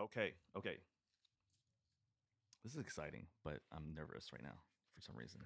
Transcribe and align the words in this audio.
Okay, 0.00 0.32
okay. 0.56 0.76
This 2.64 2.72
is 2.74 2.78
exciting, 2.78 3.26
but 3.44 3.58
I'm 3.72 3.94
nervous 3.94 4.30
right 4.32 4.42
now 4.42 4.58
for 4.94 5.00
some 5.02 5.16
reason. 5.16 5.40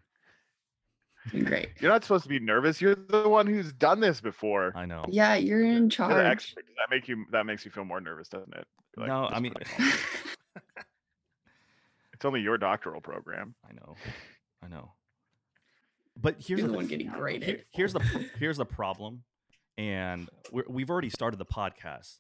Great. 1.49 1.71
You're 1.81 1.91
not 1.91 2.03
supposed 2.05 2.25
to 2.25 2.29
be 2.29 2.39
nervous. 2.39 2.81
You're 2.81 2.95
the 2.95 3.29
one 3.29 3.47
who's 3.47 3.73
done 3.73 4.01
this 4.01 4.21
before. 4.21 4.73
I 4.77 4.85
know. 4.85 5.05
Yeah, 5.09 5.35
you're 5.37 5.65
in 5.65 5.85
You're 5.85 5.89
charge. 5.89 6.27
expert. 6.27 6.65
That 6.77 6.95
make 6.95 7.09
you 7.09 7.25
that 7.33 7.47
makes 7.47 7.65
you 7.65 7.71
feel 7.71 7.85
more 7.85 8.01
nervous, 8.01 8.29
doesn't 8.29 8.55
it? 8.55 8.67
Like, 8.97 9.09
no, 9.09 9.27
I 9.31 9.41
mean, 9.41 9.55
it's 12.13 12.25
only 12.25 12.41
your 12.41 12.59
doctoral 12.59 13.01
program. 13.01 13.55
I 13.69 13.73
know, 13.73 13.97
I 14.63 14.69
know. 14.69 14.93
But 16.21 16.37
here's 16.39 16.61
You're 16.61 16.69
the 16.69 16.73
the 16.73 16.73
one 16.77 16.85
thing- 16.87 16.91
getting 16.99 17.09
here- 17.11 17.19
graded. 17.19 17.65
here's 17.73 17.93
the 17.93 18.01
here's 18.39 18.57
the 18.57 18.67
problem, 18.67 19.23
and 19.79 20.29
we're, 20.53 20.65
we've 20.69 20.91
already 20.91 21.11
started 21.11 21.39
the 21.39 21.47
podcast, 21.47 22.19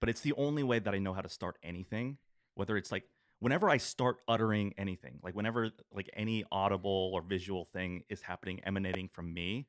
but 0.00 0.08
it's 0.08 0.20
the 0.20 0.32
only 0.34 0.62
way 0.62 0.78
that 0.78 0.94
I 0.94 0.98
know 0.98 1.12
how 1.12 1.20
to 1.20 1.28
start 1.28 1.56
anything. 1.62 2.18
Whether 2.54 2.76
it's 2.76 2.90
like 2.90 3.04
whenever 3.38 3.70
I 3.70 3.76
start 3.76 4.18
uttering 4.26 4.74
anything, 4.76 5.20
like 5.22 5.34
whenever 5.34 5.70
like 5.92 6.10
any 6.14 6.44
audible 6.50 7.10
or 7.14 7.22
visual 7.22 7.64
thing 7.64 8.02
is 8.08 8.22
happening 8.22 8.60
emanating 8.64 9.08
from 9.08 9.32
me, 9.32 9.66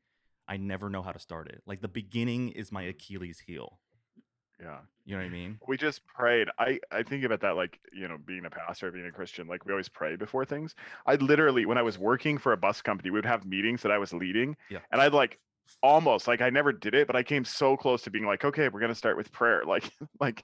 I 0.47 0.57
never 0.57 0.89
know 0.89 1.01
how 1.01 1.11
to 1.11 1.19
start 1.19 1.47
it. 1.47 1.61
Like 1.65 1.81
the 1.81 1.87
beginning 1.87 2.49
is 2.49 2.71
my 2.71 2.83
Achilles 2.83 3.39
heel. 3.39 3.79
Yeah. 4.59 4.79
You 5.05 5.15
know 5.15 5.23
what 5.23 5.27
I 5.27 5.29
mean? 5.29 5.59
We 5.67 5.77
just 5.77 6.05
prayed. 6.05 6.49
I 6.57 6.79
I 6.91 7.03
think 7.03 7.23
about 7.23 7.41
that 7.41 7.55
like, 7.55 7.79
you 7.93 8.07
know, 8.07 8.17
being 8.17 8.45
a 8.45 8.49
pastor, 8.49 8.91
being 8.91 9.05
a 9.05 9.11
Christian, 9.11 9.47
like 9.47 9.65
we 9.65 9.71
always 9.71 9.89
pray 9.89 10.15
before 10.15 10.45
things. 10.45 10.75
I 11.05 11.15
literally 11.15 11.65
when 11.65 11.77
I 11.77 11.81
was 11.81 11.97
working 11.97 12.37
for 12.37 12.51
a 12.51 12.57
bus 12.57 12.81
company, 12.81 13.09
we 13.09 13.17
would 13.17 13.25
have 13.25 13.45
meetings 13.45 13.81
that 13.83 13.91
I 13.91 13.97
was 13.97 14.13
leading. 14.13 14.57
Yeah. 14.69 14.79
And 14.91 15.01
I'd 15.01 15.13
like 15.13 15.39
almost 15.83 16.27
like 16.27 16.41
I 16.41 16.49
never 16.49 16.71
did 16.71 16.93
it, 16.95 17.07
but 17.07 17.15
I 17.15 17.23
came 17.23 17.45
so 17.45 17.75
close 17.77 18.01
to 18.03 18.09
being 18.11 18.25
like, 18.25 18.43
okay, 18.45 18.69
we're 18.69 18.79
gonna 18.79 18.95
start 18.95 19.17
with 19.17 19.31
prayer. 19.31 19.63
Like 19.67 19.89
like 20.19 20.43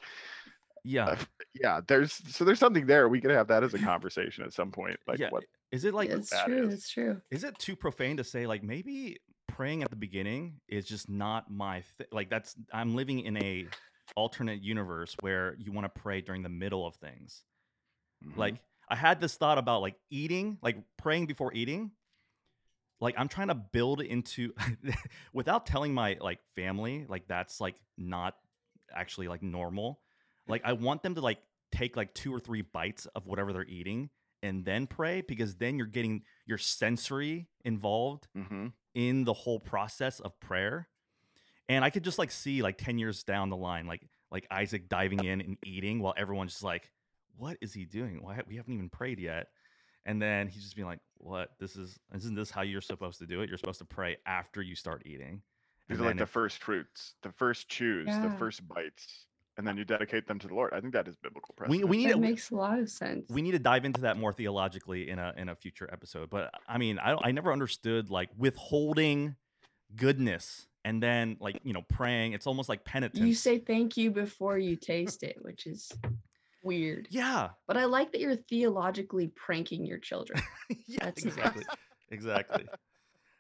Yeah. 0.84 1.06
uh, 1.06 1.18
yeah, 1.54 1.82
there's 1.88 2.14
so 2.34 2.44
there's 2.46 2.60
something 2.60 2.86
there. 2.86 3.10
We 3.10 3.22
could 3.22 3.32
have 3.32 3.48
that 3.48 3.64
as 3.64 3.74
a 3.74 3.80
conversation 3.80 4.44
at 4.44 4.54
some 4.54 4.72
point. 4.72 4.98
Like 5.08 5.20
yeah. 5.20 5.30
what 5.30 5.44
Is 5.72 5.86
it 5.86 5.94
like 5.94 6.10
it's 6.10 6.32
true. 6.46 6.68
is. 6.68 6.74
It's 6.74 6.90
true. 6.90 7.22
is 7.32 7.44
it 7.44 7.58
too 7.60 7.76
profane 7.76 8.18
to 8.18 8.24
say 8.24 8.46
like 8.48 8.64
maybe 8.64 9.18
praying 9.48 9.84
at 9.84 9.90
the 9.90 9.96
beginning 9.96 10.60
is 10.68 10.86
just 10.86 11.08
not 11.08 11.50
my 11.52 11.84
th- 11.98 12.10
like 12.12 12.30
that's 12.32 12.56
i'm 12.74 12.96
living 12.96 13.20
in 13.20 13.38
a 13.38 13.68
alternate 14.16 14.62
universe 14.62 15.16
where 15.22 15.56
you 15.60 15.72
want 15.72 15.86
to 15.86 16.02
pray 16.02 16.20
during 16.20 16.42
the 16.42 16.50
middle 16.50 16.86
of 16.86 16.96
things 16.96 17.44
Mhm. 18.26 18.38
like 18.38 18.56
i 18.90 18.96
had 18.96 19.22
this 19.22 19.36
thought 19.36 19.58
about 19.60 19.82
like 19.82 19.96
eating 20.10 20.58
like 20.64 20.78
praying 20.98 21.28
before 21.28 21.54
eating 21.54 21.92
like 23.02 23.16
i'm 23.18 23.28
trying 23.28 23.48
to 23.50 23.56
build 23.56 24.02
into 24.02 24.54
without 25.34 25.66
telling 25.66 25.94
my 25.94 26.18
like 26.22 26.40
family 26.56 27.06
like 27.10 27.28
that's 27.28 27.60
like 27.62 27.76
not 27.98 28.36
actually 28.94 29.28
like 29.28 29.42
normal 29.44 30.00
like 30.48 30.62
i 30.66 30.74
want 30.74 31.04
them 31.04 31.16
to 31.16 31.22
like 31.22 31.40
take 31.72 31.98
like 31.98 32.14
two 32.14 32.34
or 32.34 32.40
three 32.40 32.62
bites 32.62 33.06
of 33.16 33.26
whatever 33.28 33.52
they're 33.52 33.66
eating 33.66 34.10
and 34.44 34.64
then 34.64 34.86
pray 34.88 35.22
because 35.22 35.56
then 35.56 35.78
you're 35.78 35.88
getting 35.88 36.22
your 36.46 36.58
sensory 36.58 37.48
involved 37.66 38.28
Mhm. 38.38 38.74
in 38.94 39.24
the 39.24 39.34
whole 39.34 39.60
process 39.60 40.20
of 40.20 40.40
prayer. 40.40 40.88
And 41.68 41.84
i 41.84 41.90
could 41.90 42.04
just 42.04 42.20
like 42.20 42.32
see 42.32 42.62
like 42.62 42.78
10 42.78 43.00
years 43.00 43.24
down 43.24 43.50
the 43.50 43.58
line 43.58 43.88
like 43.88 44.08
like 44.32 44.46
isaac 44.52 44.88
diving 44.88 45.24
in 45.24 45.42
and 45.42 45.58
eating 45.66 46.00
while 46.00 46.14
everyone's 46.16 46.52
just 46.54 46.64
like 46.64 46.92
what 47.38 47.58
is 47.60 47.74
he 47.74 47.84
doing? 47.84 48.22
Why 48.24 48.40
we 48.48 48.56
haven't 48.56 48.74
even 48.74 48.88
prayed 48.90 49.20
yet 49.20 49.48
and 50.06 50.22
then 50.22 50.48
he's 50.48 50.64
just 50.64 50.76
being 50.76 50.88
like 50.88 51.00
what 51.18 51.52
this 51.60 51.76
is 51.76 51.98
isn't 52.14 52.36
this 52.36 52.52
how 52.52 52.62
you're 52.62 52.82
supposed 52.82 53.20
to 53.20 53.26
do 53.26 53.42
it 53.42 53.50
you're 53.50 53.58
supposed 53.58 53.80
to 53.80 53.86
pray 53.86 54.18
after 54.26 54.62
you 54.62 54.76
start 54.76 55.02
eating 55.06 55.42
These 55.90 55.98
And 55.98 56.06
are 56.06 56.10
like 56.10 56.18
the 56.18 56.24
it- 56.24 56.30
first 56.30 56.58
fruits, 56.64 57.16
the 57.24 57.32
first 57.32 57.68
chews, 57.70 58.08
the 58.22 58.30
first 58.38 58.68
bites, 58.68 59.26
and 59.58 59.66
then 59.68 59.78
you 59.78 59.86
dedicate 59.86 60.28
them 60.28 60.38
to 60.40 60.48
the 60.48 60.54
Lord. 60.54 60.74
I 60.74 60.82
think 60.82 60.94
that 60.94 61.08
is 61.08 61.16
biblical 61.16 61.54
we, 61.58 61.66
precedent. 61.68 61.90
we 61.90 61.98
need 61.98 62.08
That 62.10 62.14
to, 62.16 62.20
makes 62.20 62.50
a 62.52 62.56
lot 62.56 62.78
of 62.80 62.90
sense. 62.90 63.30
we 63.30 63.42
need 63.42 63.52
to 63.52 63.60
dive 63.60 63.86
into 63.86 64.02
that 64.02 64.18
more 64.18 64.34
theologically 64.34 65.10
in 65.10 65.18
a 65.20 65.34
in 65.38 65.50
a 65.50 65.56
future 65.56 65.90
episode 65.92 66.30
but 66.30 66.52
i 66.68 66.78
mean 66.78 67.00
i, 67.00 67.16
I 67.22 67.32
never 67.32 67.52
understood 67.54 68.10
like 68.10 68.30
withholding 68.38 69.36
goodness 69.96 70.68
and 70.84 71.02
then 71.02 71.38
like 71.40 71.60
you 71.64 71.74
know 71.74 71.84
praying 71.84 72.34
it's 72.34 72.46
almost 72.48 72.68
like 72.70 72.84
penitence 72.84 73.24
you 73.26 73.34
say 73.34 73.58
thank 73.60 73.96
you 73.98 74.12
before 74.12 74.58
you 74.58 74.76
taste 74.76 75.24
it, 75.24 75.38
which 75.42 75.66
is 75.68 75.92
weird. 76.66 77.08
yeah 77.12 77.50
But 77.68 77.78
I 77.78 77.86
like 77.86 78.12
that 78.12 78.20
you're 78.20 78.36
theologically 78.36 79.28
pranking 79.28 79.86
your 79.86 80.00
children. 80.00 80.42
yeah, 80.88 81.06
That's 81.06 81.24
nice. 81.24 81.34
exactly. 81.36 81.64
exactly. 82.12 82.66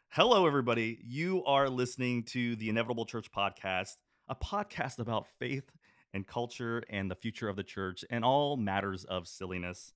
Hello, 0.09 0.45
everybody. 0.47 0.99
You 1.03 1.43
are 1.45 1.67
listening 1.69 2.23
to 2.25 2.55
the 2.55 2.69
Inevitable 2.69 3.05
Church 3.05 3.29
Podcast, 3.31 3.95
a 4.29 4.35
podcast 4.35 4.99
about 4.99 5.25
faith 5.39 5.69
and 6.13 6.25
culture 6.25 6.83
and 6.89 7.11
the 7.11 7.15
future 7.15 7.49
of 7.49 7.57
the 7.57 7.63
church 7.63 8.05
and 8.09 8.23
all 8.23 8.55
matters 8.55 9.03
of 9.03 9.27
silliness. 9.27 9.91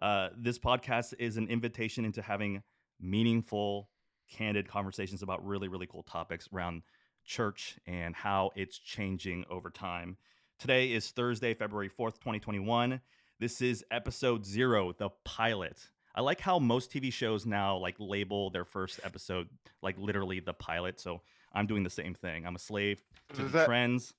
Uh, 0.00 0.28
this 0.36 0.58
podcast 0.58 1.14
is 1.18 1.36
an 1.36 1.48
invitation 1.48 2.04
into 2.04 2.22
having 2.22 2.62
meaningful, 3.00 3.88
candid 4.30 4.68
conversations 4.68 5.22
about 5.22 5.44
really, 5.44 5.68
really 5.68 5.86
cool 5.86 6.02
topics 6.04 6.48
around 6.54 6.82
church 7.24 7.78
and 7.86 8.14
how 8.14 8.50
it's 8.54 8.78
changing 8.78 9.44
over 9.50 9.70
time. 9.70 10.16
Today 10.58 10.92
is 10.92 11.10
Thursday, 11.10 11.52
February 11.54 11.88
4th, 11.90 12.14
2021. 12.20 13.00
This 13.38 13.60
is 13.60 13.84
episode 13.90 14.46
zero, 14.46 14.92
the 14.96 15.10
pilot. 15.24 15.88
I 16.14 16.20
like 16.20 16.40
how 16.40 16.58
most 16.58 16.92
TV 16.92 17.12
shows 17.12 17.44
now 17.44 17.76
like 17.76 17.96
label 17.98 18.50
their 18.50 18.64
first 18.64 19.00
episode 19.02 19.48
like 19.82 19.96
literally 19.98 20.40
the 20.40 20.54
pilot. 20.54 21.00
So 21.00 21.20
I'm 21.52 21.66
doing 21.66 21.82
the 21.82 21.90
same 21.90 22.14
thing. 22.14 22.46
I'm 22.46 22.54
a 22.54 22.60
slave 22.60 23.02
to 23.34 23.42
Does 23.42 23.52
the 23.52 23.58
that- 23.58 23.66
trends. 23.66 24.14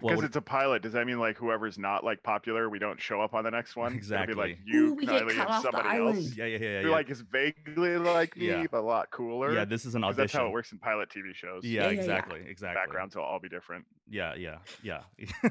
What 0.00 0.08
Because 0.08 0.16
would- 0.16 0.24
it's 0.26 0.36
a 0.36 0.40
pilot, 0.40 0.80
does 0.82 0.94
that 0.94 1.06
mean 1.06 1.18
like 1.18 1.36
whoever's 1.36 1.76
not 1.78 2.02
like 2.02 2.22
popular, 2.22 2.70
we 2.70 2.78
don't 2.78 2.98
show 3.00 3.20
up 3.20 3.34
on 3.34 3.44
the 3.44 3.50
next 3.50 3.76
one? 3.76 3.88
It'll 3.88 3.98
Exactly. 3.98 4.34
be 4.34 4.40
like 4.40 4.58
Ooh, 4.60 4.70
you, 4.72 4.94
we 4.94 5.04
get 5.06 5.22
Kylie, 5.22 5.36
cut 5.36 5.38
and 5.38 5.40
off 5.50 5.62
the 5.62 5.70
somebody 5.70 5.98
else. 5.98 6.36
yeah, 6.36 6.44
yeah, 6.46 6.58
yeah, 6.58 6.80
Who 6.80 6.88
yeah. 6.88 6.94
like 6.94 7.10
is 7.10 7.20
vaguely 7.20 7.98
like 7.98 8.34
me, 8.36 8.46
Yeah. 8.46 8.64
but 8.70 8.78
a 8.80 8.86
lot 8.86 9.10
cooler. 9.10 9.52
yeah, 9.54 9.66
this 9.66 9.84
is 9.84 9.94
an 9.94 10.00
'Cause 10.00 10.14
audition. 10.14 10.22
That's 10.22 10.32
how 10.32 10.46
it 10.46 10.52
works 10.52 10.72
in 10.72 10.78
pilot 10.78 11.10
TV 11.10 11.34
shows. 11.34 11.62
Yeah, 11.64 11.82
Yeah, 11.82 11.86
yeah, 11.88 11.92
yeah. 11.92 11.98
exactly, 12.00 12.40
exactly. 12.48 12.80
Backgrounds 12.82 13.16
will 13.16 13.22
all 13.24 13.38
be 13.38 13.50
different. 13.50 13.84
Yeah, 14.08 14.34
yeah, 14.34 14.58
yeah. 14.82 15.02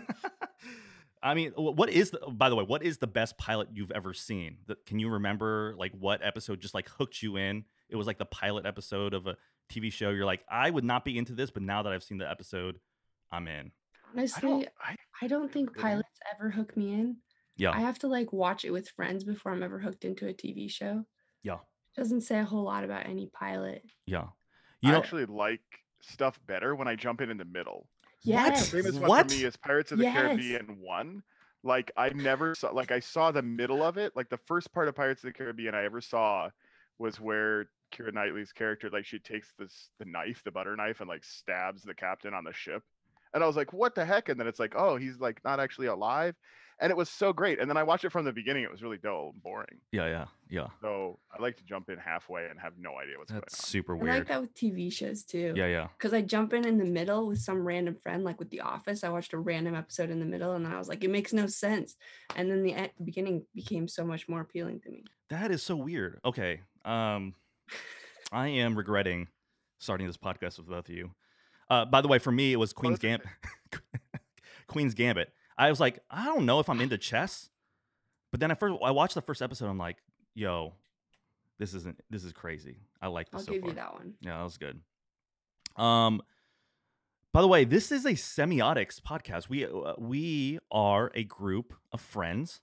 I 1.23 1.35
mean, 1.35 1.52
what 1.56 1.90
is 1.91 2.09
the? 2.09 2.18
By 2.31 2.50
the 2.50 2.56
way, 2.56 2.63
what 2.63 2.81
is 2.81 2.97
the 2.97 3.06
best 3.08 3.38
pilot 3.38 3.69
you've 3.73 3.91
ever 3.91 4.12
seen? 4.12 4.58
The, 4.66 4.75
can 4.88 4.97
you 4.97 5.08
remember 5.09 5.75
like 5.78 5.91
what 5.94 6.25
episode 6.25 6.59
just 6.62 6.73
like 6.73 6.90
hooked 6.90 7.22
you 7.22 7.35
in? 7.38 7.66
It 7.90 7.96
was 7.96 8.08
like 8.08 8.18
the 8.18 8.25
pilot 8.25 8.66
episode 8.66 9.13
of 9.13 9.28
a 9.28 9.38
TV 9.72 9.91
show. 9.94 10.09
You're 10.09 10.25
like, 10.25 10.44
I 10.50 10.69
would 10.72 10.84
not 10.84 11.06
be 11.06 11.18
into 11.19 11.34
this, 11.34 11.52
but 11.52 11.62
now 11.62 11.84
that 11.84 11.94
I've 11.94 12.02
seen 12.03 12.18
the 12.18 12.28
episode, 12.29 12.79
I'm 13.31 13.47
in. 13.47 13.72
I 14.13 14.19
Honestly, 14.19 14.41
don't. 14.49 14.67
I, 14.83 14.95
I 15.22 15.27
don't 15.27 15.51
think 15.51 15.72
Really? 15.72 15.81
pilots 15.81 16.19
ever 16.35 16.49
hook 16.49 16.75
me 16.75 16.94
in. 16.94 17.17
Yeah, 17.57 17.72
I 17.72 17.79
have 17.79 17.99
to 17.99 18.07
like 18.07 18.31
watch 18.33 18.66
it 18.66 18.72
with 18.72 18.89
friends 18.89 19.23
before 19.23 19.51
I'm 19.51 19.63
ever 19.63 19.79
hooked 19.79 20.05
into 20.05 20.27
a 20.27 20.33
TV 20.33 20.69
show. 20.69 21.05
yeah, 21.44 21.55
It 21.55 21.99
Doesn't 21.99 22.22
say 22.22 22.39
a 22.39 22.44
whole 22.44 22.63
lot 22.63 22.83
about 22.83 23.05
any 23.05 23.27
pilot. 23.27 23.83
yeah. 24.05 24.27
You 24.81 24.89
I 24.89 24.94
know, 24.94 24.97
actually 24.97 25.25
like 25.25 25.61
stuff 26.01 26.39
better 26.47 26.75
when 26.75 26.88
I 26.88 26.95
jump 26.95 27.22
in 27.22 27.29
in 27.29 27.38
the 27.38 27.45
middle. 27.45 27.88
Yes. 28.23 28.69
Famous 28.72 28.95
one 28.95 29.09
What? 29.09 29.29
for 29.31 29.38
me 29.38 29.44
is 29.44 29.55
Pirates 29.57 29.91
of 29.91 29.99
the 29.99 30.05
Yes. 30.05 30.16
Caribbean 30.17 30.78
one. 30.79 31.22
Like 31.63 31.91
I 31.95 32.09
never 32.09 32.55
saw 32.55 32.72
like 32.72 32.91
I 32.91 32.99
saw 32.99 33.31
the 33.31 33.43
middle 33.43 33.83
of 33.83 33.97
it. 33.97 34.13
Like 34.16 34.29
the 34.29 34.39
first 34.47 34.73
part 34.73 34.88
of 34.88 34.95
Pirates 34.95 35.23
of 35.23 35.28
the 35.28 35.33
Caribbean 35.33 35.75
I 35.75 35.83
ever 35.85 36.01
saw 36.01 36.49
was 36.97 37.19
where 37.19 37.69
Keira 37.93 38.11
Knightley's 38.13 38.51
character 38.51 38.89
like 38.89 39.05
she 39.05 39.19
takes 39.19 39.53
this 39.59 39.89
the 39.99 40.05
knife, 40.05 40.41
the 40.43 40.51
butter 40.51 40.75
knife, 40.75 41.01
and 41.01 41.09
like 41.09 41.23
stabs 41.23 41.83
the 41.83 41.93
captain 41.93 42.33
on 42.33 42.43
the 42.43 42.53
ship. 42.53 42.81
And 43.33 43.43
I 43.43 43.47
was 43.47 43.55
like, 43.55 43.73
what 43.73 43.95
the 43.95 44.05
heck? 44.05 44.29
And 44.29 44.39
then 44.39 44.47
it's 44.47 44.59
like, 44.59 44.73
oh, 44.75 44.97
he's 44.97 45.19
like 45.19 45.43
not 45.43 45.59
actually 45.59 45.87
alive. 45.87 46.35
And 46.79 46.89
it 46.89 46.97
was 46.97 47.11
so 47.11 47.31
great. 47.31 47.59
And 47.59 47.69
then 47.69 47.77
I 47.77 47.83
watched 47.83 48.05
it 48.05 48.11
from 48.11 48.25
the 48.25 48.33
beginning. 48.33 48.63
It 48.63 48.71
was 48.71 48.81
really 48.81 48.97
dull 48.97 49.29
and 49.33 49.43
boring. 49.43 49.77
yeah, 49.91 50.07
yeah, 50.07 50.25
yeah. 50.49 50.67
So 50.81 51.19
I 51.31 51.39
like 51.39 51.55
to 51.57 51.63
jump 51.63 51.89
in 51.91 51.99
halfway 51.99 52.47
and 52.47 52.59
have 52.59 52.73
no 52.79 52.97
idea 52.97 53.19
what's 53.19 53.31
That's 53.31 53.53
going 53.53 53.69
super 53.71 53.95
weird. 53.95 54.09
I 54.11 54.17
like 54.17 54.27
that 54.29 54.41
with 54.41 54.55
TV 54.55 54.91
shows 54.91 55.23
too. 55.23 55.53
Yeah, 55.55 55.67
yeah. 55.67 55.89
Because 55.95 56.11
I 56.11 56.21
jump 56.21 56.53
in 56.53 56.65
in 56.65 56.79
the 56.79 56.85
middle 56.85 57.27
with 57.27 57.37
some 57.37 57.67
random 57.67 57.95
friend, 58.01 58.23
like 58.23 58.39
with 58.39 58.49
The 58.49 58.61
Office. 58.61 59.03
I 59.03 59.09
watched 59.09 59.33
a 59.33 59.37
random 59.37 59.75
episode 59.75 60.09
in 60.09 60.19
the 60.19 60.25
middle, 60.25 60.53
and 60.53 60.65
I 60.65 60.79
was 60.79 60.87
like, 60.89 61.03
it 61.03 61.11
makes 61.11 61.33
no 61.33 61.45
sense. 61.45 61.95
And 62.35 62.49
then 62.49 62.63
the 62.63 62.72
e- 62.72 62.91
beginning 63.03 63.45
became 63.53 63.87
so 63.87 64.03
much 64.03 64.27
more 64.27 64.41
appealing 64.41 64.79
to 64.81 64.89
me. 64.89 65.03
That 65.29 65.51
is 65.51 65.61
so 65.61 65.75
weird. 65.75 66.19
Okay. 66.25 66.61
Um 66.84 67.35
I 68.31 68.47
am 68.47 68.75
regretting 68.75 69.27
starting 69.77 70.07
this 70.07 70.17
podcast 70.17 70.57
with 70.57 70.67
both 70.67 70.89
of 70.89 70.95
you. 70.95 71.11
Uh 71.72 71.85
by 71.85 72.02
the 72.02 72.08
way, 72.08 72.20
for 72.20 72.32
me 72.32 72.53
it 72.53 72.58
was 72.58 72.73
Queen's 72.73 73.00
Gambit. 73.00 73.28
Queen's 74.68 74.94
Gambit. 74.94 75.32
I 75.58 75.70
was 75.70 75.79
like, 75.79 76.00
I 76.09 76.26
don't 76.26 76.46
know 76.46 76.59
if 76.59 76.70
I'm 76.70 76.82
into 76.82 76.97
chess. 76.97 77.50
But 78.32 78.40
then 78.40 78.52
I 78.52 78.53
first 78.56 78.76
I 78.84 78.91
watched 78.91 79.16
the 79.16 79.22
first 79.22 79.41
episode, 79.41 79.68
I'm 79.68 79.78
like, 79.78 79.97
yo, 80.34 80.73
this 81.59 81.73
isn't 81.73 82.02
this 82.09 82.23
is 82.23 82.34
crazy. 82.34 82.78
I 83.02 83.08
like 83.08 83.32
this 83.32 83.41
I'll 83.41 83.46
so 83.46 83.52
give 83.53 83.62
far. 83.62 83.70
you 83.70 83.76
that 83.76 83.94
one. 83.94 84.14
Yeah, 84.22 84.38
that 84.38 84.44
was 84.44 84.58
good. 84.58 84.82
Um, 85.78 86.22
by 87.34 87.41
the 87.41 87.47
way, 87.47 87.64
this 87.64 87.91
is 87.91 88.06
a 88.06 88.12
semiotics 88.12 89.00
podcast. 89.02 89.47
We 89.47 89.66
uh, 89.66 89.94
we 89.97 90.59
are 90.72 91.12
a 91.16 91.23
group 91.23 91.73
of 91.91 92.02
friends 92.02 92.62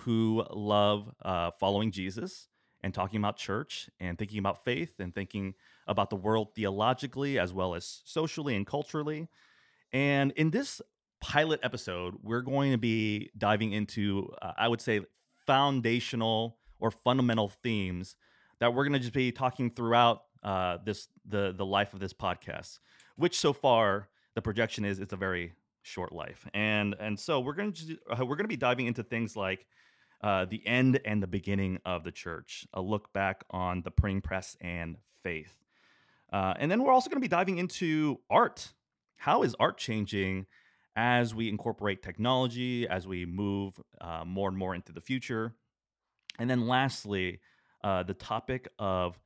who 0.00 0.44
love 0.50 1.12
uh, 1.22 1.50
following 1.58 1.90
Jesus 1.90 2.48
and 2.82 2.94
talking 2.94 3.18
about 3.18 3.36
church 3.36 3.88
and 3.98 4.18
thinking 4.18 4.38
about 4.38 4.64
faith 4.64 5.00
and 5.00 5.14
thinking 5.14 5.54
about 5.86 6.10
the 6.10 6.16
world 6.16 6.54
theologically 6.54 7.38
as 7.38 7.52
well 7.52 7.74
as 7.74 8.02
socially 8.04 8.54
and 8.54 8.66
culturally. 8.66 9.28
And 9.92 10.32
in 10.32 10.50
this 10.50 10.80
pilot 11.20 11.60
episode, 11.62 12.16
we're 12.22 12.42
going 12.42 12.72
to 12.72 12.78
be 12.78 13.30
diving 13.36 13.72
into, 13.72 14.32
uh, 14.42 14.52
I 14.56 14.68
would 14.68 14.80
say, 14.80 15.00
foundational 15.46 16.58
or 16.78 16.90
fundamental 16.90 17.48
themes 17.48 18.16
that 18.60 18.74
we're 18.74 18.84
going 18.84 18.94
to 18.94 18.98
just 18.98 19.12
be 19.12 19.32
talking 19.32 19.70
throughout 19.70 20.22
uh, 20.42 20.78
this 20.84 21.08
the 21.24 21.52
the 21.56 21.66
life 21.66 21.94
of 21.94 22.00
this 22.00 22.12
podcast. 22.12 22.78
Which 23.16 23.38
so 23.38 23.52
far 23.52 24.08
the 24.34 24.42
projection 24.42 24.84
is 24.84 24.98
it's 25.00 25.12
a 25.12 25.16
very 25.16 25.52
short 25.82 26.12
life, 26.12 26.46
and 26.52 26.94
and 27.00 27.18
so 27.18 27.40
we're 27.40 27.54
going 27.54 27.72
to 27.72 27.98
uh, 28.10 28.24
we're 28.24 28.36
going 28.36 28.44
to 28.44 28.48
be 28.48 28.56
diving 28.56 28.86
into 28.86 29.02
things 29.02 29.36
like 29.36 29.66
uh, 30.22 30.44
the 30.44 30.66
end 30.66 31.00
and 31.04 31.22
the 31.22 31.26
beginning 31.26 31.78
of 31.84 32.04
the 32.04 32.12
church, 32.12 32.66
a 32.72 32.80
look 32.80 33.12
back 33.12 33.44
on 33.50 33.82
the 33.82 33.90
printing 33.90 34.22
press 34.22 34.56
and 34.60 34.96
faith. 35.22 35.56
Uh, 36.32 36.54
and 36.58 36.70
then 36.70 36.82
we're 36.82 36.92
also 36.92 37.08
going 37.08 37.20
to 37.20 37.24
be 37.24 37.28
diving 37.28 37.58
into 37.58 38.20
art. 38.30 38.72
How 39.16 39.42
is 39.42 39.54
art 39.60 39.78
changing 39.78 40.46
as 40.96 41.34
we 41.34 41.48
incorporate 41.48 42.02
technology, 42.02 42.88
as 42.88 43.06
we 43.06 43.26
move 43.26 43.80
uh, 44.00 44.24
more 44.24 44.48
and 44.48 44.58
more 44.58 44.74
into 44.74 44.92
the 44.92 45.00
future? 45.00 45.54
And 46.38 46.50
then 46.50 46.66
lastly, 46.66 47.40
uh, 47.84 48.02
the 48.02 48.14
topic 48.14 48.68
of 48.78 49.18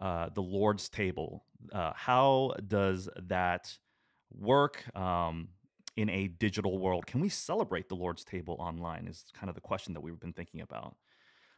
uh, 0.00 0.28
the 0.34 0.42
Lord's 0.42 0.88
table. 0.88 1.44
Uh, 1.72 1.92
how 1.94 2.54
does 2.66 3.08
that 3.28 3.78
work? 4.30 4.84
Um, 4.96 5.48
in 5.96 6.08
a 6.08 6.28
digital 6.28 6.78
world? 6.78 7.06
Can 7.06 7.20
we 7.20 7.28
celebrate 7.28 7.88
the 7.88 7.96
Lord's 7.96 8.24
table 8.24 8.56
online? 8.58 9.06
Is 9.06 9.24
kind 9.34 9.48
of 9.48 9.54
the 9.54 9.60
question 9.60 9.94
that 9.94 10.00
we've 10.00 10.18
been 10.18 10.32
thinking 10.32 10.60
about. 10.60 10.96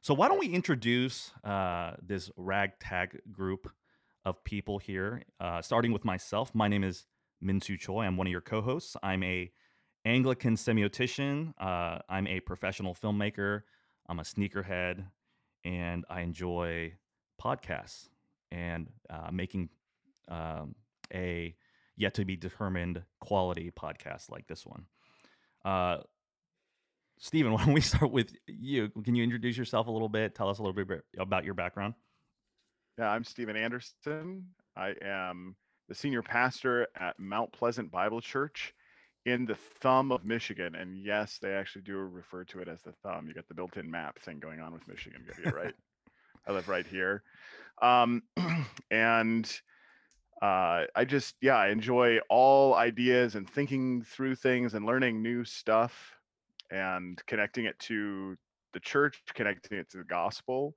So, 0.01 0.13
why 0.13 0.29
don't 0.29 0.39
we 0.39 0.49
introduce 0.49 1.33
uh, 1.45 1.95
this 2.03 2.31
ragtag 2.37 3.21
group 3.33 3.71
of 4.25 4.43
people 4.45 4.79
here, 4.79 5.23
uh, 5.41 5.61
starting 5.63 5.93
with 5.93 6.05
myself. 6.05 6.55
My 6.55 6.69
name 6.69 6.83
is 6.83 7.07
Min-Soo 7.41 7.77
Choi. 7.77 8.05
I'm 8.05 8.17
one 8.17 8.27
of 8.27 8.31
your 8.31 8.41
co 8.41 8.63
hosts. 8.63 8.97
I'm 9.03 9.23
a 9.23 9.51
Anglican 10.05 10.57
semiotician. 10.57 11.55
Uh, 11.59 11.99
I'm 12.09 12.27
a 12.27 12.41
professional 12.41 12.95
filmmaker. 12.95 13.63
I'm 14.09 14.19
a 14.19 14.23
sneakerhead, 14.23 15.05
and 15.65 16.05
I 16.11 16.21
enjoy 16.21 16.95
podcasts 17.43 18.09
and 18.51 18.89
uh, 19.11 19.31
making 19.33 19.71
um, 20.29 20.75
a 21.13 21.55
yet 21.97 22.15
to 22.15 22.25
be 22.25 22.37
determined 22.37 23.03
quality 23.21 23.71
podcast 23.71 24.31
like 24.31 24.47
this 24.47 24.67
one. 24.67 24.87
Uh, 25.65 25.99
Stephen, 27.19 27.53
why 27.55 27.65
don't 27.65 27.75
we 27.75 27.81
start 27.81 28.11
with 28.11 28.33
you? 28.47 28.91
Can 29.05 29.15
you 29.15 29.25
introduce 29.25 29.57
yourself 29.57 29.87
a 29.87 29.91
little 29.91 30.09
bit? 30.09 30.35
Tell 30.35 30.49
us 30.49 30.59
a 30.59 30.63
little 30.63 30.85
bit 30.85 31.03
about 31.19 31.45
your 31.45 31.55
background. 31.55 31.95
Yeah, 32.99 33.11
I'm 33.11 33.25
Stephen 33.25 33.57
Anderson. 33.57 34.47
I 34.77 34.95
am 35.03 35.57
the 35.89 35.95
senior 35.95 36.23
pastor 36.23 36.87
at 36.99 37.19
Mount 37.19 37.53
Pleasant 37.53 37.91
Bible 37.91 38.21
Church 38.21 38.73
in 39.27 39.47
the 39.47 39.57
thumb 39.81 40.13
of 40.13 40.25
Michigan. 40.25 40.75
And 40.75 40.97
yes, 40.97 41.39
they 41.41 41.53
actually 41.53 41.83
do 41.83 41.97
refer 41.97 42.45
to 42.45 42.61
it 42.61 42.69
as 42.69 42.83
the 42.83 42.93
thumb. 43.03 43.27
You 43.27 43.35
got 43.35 43.49
the 43.49 43.55
built 43.55 43.77
in 43.77 43.91
map 43.91 44.21
thing 44.21 44.39
going 44.39 44.61
on 44.61 44.73
with 44.73 44.87
Michigan. 44.87 45.25
You're 45.43 45.53
right. 45.53 45.75
I 46.47 46.53
live 46.53 46.69
right 46.69 46.87
here. 46.87 47.23
Um, 47.81 48.23
and 48.91 49.51
uh, 50.43 50.85
I 50.95 51.05
just, 51.05 51.37
yeah, 51.41 51.57
I 51.57 51.69
enjoy 51.69 52.19
all 52.29 52.75
ideas 52.75 53.35
and 53.35 53.49
thinking 53.49 54.03
through 54.03 54.37
things 54.37 54.75
and 54.75 54.85
learning 54.85 55.23
new 55.23 55.45
stuff 55.45 56.17
and 56.71 57.21
connecting 57.27 57.67
it 57.67 57.79
to 57.81 58.37
the 58.73 58.81
church, 58.81 59.23
connecting 59.35 59.79
it 59.79 59.91
to 59.91 59.99
the 59.99 60.05
gospel, 60.05 60.75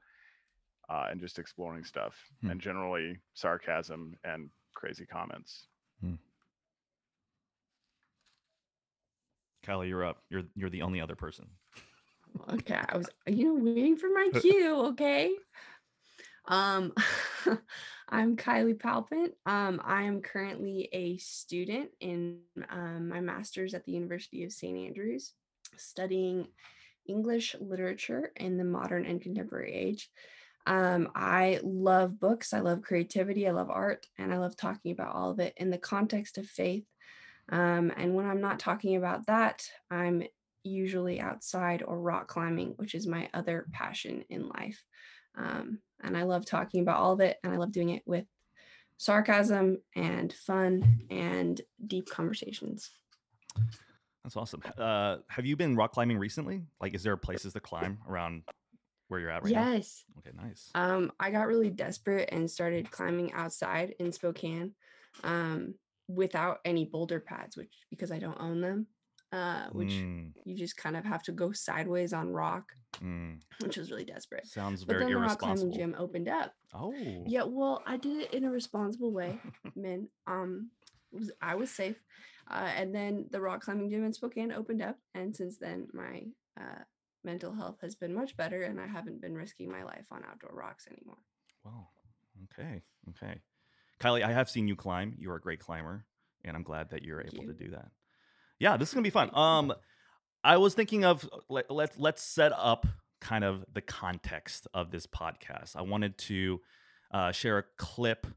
uh, 0.89 1.07
and 1.09 1.19
just 1.19 1.39
exploring 1.39 1.83
stuff 1.83 2.15
hmm. 2.41 2.51
and 2.51 2.61
generally 2.61 3.17
sarcasm 3.33 4.15
and 4.23 4.49
crazy 4.73 5.05
comments. 5.05 5.67
Hmm. 6.01 6.15
Kylie, 9.65 9.89
you're 9.89 10.05
up. 10.05 10.19
You're 10.29 10.43
you're 10.55 10.69
the 10.69 10.81
only 10.81 11.01
other 11.01 11.15
person. 11.15 11.47
Okay, 12.53 12.79
I 12.87 12.97
was 12.97 13.09
you 13.25 13.45
know 13.45 13.71
waiting 13.71 13.97
for 13.97 14.07
my 14.07 14.29
cue. 14.39 14.75
Okay. 14.87 15.31
Um, 16.47 16.93
I'm 18.09 18.37
Kylie 18.37 18.77
Palpent. 18.79 19.31
Um, 19.45 19.81
I 19.83 20.03
am 20.03 20.21
currently 20.21 20.87
a 20.93 21.17
student 21.17 21.89
in 21.99 22.39
um, 22.69 23.09
my 23.09 23.19
master's 23.19 23.73
at 23.73 23.83
the 23.83 23.91
University 23.91 24.45
of 24.45 24.53
St. 24.53 24.77
Andrews, 24.77 25.33
studying 25.75 26.47
English 27.05 27.55
literature 27.59 28.31
in 28.37 28.57
the 28.57 28.63
modern 28.63 29.05
and 29.05 29.21
contemporary 29.21 29.73
age. 29.73 30.09
Um, 30.65 31.09
I 31.15 31.59
love 31.63 32.19
books, 32.19 32.53
I 32.53 32.59
love 32.59 32.81
creativity, 32.81 33.47
I 33.47 33.51
love 33.51 33.69
art, 33.69 34.05
and 34.17 34.33
I 34.33 34.37
love 34.37 34.55
talking 34.55 34.91
about 34.91 35.15
all 35.15 35.31
of 35.31 35.39
it 35.39 35.53
in 35.57 35.69
the 35.69 35.77
context 35.77 36.37
of 36.37 36.45
faith. 36.45 36.85
Um, 37.49 37.91
and 37.95 38.15
when 38.15 38.25
I'm 38.25 38.41
not 38.41 38.59
talking 38.59 38.97
about 38.97 39.27
that, 39.27 39.63
I'm 39.89 40.23
usually 40.63 41.21
outside 41.21 41.83
or 41.85 41.99
rock 41.99 42.27
climbing, 42.27 42.73
which 42.75 42.95
is 42.95 43.07
my 43.07 43.29
other 43.33 43.65
passion 43.71 44.23
in 44.29 44.49
life. 44.49 44.83
Um, 45.37 45.79
and 46.03 46.17
I 46.17 46.23
love 46.23 46.45
talking 46.45 46.81
about 46.81 46.97
all 46.97 47.13
of 47.13 47.19
it, 47.19 47.37
and 47.43 47.53
I 47.53 47.57
love 47.57 47.71
doing 47.71 47.89
it 47.89 48.03
with 48.05 48.25
sarcasm 48.97 49.77
and 49.95 50.33
fun 50.33 51.05
and 51.09 51.59
deep 51.85 52.09
conversations. 52.09 52.89
That's 54.23 54.35
awesome. 54.35 54.61
Uh, 54.77 55.17
have 55.29 55.45
you 55.45 55.55
been 55.55 55.75
rock 55.75 55.93
climbing 55.93 56.17
recently? 56.17 56.63
Like, 56.81 56.93
is 56.93 57.03
there 57.03 57.15
places 57.15 57.53
to 57.53 57.59
climb 57.59 57.99
around 58.07 58.43
where 59.07 59.19
you're 59.19 59.29
at 59.29 59.43
right 59.43 59.53
yes. 59.53 59.63
now? 59.65 59.71
Yes. 59.71 60.03
Okay, 60.17 60.47
nice. 60.47 60.71
Um, 60.75 61.11
I 61.19 61.31
got 61.31 61.47
really 61.47 61.69
desperate 61.69 62.29
and 62.31 62.49
started 62.49 62.91
climbing 62.91 63.31
outside 63.33 63.95
in 63.99 64.11
Spokane, 64.11 64.73
um, 65.23 65.75
without 66.07 66.59
any 66.65 66.85
boulder 66.85 67.19
pads, 67.19 67.55
which 67.55 67.73
because 67.89 68.11
I 68.11 68.19
don't 68.19 68.39
own 68.39 68.61
them 68.61 68.87
uh, 69.31 69.65
which 69.71 69.89
mm. 69.89 70.31
you 70.45 70.55
just 70.55 70.77
kind 70.77 70.95
of 70.95 71.03
have 71.03 71.21
to 71.23 71.31
go 71.31 71.51
sideways 71.51 72.13
on 72.13 72.29
rock, 72.29 72.71
mm. 73.03 73.39
which 73.61 73.77
was 73.77 73.91
really 73.91 74.05
desperate. 74.05 74.47
Sounds 74.47 74.83
very 74.83 74.99
but 74.99 75.05
then 75.05 75.17
irresponsible. 75.17 75.47
the 75.47 75.53
rock 75.53 75.57
climbing 75.57 75.77
gym 75.77 75.95
opened 75.97 76.29
up. 76.29 76.53
Oh, 76.73 76.93
yeah. 77.25 77.43
Well, 77.43 77.83
I 77.85 77.97
did 77.97 78.23
it 78.23 78.33
in 78.33 78.45
a 78.45 78.51
responsible 78.51 79.11
way, 79.11 79.39
Min. 79.75 80.07
Um, 80.27 80.71
was 81.11 81.31
I 81.41 81.55
was 81.55 81.71
safe, 81.71 82.01
uh, 82.49 82.71
and 82.75 82.93
then 82.93 83.25
the 83.31 83.41
rock 83.41 83.61
climbing 83.61 83.89
gym 83.89 84.05
in 84.05 84.13
Spokane 84.13 84.51
opened 84.51 84.81
up, 84.81 84.97
and 85.13 85.35
since 85.35 85.57
then 85.57 85.87
my 85.93 86.23
uh, 86.59 86.83
mental 87.23 87.53
health 87.53 87.77
has 87.81 87.95
been 87.95 88.13
much 88.13 88.35
better, 88.37 88.63
and 88.63 88.79
I 88.79 88.87
haven't 88.87 89.21
been 89.21 89.35
risking 89.35 89.69
my 89.69 89.83
life 89.83 90.05
on 90.11 90.23
outdoor 90.29 90.55
rocks 90.55 90.87
anymore. 90.87 91.17
Wow. 91.65 91.89
Okay. 92.45 92.81
Okay. 93.09 93.41
Kylie, 93.99 94.23
I 94.23 94.31
have 94.31 94.49
seen 94.49 94.67
you 94.67 94.75
climb. 94.75 95.15
You're 95.17 95.35
a 95.35 95.41
great 95.41 95.59
climber, 95.59 96.05
and 96.45 96.55
I'm 96.55 96.63
glad 96.63 96.89
that 96.91 97.03
you're 97.03 97.21
Thank 97.21 97.33
able 97.33 97.45
you. 97.45 97.53
to 97.53 97.63
do 97.65 97.71
that. 97.71 97.87
Yeah, 98.59 98.77
this 98.77 98.89
is 98.89 98.93
gonna 98.93 99.03
be 99.03 99.09
fun. 99.09 99.29
Um, 99.33 99.73
I 100.43 100.57
was 100.57 100.73
thinking 100.73 101.05
of 101.05 101.29
let, 101.49 101.69
let's 101.69 101.97
let's 101.97 102.23
set 102.23 102.51
up 102.55 102.87
kind 103.21 103.43
of 103.43 103.65
the 103.73 103.81
context 103.81 104.67
of 104.73 104.91
this 104.91 105.05
podcast. 105.05 105.75
I 105.75 105.81
wanted 105.81 106.17
to 106.19 106.61
uh, 107.11 107.31
share 107.31 107.57
a 107.57 107.63
clip 107.77 108.27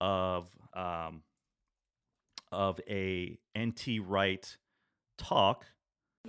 of 0.00 0.48
um, 0.74 1.22
of 2.52 2.80
a 2.88 3.38
N.T. 3.54 4.00
Wright 4.00 4.56
talk. 5.18 5.66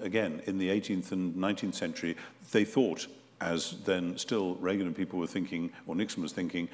Again, 0.01 0.41
in 0.45 0.57
the 0.57 0.69
18th 0.69 1.11
and 1.11 1.35
19th 1.35 1.73
century, 1.73 2.15
they 2.51 2.63
thought, 2.63 3.07
as 3.41 3.75
then 3.83 4.17
still 4.17 4.55
Reagan 4.55 4.87
and 4.87 4.95
people 4.95 5.19
were 5.19 5.27
thinking, 5.27 5.71
or 5.85 5.95
Nixon 5.95 6.21
was 6.21 6.31
thinking, 6.31 6.69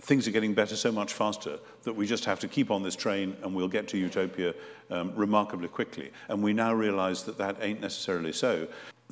things 0.00 0.28
are 0.28 0.30
getting 0.30 0.54
better 0.54 0.76
so 0.76 0.92
much 0.92 1.12
faster 1.12 1.58
that 1.82 1.92
we 1.92 2.06
just 2.06 2.24
have 2.24 2.38
to 2.40 2.48
keep 2.48 2.70
on 2.70 2.82
this 2.82 2.94
train 2.94 3.36
and 3.42 3.54
we'll 3.54 3.68
get 3.68 3.88
to 3.88 3.98
utopia 3.98 4.54
um, 4.90 5.12
remarkably 5.14 5.68
quickly. 5.68 6.10
And 6.28 6.42
we 6.42 6.52
now 6.52 6.72
realize 6.72 7.24
that 7.24 7.36
that 7.38 7.56
ain't 7.60 7.80
necessarily 7.80 8.32
so. 8.32 8.68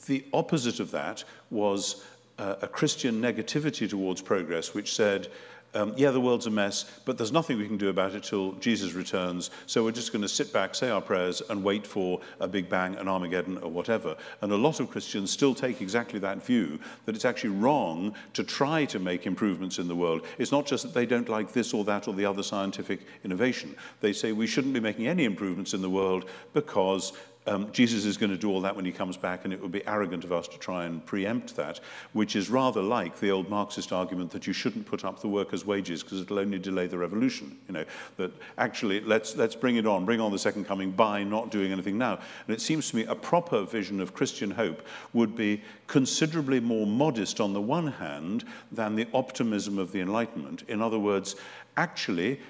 The 0.07 0.25
opposite 0.33 0.79
of 0.79 0.91
that 0.93 1.25
was 1.51 2.05
uh, 2.39 2.57
a 2.63 2.69
Christian 2.69 3.21
negativity 3.21 3.89
towards 3.89 4.21
progress, 4.21 4.75
which 4.75 4.95
said, 4.95 5.29
um, 5.77 5.93
yeah, 5.97 6.11
the 6.11 6.21
world's 6.21 6.47
a 6.47 6.51
mess, 6.51 6.87
but 7.05 7.19
there's 7.19 7.33
nothing 7.33 7.59
we 7.59 7.67
can 7.67 7.77
do 7.77 7.91
about 7.91 8.15
it 8.15 8.25
till 8.25 8.53
Jesus 8.53 8.95
returns. 8.95 9.51
So 9.67 9.85
we're 9.85 9.93
just 9.93 10.11
going 10.11 10.23
to 10.23 10.29
sit 10.29 10.53
back, 10.53 10.75
say 10.75 10.89
our 10.89 11.03
prayers, 11.03 11.43
and 11.51 11.63
wait 11.63 11.87
for 11.87 12.21
a 12.41 12.49
big 12.49 12.69
bang, 12.71 12.95
an 12.97 13.09
Armageddon, 13.09 13.59
or 13.59 13.71
whatever. 13.71 14.17
And 14.41 14.51
a 14.53 14.57
lot 14.57 14.81
of 14.81 14.91
Christians 14.91 15.31
still 15.31 15.55
take 15.55 15.83
exactly 15.83 16.19
that 16.21 16.43
view 16.43 16.79
that 17.05 17.15
it's 17.15 17.27
actually 17.27 17.51
wrong 17.51 18.15
to 18.33 18.43
try 18.43 18.87
to 18.87 18.99
make 18.99 19.27
improvements 19.27 19.79
in 19.79 19.87
the 19.87 19.95
world. 19.95 20.23
It's 20.39 20.53
not 20.53 20.67
just 20.67 20.85
that 20.85 20.95
they 20.95 21.07
don't 21.07 21.29
like 21.29 21.53
this 21.53 21.75
or 21.75 21.85
that 21.85 22.09
or 22.09 22.15
the 22.15 22.25
other 22.25 22.43
scientific 22.43 23.01
innovation. 23.23 23.77
They 24.01 24.15
say 24.15 24.33
we 24.33 24.47
shouldn't 24.47 24.75
be 24.75 24.81
making 24.81 25.07
any 25.07 25.25
improvements 25.25 25.75
in 25.75 25.83
the 25.83 25.91
world 25.91 26.25
because 26.55 27.13
um, 27.47 27.71
Jesus 27.73 28.05
is 28.05 28.17
going 28.17 28.31
to 28.31 28.37
do 28.37 28.51
all 28.51 28.61
that 28.63 28.75
when 28.75 28.85
he 28.85 28.93
comes 28.93 29.17
back, 29.17 29.45
and 29.45 29.53
it 29.53 29.61
would 29.61 29.73
be 29.73 29.87
arrogant 29.87 30.25
of 30.25 30.33
us 30.33 30.49
to 30.49 30.59
try 30.59 30.85
and 30.85 31.05
preempt 31.05 31.57
that, 31.57 31.81
which 32.13 32.37
is 32.37 32.51
rather 32.51 32.83
like 32.83 33.19
the 33.21 33.31
old 33.31 33.49
Marxist 33.49 33.93
argument 33.93 34.31
that 34.33 34.47
you 34.47 34.53
shouldn't 34.53 34.87
put 34.87 35.05
up 35.05 35.21
the 35.21 35.29
workers' 35.29 35.65
wages 35.65 36.03
because 36.03 36.21
it'll 36.21 36.39
only 36.39 36.59
delay 36.59 36.87
the 36.87 36.99
revolution. 36.99 37.57
You 37.69 37.75
know, 37.75 37.85
that 38.17 38.33
actually 38.59 39.01
let's, 39.01 39.37
let's 39.37 39.55
bring 39.55 39.77
it 39.77 39.87
on, 39.87 40.05
bring 40.05 40.21
on 40.21 40.33
the 40.33 40.39
second 40.39 40.65
coming 40.65 40.91
by 40.91 41.23
not 41.23 41.51
doing 41.51 41.73
anything 41.73 41.99
now. 41.99 42.19
And 42.47 42.57
it 42.57 42.61
seems 42.61 42.91
to 42.91 42.97
me 42.97 43.05
a 43.05 43.15
proper 43.15 43.63
vision 43.63 44.01
of 44.01 44.15
Christian 44.15 44.51
hope 44.51 44.87
would 45.13 45.37
be 45.37 45.63
considerably 45.87 46.61
more 46.61 46.87
modest 46.87 47.41
on 47.41 47.53
the 47.53 47.61
one 47.61 47.87
hand 47.87 48.45
than 48.73 48.97
the 48.97 49.07
optimism 49.15 49.79
of 49.79 49.93
the 49.93 50.01
Enlightenment. 50.01 50.65
In 50.69 50.83
other 50.83 50.99
words, 50.99 51.37
actually, 51.77 52.41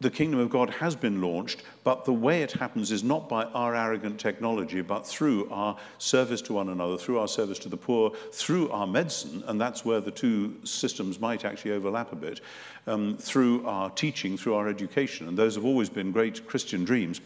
the 0.00 0.10
kingdom 0.10 0.38
of 0.40 0.50
God 0.50 0.68
has 0.70 0.94
been 0.94 1.22
launched, 1.22 1.62
but 1.82 2.04
the 2.04 2.12
way 2.12 2.42
it 2.42 2.52
happens 2.52 2.92
is 2.92 3.02
not 3.02 3.28
by 3.28 3.44
our 3.44 3.74
arrogant 3.74 4.20
technology, 4.20 4.82
but 4.82 5.06
through 5.06 5.48
our 5.50 5.76
service 5.98 6.42
to 6.42 6.52
one 6.52 6.68
another, 6.68 6.98
through 6.98 7.18
our 7.18 7.28
service 7.28 7.58
to 7.60 7.68
the 7.68 7.76
poor, 7.76 8.10
through 8.32 8.70
our 8.70 8.86
medicine, 8.86 9.42
and 9.46 9.60
that's 9.60 9.84
where 9.84 10.00
the 10.00 10.10
two 10.10 10.54
systems 10.64 11.20
might 11.20 11.44
actually 11.44 11.72
overlap 11.72 12.12
a 12.12 12.16
bit, 12.16 12.40
um, 12.86 13.16
through 13.16 13.66
our 13.66 13.88
teaching, 13.90 14.36
through 14.36 14.54
our 14.54 14.68
education. 14.68 15.26
And 15.28 15.38
those 15.38 15.54
have 15.54 15.64
always 15.64 15.88
been 15.88 16.12
great 16.12 16.46
Christian 16.46 16.84
dreams. 16.84 17.20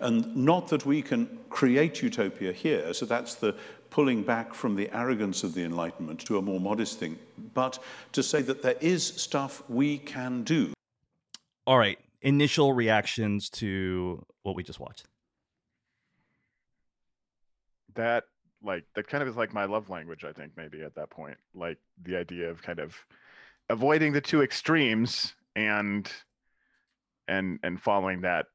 And 0.00 0.36
not 0.36 0.68
that 0.68 0.86
we 0.86 1.02
can 1.02 1.38
create 1.50 2.02
utopia 2.02 2.52
here, 2.52 2.92
so 2.94 3.06
that's 3.06 3.34
the 3.34 3.54
pulling 3.90 4.22
back 4.22 4.52
from 4.52 4.76
the 4.76 4.94
arrogance 4.94 5.42
of 5.42 5.54
the 5.54 5.64
Enlightenment 5.64 6.20
to 6.20 6.38
a 6.38 6.42
more 6.42 6.60
modest 6.60 6.98
thing, 6.98 7.18
but 7.54 7.78
to 8.12 8.22
say 8.22 8.42
that 8.42 8.62
there 8.62 8.76
is 8.80 9.06
stuff 9.06 9.62
we 9.68 9.98
can 9.98 10.42
do. 10.42 10.75
All 11.66 11.78
right. 11.78 11.98
Initial 12.22 12.72
reactions 12.72 13.50
to 13.50 14.24
what 14.42 14.56
we 14.56 14.62
just 14.62 14.80
watched. 14.80 15.04
That 17.94 18.24
like 18.62 18.84
that 18.94 19.08
kind 19.08 19.22
of 19.22 19.28
is 19.28 19.36
like 19.36 19.52
my 19.52 19.64
love 19.64 19.90
language, 19.90 20.24
I 20.24 20.32
think, 20.32 20.52
maybe 20.56 20.82
at 20.82 20.94
that 20.94 21.10
point. 21.10 21.36
Like 21.54 21.78
the 22.02 22.16
idea 22.16 22.50
of 22.50 22.62
kind 22.62 22.78
of 22.78 22.94
avoiding 23.68 24.12
the 24.12 24.20
two 24.20 24.42
extremes 24.42 25.34
and 25.54 26.10
and 27.28 27.58
and 27.62 27.80
following 27.80 28.20
that 28.22 28.46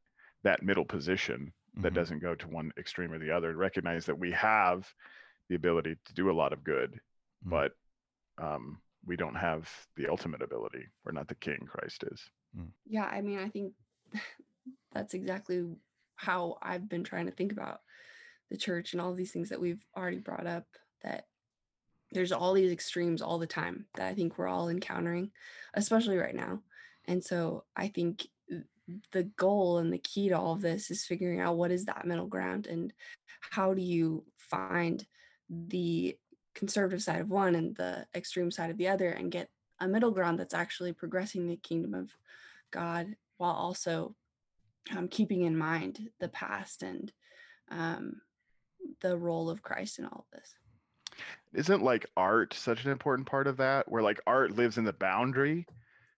that 0.43 0.63
middle 0.63 0.85
position 0.85 1.53
that 1.75 1.91
Mhm. 1.93 1.95
doesn't 1.95 2.19
go 2.19 2.35
to 2.35 2.47
one 2.47 2.71
extreme 2.77 3.11
or 3.11 3.19
the 3.19 3.31
other. 3.31 3.55
Recognize 3.55 4.05
that 4.05 4.17
we 4.17 4.31
have 4.31 4.93
the 5.49 5.55
ability 5.55 5.95
to 6.05 6.13
do 6.13 6.29
a 6.29 6.33
lot 6.33 6.53
of 6.53 6.63
good, 6.63 6.93
Mhm. 7.45 7.49
but 7.49 7.77
um, 8.37 8.81
we 9.05 9.15
don't 9.15 9.35
have 9.35 9.69
the 9.95 10.07
ultimate 10.07 10.41
ability. 10.41 10.87
We're 11.03 11.11
not 11.11 11.27
the 11.27 11.35
king. 11.35 11.67
Christ 11.67 12.03
is. 12.03 12.29
Mm. 12.57 12.71
Yeah, 12.85 13.05
I 13.05 13.21
mean, 13.21 13.39
I 13.39 13.49
think 13.49 13.73
that's 14.91 15.13
exactly 15.13 15.65
how 16.15 16.57
I've 16.61 16.87
been 16.87 17.03
trying 17.03 17.25
to 17.25 17.31
think 17.31 17.51
about 17.51 17.81
the 18.49 18.57
church 18.57 18.93
and 18.93 19.01
all 19.01 19.13
these 19.13 19.31
things 19.31 19.49
that 19.49 19.61
we've 19.61 19.83
already 19.95 20.19
brought 20.19 20.45
up 20.45 20.65
that 21.03 21.25
there's 22.11 22.31
all 22.31 22.53
these 22.53 22.71
extremes 22.71 23.21
all 23.21 23.39
the 23.39 23.47
time 23.47 23.85
that 23.95 24.07
I 24.07 24.13
think 24.13 24.37
we're 24.37 24.47
all 24.47 24.69
encountering, 24.69 25.31
especially 25.73 26.17
right 26.17 26.35
now. 26.35 26.61
And 27.05 27.23
so 27.23 27.63
I 27.75 27.87
think 27.87 28.27
the 29.11 29.23
goal 29.23 29.77
and 29.77 29.91
the 29.91 29.97
key 29.97 30.29
to 30.29 30.37
all 30.37 30.53
of 30.53 30.61
this 30.61 30.91
is 30.91 31.05
figuring 31.05 31.39
out 31.39 31.57
what 31.57 31.71
is 31.71 31.85
that 31.85 32.05
middle 32.05 32.27
ground 32.27 32.67
and 32.67 32.93
how 33.39 33.73
do 33.73 33.81
you 33.81 34.25
find 34.37 35.05
the 35.49 36.17
conservative 36.53 37.01
side 37.01 37.21
of 37.21 37.29
one 37.29 37.55
and 37.55 37.75
the 37.77 38.05
extreme 38.13 38.51
side 38.51 38.69
of 38.69 38.77
the 38.77 38.89
other 38.89 39.09
and 39.09 39.31
get 39.31 39.49
a 39.81 39.87
middle 39.87 40.11
ground 40.11 40.39
that's 40.39 40.53
actually 40.53 40.93
progressing 40.93 41.47
the 41.47 41.57
kingdom 41.57 41.93
of 41.93 42.15
God 42.71 43.15
while 43.37 43.51
also 43.51 44.15
um, 44.95 45.07
keeping 45.07 45.41
in 45.41 45.57
mind 45.57 46.09
the 46.19 46.29
past 46.29 46.83
and 46.83 47.11
um, 47.69 48.21
the 49.01 49.17
role 49.17 49.49
of 49.49 49.61
Christ 49.61 49.99
in 49.99 50.05
all 50.05 50.25
of 50.31 50.39
this. 50.39 50.55
isn't 51.53 51.83
like 51.83 52.05
art 52.15 52.53
such 52.53 52.85
an 52.85 52.91
important 52.91 53.27
part 53.27 53.47
of 53.47 53.57
that 53.57 53.89
where 53.91 54.03
like 54.03 54.21
art 54.27 54.55
lives 54.55 54.77
in 54.77 54.83
the 54.83 54.93
boundary? 54.93 55.65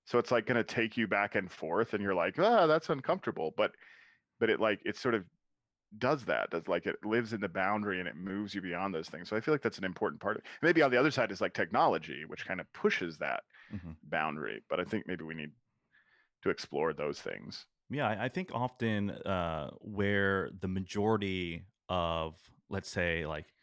So 0.06 0.20
it's 0.20 0.32
like 0.32 0.46
going 0.46 0.58
to 0.58 0.64
take 0.64 0.98
you 0.98 1.08
back 1.08 1.36
and 1.36 1.50
forth 1.50 1.94
and 1.94 2.04
you're 2.04 2.14
like 2.14 2.38
ah 2.38 2.68
that's 2.68 2.90
uncomfortable 2.90 3.54
but 3.56 3.72
but 4.40 4.50
it 4.50 4.60
like 4.60 4.82
it 4.86 4.98
sort 4.98 5.16
of 5.16 5.24
does 6.00 6.26
that 6.26 6.50
does 6.50 6.68
like 6.68 6.86
it 6.86 6.98
lives 7.06 7.34
in 7.34 7.40
the 7.40 7.48
boundary 7.48 8.00
and 8.00 8.08
it 8.08 8.16
moves 8.16 8.54
you 8.54 8.62
beyond 8.62 8.94
those 8.94 9.08
things. 9.08 9.30
So 9.30 9.36
i 9.36 9.40
feel 9.40 9.54
like 9.54 9.62
that's 9.62 9.78
an 9.78 9.86
important 9.86 10.22
part 10.22 10.38
of 10.38 10.44
maybe 10.62 10.82
on 10.82 10.92
the 10.92 11.00
other 11.00 11.12
side 11.12 11.32
is 11.32 11.42
like 11.42 11.54
technology 11.54 12.26
which 12.28 12.46
kind 12.46 12.60
of 12.60 12.72
pushes 12.74 13.18
that 13.18 13.44
Mhm. 13.74 13.98
boundary 14.04 14.64
but 14.70 14.80
i 14.80 14.84
think 14.84 15.08
maybe 15.08 15.24
we 15.24 15.36
need 15.36 15.52
to 16.44 16.50
explore 16.50 16.94
those 16.94 17.22
things 17.22 17.68
Yeah, 17.90 18.08
I 18.08 18.26
I 18.26 18.30
think 18.30 18.52
often 18.54 19.12
uh, 19.12 19.72
where 19.82 20.50
the 20.60 20.68
majority 20.68 21.66
of, 21.90 22.36
let's 22.70 22.90
say, 22.90 23.26
like 23.26 23.54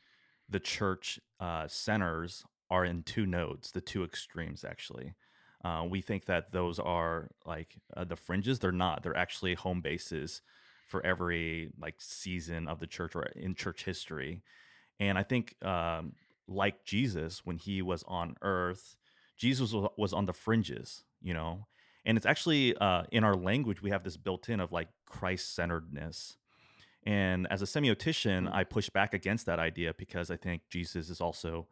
the 0.48 0.60
church 0.60 1.20
uh, 1.40 1.68
centers 1.68 2.44
are 2.70 2.84
in 2.84 3.02
two 3.02 3.26
nodes, 3.26 3.72
the 3.72 3.80
two 3.80 4.04
extremes, 4.04 4.64
actually. 4.64 5.14
Uh, 5.64 5.86
we 5.88 6.00
think 6.02 6.26
that 6.26 6.52
those 6.52 6.78
are 6.78 7.30
like 7.46 7.76
uh, 7.96 8.04
the 8.04 8.16
fringes. 8.16 8.58
They're 8.60 8.72
not. 8.72 9.02
They're 9.02 9.16
actually 9.16 9.54
home 9.54 9.80
bases 9.82 10.42
for 10.86 11.04
every 11.06 11.70
like 11.78 11.96
season 12.00 12.68
of 12.68 12.78
the 12.80 12.86
church 12.86 13.16
or 13.16 13.24
in 13.24 13.54
church 13.54 13.84
history. 13.84 14.42
And 15.00 15.18
I 15.18 15.22
think, 15.22 15.54
um, 15.64 16.14
like 16.48 16.84
Jesus, 16.84 17.44
when 17.44 17.58
he 17.58 17.82
was 17.82 18.04
on 18.08 18.36
earth, 18.42 18.96
Jesus 19.40 19.72
was, 19.72 19.88
was 19.96 20.12
on 20.12 20.26
the 20.26 20.34
fringes, 20.34 21.04
you 21.22 21.32
know, 21.32 21.66
and 22.04 22.18
it's 22.18 22.26
actually 22.26 22.76
uh, 22.76 23.04
in 23.10 23.24
our 23.24 23.34
language 23.34 23.80
we 23.80 23.90
have 23.90 24.04
this 24.04 24.18
built 24.18 24.50
in 24.50 24.60
of 24.60 24.70
like 24.70 24.88
christ-centeredness. 25.06 26.36
And 27.06 27.46
as 27.50 27.62
a 27.62 27.64
semiotician 27.64 28.42
Mm. 28.44 28.54
i 28.54 28.64
push 28.64 28.90
back 28.90 29.14
against 29.14 29.46
that 29.46 29.58
idea 29.58 29.94
because 29.96 30.30
i 30.30 30.36
think 30.36 30.62
jesus 30.68 31.08
is 31.08 31.20
also 31.20 31.66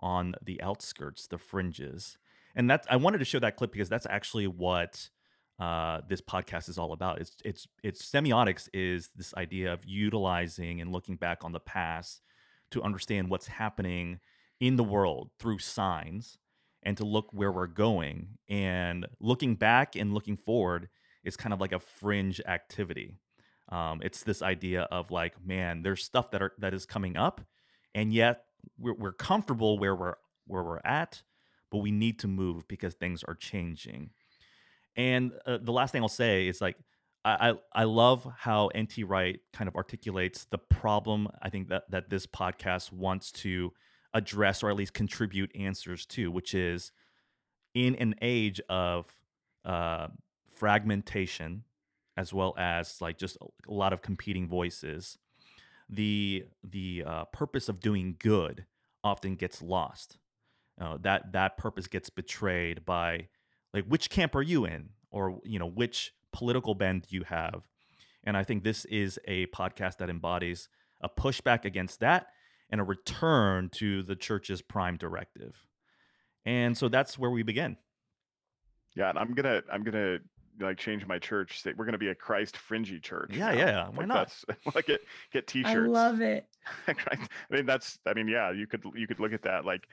on 0.00 0.34
the 0.42 0.60
outskirts 0.60 1.28
the 1.28 1.38
fringes. 1.38 2.18
And 2.56 2.68
that's 2.68 2.86
i 2.90 2.96
wanted 2.96 3.18
to 3.18 3.24
show 3.24 3.38
that 3.38 3.56
clip 3.56 3.70
because 3.70 3.88
that's 3.88 4.06
actually 4.06 4.48
what 4.48 5.10
uh, 5.58 6.00
this 6.06 6.20
podcast 6.20 6.68
is 6.68 6.78
all 6.78 6.92
about. 6.92 7.20
It's 7.20 7.36
it's 7.44 7.68
it's 7.82 8.02
semiotics 8.14 8.68
is 8.74 9.10
this 9.16 9.32
idea 9.34 9.72
of 9.72 9.80
utilizing 9.86 10.80
and 10.82 10.92
looking 10.92 11.16
back 11.16 11.44
on 11.44 11.52
the 11.52 11.60
past 11.60 12.20
to 12.72 12.82
understand 12.82 13.30
what's 13.30 13.46
happening 13.46 14.20
in 14.60 14.76
the 14.76 14.84
world 14.84 15.30
through 15.38 15.60
signs 15.60 16.38
and 16.86 16.96
to 16.96 17.04
look 17.04 17.26
where 17.32 17.50
we're 17.50 17.66
going. 17.66 18.38
And 18.48 19.06
looking 19.20 19.56
back 19.56 19.96
and 19.96 20.14
looking 20.14 20.36
forward 20.36 20.88
is 21.24 21.36
kind 21.36 21.52
of 21.52 21.60
like 21.60 21.72
a 21.72 21.80
fringe 21.80 22.40
activity. 22.46 23.16
Um, 23.68 24.00
it's 24.02 24.22
this 24.22 24.40
idea 24.40 24.82
of 24.82 25.10
like, 25.10 25.34
man, 25.44 25.82
there's 25.82 26.04
stuff 26.04 26.30
that 26.30 26.40
are 26.40 26.52
that 26.58 26.72
is 26.72 26.86
coming 26.86 27.16
up, 27.16 27.40
and 27.96 28.12
yet 28.12 28.44
we're, 28.78 28.94
we're 28.94 29.12
comfortable 29.12 29.76
where 29.76 29.96
we're 29.96 30.14
where 30.46 30.62
we're 30.62 30.80
at, 30.84 31.24
but 31.72 31.78
we 31.78 31.90
need 31.90 32.20
to 32.20 32.28
move 32.28 32.68
because 32.68 32.94
things 32.94 33.24
are 33.24 33.34
changing. 33.34 34.10
And 34.94 35.32
uh, 35.44 35.58
the 35.60 35.72
last 35.72 35.90
thing 35.90 36.02
I'll 36.02 36.08
say 36.08 36.46
is 36.46 36.60
like, 36.60 36.76
I, 37.24 37.54
I 37.72 37.82
love 37.82 38.26
how 38.38 38.70
NT 38.78 38.98
Wright 39.04 39.40
kind 39.52 39.66
of 39.66 39.74
articulates 39.74 40.44
the 40.44 40.58
problem. 40.58 41.26
I 41.42 41.50
think 41.50 41.68
that 41.70 41.90
that 41.90 42.08
this 42.08 42.28
podcast 42.28 42.92
wants 42.92 43.32
to 43.32 43.72
address 44.16 44.62
or 44.62 44.70
at 44.70 44.76
least 44.76 44.94
contribute 44.94 45.54
answers 45.54 46.06
to, 46.06 46.30
which 46.30 46.54
is 46.54 46.90
in 47.74 47.94
an 47.96 48.14
age 48.22 48.60
of 48.68 49.12
uh, 49.64 50.08
fragmentation 50.50 51.64
as 52.16 52.32
well 52.32 52.54
as 52.56 53.00
like 53.02 53.18
just 53.18 53.36
a 53.68 53.72
lot 53.72 53.92
of 53.92 54.00
competing 54.00 54.48
voices, 54.48 55.18
the 55.88 56.44
the 56.64 57.04
uh, 57.06 57.24
purpose 57.26 57.68
of 57.68 57.80
doing 57.80 58.16
good 58.18 58.64
often 59.04 59.36
gets 59.36 59.60
lost. 59.60 60.16
Uh, 60.80 60.96
that 61.00 61.32
that 61.32 61.58
purpose 61.58 61.86
gets 61.86 62.08
betrayed 62.08 62.84
by 62.86 63.28
like 63.74 63.84
which 63.84 64.08
camp 64.08 64.34
are 64.34 64.42
you 64.42 64.64
in, 64.64 64.88
or 65.10 65.40
you 65.44 65.58
know 65.58 65.68
which 65.68 66.12
political 66.32 66.74
bend 66.74 67.06
you 67.10 67.24
have. 67.24 67.68
And 68.24 68.36
I 68.36 68.44
think 68.44 68.64
this 68.64 68.86
is 68.86 69.20
a 69.26 69.46
podcast 69.48 69.98
that 69.98 70.08
embodies 70.08 70.68
a 71.02 71.08
pushback 71.08 71.66
against 71.66 72.00
that 72.00 72.28
and 72.70 72.80
a 72.80 72.84
return 72.84 73.68
to 73.74 74.02
the 74.02 74.16
church's 74.16 74.62
prime 74.62 74.96
directive. 74.96 75.54
And 76.44 76.76
so 76.76 76.88
that's 76.88 77.18
where 77.18 77.30
we 77.30 77.42
begin. 77.42 77.76
yeah 78.94 79.10
and 79.10 79.18
i'm 79.18 79.34
gonna 79.34 79.62
i'm 79.72 79.82
gonna 79.82 80.18
like 80.60 80.78
change 80.78 81.04
my 81.06 81.18
church 81.18 81.60
say 81.60 81.74
we're 81.76 81.84
gonna 81.84 81.98
be 81.98 82.08
a 82.08 82.14
christ 82.14 82.56
fringy 82.56 82.98
church 82.98 83.30
Yeah, 83.32 83.52
now. 83.52 83.58
yeah, 83.58 83.88
why 83.88 83.96
Like, 83.98 84.06
not? 84.06 84.32
that's 84.48 84.64
like 84.74 84.86
get 84.86 85.00
get 85.32 85.46
t-shirts 85.46 85.74
I 85.74 85.76
love 85.86 86.20
it. 86.20 86.46
I 86.88 86.94
mean, 87.50 87.66
that's. 87.66 87.98
I 88.06 88.14
mean, 88.14 88.26
yeah. 88.26 88.50
You 88.52 88.66
could 88.66 88.82
you 88.94 89.06
could 89.06 89.20
look 89.20 89.32
at 89.32 89.42
that. 89.42 89.64
Like, 89.64 89.86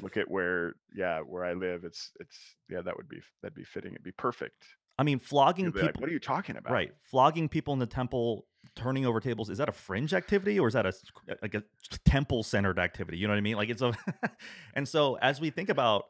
look 0.00 0.16
at 0.16 0.30
where, 0.30 0.74
yeah, 0.94 1.18
where 1.20 1.44
I 1.44 1.54
live. 1.54 1.82
It's 1.84 2.12
it's 2.20 2.38
yeah. 2.68 2.82
That 2.82 2.96
would 2.96 3.08
be 3.08 3.18
that'd 3.42 3.54
be 3.56 3.64
fitting. 3.64 3.92
It'd 3.94 4.04
be 4.04 4.12
perfect. 4.12 4.62
I 4.96 5.02
mean, 5.02 5.18
flogging 5.18 5.72
people, 5.72 5.86
like, 5.86 5.98
what 6.00 6.08
are 6.08 6.12
you 6.12 6.20
talking 6.20 6.56
about? 6.56 6.72
right? 6.72 6.92
Flogging 7.02 7.48
people 7.48 7.72
in 7.72 7.80
the 7.80 7.86
temple, 7.86 8.46
turning 8.74 9.06
over 9.06 9.20
tables. 9.20 9.50
Is 9.50 9.58
that 9.58 9.68
a 9.68 9.72
fringe 9.72 10.14
activity 10.14 10.58
or 10.58 10.68
is 10.68 10.74
that 10.74 10.86
a 10.86 10.88
s- 10.88 11.02
like 11.42 11.54
a 11.54 11.62
temple 12.04 12.42
centered 12.42 12.78
activity? 12.78 13.18
You 13.18 13.26
know 13.26 13.32
what 13.32 13.38
I 13.38 13.42
mean? 13.42 13.56
Like 13.56 13.68
it's 13.68 13.82
a. 13.82 13.92
and 14.74 14.88
so 14.88 15.16
as 15.16 15.40
we 15.40 15.50
think 15.50 15.68
about 15.68 16.06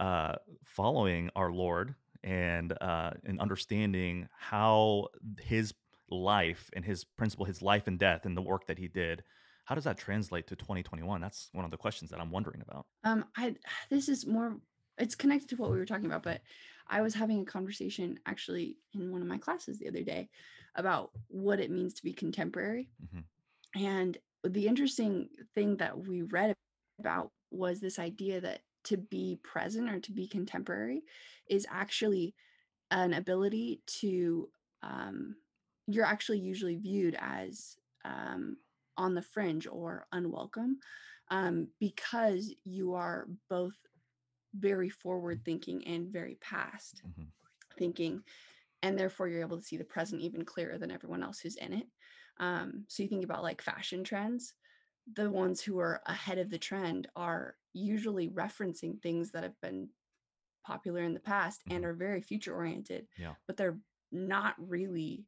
uh, 0.00 0.36
following 0.64 1.30
our 1.36 1.50
Lord 1.50 1.94
and 2.24 2.72
uh, 2.80 3.10
and 3.24 3.40
understanding 3.40 4.28
how 4.36 5.08
His 5.40 5.74
life 6.10 6.70
and 6.74 6.84
His 6.84 7.04
principle, 7.04 7.44
His 7.44 7.62
life 7.62 7.86
and 7.86 7.98
death, 7.98 8.24
and 8.24 8.36
the 8.36 8.42
work 8.42 8.66
that 8.66 8.78
He 8.78 8.88
did. 8.88 9.22
How 9.64 9.76
does 9.76 9.84
that 9.84 9.96
translate 9.96 10.48
to 10.48 10.56
2021? 10.56 11.20
That's 11.20 11.48
one 11.52 11.64
of 11.64 11.70
the 11.70 11.76
questions 11.76 12.10
that 12.10 12.20
I'm 12.20 12.32
wondering 12.32 12.62
about. 12.62 12.86
Um, 13.04 13.24
I 13.36 13.54
this 13.90 14.08
is 14.08 14.26
more 14.26 14.56
it's 14.98 15.14
connected 15.14 15.48
to 15.50 15.56
what 15.56 15.70
we 15.70 15.78
were 15.78 15.86
talking 15.86 16.06
about, 16.06 16.22
but 16.22 16.42
I 16.88 17.00
was 17.00 17.14
having 17.14 17.40
a 17.40 17.44
conversation 17.44 18.18
actually 18.26 18.76
in 18.94 19.10
one 19.12 19.22
of 19.22 19.28
my 19.28 19.38
classes 19.38 19.78
the 19.78 19.88
other 19.88 20.02
day 20.02 20.28
about 20.74 21.10
what 21.28 21.60
it 21.60 21.70
means 21.70 21.94
to 21.94 22.02
be 22.02 22.12
contemporary. 22.12 22.88
Mhm. 23.02 23.24
And 23.74 24.18
the 24.44 24.66
interesting 24.66 25.28
thing 25.54 25.76
that 25.78 25.98
we 25.98 26.22
read 26.22 26.54
about 26.98 27.32
was 27.50 27.80
this 27.80 27.98
idea 27.98 28.40
that 28.40 28.62
to 28.84 28.96
be 28.96 29.36
present 29.42 29.88
or 29.88 30.00
to 30.00 30.12
be 30.12 30.26
contemporary 30.26 31.04
is 31.48 31.66
actually 31.70 32.34
an 32.90 33.12
ability 33.14 33.82
to 33.86 34.50
um, 34.82 35.36
you're 35.86 36.04
actually 36.04 36.38
usually 36.40 36.76
viewed 36.76 37.16
as 37.20 37.76
um, 38.04 38.56
on 38.96 39.14
the 39.14 39.22
fringe 39.22 39.66
or 39.66 40.06
unwelcome 40.12 40.78
um, 41.30 41.68
because 41.78 42.52
you 42.64 42.94
are 42.94 43.28
both 43.48 43.76
very 44.54 44.88
forward 44.88 45.44
thinking 45.44 45.86
and 45.86 46.08
very 46.12 46.34
past 46.36 47.02
Mhm. 47.06 47.28
thinking 47.78 48.24
and 48.82 48.98
therefore 48.98 49.28
you're 49.28 49.40
able 49.40 49.56
to 49.58 49.62
see 49.64 49.76
the 49.76 49.84
present 49.84 50.20
even 50.22 50.44
clearer 50.44 50.78
than 50.78 50.90
everyone 50.90 51.22
else 51.22 51.38
who's 51.40 51.56
in 51.56 51.72
it 51.72 51.86
um, 52.38 52.84
so 52.88 53.02
you 53.02 53.08
think 53.08 53.24
about 53.24 53.42
like 53.42 53.62
fashion 53.62 54.04
trends 54.04 54.54
the 55.14 55.30
ones 55.30 55.60
who 55.60 55.78
are 55.78 56.00
ahead 56.06 56.38
of 56.38 56.50
the 56.50 56.58
trend 56.58 57.08
are 57.16 57.56
usually 57.72 58.28
referencing 58.28 59.00
things 59.02 59.32
that 59.32 59.42
have 59.42 59.60
been 59.60 59.88
popular 60.64 61.02
in 61.02 61.14
the 61.14 61.20
past 61.20 61.62
and 61.70 61.82
Mhm. 61.84 61.88
are 61.88 61.94
very 61.94 62.20
future 62.20 62.54
oriented 62.54 63.08
Yeah. 63.18 63.34
but 63.46 63.56
they're 63.56 63.78
not 64.12 64.54
really 64.58 65.26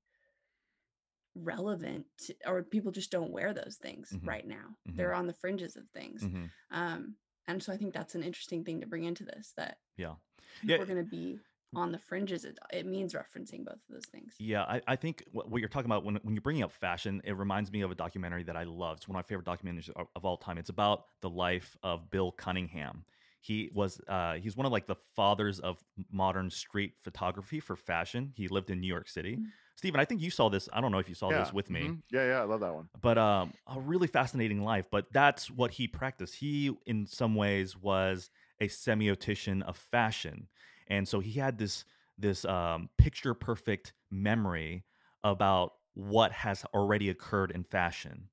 relevant 1.37 2.07
to, 2.19 2.35
or 2.47 2.63
people 2.63 2.93
just 2.93 3.11
don't 3.11 3.33
wear 3.33 3.53
those 3.53 3.77
things 3.83 4.11
Mhm. 4.13 4.27
right 4.27 4.47
now 4.47 4.77
Mhm. 4.89 4.97
they're 4.97 5.15
on 5.15 5.27
the 5.27 5.33
fringes 5.33 5.75
of 5.77 5.89
things 5.91 6.23
Mhm. 6.23 6.53
um 6.71 7.17
and 7.49 7.61
so 7.63 7.73
i 7.73 7.77
think 7.77 7.93
that's 7.93 8.15
an 8.15 8.23
interesting 8.23 8.65
thing 8.65 8.81
to 8.81 8.87
bring 8.87 9.03
into 9.05 9.25
this 9.25 9.53
that 9.57 9.79
Yeah. 9.97 10.15
Yeah. 10.63 10.79
we're 10.79 10.87
going 10.87 11.05
to 11.05 11.11
be 11.11 11.41
on 11.77 11.93
the 11.93 11.99
fringes 11.99 12.45
it, 12.45 12.59
it 12.73 12.87
means 12.87 13.15
referencing 13.15 13.65
both 13.65 13.75
of 13.75 13.91
those 13.91 14.07
things 14.07 14.35
Yeah, 14.39 14.63
I, 14.63 14.81
I 14.87 14.97
think 14.97 15.25
what, 15.33 15.51
what 15.51 15.61
you're 15.61 15.69
talking 15.69 15.91
about 15.91 16.05
when, 16.05 16.17
when 16.23 16.35
you're 16.35 16.43
bringing 16.43 16.63
up 16.63 16.73
fashion, 16.73 17.21
it 17.25 17.37
reminds 17.37 17.73
me 17.73 17.83
of 17.83 17.91
a 17.91 17.95
documentary 17.95 18.43
that 18.45 18.57
I 18.57 18.65
loved. 18.65 19.01
It's 19.01 19.09
one 19.09 19.17
of 19.17 19.25
my 19.25 19.29
favorite 19.29 19.47
documentaries 19.47 19.91
of, 19.91 20.07
of 20.15 20.25
all 20.25 20.37
time. 20.37 20.59
It's 20.59 20.71
about 20.71 21.05
the 21.21 21.31
life 21.31 21.77
of 21.83 22.11
Bill 22.11 22.33
Cunningham. 22.33 23.05
He 23.41 23.71
was 23.75 24.01
uh, 24.09 24.35
he's 24.35 24.57
one 24.57 24.65
of 24.65 24.73
like 24.73 24.87
the 24.87 24.97
fathers 25.17 25.61
of 25.61 25.85
modern 26.11 26.51
street 26.51 26.93
photography 26.99 27.61
for 27.61 27.77
fashion. 27.77 28.33
He 28.37 28.49
lived 28.49 28.71
in 28.71 28.81
New 28.81 28.87
York 28.87 29.09
City. 29.09 29.37
Mm. 29.37 29.45
Stephen, 29.77 30.01
I 30.01 30.05
think 30.05 30.23
you 30.23 30.31
saw 30.31 30.49
this. 30.49 30.69
I 30.73 30.81
don't 30.81 30.93
know 30.93 30.99
if 30.99 31.09
you 31.09 31.15
saw 31.15 31.31
yeah. 31.31 31.41
this 31.41 31.53
with 31.53 31.69
me. 31.69 31.81
mhm. 31.83 32.03
Yeah, 32.11 32.27
yeah, 32.27 32.41
I 32.41 32.45
love 32.45 32.61
that 32.61 32.75
one. 32.75 32.89
but 33.01 33.19
um, 33.19 33.53
a 33.67 33.81
really 33.81 34.07
fascinating 34.07 34.63
life. 34.63 34.87
But 34.91 35.07
that's 35.13 35.51
what 35.51 35.73
he 35.73 35.89
practiced. 35.89 36.37
He, 36.37 36.75
in 36.87 37.07
some 37.07 37.35
ways, 37.35 37.77
was 37.77 38.31
a 38.61 38.69
semiotician 38.69 39.63
of 39.63 39.77
fashion, 39.77 40.49
and 40.89 41.09
so 41.09 41.21
he 41.21 41.33
had 41.33 41.59
this 41.59 41.85
this 42.17 42.45
um, 42.45 42.89
picture 42.99 43.35
perfect 43.35 43.93
memory 44.11 44.85
about 45.23 45.73
what 45.95 46.33
has 46.33 46.65
already 46.75 47.09
occurred 47.09 47.51
in 47.51 47.65
fashion. 47.65 48.29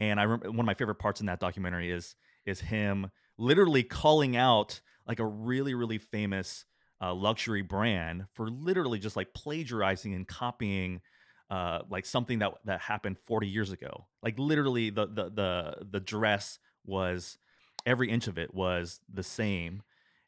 And 0.00 0.18
I 0.18 0.24
remember 0.24 0.50
one 0.50 0.60
of 0.60 0.66
my 0.66 0.74
favorite 0.74 0.96
parts 0.96 1.20
in 1.20 1.26
that 1.26 1.40
documentary 1.40 1.90
is 1.90 2.16
is 2.44 2.60
him 2.60 3.10
literally 3.38 3.82
calling 3.82 4.36
out 4.36 4.80
like 5.06 5.20
a 5.20 5.26
really 5.26 5.74
really 5.74 5.98
famous 5.98 6.64
uh, 7.00 7.14
luxury 7.14 7.62
brand 7.62 8.26
for 8.32 8.48
literally 8.48 8.98
just 8.98 9.16
like 9.16 9.34
plagiarizing 9.34 10.14
and 10.14 10.26
copying 10.26 11.00
uh, 11.50 11.80
like 11.90 12.06
something 12.06 12.38
that 12.40 12.52
that 12.64 12.80
happened 12.80 13.18
40 13.18 13.46
years 13.46 13.70
ago. 13.70 14.06
Like 14.22 14.38
literally 14.38 14.90
the 14.90 15.06
the 15.06 15.30
the 15.30 15.76
the 15.90 16.00
dress 16.00 16.58
was 16.84 17.38
every 17.86 18.10
inch 18.10 18.26
of 18.26 18.38
it 18.38 18.54
was 18.54 19.00
the 19.12 19.22
same 19.22 19.82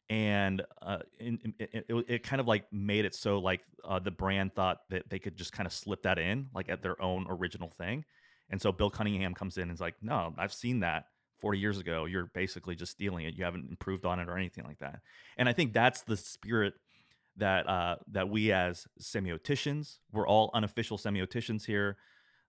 and 0.09 0.61
uh, 0.81 0.99
it, 1.19 1.85
it 2.07 2.23
kind 2.23 2.39
of 2.39 2.47
like 2.47 2.71
made 2.71 3.05
it 3.05 3.13
so 3.13 3.39
like 3.39 3.61
uh, 3.83 3.99
the 3.99 4.11
brand 4.11 4.53
thought 4.53 4.81
that 4.89 5.09
they 5.09 5.19
could 5.19 5.35
just 5.35 5.51
kind 5.51 5.67
of 5.67 5.73
slip 5.73 6.03
that 6.03 6.17
in 6.17 6.47
like 6.53 6.69
at 6.69 6.81
their 6.81 7.01
own 7.01 7.25
original 7.29 7.69
thing 7.69 8.05
and 8.49 8.61
so 8.61 8.71
bill 8.71 8.89
cunningham 8.89 9.33
comes 9.33 9.57
in 9.57 9.63
and 9.63 9.73
is 9.73 9.81
like 9.81 9.95
no 10.01 10.33
i've 10.37 10.53
seen 10.53 10.79
that 10.79 11.05
40 11.39 11.59
years 11.59 11.79
ago 11.79 12.05
you're 12.05 12.25
basically 12.33 12.75
just 12.75 12.91
stealing 12.91 13.25
it 13.25 13.35
you 13.35 13.43
haven't 13.43 13.69
improved 13.69 14.05
on 14.05 14.19
it 14.19 14.27
or 14.27 14.37
anything 14.37 14.63
like 14.65 14.79
that. 14.79 15.01
And 15.37 15.47
i 15.47 15.53
think 15.53 15.73
that's 15.73 16.01
the 16.01 16.17
spirit 16.17 16.73
that 17.37 17.69
uh, 17.69 17.97
that 18.11 18.29
we 18.29 18.51
as 18.51 18.87
semioticians 18.99 19.97
we're 20.11 20.27
all 20.27 20.49
unofficial 20.53 20.97
semioticians 20.97 21.65
here 21.65 21.97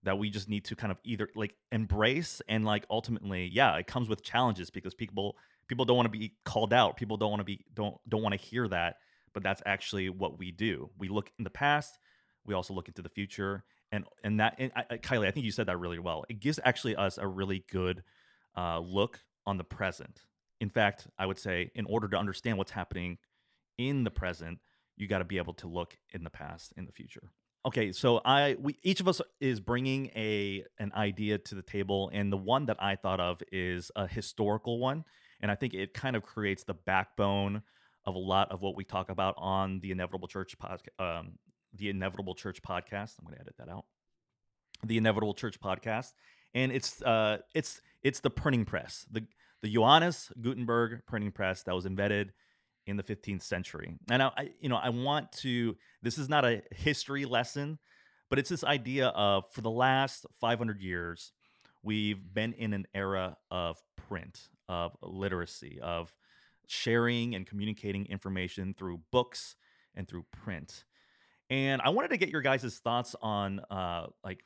that 0.04 0.16
we 0.16 0.30
just 0.30 0.48
need 0.48 0.64
to 0.64 0.76
kind 0.76 0.90
of 0.90 0.98
either 1.04 1.28
like 1.34 1.54
embrace 1.72 2.40
and 2.48 2.64
like 2.64 2.86
ultimately 2.88 3.50
yeah 3.52 3.76
it 3.76 3.86
comes 3.86 4.08
with 4.08 4.22
challenges 4.22 4.70
because 4.70 4.94
people 4.94 5.36
people 5.68 5.84
don't 5.84 5.96
want 5.96 6.10
to 6.10 6.18
be 6.18 6.34
called 6.44 6.72
out 6.72 6.96
people 6.96 7.16
don't 7.16 7.30
want 7.30 7.40
to 7.40 7.44
be 7.44 7.64
don't 7.74 7.96
don't 8.08 8.22
want 8.22 8.32
to 8.32 8.40
hear 8.40 8.66
that 8.68 8.96
but 9.38 9.42
that's 9.42 9.62
actually 9.66 10.08
what 10.08 10.38
we 10.38 10.50
do. 10.50 10.90
We 10.98 11.08
look 11.08 11.30
in 11.38 11.44
the 11.44 11.50
past 11.50 11.98
we 12.44 12.54
also 12.54 12.74
look 12.74 12.88
into 12.88 13.02
the 13.02 13.08
future 13.08 13.64
and 13.92 14.04
and 14.24 14.40
that 14.40 14.56
and 14.58 14.72
I, 14.74 14.96
kylie 14.96 15.28
i 15.28 15.30
think 15.30 15.46
you 15.46 15.52
said 15.52 15.66
that 15.66 15.78
really 15.78 15.98
well. 15.98 16.24
It 16.28 16.40
gives 16.40 16.58
actually 16.64 16.96
us 16.96 17.18
a 17.18 17.26
really 17.26 17.64
good 17.70 18.02
uh, 18.56 18.80
look 18.80 19.20
on 19.46 19.58
the 19.58 19.64
present. 19.64 20.22
In 20.60 20.70
fact 20.70 21.06
i 21.18 21.26
would 21.26 21.38
say 21.38 21.70
in 21.74 21.84
order 21.86 22.08
to 22.08 22.16
understand 22.16 22.58
what's 22.58 22.72
happening 22.72 23.18
in 23.76 24.04
the 24.04 24.10
present 24.10 24.58
you 24.96 25.06
got 25.06 25.18
to 25.18 25.24
be 25.24 25.38
able 25.38 25.54
to 25.54 25.68
look 25.68 25.96
in 26.10 26.24
the 26.24 26.30
past 26.30 26.72
in 26.76 26.86
the 26.86 26.92
future. 26.92 27.30
Okay 27.64 27.92
so 27.92 28.20
i 28.24 28.56
we 28.58 28.76
each 28.82 29.00
of 29.00 29.08
us 29.08 29.20
is 29.40 29.60
bringing 29.60 30.06
a 30.16 30.64
an 30.78 30.90
idea 30.94 31.38
to 31.38 31.54
the 31.54 31.62
table 31.62 32.10
and 32.12 32.32
the 32.32 32.36
one 32.36 32.66
that 32.66 32.82
i 32.82 32.96
thought 32.96 33.20
of 33.20 33.40
is 33.52 33.92
a 33.94 34.06
historical 34.06 34.78
one 34.78 35.04
and 35.40 35.50
i 35.50 35.54
think 35.54 35.74
it 35.74 35.94
kind 35.94 36.16
of 36.16 36.22
creates 36.22 36.64
the 36.64 36.74
backbone 36.74 37.62
of 38.04 38.14
a 38.14 38.18
lot 38.18 38.50
of 38.50 38.62
what 38.62 38.76
we 38.76 38.84
talk 38.84 39.10
about 39.10 39.34
on 39.36 39.80
the 39.80 39.90
inevitable 39.90 40.28
church 40.28 40.56
podcast 40.58 40.88
um, 40.98 41.32
the 41.74 41.90
inevitable 41.90 42.34
church 42.34 42.62
podcast. 42.62 43.18
I'm 43.18 43.26
going 43.26 43.34
to 43.34 43.40
edit 43.40 43.54
that 43.58 43.68
out. 43.68 43.84
The 44.84 44.96
inevitable 44.96 45.34
church 45.34 45.60
podcast 45.60 46.12
and 46.54 46.72
it's 46.72 47.02
uh 47.02 47.38
it's 47.54 47.80
it's 48.02 48.20
the 48.20 48.30
printing 48.30 48.64
press 48.64 49.06
the 49.10 49.24
the 49.62 49.68
johannes 49.72 50.30
gutenberg 50.40 51.00
printing 51.06 51.32
press 51.32 51.62
that 51.64 51.74
was 51.74 51.84
invented 51.84 52.32
in 52.86 52.96
the 52.96 53.02
15th 53.02 53.42
century. 53.42 53.98
And 54.10 54.22
I, 54.22 54.30
I 54.36 54.50
you 54.60 54.68
know 54.68 54.76
i 54.76 54.88
want 54.88 55.32
to 55.32 55.76
this 56.02 56.16
is 56.16 56.28
not 56.28 56.44
a 56.44 56.62
history 56.70 57.24
lesson 57.24 57.78
but 58.30 58.38
it's 58.38 58.50
this 58.50 58.64
idea 58.64 59.08
of 59.08 59.50
for 59.50 59.62
the 59.62 59.70
last 59.70 60.26
500 60.40 60.80
years 60.80 61.32
we've 61.82 62.22
been 62.32 62.52
in 62.52 62.72
an 62.72 62.86
era 62.94 63.36
of 63.50 63.78
print 64.08 64.48
of 64.68 64.96
literacy 65.02 65.78
of 65.82 66.14
sharing 66.66 67.34
and 67.34 67.46
communicating 67.46 68.06
information 68.06 68.74
through 68.74 69.00
books 69.10 69.56
and 69.94 70.08
through 70.08 70.24
print. 70.30 70.84
And 71.50 71.80
i 71.82 71.88
wanted 71.88 72.10
to 72.10 72.16
get 72.16 72.28
your 72.28 72.42
guys' 72.42 72.78
thoughts 72.82 73.16
on 73.22 73.60
uh 73.70 74.06
like 74.24 74.44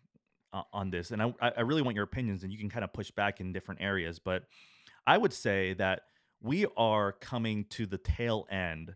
uh, 0.52 0.62
on 0.72 0.90
this 0.90 1.10
and 1.10 1.22
I, 1.22 1.34
I 1.40 1.60
really 1.62 1.82
want 1.82 1.94
your 1.94 2.04
opinions 2.04 2.42
and 2.42 2.52
you 2.52 2.58
can 2.58 2.68
kind 2.68 2.84
of 2.84 2.92
push 2.92 3.10
back 3.10 3.40
in 3.40 3.52
different 3.52 3.80
areas 3.80 4.18
but 4.18 4.44
i 5.06 5.16
would 5.16 5.32
say 5.32 5.72
that 5.74 6.02
we 6.42 6.66
are 6.76 7.12
coming 7.12 7.64
to 7.70 7.86
the 7.86 7.96
tail 7.96 8.46
end 8.50 8.94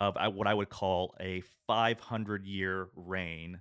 of 0.00 0.16
what 0.34 0.46
i 0.46 0.52
would 0.52 0.68
call 0.68 1.14
a 1.18 1.42
500 1.66 2.44
year 2.44 2.88
reign 2.94 3.60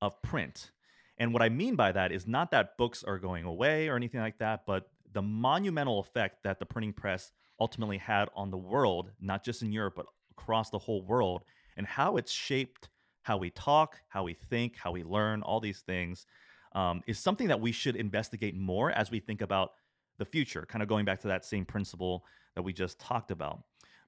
of 0.00 0.20
print. 0.22 0.72
And 1.18 1.32
what 1.32 1.42
i 1.42 1.48
mean 1.48 1.76
by 1.76 1.92
that 1.92 2.12
is 2.12 2.26
not 2.26 2.50
that 2.50 2.76
books 2.76 3.04
are 3.04 3.18
going 3.18 3.44
away 3.44 3.88
or 3.88 3.96
anything 3.96 4.20
like 4.20 4.38
that 4.38 4.66
but 4.66 4.90
the 5.18 5.22
monumental 5.22 5.98
effect 5.98 6.44
that 6.44 6.60
the 6.60 6.66
printing 6.66 6.92
press 6.92 7.32
ultimately 7.60 7.98
had 7.98 8.28
on 8.36 8.52
the 8.52 8.56
world 8.56 9.10
not 9.20 9.44
just 9.44 9.62
in 9.62 9.72
europe 9.72 9.94
but 9.96 10.06
across 10.30 10.70
the 10.70 10.78
whole 10.78 11.02
world 11.02 11.42
and 11.76 11.86
how 11.86 12.16
it's 12.16 12.30
shaped 12.30 12.88
how 13.22 13.36
we 13.36 13.50
talk 13.50 13.96
how 14.08 14.22
we 14.22 14.32
think 14.32 14.76
how 14.76 14.92
we 14.92 15.02
learn 15.02 15.42
all 15.42 15.58
these 15.58 15.80
things 15.80 16.24
um, 16.72 17.02
is 17.06 17.18
something 17.18 17.48
that 17.48 17.60
we 17.60 17.72
should 17.72 17.96
investigate 17.96 18.54
more 18.56 18.90
as 18.92 19.10
we 19.10 19.20
think 19.20 19.40
about 19.40 19.72
the 20.18 20.24
future, 20.24 20.66
kind 20.68 20.82
of 20.82 20.88
going 20.88 21.04
back 21.04 21.20
to 21.20 21.28
that 21.28 21.44
same 21.44 21.64
principle 21.64 22.24
that 22.54 22.62
we 22.62 22.72
just 22.72 22.98
talked 22.98 23.30
about. 23.30 23.60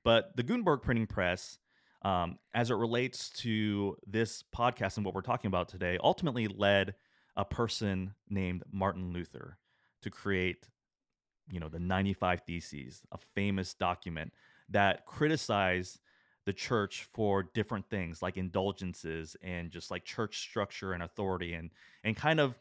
But 0.04 0.36
the 0.36 0.42
Gutenberg 0.42 0.82
printing 0.82 1.06
press, 1.06 1.58
um, 2.02 2.38
as 2.54 2.70
it 2.70 2.74
relates 2.74 3.30
to 3.30 3.96
this 4.06 4.42
podcast 4.54 4.96
and 4.96 5.06
what 5.06 5.14
we're 5.14 5.20
talking 5.20 5.48
about 5.48 5.68
today, 5.68 5.98
ultimately 6.02 6.48
led 6.48 6.94
a 7.36 7.44
person 7.44 8.14
named 8.28 8.62
Martin 8.72 9.12
Luther 9.12 9.58
to 10.02 10.10
create, 10.10 10.68
you 11.50 11.60
know, 11.60 11.68
the 11.68 11.78
95 11.78 12.42
Theses, 12.46 13.02
a 13.12 13.18
famous 13.18 13.74
document 13.74 14.32
that 14.68 15.06
criticized 15.06 15.98
the 16.46 16.52
church 16.52 17.06
for 17.12 17.42
different 17.42 17.88
things 17.90 18.22
like 18.22 18.36
indulgences 18.36 19.36
and 19.42 19.70
just 19.70 19.90
like 19.90 20.04
church 20.04 20.40
structure 20.40 20.92
and 20.92 21.02
authority 21.02 21.54
and 21.54 21.70
and 22.02 22.16
kind 22.16 22.40
of 22.40 22.58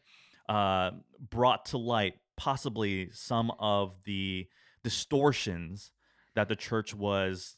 uh, 0.50 0.92
brought 1.30 1.66
to 1.66 1.78
light 1.78 2.16
possibly 2.36 3.10
some 3.14 3.52
of 3.60 3.96
the 4.04 4.48
distortions 4.84 5.92
that 6.36 6.50
the 6.50 6.56
church 6.56 6.94
was 6.94 7.56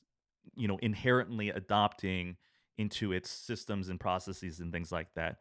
you 0.56 0.68
know 0.68 0.78
inherently 0.82 1.50
adopting 1.50 2.38
into 2.78 3.12
its 3.12 3.30
systems 3.30 3.90
and 3.90 4.00
processes 4.00 4.60
and 4.60 4.72
things 4.72 4.92
like 4.92 5.14
that. 5.16 5.38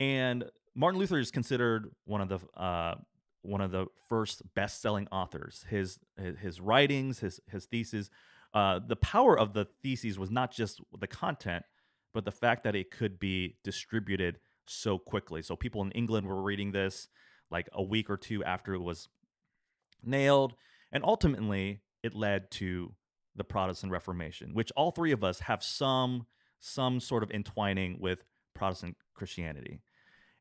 And 0.00 0.44
martin 0.74 1.00
luther 1.00 1.18
is 1.18 1.30
considered 1.30 1.90
one 2.04 2.20
of 2.20 2.28
the 2.28 2.60
uh, 2.60 2.94
one 3.42 3.60
of 3.60 3.70
the 3.70 3.86
first 4.08 4.42
best-selling 4.54 5.06
authors 5.12 5.64
his 5.68 5.98
his, 6.40 6.60
writings 6.60 7.20
his 7.20 7.40
his 7.50 7.66
theses 7.66 8.10
uh, 8.54 8.80
the 8.84 8.96
power 8.96 9.38
of 9.38 9.52
the 9.52 9.66
theses 9.82 10.18
was 10.18 10.30
not 10.30 10.52
just 10.52 10.80
the 10.98 11.06
content 11.06 11.64
but 12.14 12.24
the 12.24 12.32
fact 12.32 12.64
that 12.64 12.74
it 12.74 12.90
could 12.90 13.18
be 13.18 13.56
distributed 13.62 14.38
so 14.66 14.98
quickly 14.98 15.42
so 15.42 15.56
people 15.56 15.82
in 15.82 15.90
england 15.92 16.26
were 16.26 16.42
reading 16.42 16.72
this 16.72 17.08
like 17.50 17.68
a 17.72 17.82
week 17.82 18.10
or 18.10 18.16
two 18.16 18.42
after 18.44 18.74
it 18.74 18.82
was 18.82 19.08
nailed 20.02 20.54
and 20.92 21.04
ultimately 21.04 21.80
it 22.02 22.14
led 22.14 22.50
to 22.50 22.94
the 23.36 23.44
protestant 23.44 23.92
reformation 23.92 24.52
which 24.52 24.72
all 24.76 24.90
three 24.90 25.12
of 25.12 25.22
us 25.22 25.40
have 25.40 25.62
some 25.62 26.26
some 26.60 27.00
sort 27.00 27.22
of 27.22 27.30
entwining 27.30 27.98
with 28.00 28.24
Protestant 28.54 28.96
Christianity. 29.14 29.80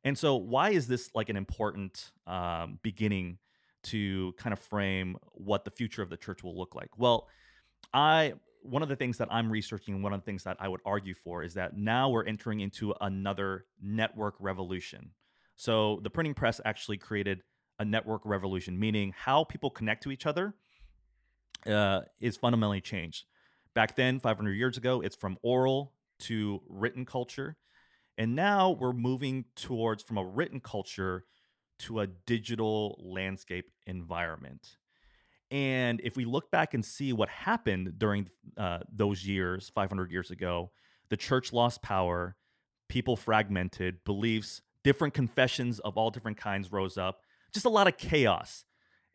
And 0.08 0.17
so, 0.17 0.38
why 0.38 0.70
is 0.70 0.88
this 0.88 1.10
like 1.13 1.28
an 1.28 1.36
important 1.36 2.12
um, 2.26 2.80
beginning 2.82 3.39
to 3.84 4.32
kind 4.38 4.54
of 4.54 4.60
frame 4.60 5.17
what 5.34 5.65
the 5.65 5.72
future 5.72 6.02
of 6.02 6.10
the 6.10 6.15
church 6.15 6.43
will 6.43 6.58
look 6.58 6.76
like? 6.76 6.98
Well, 6.98 7.28
I 7.93 8.36
one 8.62 8.84
of 8.84 8.88
the 8.88 8.96
things 8.96 9.17
that 9.17 9.28
I'm 9.30 9.52
researching, 9.52 9.96
and 9.96 10.02
one 10.02 10.13
of 10.13 10.22
the 10.22 10.24
things 10.24 10.46
that 10.46 10.56
I 10.62 10.70
would 10.70 10.80
argue 10.86 11.13
for 11.13 11.43
is 11.43 11.56
that 11.56 11.76
now 11.76 12.10
we're 12.10 12.24
entering 12.24 12.62
into 12.62 12.96
another 13.02 13.65
network 13.82 14.36
revolution. 14.39 15.12
So 15.58 16.00
the 16.02 16.10
printing 16.10 16.36
press 16.36 16.62
actually 16.63 17.00
created 17.00 17.41
a 17.78 17.84
network 17.84 18.22
revolution, 18.24 18.80
meaning 18.80 19.13
how 19.13 19.43
people 19.43 19.70
connect 19.70 20.04
to 20.04 20.12
each 20.12 20.26
other 20.26 20.54
uh, 21.65 22.04
is 22.22 22.38
fundamentally 22.38 22.80
changed. 22.80 23.26
Back 23.74 23.98
then, 23.98 24.22
500 24.22 24.54
years 24.54 24.78
ago, 24.78 25.02
it's 25.02 25.17
from 25.17 25.38
oral 25.41 25.91
to 26.20 26.62
written 26.70 27.06
culture. 27.06 27.58
And 28.18 28.36
now 28.36 28.72
we're 28.72 28.94
moving 28.94 29.46
towards 29.56 30.02
from 30.02 30.18
a 30.18 30.26
written 30.26 30.60
culture 30.60 31.26
to 31.80 32.00
a 32.00 32.08
digital 32.08 33.00
landscape 33.04 33.70
environment. 33.86 34.78
And 35.52 36.02
if 36.04 36.18
we 36.18 36.26
look 36.26 36.52
back 36.52 36.74
and 36.74 36.84
see 36.84 37.14
what 37.14 37.30
happened 37.30 37.94
during 37.98 38.30
uh, 38.58 38.80
those 38.92 39.26
years, 39.26 39.70
500 39.74 40.12
years 40.12 40.32
ago, 40.32 40.72
the 41.10 41.18
church 41.18 41.54
lost 41.54 41.82
power, 41.82 42.36
people 42.90 43.16
fragmented, 43.16 44.04
beliefs, 44.04 44.62
different 44.84 45.14
confessions 45.14 45.80
of 45.80 45.98
all 45.98 46.10
different 46.10 46.38
kinds 46.38 46.72
rose 46.72 46.98
up, 46.98 47.22
just 47.54 47.66
a 47.66 47.70
lot 47.70 47.88
of 47.88 47.98
chaos 47.98 48.66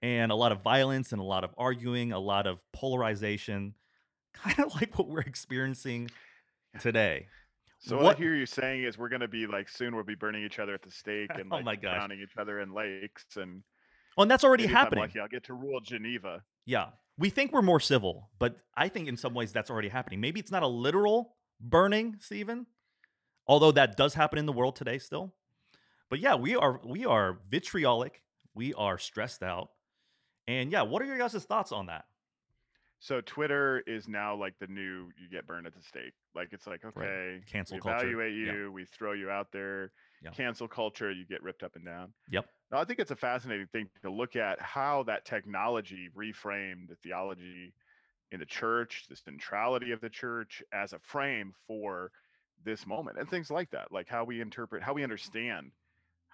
and 0.00 0.32
a 0.32 0.34
lot 0.34 0.52
of 0.52 0.62
violence 0.62 1.12
and 1.12 1.20
a 1.20 1.24
lot 1.24 1.44
of 1.44 1.50
arguing, 1.58 2.12
a 2.12 2.18
lot 2.18 2.46
of 2.46 2.60
polarization, 2.72 3.74
kind 4.34 4.58
of 4.60 4.74
like 4.74 4.98
what 4.98 5.08
we're 5.08 5.20
experiencing 5.20 6.10
today. 6.80 7.26
So 7.82 7.96
what, 7.96 8.04
what 8.04 8.16
I 8.16 8.18
hear 8.18 8.34
you 8.34 8.46
saying 8.46 8.84
is 8.84 8.96
we're 8.96 9.08
going 9.08 9.20
to 9.20 9.28
be 9.28 9.46
like 9.46 9.68
soon 9.68 9.94
we'll 9.94 10.04
be 10.04 10.14
burning 10.14 10.44
each 10.44 10.58
other 10.58 10.72
at 10.72 10.82
the 10.82 10.90
stake 10.90 11.30
and 11.34 11.52
oh 11.52 11.60
my 11.62 11.74
gosh. 11.76 11.94
drowning 11.94 12.20
each 12.20 12.36
other 12.38 12.60
in 12.60 12.72
lakes 12.72 13.24
and 13.36 13.62
Oh, 14.16 14.22
and 14.22 14.30
that's 14.30 14.44
already 14.44 14.66
happening. 14.66 15.02
lucky, 15.02 15.20
I'll 15.20 15.28
get 15.28 15.44
to 15.44 15.54
rule 15.54 15.80
Geneva. 15.80 16.42
Yeah. 16.66 16.88
We 17.18 17.30
think 17.30 17.52
we're 17.52 17.62
more 17.62 17.80
civil, 17.80 18.30
but 18.38 18.56
I 18.76 18.88
think 18.88 19.08
in 19.08 19.16
some 19.16 19.34
ways 19.34 19.52
that's 19.52 19.70
already 19.70 19.88
happening. 19.88 20.20
Maybe 20.20 20.40
it's 20.40 20.50
not 20.50 20.62
a 20.62 20.66
literal 20.66 21.36
burning, 21.60 22.16
Stephen, 22.20 22.66
although 23.46 23.72
that 23.72 23.96
does 23.96 24.14
happen 24.14 24.38
in 24.38 24.46
the 24.46 24.52
world 24.52 24.76
today 24.76 24.98
still. 24.98 25.34
But 26.10 26.20
yeah, 26.20 26.34
we 26.34 26.56
are 26.56 26.80
we 26.84 27.06
are 27.06 27.38
vitriolic, 27.48 28.22
we 28.54 28.74
are 28.74 28.98
stressed 28.98 29.42
out. 29.42 29.70
And 30.46 30.70
yeah, 30.70 30.82
what 30.82 31.00
are 31.00 31.06
your 31.06 31.18
guys' 31.18 31.44
thoughts 31.44 31.72
on 31.72 31.86
that? 31.86 32.04
So 33.02 33.20
Twitter 33.20 33.82
is 33.84 34.06
now 34.06 34.36
like 34.36 34.54
the 34.60 34.68
new 34.68 35.08
you 35.20 35.28
get 35.28 35.44
burned 35.44 35.66
at 35.66 35.74
the 35.74 35.82
stake. 35.82 36.12
Like 36.36 36.50
it's 36.52 36.68
like 36.68 36.84
okay, 36.84 37.40
Cancel 37.50 37.76
we 37.76 37.80
culture. 37.80 37.96
evaluate 37.96 38.32
Yeah. 38.32 38.52
you, 38.52 38.72
we 38.72 38.84
throw 38.84 39.12
you 39.12 39.28
out 39.28 39.48
there. 39.52 39.90
Yeah. 40.22 40.30
Cancel 40.30 40.68
culture, 40.68 41.10
you 41.10 41.26
get 41.26 41.42
ripped 41.42 41.64
up 41.64 41.74
and 41.74 41.84
down. 41.84 42.12
Yep. 42.30 42.46
No, 42.70 42.78
I 42.78 42.84
think 42.84 43.00
it's 43.00 43.10
a 43.10 43.16
fascinating 43.16 43.66
thing 43.72 43.88
to 44.02 44.10
look 44.10 44.36
at 44.36 44.62
how 44.62 45.02
that 45.08 45.24
technology 45.24 46.10
reframed 46.16 46.90
the 46.90 46.94
theology 47.02 47.74
in 48.30 48.38
the 48.38 48.46
church, 48.46 49.06
the 49.10 49.16
centrality 49.16 49.90
of 49.90 50.00
the 50.00 50.08
church 50.08 50.62
as 50.72 50.92
a 50.92 51.00
frame 51.00 51.54
for 51.66 52.12
this 52.64 52.86
moment, 52.86 53.18
and 53.18 53.28
things 53.28 53.50
like 53.50 53.72
that, 53.72 53.90
like 53.90 54.08
how 54.08 54.22
we 54.22 54.40
interpret, 54.40 54.80
how 54.80 54.92
we 54.92 55.02
understand 55.02 55.72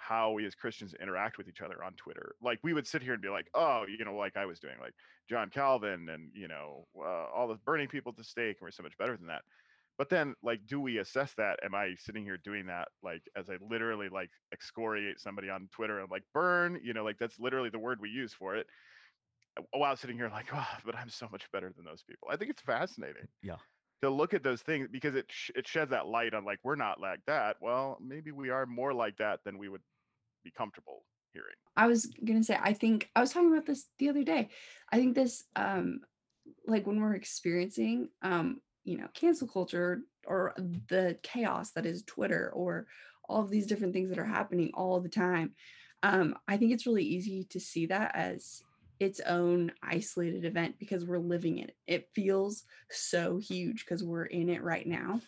how 0.09 0.33
we 0.33 0.47
as 0.47 0.55
Christians 0.55 0.94
interact 1.03 1.38
with 1.38 1.49
each 1.49 1.61
other 1.61 1.85
on 1.85 1.92
Twitter. 1.94 2.35
Like 2.40 2.59
we 2.62 2.73
would 2.73 2.87
sit 2.87 3.03
here 3.03 3.12
and 3.12 3.23
be 3.23 3.29
like, 3.29 3.49
oh, 3.55 3.85
you 3.87 4.05
know, 4.05 4.16
like 4.16 4.37
I 4.37 4.47
was 4.47 4.59
doing, 4.61 4.77
like 4.81 4.94
John 5.29 5.51
Calvin 5.51 6.09
and 6.09 6.31
you 6.35 6.49
know 6.49 6.87
uh, 6.97 7.27
all 7.35 7.49
the 7.49 7.57
burning 7.66 7.88
people 7.88 8.11
at 8.12 8.16
the 8.16 8.25
stake, 8.25 8.57
and 8.59 8.66
we're 8.66 8.71
so 8.71 8.83
much 8.83 8.97
better 8.99 9.16
than 9.16 9.27
that. 9.29 9.42
But 9.99 10.09
then, 10.09 10.35
like, 10.42 10.61
do 10.66 10.81
we 10.81 10.99
assess 10.99 11.35
that? 11.38 11.59
Am 11.64 11.75
I 11.75 11.97
sitting 11.97 12.25
here 12.25 12.38
doing 12.38 12.66
that, 12.66 12.88
like, 13.03 13.23
as 13.37 13.51
I 13.51 13.57
literally 13.61 14.09
like 14.09 14.31
excoriate 14.53 15.18
somebody 15.21 15.51
on 15.51 15.68
Twitter 15.73 15.99
and 16.01 16.11
like 16.11 16.23
burn? 16.33 16.79
You 16.83 16.94
know, 16.94 17.05
like 17.05 17.18
that's 17.18 17.38
literally 17.40 17.71
the 17.71 17.81
word 17.81 17.99
we 18.01 18.09
use 18.09 18.33
for 18.33 18.55
it. 18.55 18.66
uh, 19.59 19.62
While 19.73 19.97
sitting 19.97 20.16
here 20.16 20.31
like, 20.31 20.47
oh, 20.55 20.77
but 20.87 20.94
I'm 20.97 21.11
so 21.11 21.29
much 21.33 21.51
better 21.53 21.73
than 21.75 21.85
those 21.85 22.05
people. 22.05 22.29
I 22.31 22.37
think 22.37 22.51
it's 22.51 22.62
fascinating. 22.62 23.27
Yeah. 23.42 23.57
To 24.03 24.11
look 24.11 24.33
at 24.35 24.44
those 24.44 24.62
things 24.62 24.87
because 24.88 25.16
it 25.16 25.27
sh- 25.29 25.51
it 25.57 25.66
sheds 25.66 25.90
that 25.90 26.07
light 26.07 26.33
on 26.33 26.44
like 26.44 26.61
we're 26.62 26.77
not 26.77 27.01
like 27.01 27.21
that. 27.27 27.57
Well, 27.61 27.99
maybe 28.01 28.31
we 28.31 28.51
are 28.51 28.66
more 28.66 28.94
like 28.94 29.16
that 29.16 29.40
than 29.44 29.59
we 29.59 29.68
would 29.68 29.83
be 30.49 30.53
comfortable 30.57 31.05
hearing. 31.33 31.57
I 31.77 31.87
was 31.87 32.07
gonna 32.25 32.43
say, 32.43 32.59
I 32.61 32.73
think 32.73 33.11
I 33.15 33.21
was 33.21 33.33
talking 33.33 33.53
about 33.53 33.67
this 33.67 33.87
the 33.99 34.09
other 34.09 34.25
day. 34.25 34.49
I 34.91 34.97
think 34.97 35.15
this, 35.15 35.45
um, 35.57 36.01
like 36.67 36.87
when 36.87 37.01
we're 37.01 37.15
experiencing, 37.15 38.09
um, 38.23 38.61
you 38.85 38.97
know, 38.99 39.09
cancel 39.15 39.47
culture 39.47 40.03
or 40.27 40.55
the 40.89 41.19
chaos 41.23 41.73
that 41.73 41.87
is 41.87 42.03
Twitter 42.03 42.51
or 42.55 42.87
all 43.29 43.43
of 43.43 43.51
these 43.51 43.67
different 43.67 43.93
things 43.93 44.09
that 44.09 44.19
are 44.19 44.25
happening 44.25 44.71
all 44.75 45.01
the 45.01 45.09
time. 45.09 45.53
Um, 46.03 46.37
I 46.47 46.57
think 46.57 46.73
it's 46.73 46.87
really 46.87 47.05
easy 47.05 47.45
to 47.51 47.61
see 47.61 47.87
that 47.87 48.13
as 48.15 48.63
its 48.99 49.21
own 49.21 49.73
isolated 49.83 50.45
event 50.45 50.77
because 50.79 51.05
we're 51.05 51.19
living 51.19 51.59
in 51.59 51.69
it. 51.69 51.77
It 51.87 52.09
feels 52.15 52.65
so 52.91 53.39
huge 53.39 53.85
because 53.85 54.03
we're 54.03 54.25
in 54.25 54.49
it 54.49 54.63
right 54.63 54.87
now. 54.87 55.21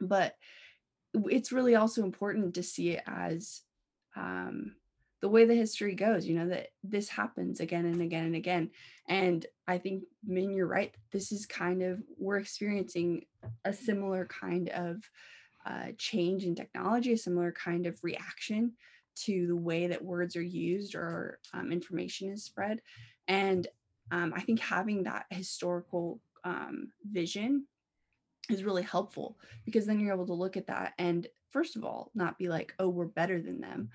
But 0.00 0.36
it's 1.14 1.52
really 1.52 1.74
also 1.74 2.02
important 2.02 2.54
to 2.54 2.62
see 2.62 2.90
it 2.90 3.02
as 3.06 3.62
um, 4.16 4.76
the 5.20 5.28
way 5.28 5.44
the 5.44 5.54
history 5.54 5.94
goes, 5.94 6.26
you 6.26 6.34
know, 6.34 6.48
that 6.48 6.68
this 6.82 7.08
happens 7.08 7.60
again 7.60 7.86
and 7.86 8.02
again 8.02 8.24
and 8.24 8.34
again. 8.34 8.70
And 9.08 9.46
I 9.68 9.78
think, 9.78 10.02
Min, 10.24 10.52
you're 10.52 10.66
right. 10.66 10.92
This 11.12 11.30
is 11.30 11.46
kind 11.46 11.82
of, 11.82 12.02
we're 12.18 12.38
experiencing 12.38 13.26
a 13.64 13.72
similar 13.72 14.26
kind 14.26 14.68
of 14.70 14.96
uh, 15.64 15.92
change 15.96 16.44
in 16.44 16.56
technology, 16.56 17.12
a 17.12 17.16
similar 17.16 17.52
kind 17.52 17.86
of 17.86 18.02
reaction 18.02 18.72
to 19.14 19.46
the 19.46 19.56
way 19.56 19.86
that 19.86 20.04
words 20.04 20.34
are 20.34 20.42
used 20.42 20.96
or 20.96 21.38
um, 21.54 21.70
information 21.70 22.32
is 22.32 22.44
spread. 22.44 22.82
And 23.28 23.68
um, 24.10 24.32
I 24.34 24.40
think 24.40 24.58
having 24.58 25.04
that 25.04 25.26
historical 25.30 26.20
um, 26.42 26.90
vision 27.08 27.66
is 28.50 28.64
really 28.64 28.82
helpful 28.82 29.38
because 29.64 29.86
then 29.86 30.00
you're 30.00 30.14
able 30.14 30.26
to 30.26 30.32
look 30.32 30.56
at 30.56 30.66
that 30.66 30.94
and, 30.98 31.28
first 31.52 31.76
of 31.76 31.84
all, 31.84 32.10
not 32.14 32.38
be 32.38 32.48
like, 32.48 32.74
oh, 32.78 32.88
we're 32.88 33.06
better 33.06 33.40
than 33.40 33.60
them 33.60 33.90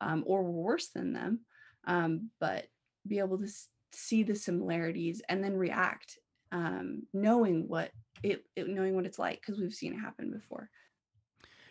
um, 0.00 0.24
or 0.26 0.42
we're 0.42 0.50
worse 0.50 0.88
than 0.88 1.12
them, 1.12 1.40
um, 1.86 2.30
but 2.40 2.66
be 3.06 3.18
able 3.18 3.38
to 3.38 3.48
see 3.92 4.22
the 4.22 4.34
similarities 4.34 5.22
and 5.28 5.42
then 5.42 5.56
react, 5.56 6.18
um, 6.52 7.02
knowing 7.12 7.68
what 7.68 7.90
it, 8.22 8.44
it 8.56 8.68
knowing 8.68 8.94
what 8.94 9.06
it's 9.06 9.18
like 9.18 9.40
because 9.40 9.60
we've 9.60 9.72
seen 9.72 9.92
it 9.92 9.98
happen 9.98 10.30
before. 10.30 10.70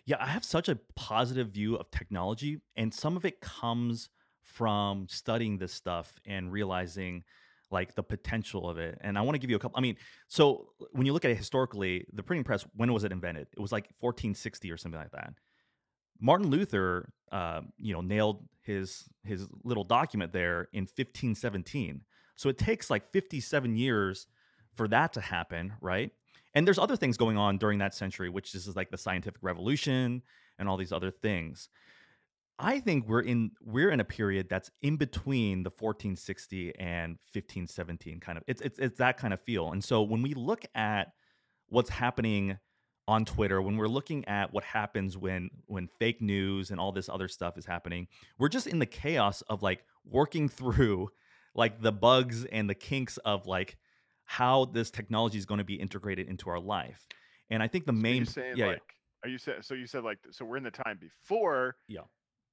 Yeah, 0.06 0.18
I 0.20 0.28
have 0.28 0.44
such 0.44 0.68
a 0.68 0.80
positive 0.96 1.50
view 1.50 1.76
of 1.76 1.90
technology, 1.90 2.60
and 2.76 2.94
some 2.94 3.16
of 3.16 3.26
it 3.26 3.40
comes 3.40 4.10
from 4.42 5.08
studying 5.10 5.58
this 5.58 5.74
stuff 5.74 6.20
and 6.26 6.52
realizing 6.52 7.24
like 7.74 7.96
the 7.96 8.04
potential 8.04 8.70
of 8.70 8.78
it. 8.78 8.98
And 9.02 9.18
I 9.18 9.22
want 9.22 9.36
to 9.36 9.40
give 9.40 9.50
you 9.50 9.58
a 9.58 9.60
couple. 9.60 9.78
I 9.78 9.82
mean, 9.82 9.98
so 10.30 10.70
when 10.92 11.06
you 11.06 11.12
look 11.12 11.26
at 11.26 11.32
it 11.32 11.38
historically, 11.38 12.06
the 12.14 12.24
printing 12.24 12.46
press, 12.46 12.66
when 12.76 12.94
was 12.94 13.04
it 13.04 13.12
invented? 13.12 13.48
It 13.52 13.60
was 13.60 13.72
like 13.74 13.86
1460 14.00 14.72
or 14.72 14.78
something 14.78 15.02
like 15.02 15.12
that. 15.12 15.34
Martin 16.22 16.48
Luther, 16.48 17.10
uh, 17.32 17.62
you 17.78 17.94
know, 17.94 18.02
nailed 18.02 18.48
his 18.62 19.10
his 19.24 19.48
little 19.64 19.84
document 19.84 20.32
there 20.32 20.70
in 20.72 20.84
1517. 20.84 22.02
So 22.36 22.48
it 22.48 22.58
takes 22.58 22.90
like 22.90 23.12
57 23.12 23.76
years 23.76 24.28
for 24.76 24.88
that 24.88 25.14
to 25.14 25.22
happen, 25.22 25.74
right? 25.82 26.12
And 26.56 26.66
there's 26.66 26.80
other 26.80 26.96
things 26.96 27.18
going 27.18 27.38
on 27.38 27.58
during 27.58 27.80
that 27.80 27.94
century, 27.96 28.30
which 28.30 28.54
is 28.56 28.76
like 28.76 28.92
the 28.92 28.98
scientific 28.98 29.42
revolution 29.42 30.22
and 30.60 30.70
all 30.70 30.78
these 30.78 30.92
other 30.92 31.12
things. 31.12 31.70
I 32.60 32.80
think 32.80 33.08
we're 33.08 33.22
in 33.22 33.52
we're 33.62 33.90
in 33.90 34.00
a 34.00 34.06
period 34.06 34.48
that's 34.50 34.70
in 34.82 34.98
between 34.98 35.64
the 35.64 35.70
1460 35.70 36.76
and 36.78 37.18
1517 37.32 38.20
kind 38.20 38.38
of 38.38 38.44
it's 38.48 38.62
it's 38.62 38.80
it's 38.80 38.98
that 39.00 39.18
kind 39.18 39.34
of 39.34 39.42
feel. 39.42 39.72
And 39.72 39.84
so 39.84 40.02
when 40.02 40.22
we 40.22 40.34
look 40.34 40.66
at 40.76 41.14
what's 41.68 41.90
happening 41.90 42.60
on 43.08 43.26
Twitter, 43.26 43.62
when 43.62 43.78
we're 43.78 43.88
looking 43.88 44.26
at 44.26 44.54
what 44.54 44.64
happens 44.64 45.18
when 45.18 45.50
when 45.66 45.90
fake 46.00 46.22
news 46.22 46.70
and 46.70 46.80
all 46.80 46.92
this 46.92 47.10
other 47.10 47.28
stuff 47.28 47.58
is 47.58 47.66
happening, 47.66 48.08
we're 48.38 48.50
just 48.50 48.68
in 48.68 48.80
the 48.80 48.86
chaos 48.86 49.42
of 49.44 49.64
like 49.64 49.84
working 50.06 50.48
through 50.50 51.10
like 51.56 51.82
the 51.82 51.92
bugs 51.92 52.46
and 52.46 52.70
the 52.70 52.76
kinks 52.76 53.18
of 53.18 53.48
like 53.48 53.78
how 54.26 54.66
this 54.66 54.90
technology 54.90 55.38
is 55.38 55.46
going 55.46 55.58
to 55.58 55.64
be 55.64 55.76
integrated 55.76 56.28
into 56.28 56.50
our 56.50 56.60
life. 56.60 57.08
And 57.50 57.62
I 57.62 57.68
think 57.68 57.86
the 57.86 57.94
So 57.94 57.98
main 57.98 58.26
saying 58.26 58.58
yeah, 58.58 58.66
yeah. 58.66 58.72
like, 58.72 58.82
are 59.24 59.30
you 59.30 59.38
saying 59.38 59.62
so? 59.62 59.74
You 59.74 59.88
said 59.88 60.04
like, 60.04 60.20
so 60.32 60.46
we're 60.46 60.58
in 60.58 60.64
the 60.64 60.72
time 60.72 61.00
before, 61.00 61.76
Yeah. 61.88 62.02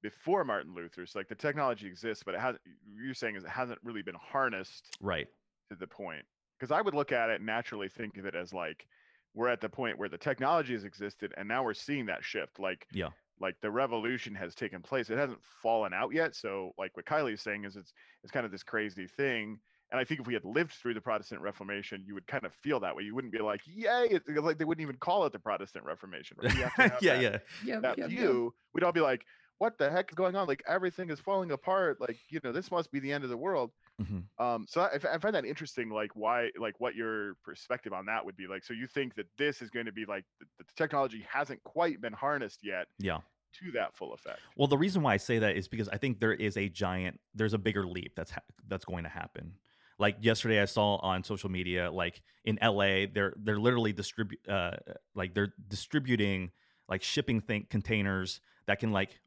Before 0.01 0.43
Martin 0.43 0.73
Luther. 0.73 1.05
So 1.05 1.19
like 1.19 1.29
the 1.29 1.35
technology 1.35 1.87
exists, 1.87 2.23
but 2.23 2.35
it 2.35 2.41
has. 2.41 2.55
You're 2.85 3.13
saying 3.13 3.35
is 3.35 3.43
it 3.43 3.49
hasn't 3.49 3.79
really 3.83 4.01
been 4.01 4.15
harnessed 4.15 4.97
right. 5.01 5.27
to 5.69 5.75
the 5.75 5.87
point. 5.87 6.23
Because 6.59 6.71
I 6.71 6.81
would 6.81 6.93
look 6.93 7.11
at 7.11 7.29
it 7.29 7.37
and 7.37 7.45
naturally 7.45 7.89
think 7.89 8.17
of 8.17 8.25
it 8.25 8.35
as 8.35 8.53
like 8.53 8.85
we're 9.33 9.47
at 9.47 9.61
the 9.61 9.69
point 9.69 9.97
where 9.97 10.09
the 10.09 10.17
technology 10.17 10.73
has 10.73 10.83
existed, 10.83 11.33
and 11.37 11.47
now 11.47 11.63
we're 11.63 11.73
seeing 11.73 12.05
that 12.07 12.23
shift. 12.23 12.59
Like 12.59 12.85
Yeah. 12.91 13.09
like 13.39 13.55
the 13.61 13.71
revolution 13.71 14.35
has 14.35 14.53
taken 14.53 14.81
place. 14.81 15.09
It 15.09 15.17
hasn't 15.17 15.43
fallen 15.63 15.93
out 15.93 16.13
yet. 16.13 16.35
So 16.35 16.73
like 16.77 16.95
what 16.95 17.05
Kylie's 17.05 17.41
saying 17.41 17.65
is 17.65 17.75
it's 17.75 17.93
it's 18.23 18.31
kind 18.31 18.45
of 18.45 18.51
this 18.51 18.63
crazy 18.63 19.07
thing. 19.07 19.59
And 19.91 19.99
I 19.99 20.05
think 20.05 20.21
if 20.21 20.27
we 20.27 20.33
had 20.33 20.45
lived 20.45 20.71
through 20.71 20.93
the 20.93 21.01
Protestant 21.01 21.41
Reformation, 21.41 22.01
you 22.07 22.13
would 22.13 22.25
kind 22.25 22.45
of 22.45 22.53
feel 22.53 22.79
that 22.79 22.95
way. 22.95 23.03
You 23.03 23.13
wouldn't 23.13 23.33
be 23.33 23.39
like, 23.39 23.59
"Yay!" 23.67 24.07
It's 24.11 24.25
like 24.29 24.57
they 24.57 24.63
wouldn't 24.63 24.81
even 24.83 24.95
call 24.95 25.25
it 25.25 25.33
the 25.33 25.39
Protestant 25.39 25.83
Reformation. 25.83 26.37
Right? 26.41 26.55
You 26.55 26.63
have 26.63 26.75
to 26.75 26.81
have 26.81 26.97
yeah, 27.01 27.13
that, 27.15 27.21
yeah. 27.21 27.73
Yep, 27.73 27.81
that 27.81 27.97
yep, 27.97 28.09
yep. 28.09 28.09
view. 28.09 28.53
We'd 28.73 28.85
all 28.85 28.93
be 28.93 29.01
like, 29.01 29.25
"What 29.61 29.77
the 29.77 29.89
heck 29.91 30.09
is 30.11 30.15
going 30.15 30.35
on? 30.35 30.47
Like 30.47 30.63
everything 30.67 31.09
is 31.11 31.19
falling 31.19 31.51
apart. 31.51 32.01
Like 32.01 32.17
you 32.29 32.39
know, 32.43 32.51
this 32.51 32.71
must 32.71 32.91
be 32.91 32.99
the 32.99 33.11
end 33.11 33.23
of 33.23 33.29
the 33.29 33.37
world." 33.37 33.71
Mhm. 34.01 34.23
Um, 34.39 34.65
so 34.67 34.81
I, 34.81 34.95
I 35.13 35.17
find 35.19 35.35
that 35.35 35.45
interesting. 35.45 35.89
Like 35.89 36.15
why, 36.15 36.49
like 36.59 36.79
what 36.79 36.95
your 36.95 37.35
perspective 37.43 37.93
on 37.93 38.05
that 38.07 38.25
would 38.25 38.35
be. 38.35 38.47
Like, 38.47 38.63
so 38.63 38.73
you 38.73 38.87
think 38.87 39.13
that 39.15 39.27
this 39.37 39.61
is 39.61 39.69
going 39.69 39.85
to 39.85 39.91
be 39.91 40.05
like 40.05 40.25
the, 40.39 40.45
the 40.57 40.65
technology 40.75 41.25
hasn't 41.31 41.63
quite 41.63 42.01
been 42.01 42.13
harnessed 42.13 42.61
yet 42.63 42.87
Yeah. 42.97 43.19
to 43.59 43.71
that 43.73 43.95
full 43.95 44.13
effect. 44.13 44.39
Well, 44.57 44.67
the 44.67 44.77
reason 44.79 45.03
why 45.03 45.13
I 45.13 45.17
say 45.17 45.37
that 45.39 45.55
is 45.55 45.67
because 45.67 45.87
I 45.89 45.97
think 45.97 46.19
there 46.19 46.33
is 46.33 46.57
a 46.57 46.67
giant, 46.67 47.19
there's 47.35 47.53
a 47.53 47.59
bigger 47.59 47.85
leap 47.85 48.13
that's 48.15 48.31
ha- 48.31 48.47
that's 48.67 48.85
going 48.85 49.03
to 49.03 49.09
happen. 49.09 49.53
Like 49.99 50.17
yesterday, 50.21 50.59
I 50.59 50.65
saw 50.65 50.95
on 50.95 51.23
social 51.23 51.51
media, 51.51 51.91
like 51.91 52.23
in 52.43 52.57
LA, 52.63 53.05
they're 53.13 53.33
they're 53.37 53.59
literally 53.59 53.93
distribute, 53.93 54.41
uh, 54.49 54.77
like 55.13 55.35
they're 55.35 55.53
distributing 55.67 56.51
like 56.89 57.03
shipping 57.03 57.39
think 57.39 57.69
containers 57.69 58.41
that 58.65 58.79
can 58.79 58.91
like 58.91 59.19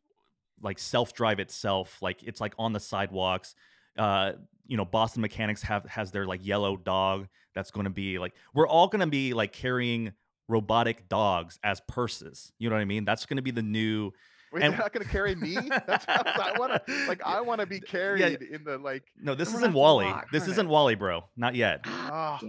like 0.63 0.79
self 0.79 1.13
drive 1.13 1.41
itself. 1.41 2.01
Like 2.03 2.23
it's 2.23 2.41
like 2.41 2.55
on 2.59 2.73
the 2.73 2.81
sidewalks. 2.81 3.55
Uh, 3.99 4.33
you 4.67 4.77
know, 4.77 4.85
Boston 4.85 5.21
Mechanics 5.23 5.63
have 5.63 5.85
has 5.87 6.11
their 6.11 6.27
like 6.27 6.45
yellow 6.45 6.77
dog 6.77 7.29
that's 7.55 7.71
going 7.71 7.85
to 7.85 7.91
be 7.91 8.19
like 8.19 8.35
we're 8.55 8.67
all 8.67 8.89
going 8.89 9.01
to 9.01 9.07
be 9.07 9.35
like 9.35 9.53
carrying 9.53 10.13
robotic 10.49 11.09
dogs 11.09 11.59
as 11.63 11.81
purses. 11.89 12.53
You 12.59 12.69
know 12.71 12.77
what 12.77 12.83
I 12.83 12.87
mean? 12.87 13.05
That's 13.05 13.27
going 13.27 13.37
to 13.37 13.43
be 13.43 13.51
the 13.51 13.63
new 13.63 14.11
Wait, 14.53 14.63
And- 14.63 14.73
they're 14.73 14.81
not 14.81 14.93
going 14.93 15.05
to 15.05 15.11
carry 15.11 15.35
me. 15.35 15.57
That's 15.87 16.05
I 16.09 16.55
want 16.59 16.73
to 16.87 17.07
like 17.09 17.21
I 17.27 17.41
want 17.41 17.61
to 17.61 17.67
be 17.67 17.81
carried 17.81 18.41
in 18.43 18.63
the 18.65 18.79
like. 18.79 19.03
No, 19.21 19.35
this 19.35 19.49
isn't 19.49 19.61
gonna 19.61 19.73
WALL-E. 19.77 20.05
walk, 20.07 20.31
This 20.31 20.43
aren't 20.43 20.53
isn't 20.53 20.67
it? 20.67 20.71
WALL-E, 20.71 20.95
bro. 20.95 21.25
Not 21.37 21.55
yet. 21.57 21.81
Ah, 21.85 22.39
Ah. 22.43 22.47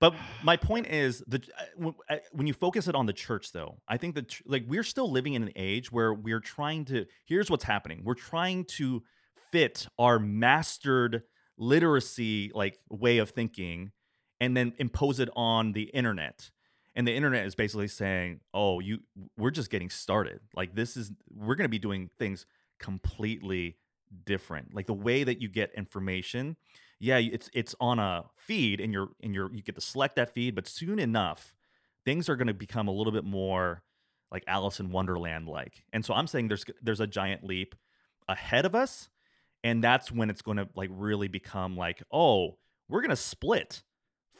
But 0.00 0.14
my 0.44 0.56
point 0.56 0.86
is 0.86 1.24
the 1.26 1.42
uh, 1.84 1.90
uh, 2.08 2.16
when 2.32 2.46
you 2.46 2.52
focus 2.52 2.86
it 2.86 2.94
on 2.94 3.06
the 3.06 3.12
church, 3.12 3.52
though, 3.52 3.80
I 3.88 3.96
think 3.96 4.14
that 4.14 4.34
like 4.46 4.64
we're 4.68 4.84
still 4.84 5.10
living 5.10 5.34
in 5.34 5.42
an 5.42 5.52
age 5.56 5.90
where 5.90 6.14
we're 6.14 6.40
trying 6.40 6.84
to. 6.86 7.06
Here's 7.26 7.50
what's 7.50 7.64
happening: 7.64 8.02
we're 8.04 8.14
trying 8.14 8.64
to 8.76 9.02
fit 9.50 9.88
our 9.98 10.18
mastered 10.18 11.22
literacy 11.56 12.52
like 12.54 12.78
way 12.88 13.18
of 13.18 13.30
thinking, 13.30 13.90
and 14.40 14.56
then 14.56 14.72
impose 14.78 15.18
it 15.18 15.30
on 15.34 15.72
the 15.72 15.84
internet. 15.84 16.50
And 16.94 17.06
the 17.06 17.14
internet 17.14 17.46
is 17.46 17.56
basically 17.56 17.88
saying, 17.88 18.40
"Oh, 18.54 18.78
you, 18.78 19.00
we're 19.36 19.50
just 19.50 19.70
getting 19.70 19.90
started. 19.90 20.40
Like 20.54 20.76
this 20.76 20.96
is, 20.96 21.10
we're 21.28 21.56
going 21.56 21.64
to 21.64 21.68
be 21.68 21.78
doing 21.80 22.10
things 22.20 22.46
completely 22.78 23.78
different. 24.24 24.74
Like 24.74 24.86
the 24.86 24.94
way 24.94 25.24
that 25.24 25.42
you 25.42 25.48
get 25.48 25.72
information." 25.76 26.56
Yeah 27.00 27.18
it's 27.18 27.50
it's 27.52 27.74
on 27.80 27.98
a 27.98 28.24
feed 28.34 28.80
and 28.80 28.92
you're 28.92 29.08
and 29.22 29.34
you're 29.34 29.52
you 29.52 29.62
get 29.62 29.74
to 29.74 29.80
select 29.80 30.16
that 30.16 30.32
feed 30.32 30.54
but 30.54 30.66
soon 30.66 30.98
enough 30.98 31.54
things 32.04 32.28
are 32.28 32.36
going 32.36 32.48
to 32.48 32.54
become 32.54 32.88
a 32.88 32.92
little 32.92 33.12
bit 33.12 33.24
more 33.24 33.82
like 34.30 34.44
alice 34.46 34.80
in 34.80 34.90
wonderland 34.90 35.46
like 35.46 35.84
and 35.92 36.04
so 36.04 36.14
i'm 36.14 36.26
saying 36.26 36.48
there's 36.48 36.64
there's 36.82 37.00
a 37.00 37.06
giant 37.06 37.44
leap 37.44 37.74
ahead 38.28 38.64
of 38.64 38.74
us 38.74 39.08
and 39.64 39.82
that's 39.82 40.12
when 40.12 40.30
it's 40.30 40.42
going 40.42 40.56
to 40.56 40.68
like 40.74 40.90
really 40.92 41.28
become 41.28 41.76
like 41.76 42.02
oh 42.12 42.56
we're 42.88 43.00
going 43.00 43.10
to 43.10 43.16
split 43.16 43.82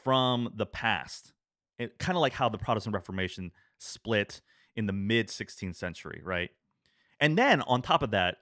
from 0.03 0.51
the 0.55 0.67
past. 0.67 1.33
It, 1.79 1.99
kind 1.99 2.17
of 2.17 2.23
like 2.23 2.33
how 2.33 2.49
the 2.49 2.59
protestant 2.59 2.95
reformation 2.95 3.53
split 3.79 4.41
in 4.75 4.87
the 4.87 4.93
mid 4.93 5.29
16th 5.29 5.77
century 5.77 6.21
right? 6.25 6.51
And 7.21 7.37
then 7.37 7.63
on 7.63 7.83
top 7.83 8.03
of 8.03 8.13
that 8.13 8.39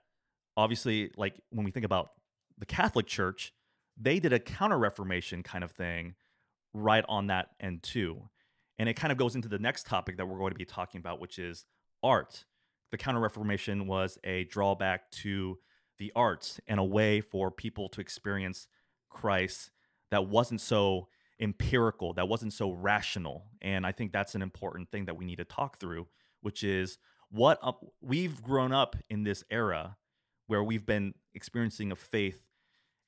obviously 0.56 1.10
like 1.16 1.34
when 1.50 1.64
we 1.64 1.70
think 1.70 1.84
about 1.84 2.10
the 2.58 2.64
catholic 2.64 3.06
church 3.06 3.52
they 3.96 4.20
did 4.20 4.32
a 4.32 4.38
counter 4.38 4.78
reformation 4.78 5.42
kind 5.42 5.64
of 5.64 5.70
thing 5.70 6.14
right 6.72 7.04
on 7.08 7.28
that 7.28 7.48
end 7.60 7.82
too. 7.82 8.28
And 8.78 8.88
it 8.88 8.94
kind 8.94 9.10
of 9.10 9.18
goes 9.18 9.34
into 9.34 9.48
the 9.48 9.58
next 9.58 9.86
topic 9.86 10.18
that 10.18 10.26
we're 10.26 10.38
going 10.38 10.52
to 10.52 10.58
be 10.58 10.66
talking 10.66 10.98
about, 10.98 11.20
which 11.20 11.38
is 11.38 11.64
art. 12.02 12.44
The 12.90 12.98
counter 12.98 13.20
reformation 13.20 13.86
was 13.86 14.18
a 14.22 14.44
drawback 14.44 15.10
to 15.12 15.58
the 15.98 16.12
arts 16.14 16.60
and 16.66 16.78
a 16.78 16.84
way 16.84 17.20
for 17.20 17.50
people 17.50 17.88
to 17.88 18.00
experience 18.00 18.68
Christ 19.08 19.70
that 20.10 20.28
wasn't 20.28 20.60
so 20.60 21.08
empirical, 21.40 22.12
that 22.14 22.28
wasn't 22.28 22.52
so 22.52 22.70
rational. 22.70 23.46
And 23.62 23.86
I 23.86 23.92
think 23.92 24.12
that's 24.12 24.34
an 24.34 24.42
important 24.42 24.90
thing 24.90 25.06
that 25.06 25.16
we 25.16 25.24
need 25.24 25.36
to 25.36 25.44
talk 25.44 25.78
through, 25.78 26.06
which 26.42 26.62
is 26.62 26.98
what 27.30 27.58
up, 27.62 27.84
we've 28.00 28.42
grown 28.42 28.72
up 28.72 28.96
in 29.08 29.24
this 29.24 29.42
era 29.50 29.96
where 30.46 30.62
we've 30.62 30.86
been 30.86 31.14
experiencing 31.34 31.90
a 31.90 31.96
faith 31.96 32.45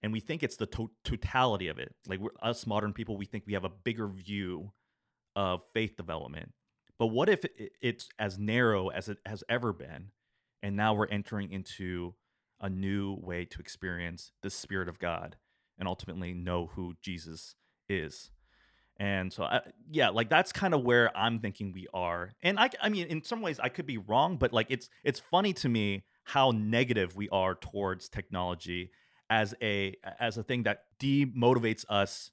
and 0.02 0.12
we 0.12 0.20
think 0.20 0.42
it's 0.42 0.56
the 0.56 0.66
to- 0.66 0.90
totality 1.04 1.68
of 1.68 1.78
it. 1.78 1.94
Like 2.06 2.20
us 2.40 2.66
modern 2.66 2.92
people, 2.92 3.16
we 3.16 3.26
think 3.26 3.44
we 3.46 3.54
have 3.54 3.64
a 3.64 3.70
bigger 3.70 4.08
view 4.08 4.72
of 5.34 5.62
faith 5.72 5.96
development. 5.96 6.52
But 6.98 7.08
what 7.08 7.28
if 7.28 7.44
it, 7.44 7.72
it's 7.80 8.08
as 8.18 8.38
narrow 8.38 8.88
as 8.88 9.08
it 9.08 9.18
has 9.26 9.44
ever 9.48 9.72
been, 9.72 10.10
and 10.62 10.76
now 10.76 10.94
we're 10.94 11.06
entering 11.06 11.52
into 11.52 12.14
a 12.60 12.68
new 12.68 13.16
way 13.20 13.44
to 13.44 13.60
experience 13.60 14.32
the 14.42 14.50
Spirit 14.50 14.88
of 14.88 14.98
God 14.98 15.36
and 15.78 15.88
ultimately 15.88 16.34
know 16.34 16.66
who 16.74 16.94
Jesus 17.00 17.54
is? 17.88 18.30
And 19.00 19.32
so, 19.32 19.44
I, 19.44 19.60
yeah, 19.88 20.08
like 20.08 20.28
that's 20.28 20.50
kind 20.50 20.74
of 20.74 20.82
where 20.82 21.16
I'm 21.16 21.38
thinking 21.38 21.72
we 21.72 21.86
are. 21.94 22.32
And 22.42 22.58
I, 22.58 22.70
I 22.82 22.88
mean, 22.88 23.06
in 23.06 23.22
some 23.22 23.42
ways, 23.42 23.60
I 23.60 23.68
could 23.68 23.86
be 23.86 23.98
wrong, 23.98 24.36
but 24.38 24.52
like 24.52 24.66
it's 24.70 24.88
it's 25.04 25.20
funny 25.20 25.52
to 25.54 25.68
me 25.68 26.04
how 26.24 26.50
negative 26.50 27.14
we 27.14 27.28
are 27.28 27.54
towards 27.54 28.08
technology 28.08 28.90
as 29.30 29.54
a 29.62 29.94
as 30.18 30.38
a 30.38 30.42
thing 30.42 30.62
that 30.64 30.84
demotivates 31.00 31.84
us 31.88 32.30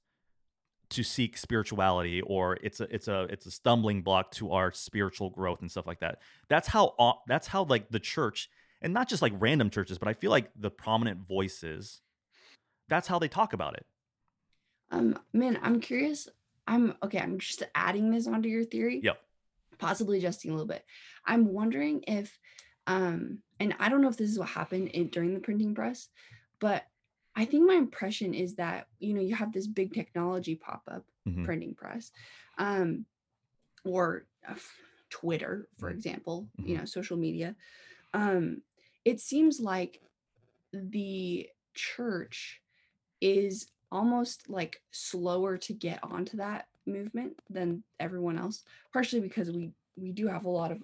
to 0.89 1.03
seek 1.03 1.37
spirituality 1.37 2.21
or 2.21 2.57
it's 2.61 2.79
a 2.79 2.93
it's 2.93 3.07
a 3.07 3.23
it's 3.29 3.45
a 3.45 3.51
stumbling 3.51 4.01
block 4.01 4.31
to 4.31 4.51
our 4.51 4.71
spiritual 4.71 5.29
growth 5.29 5.61
and 5.61 5.71
stuff 5.71 5.87
like 5.87 5.99
that 5.99 6.19
that's 6.47 6.67
how 6.67 6.93
that's 7.27 7.47
how 7.47 7.63
like 7.63 7.89
the 7.89 7.99
church 7.99 8.49
and 8.81 8.93
not 8.93 9.09
just 9.09 9.21
like 9.21 9.33
random 9.39 9.69
churches 9.69 9.97
but 9.97 10.07
i 10.07 10.13
feel 10.13 10.29
like 10.29 10.51
the 10.55 10.69
prominent 10.69 11.27
voices 11.27 12.01
that's 12.87 13.07
how 13.07 13.17
they 13.17 13.27
talk 13.27 13.53
about 13.53 13.73
it 13.75 13.85
Um, 14.91 15.17
man, 15.33 15.59
I'm 15.63 15.79
curious. 15.79 16.27
I'm 16.67 16.95
okay. 17.03 17.19
I'm 17.19 17.39
just 17.39 17.63
adding 17.73 18.11
this 18.11 18.27
onto 18.27 18.49
your 18.49 18.63
theory. 18.63 19.01
Yep. 19.03 19.17
Possibly 19.79 20.19
adjusting 20.19 20.51
a 20.51 20.53
little 20.53 20.67
bit. 20.67 20.83
I'm 21.25 21.51
wondering 21.51 22.03
if, 22.07 22.37
um, 22.87 23.39
and 23.59 23.75
I 23.79 23.89
don't 23.89 24.01
know 24.01 24.09
if 24.09 24.17
this 24.17 24.29
is 24.29 24.39
what 24.39 24.49
happened 24.49 24.89
in, 24.89 25.09
during 25.09 25.33
the 25.33 25.39
printing 25.39 25.73
press, 25.75 26.09
but 26.59 26.87
I 27.35 27.45
think 27.45 27.67
my 27.67 27.75
impression 27.75 28.33
is 28.33 28.55
that 28.55 28.87
you 28.99 29.13
know 29.13 29.21
you 29.21 29.35
have 29.35 29.51
this 29.51 29.67
big 29.67 29.93
technology 29.93 30.55
pop 30.55 30.83
up, 30.87 31.05
Mhm. 31.27 31.43
printing 31.43 31.75
press, 31.75 32.11
um, 32.57 33.05
or 33.83 34.25
uh, 34.47 34.55
Twitter, 35.09 35.67
for 35.77 35.89
Mhm. 35.89 35.93
example. 35.95 36.49
You 36.57 36.75
Mhm. 36.75 36.79
know, 36.79 36.85
social 36.85 37.17
media. 37.17 37.55
Um, 38.13 38.61
it 39.03 39.19
seems 39.19 39.59
like 39.59 40.01
the 40.71 41.49
church 41.73 42.61
is 43.21 43.69
almost 43.91 44.49
like 44.49 44.81
slower 44.91 45.57
to 45.57 45.73
get 45.73 45.99
onto 46.03 46.37
that 46.37 46.67
movement 46.85 47.39
than 47.49 47.83
everyone 47.99 48.37
else 48.37 48.63
partially 48.93 49.21
because 49.21 49.49
we 49.51 49.71
we 49.95 50.11
do 50.11 50.27
have 50.27 50.45
a 50.45 50.49
lot 50.49 50.71
of 50.71 50.81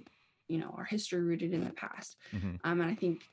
you 0.47 0.57
know 0.57 0.73
our 0.77 0.83
history 0.85 1.21
rooted 1.21 1.53
in 1.53 1.63
the 1.63 1.69
past 1.73 2.15
Mhm. 2.33 2.59
um 2.63 2.81
and 2.81 2.89
i 2.89 2.95
think 2.95 3.23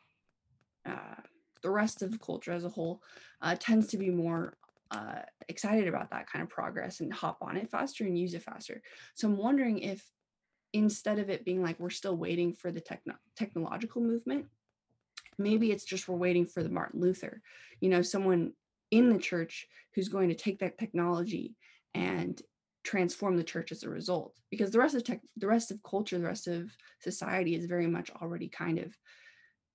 uh 0.85 1.15
the 1.63 1.71
rest 1.71 2.03
of 2.03 2.21
culture 2.21 2.53
as 2.53 2.65
a 2.65 2.69
whole 2.69 3.03
uh 3.43 3.55
tends 3.59 3.89
to 3.89 3.99
be 3.99 4.11
more 4.11 4.57
uh 4.91 5.21
excited 5.49 5.89
about 5.89 6.11
that 6.11 6.31
kind 6.31 6.43
of 6.43 6.49
progress 6.49 7.01
and 7.01 7.13
hop 7.13 7.39
on 7.41 7.57
it 7.57 7.71
faster 7.71 8.05
and 8.05 8.19
use 8.19 8.35
it 8.35 8.43
faster. 8.43 8.83
So 9.15 9.29
i'm 9.29 9.37
wondering 9.37 9.79
if 9.81 10.05
instead 10.73 11.19
of 11.19 11.31
it 11.31 11.45
being 11.45 11.63
like 11.63 11.81
we're 11.81 11.91
still 11.91 12.17
waiting 12.17 12.53
for 12.53 12.71
the 12.71 12.81
techno- 12.81 13.17
technological 13.37 14.03
movement 14.03 14.47
maybe 15.39 15.71
it's 15.71 15.85
just 15.85 16.09
we're 16.09 16.17
waiting 16.17 16.45
for 16.45 16.63
the 16.63 16.69
martin 16.69 17.01
luther 17.01 17.41
you 17.81 17.89
know 17.89 18.03
someone 18.03 18.53
in 18.91 19.09
the 19.11 19.19
church 19.19 19.67
who's 19.95 20.09
going 20.09 20.29
to 20.29 20.35
take 20.35 20.59
that 20.59 20.79
technology 20.79 21.57
and 21.95 22.43
transform 22.85 23.37
the 23.37 23.45
church 23.45 23.73
as 23.73 23.83
a 23.83 23.89
result. 23.89 24.35
Because 24.51 24.71
the 24.71 24.79
rest 24.79 24.95
of 24.95 25.05
tech 25.05 25.21
the 25.37 25.47
rest 25.47 25.71
of 25.71 25.83
culture 25.83 26.19
the 26.19 26.25
rest 26.25 26.47
of 26.47 26.71
society 27.01 27.55
is 27.55 27.67
very 27.67 27.87
much 27.87 28.11
already 28.23 28.49
kind 28.49 28.79
of 28.79 28.97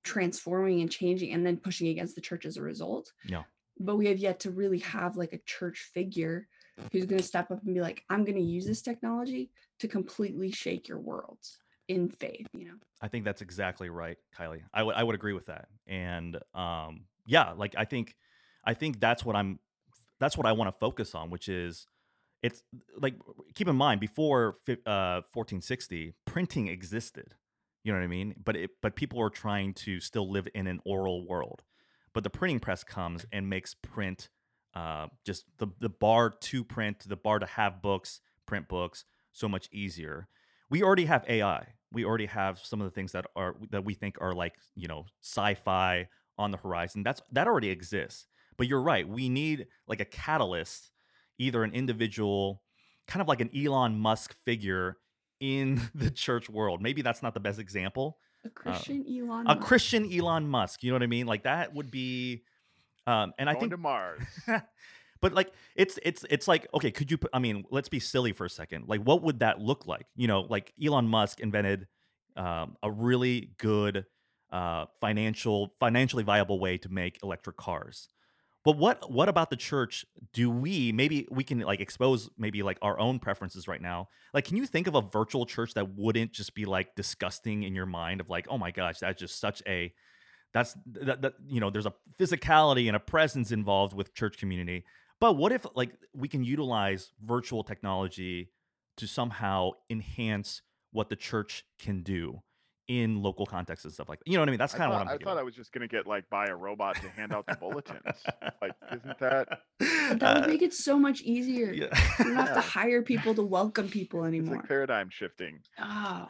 transforming 0.04 0.82
and 0.82 0.92
changing 0.92 1.32
and 1.34 1.46
then 1.46 1.58
pushing 1.58 1.88
against 1.88 2.16
the 2.16 2.22
church 2.22 2.46
as 2.46 2.58
a 2.58 2.62
result 2.62 3.12
Yeah. 3.26 3.44
but 3.80 3.96
we 3.96 4.08
have 4.08 4.18
yet 4.18 4.40
to 4.42 4.52
really 4.52 4.80
have 4.80 5.16
like 5.18 5.34
a 5.34 5.40
church 5.46 5.90
figure 5.94 6.48
who's 6.92 7.06
going 7.06 7.20
to 7.22 7.28
step 7.28 7.52
up 7.52 7.64
and 7.64 7.74
be 7.74 7.82
like 7.82 8.04
i'm 8.10 8.24
going 8.26 8.36
to 8.38 8.42
use 8.42 8.66
this 8.66 8.82
technology 8.82 9.52
to 9.80 9.88
completely 9.88 10.52
shake 10.52 10.88
your 10.88 11.00
worlds 11.00 11.58
in 11.88 12.10
faith 12.10 12.48
you 12.54 12.66
know 12.66 12.76
I 13.02 13.10
think 13.10 13.26
that's 13.26 13.42
exactly 13.42 13.90
right, 13.90 14.18
Kylie. 14.40 14.62
I 14.74 14.82
would 14.82 14.96
I 14.96 15.04
would 15.04 15.14
agree 15.16 15.34
with 15.34 15.48
that. 15.48 15.68
And 15.86 16.38
um 16.56 17.02
yeah, 17.26 17.52
like 17.52 17.76
I 17.78 17.84
think 17.84 18.16
I 18.64 18.74
think 18.76 19.02
that's 19.02 19.26
what 19.26 19.36
I'm 19.36 19.60
that's 20.22 20.38
what 20.38 20.48
I 20.48 20.54
want 20.54 20.70
to 20.72 20.80
focus 20.80 21.14
on, 21.14 21.30
which 21.30 21.50
is 21.50 21.86
it's 22.42 22.64
like 22.98 23.16
keep 23.56 23.68
in 23.68 23.76
mind 23.76 24.00
before 24.00 24.56
uh 24.70 25.20
1460 25.34 26.14
printing 26.24 26.68
existed. 26.70 27.34
You 27.84 27.92
know 27.92 28.00
what 28.00 28.06
I 28.06 28.08
mean? 28.08 28.36
But 28.44 28.56
it 28.56 28.72
but 28.82 28.96
people 28.96 29.20
are 29.22 29.30
trying 29.30 29.74
to 29.76 30.00
still 30.00 30.30
live 30.30 30.48
in 30.54 30.68
an 30.68 30.80
oral 30.86 31.28
world. 31.28 31.64
But 32.14 32.24
the 32.24 32.30
printing 32.30 32.60
press 32.60 32.84
comes 32.84 33.26
and 33.32 33.50
makes 33.50 33.74
print 33.74 34.30
uh, 34.74 35.08
just 35.26 35.46
the 35.58 35.68
the 35.80 35.90
bar 35.90 36.30
to 36.30 36.64
print, 36.64 37.08
the 37.08 37.16
bar 37.16 37.40
to 37.40 37.46
have 37.46 37.82
books, 37.82 38.22
print 38.46 38.68
books, 38.68 39.06
so 39.32 39.48
much 39.48 39.68
easier. 39.72 40.28
We 40.70 40.82
already 40.82 41.06
have 41.06 41.26
AI. 41.28 41.68
We 41.92 42.06
already 42.06 42.26
have 42.26 42.60
some 42.60 42.82
of 42.82 42.86
the 42.86 42.92
things 42.92 43.12
that 43.12 43.26
are 43.36 43.56
that 43.72 43.86
we 43.86 43.94
think 43.94 44.18
are 44.22 44.34
like 44.34 44.54
you 44.76 44.88
know 44.88 45.06
sci-fi 45.22 46.08
on 46.38 46.52
the 46.52 46.58
horizon. 46.58 47.04
That's 47.04 47.22
that 47.32 47.48
already 47.48 47.70
exists. 47.70 48.28
But 48.58 48.68
you're 48.68 48.82
right. 48.82 49.08
We 49.08 49.30
need 49.30 49.68
like 49.88 50.00
a 50.00 50.06
catalyst, 50.06 50.92
either 51.38 51.64
an 51.64 51.74
individual, 51.74 52.62
kind 53.08 53.22
of 53.22 53.28
like 53.28 53.42
an 53.42 53.50
Elon 53.56 54.00
Musk 54.00 54.36
figure 54.46 54.98
in 55.44 55.82
the 55.96 56.10
church 56.10 56.50
world. 56.50 56.82
Maybe 56.82 57.02
that's 57.02 57.22
not 57.22 57.34
the 57.34 57.40
best 57.42 57.60
example. 57.60 58.18
A 58.46 58.50
Christian 58.50 59.06
Elon. 59.08 59.46
A 59.46 59.56
Musk. 59.56 59.68
Christian 59.68 60.12
Elon 60.12 60.48
Musk. 60.48 60.84
You 60.84 60.92
know 60.92 60.96
what 60.96 61.04
I 61.04 61.08
mean? 61.08 61.28
Like 61.28 61.44
that 61.44 61.76
would 61.76 61.92
be. 61.92 62.44
Um, 63.06 63.34
and 63.38 63.50
I 63.50 63.54
think 63.54 63.72
to 63.72 63.78
Mars. 63.78 64.22
but 65.22 65.34
like 65.34 65.52
it's 65.76 66.00
it's 66.04 66.24
it's 66.30 66.48
like 66.48 66.68
okay 66.74 66.92
could 66.92 67.10
you 67.10 67.18
i 67.34 67.40
mean 67.40 67.64
let's 67.70 67.88
be 67.88 68.00
silly 68.00 68.34
for 68.34 68.46
a 68.46 68.50
second 68.50 68.90
like 68.90 69.00
what 69.02 69.22
would 69.22 69.40
that 69.40 69.60
look 69.60 69.88
like 69.88 70.06
you 70.18 70.28
know 70.28 70.42
like 70.42 70.74
elon 70.84 71.08
musk 71.08 71.40
invented 71.40 71.88
um, 72.36 72.76
a 72.84 72.92
really 72.92 73.52
good 73.58 74.06
uh, 74.52 74.86
financial 75.00 75.74
financially 75.80 76.24
viable 76.24 76.60
way 76.60 76.78
to 76.78 76.90
make 76.90 77.20
electric 77.24 77.56
cars 77.56 78.10
but 78.64 78.78
what 78.78 79.12
what 79.12 79.28
about 79.28 79.50
the 79.50 79.58
church 79.58 80.06
do 80.32 80.50
we 80.50 80.92
maybe 80.92 81.28
we 81.30 81.44
can 81.44 81.60
like 81.60 81.82
expose 81.82 82.30
maybe 82.38 82.64
like 82.64 82.78
our 82.82 82.98
own 83.00 83.20
preferences 83.20 83.68
right 83.68 83.82
now. 83.82 84.08
Like 84.34 84.46
can 84.46 84.58
you 84.58 84.66
think 84.66 84.88
of 84.88 84.96
a 84.96 85.02
virtual 85.02 85.46
church 85.46 85.74
that 85.74 85.96
wouldn't 85.96 86.32
just 86.32 86.56
be 86.56 86.66
like 86.66 86.96
disgusting 86.96 87.64
in 87.64 87.76
your 87.76 87.86
mind 87.86 88.22
of 88.22 88.30
like 88.30 88.48
oh 88.50 88.58
my 88.58 88.72
gosh 88.72 89.00
that's 89.00 89.20
just 89.20 89.40
such 89.40 89.62
a 89.68 89.94
that's 90.54 90.76
that, 90.86 91.22
that 91.22 91.34
you 91.48 91.60
know 91.60 91.70
there's 91.70 91.86
a 91.86 91.94
physicality 92.18 92.88
and 92.88 92.96
a 92.96 93.00
presence 93.00 93.52
involved 93.52 93.94
with 93.94 94.14
church 94.14 94.38
community. 94.38 94.86
But 95.20 95.34
what 95.34 95.52
if 95.52 95.66
like 95.76 95.92
we 96.14 96.28
can 96.28 96.44
utilize 96.44 97.12
virtual 97.22 97.64
technology 97.64 98.52
to 98.98 99.08
somehow 99.08 99.72
enhance 99.90 100.62
what 100.92 101.10
the 101.10 101.16
church 101.16 101.66
can 101.80 102.04
do 102.04 102.44
in 102.88 103.22
local 103.22 103.46
contexts 103.46 103.86
and 103.86 103.94
stuff 103.94 104.10
like 104.10 104.20
that? 104.20 104.28
You 104.28 104.34
know 104.34 104.42
what 104.42 104.50
I 104.50 104.52
mean? 104.52 104.60
That's 104.60 104.74
kind 104.74 104.92
of 104.92 104.96
what 104.96 105.02
I'm 105.02 105.08
I 105.08 105.12
thinking. 105.12 105.26
thought 105.26 105.38
I 105.38 105.44
was 105.44 105.56
just 105.56 105.72
gonna 105.72 105.88
get 105.88 106.06
like 106.08 106.30
buy 106.30 106.48
a 106.48 106.56
robot 106.56 106.96
to 106.98 107.10
hand 107.10 107.34
out 107.34 107.46
the 107.48 107.56
bulletins. 107.56 108.02
Like, 108.62 108.74
isn't 108.92 109.20
that? 109.20 109.48
But 109.80 110.20
that 110.20 110.36
would 110.36 110.44
Uh, 110.46 110.48
make 110.48 110.62
it 110.62 110.74
so 110.74 111.00
much 111.00 111.22
easier. 111.24 111.72
yeah. 111.72 111.86
You 112.20 112.26
don't 112.26 112.36
have 112.36 112.48
Yeah. 112.50 112.54
to 112.56 112.62
hire 112.80 113.02
people 113.02 113.34
to 113.36 113.44
welcome 113.44 113.90
people 113.90 114.24
It's 114.24 114.28
anymore. 114.30 114.58
like 114.58 114.68
paradigm 114.68 115.10
shifting. 115.10 115.60
Oh, 115.80 116.28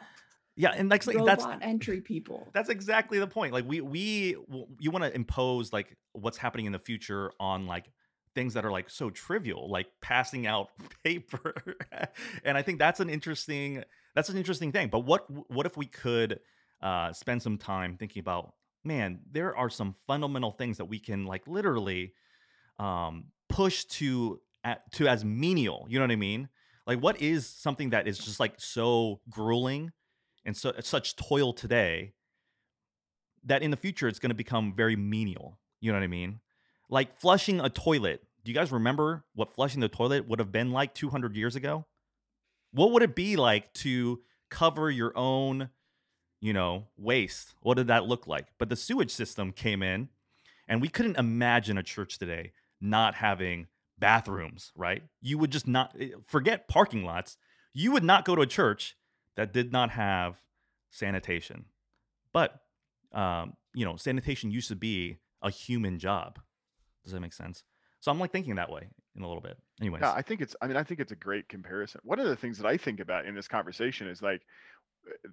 yeah, 0.56 0.70
and 0.76 0.88
like, 0.88 1.04
like 1.06 1.16
robot 1.16 1.38
that's 1.40 1.64
entry 1.64 2.00
people. 2.00 2.48
that's 2.54 2.68
exactly 2.68 3.18
the 3.18 3.26
point. 3.26 3.52
Like 3.52 3.64
we 3.66 3.80
we 3.80 4.34
w- 4.48 4.66
you 4.78 4.92
want 4.92 5.02
to 5.04 5.12
impose 5.14 5.72
like 5.72 5.96
what's 6.12 6.38
happening 6.38 6.66
in 6.66 6.72
the 6.72 6.78
future 6.78 7.32
on 7.40 7.66
like 7.66 7.86
things 8.36 8.54
that 8.54 8.64
are 8.64 8.70
like 8.70 8.88
so 8.88 9.10
trivial, 9.10 9.68
like 9.68 9.86
passing 10.00 10.46
out 10.46 10.68
paper. 11.04 11.54
and 12.44 12.56
I 12.56 12.62
think 12.62 12.78
that's 12.78 13.00
an 13.00 13.10
interesting 13.10 13.82
that's 14.14 14.28
an 14.28 14.36
interesting 14.36 14.72
thing. 14.72 14.88
But 14.88 15.00
what 15.00 15.26
what 15.50 15.66
if 15.66 15.76
we 15.76 15.86
could 15.86 16.40
uh, 16.82 17.12
spend 17.12 17.42
some 17.42 17.58
time 17.58 17.96
thinking 17.96 18.20
about 18.20 18.54
man, 18.84 19.20
there 19.30 19.56
are 19.56 19.70
some 19.70 19.94
fundamental 20.06 20.50
things 20.50 20.76
that 20.76 20.84
we 20.84 20.98
can 20.98 21.24
like 21.24 21.46
literally 21.46 22.12
um, 22.78 23.26
push 23.48 23.84
to 23.84 24.40
to 24.92 25.08
as 25.08 25.24
menial. 25.24 25.86
You 25.88 25.98
know 25.98 26.04
what 26.04 26.12
I 26.12 26.16
mean? 26.16 26.48
Like 26.86 27.00
what 27.00 27.20
is 27.20 27.46
something 27.46 27.90
that 27.90 28.06
is 28.06 28.18
just 28.18 28.40
like 28.40 28.54
so 28.58 29.20
grueling 29.28 29.92
and 30.44 30.56
so 30.56 30.72
such 30.80 31.16
toil 31.16 31.52
today 31.52 32.12
that 33.44 33.62
in 33.62 33.70
the 33.70 33.76
future 33.76 34.08
it's 34.08 34.18
going 34.18 34.30
to 34.30 34.34
become 34.34 34.74
very 34.74 34.96
menial. 34.96 35.58
You 35.80 35.92
know 35.92 35.98
what 35.98 36.04
I 36.04 36.08
mean? 36.08 36.40
Like 36.88 37.18
flushing 37.18 37.60
a 37.60 37.68
toilet. 37.68 38.22
Do 38.44 38.50
you 38.50 38.54
guys 38.54 38.70
remember 38.70 39.24
what 39.34 39.54
flushing 39.54 39.80
the 39.80 39.88
toilet 39.88 40.28
would 40.28 40.38
have 40.38 40.52
been 40.52 40.70
like 40.70 40.94
200 40.94 41.36
years 41.36 41.56
ago? 41.56 41.86
What 42.74 42.90
would 42.90 43.04
it 43.04 43.14
be 43.14 43.36
like 43.36 43.72
to 43.74 44.20
cover 44.50 44.90
your 44.90 45.16
own, 45.16 45.70
you 46.40 46.52
know, 46.52 46.88
waste? 46.96 47.54
What 47.60 47.76
did 47.76 47.86
that 47.86 48.06
look 48.06 48.26
like? 48.26 48.48
But 48.58 48.68
the 48.68 48.74
sewage 48.74 49.12
system 49.12 49.52
came 49.52 49.80
in 49.80 50.08
and 50.66 50.82
we 50.82 50.88
couldn't 50.88 51.16
imagine 51.16 51.78
a 51.78 51.84
church 51.84 52.18
today 52.18 52.50
not 52.80 53.14
having 53.14 53.68
bathrooms, 53.96 54.72
right? 54.74 55.04
You 55.22 55.38
would 55.38 55.52
just 55.52 55.68
not 55.68 55.94
eh, 55.98 56.08
forget 56.26 56.66
parking 56.66 57.04
lots. 57.04 57.36
You 57.72 57.92
would 57.92 58.02
not 58.02 58.24
go 58.24 58.34
to 58.34 58.42
a 58.42 58.46
church 58.46 58.96
that 59.36 59.52
did 59.52 59.70
not 59.70 59.90
have 59.90 60.42
sanitation. 60.90 61.66
But 62.32 62.60
um, 63.12 63.54
you 63.72 63.84
know, 63.84 63.94
sanitation 63.94 64.50
used 64.50 64.68
to 64.68 64.76
be 64.76 65.18
a 65.42 65.50
human 65.50 66.00
job. 66.00 66.40
Does 67.04 67.12
that 67.12 67.20
make 67.20 67.34
sense? 67.34 67.62
So 68.00 68.10
I'm 68.10 68.18
like 68.18 68.32
thinking 68.32 68.56
that 68.56 68.70
way 68.70 68.88
in 69.16 69.22
a 69.22 69.26
little 69.28 69.42
bit. 69.42 69.56
Anyways, 69.80 70.00
Yeah, 70.02 70.12
I 70.12 70.22
think 70.22 70.40
it's. 70.40 70.56
I 70.60 70.66
mean, 70.66 70.76
I 70.76 70.82
think 70.82 71.00
it's 71.00 71.12
a 71.12 71.16
great 71.16 71.48
comparison. 71.48 72.00
One 72.04 72.18
of 72.18 72.26
the 72.26 72.36
things 72.36 72.58
that 72.58 72.66
I 72.66 72.76
think 72.76 73.00
about 73.00 73.26
in 73.26 73.34
this 73.34 73.48
conversation 73.48 74.08
is 74.08 74.22
like, 74.22 74.42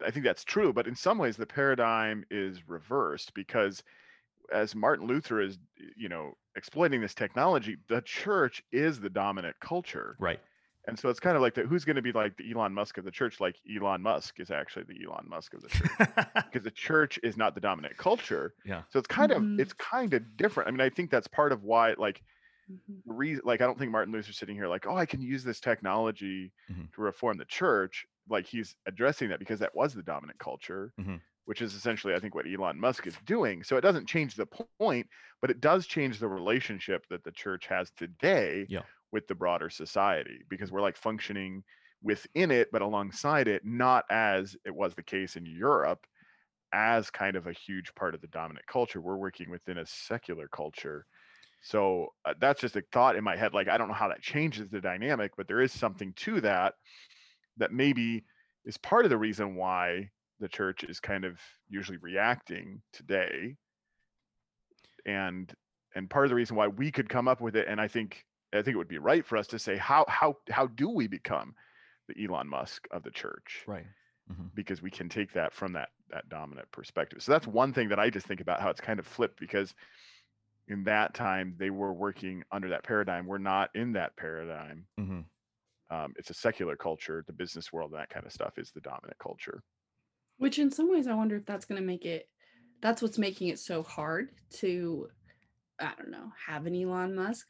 I 0.06 0.12
think 0.12 0.26
that's 0.26 0.44
true, 0.44 0.74
but 0.74 0.88
in 0.88 0.96
some 0.96 1.18
ways 1.18 1.38
the 1.38 1.46
paradigm 1.46 2.26
is 2.30 2.68
reversed 2.68 3.34
because, 3.34 3.84
as 4.54 4.76
Martin 4.76 5.08
Luther 5.08 5.42
is, 5.42 5.58
you 5.96 6.10
know, 6.10 6.34
exploiting 6.56 7.02
this 7.02 7.14
technology, 7.16 7.78
the 7.88 8.02
church 8.02 8.62
is 8.72 9.00
the 9.00 9.10
dominant 9.10 9.56
culture, 9.62 10.18
right. 10.20 10.40
and 10.88 11.00
so 11.00 11.08
it's 11.10 11.20
kind 11.22 11.36
of 11.38 11.42
like 11.42 11.54
that. 11.56 11.68
Who's 11.68 11.86
going 11.86 11.96
to 11.96 12.02
be 12.02 12.12
like 12.12 12.36
the 12.36 12.52
Elon 12.52 12.74
Musk 12.74 12.98
of 12.98 13.06
the 13.06 13.12
church? 13.12 13.40
Like 13.40 13.56
Elon 13.74 14.02
Musk 14.02 14.40
is 14.42 14.52
actually 14.52 14.84
the 14.90 15.06
Elon 15.08 15.26
Musk 15.30 15.54
of 15.54 15.62
the 15.62 15.70
church 15.70 15.90
because 16.36 16.64
the 16.64 16.72
church 16.72 17.18
is 17.24 17.38
not 17.38 17.56
the 17.56 17.62
dominant 17.62 17.96
culture. 17.98 18.54
yeah. 18.66 18.82
So 18.90 19.00
it's 19.00 19.08
kind 19.08 19.32
Mhm. 19.32 19.54
of 19.56 19.60
it's 19.60 19.74
kind 19.74 20.14
of 20.14 20.36
different. 20.36 20.68
I 20.68 20.72
mean, 20.72 20.82
I 20.82 20.90
think 20.90 21.10
that's 21.12 21.28
part 21.28 21.52
of 21.54 21.64
why 21.64 21.94
like 21.98 22.22
Mhm. 22.70 23.04
the 23.06 23.14
reason 23.14 23.42
like 23.46 23.62
i 23.62 23.66
don't 23.66 23.78
think 23.80 23.92
martin 23.92 24.14
luther's 24.14 24.38
sitting 24.38 24.56
here 24.56 24.68
like 24.68 24.86
oh 24.88 24.96
i 24.96 25.06
can 25.06 25.22
use 25.22 25.44
this 25.44 25.60
technology 25.60 26.54
Mhm. 26.70 26.92
to 26.94 27.02
reform 27.02 27.38
the 27.38 27.46
church 27.46 28.06
like 28.30 28.46
he's 28.46 28.76
addressing 28.86 29.30
that 29.30 29.40
because 29.40 29.60
that 29.60 29.76
was 29.76 29.94
the 29.94 30.04
dominant 30.04 30.40
culture 30.40 30.94
Mhm. 30.98 31.22
which 31.46 31.62
is 31.62 31.74
essentially 31.74 32.14
i 32.14 32.20
think 32.20 32.36
what 32.36 32.48
elon 32.48 32.80
musk 32.80 33.08
is 33.08 33.18
doing 33.26 33.64
so 33.64 33.78
it 33.78 33.82
doesn't 33.82 34.08
change 34.08 34.36
the 34.36 34.46
point 34.46 35.08
but 35.42 35.50
it 35.50 35.60
does 35.62 35.88
change 35.88 36.20
the 36.20 36.28
relationship 36.28 37.06
that 37.10 37.24
the 37.24 37.32
church 37.32 37.66
has 37.68 37.92
today 37.92 38.70
Yeah. 38.70 38.84
with 39.12 39.28
the 39.28 39.36
broader 39.36 39.70
society 39.70 40.44
because 40.50 40.72
we're 40.72 40.82
like 40.82 40.98
functioning 40.98 41.64
within 42.02 42.52
it 42.52 42.70
but 42.72 42.82
alongside 42.82 43.48
it 43.48 43.66
not 43.66 44.06
as 44.10 44.56
it 44.66 44.74
was 44.76 44.96
the 44.96 45.04
case 45.04 45.36
in 45.36 45.46
europe 45.46 46.06
as 46.74 47.10
kind 47.12 47.36
of 47.36 47.48
a 47.48 47.54
huge 47.54 47.94
part 47.96 48.16
of 48.16 48.22
the 48.22 48.28
dominant 48.28 48.66
culture 48.68 49.02
we're 49.02 49.18
working 49.18 49.50
within 49.50 49.78
a 49.80 49.86
secular 49.86 50.48
culture 50.48 51.06
so 51.62 52.10
uh, 52.26 52.34
that's 52.40 52.62
just 52.62 52.76
a 52.76 52.84
thought 52.92 53.16
in 53.16 53.24
my 53.24 53.36
head. 53.36 53.54
Like, 53.54 53.68
I 53.68 53.78
don't 53.78 53.88
know 53.88 53.94
how 53.94 54.10
that 54.10 54.22
changes 54.22 54.70
the 54.70 54.82
dynamic, 54.82 55.34
but 55.38 55.48
there 55.48 55.62
is 55.62 55.72
something 55.72 56.14
to 56.16 56.42
that 56.42 56.76
that 57.58 57.72
maybe 57.74 58.26
is 58.66 58.78
part 58.78 59.06
of 59.06 59.10
the 59.12 59.18
reason 59.18 59.56
why 59.56 60.12
the 60.40 60.50
church 60.50 60.84
is 60.84 61.00
kind 61.00 61.26
of 61.26 61.40
usually 61.70 61.98
reacting 61.98 62.82
today. 62.94 63.58
And 65.06 65.54
and 65.96 66.10
part 66.10 66.26
of 66.26 66.30
the 66.30 66.36
reason 66.36 66.56
why 66.56 66.68
we 66.68 66.92
could 66.92 67.10
come 67.10 67.28
up 67.28 67.42
with 67.42 67.56
it, 67.56 67.68
and 67.68 67.82
I 67.82 67.88
think 67.88 68.26
I 68.54 68.62
think 68.62 68.76
it 68.76 68.78
would 68.78 68.88
be 68.88 68.98
right 68.98 69.26
for 69.26 69.38
us 69.38 69.48
to 69.48 69.60
say 69.60 69.78
how 69.78 70.06
how 70.08 70.38
how 70.50 70.68
do 70.68 70.90
we 70.90 71.08
become 71.08 71.56
the 72.08 72.24
Elon 72.24 72.48
Musk 72.48 72.88
of 72.92 73.04
the 73.04 73.12
church? 73.12 73.68
Right. 73.68 73.88
Mhm. 74.30 74.52
because 74.56 74.82
we 74.82 74.92
can 74.92 75.10
take 75.10 75.34
that 75.34 75.54
from 75.54 75.74
that 75.74 75.90
that 76.10 76.30
dominant 76.30 76.72
perspective. 76.72 77.24
So 77.24 77.32
that's 77.34 77.48
one 77.48 77.74
thing 77.74 77.90
that 77.90 78.00
I 78.00 78.10
just 78.10 78.28
think 78.28 78.42
about 78.42 78.62
how 78.62 78.70
it's 78.70 78.82
kind 78.82 79.00
of 79.00 79.08
flipped 79.08 79.40
because 79.40 79.76
in 80.72 80.86
that 80.86 81.14
time 81.14 81.54
they 81.58 81.70
were 81.70 81.94
working 81.94 82.44
under 82.52 82.70
that 82.70 82.84
paradigm. 82.84 83.28
We're 83.28 83.38
not 83.38 83.70
in 83.76 83.92
that 83.94 84.16
paradigm. 84.16 84.88
Mhm. 84.98 85.26
Um, 85.90 86.14
it's 86.18 86.30
a 86.30 86.34
secular 86.34 86.78
culture. 86.78 87.24
The 87.28 87.34
business 87.34 87.74
world 87.74 87.92
and 87.92 88.00
that 88.00 88.10
kind 88.10 88.26
of 88.26 88.32
stuff 88.32 88.58
is 88.58 88.72
the 88.72 88.80
dominant 88.80 89.20
culture. 89.20 89.62
Which, 90.38 90.58
in 90.58 90.72
some 90.72 90.90
ways, 90.90 91.08
I 91.08 91.14
wonder 91.14 91.36
if 91.36 91.46
that's 91.46 91.66
going 91.66 91.82
to 91.82 91.86
make 91.86 92.06
it. 92.06 92.30
That's 92.82 93.02
what's 93.02 93.18
making 93.18 93.50
it 93.50 93.60
so 93.60 93.84
hard 93.84 94.32
to, 94.54 95.10
I 95.78 95.92
don't 95.98 96.10
know, 96.10 96.32
have 96.48 96.66
an 96.66 96.76
Elon 96.76 97.14
Musk, 97.14 97.46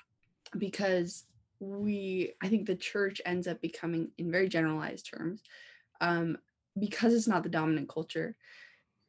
because 0.57 1.25
we, 1.59 2.33
I 2.41 2.49
think 2.49 2.65
the 2.65 2.75
church 2.75 3.21
ends 3.23 3.47
up 3.47 3.61
becoming, 3.61 4.11
in 4.17 4.31
very 4.31 4.49
generalized 4.49 5.05
terms, 5.13 5.43
um, 6.01 6.39
because 6.77 7.13
it's 7.13 7.27
not 7.27 7.43
the 7.43 7.49
dominant 7.49 7.87
culture, 7.87 8.35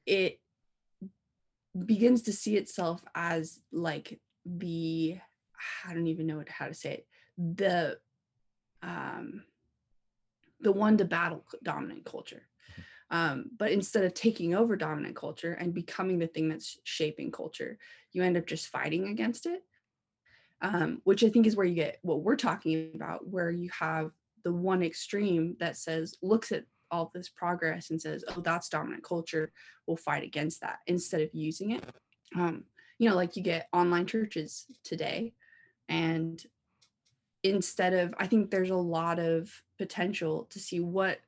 it 0.04 0.38
begins 1.86 2.22
to 2.22 2.32
see 2.32 2.56
itself 2.56 3.02
as 3.14 3.60
like 3.72 4.20
the, 4.44 5.18
I 5.86 5.94
don't 5.94 6.06
even 6.06 6.26
know 6.26 6.38
what, 6.38 6.48
how 6.48 6.68
to 6.68 6.74
say 6.74 6.92
it, 6.92 7.06
the, 7.56 7.98
um, 8.82 9.44
the 10.60 10.72
one 10.72 10.96
to 10.98 11.04
battle 11.04 11.44
dominant 11.62 12.04
culture. 12.04 12.46
Um, 13.10 13.50
but 13.58 13.72
instead 13.72 14.04
of 14.04 14.14
taking 14.14 14.54
over 14.54 14.74
dominant 14.74 15.16
culture 15.16 15.52
and 15.52 15.74
becoming 15.74 16.18
the 16.18 16.26
thing 16.26 16.48
that's 16.48 16.78
shaping 16.84 17.30
culture, 17.30 17.78
you 18.12 18.22
end 18.22 18.36
up 18.36 18.46
just 18.46 18.68
fighting 18.68 19.08
against 19.08 19.46
it. 19.46 19.62
Um, 20.62 21.00
which 21.02 21.24
I 21.24 21.28
think 21.28 21.48
is 21.48 21.56
where 21.56 21.66
you 21.66 21.74
get 21.74 21.98
what 22.02 22.22
we're 22.22 22.36
talking 22.36 22.92
about, 22.94 23.26
where 23.26 23.50
you 23.50 23.68
have 23.76 24.12
the 24.44 24.52
one 24.52 24.84
extreme 24.84 25.56
that 25.58 25.76
says, 25.76 26.16
looks 26.22 26.52
at 26.52 26.64
all 26.92 27.10
this 27.12 27.28
progress 27.28 27.90
and 27.90 28.00
says, 28.00 28.24
oh, 28.28 28.40
that's 28.40 28.68
dominant 28.68 29.02
culture, 29.02 29.50
we'll 29.86 29.96
fight 29.96 30.22
against 30.22 30.60
that 30.60 30.78
instead 30.86 31.22
of 31.22 31.30
using 31.32 31.72
it. 31.72 31.84
Um, 32.36 32.64
you 32.98 33.08
know, 33.08 33.16
like 33.16 33.36
you 33.36 33.42
get 33.42 33.68
online 33.72 34.06
churches 34.06 34.66
today, 34.84 35.32
and 35.88 36.40
instead 37.42 37.92
of 37.92 38.14
i 38.18 38.26
think 38.26 38.50
there's 38.50 38.70
a 38.70 38.76
lot 38.76 39.18
of 39.18 39.50
potential 39.78 40.46
to 40.50 40.58
see 40.60 40.80
what 40.80 41.18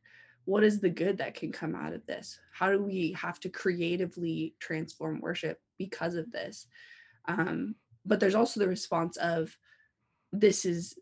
what 0.44 0.62
is 0.62 0.80
the 0.80 0.90
good 0.90 1.18
that 1.18 1.34
can 1.34 1.50
come 1.50 1.74
out 1.74 1.92
of 1.92 2.06
this 2.06 2.38
how 2.52 2.70
do 2.70 2.80
we 2.82 3.12
have 3.12 3.40
to 3.40 3.48
creatively 3.48 4.54
transform 4.60 5.20
worship 5.20 5.60
because 5.78 6.14
of 6.14 6.30
this 6.30 6.66
um, 7.26 7.74
but 8.04 8.20
there's 8.20 8.34
also 8.34 8.60
the 8.60 8.68
response 8.68 9.16
of 9.16 9.56
this 10.32 10.64
is 10.64 10.94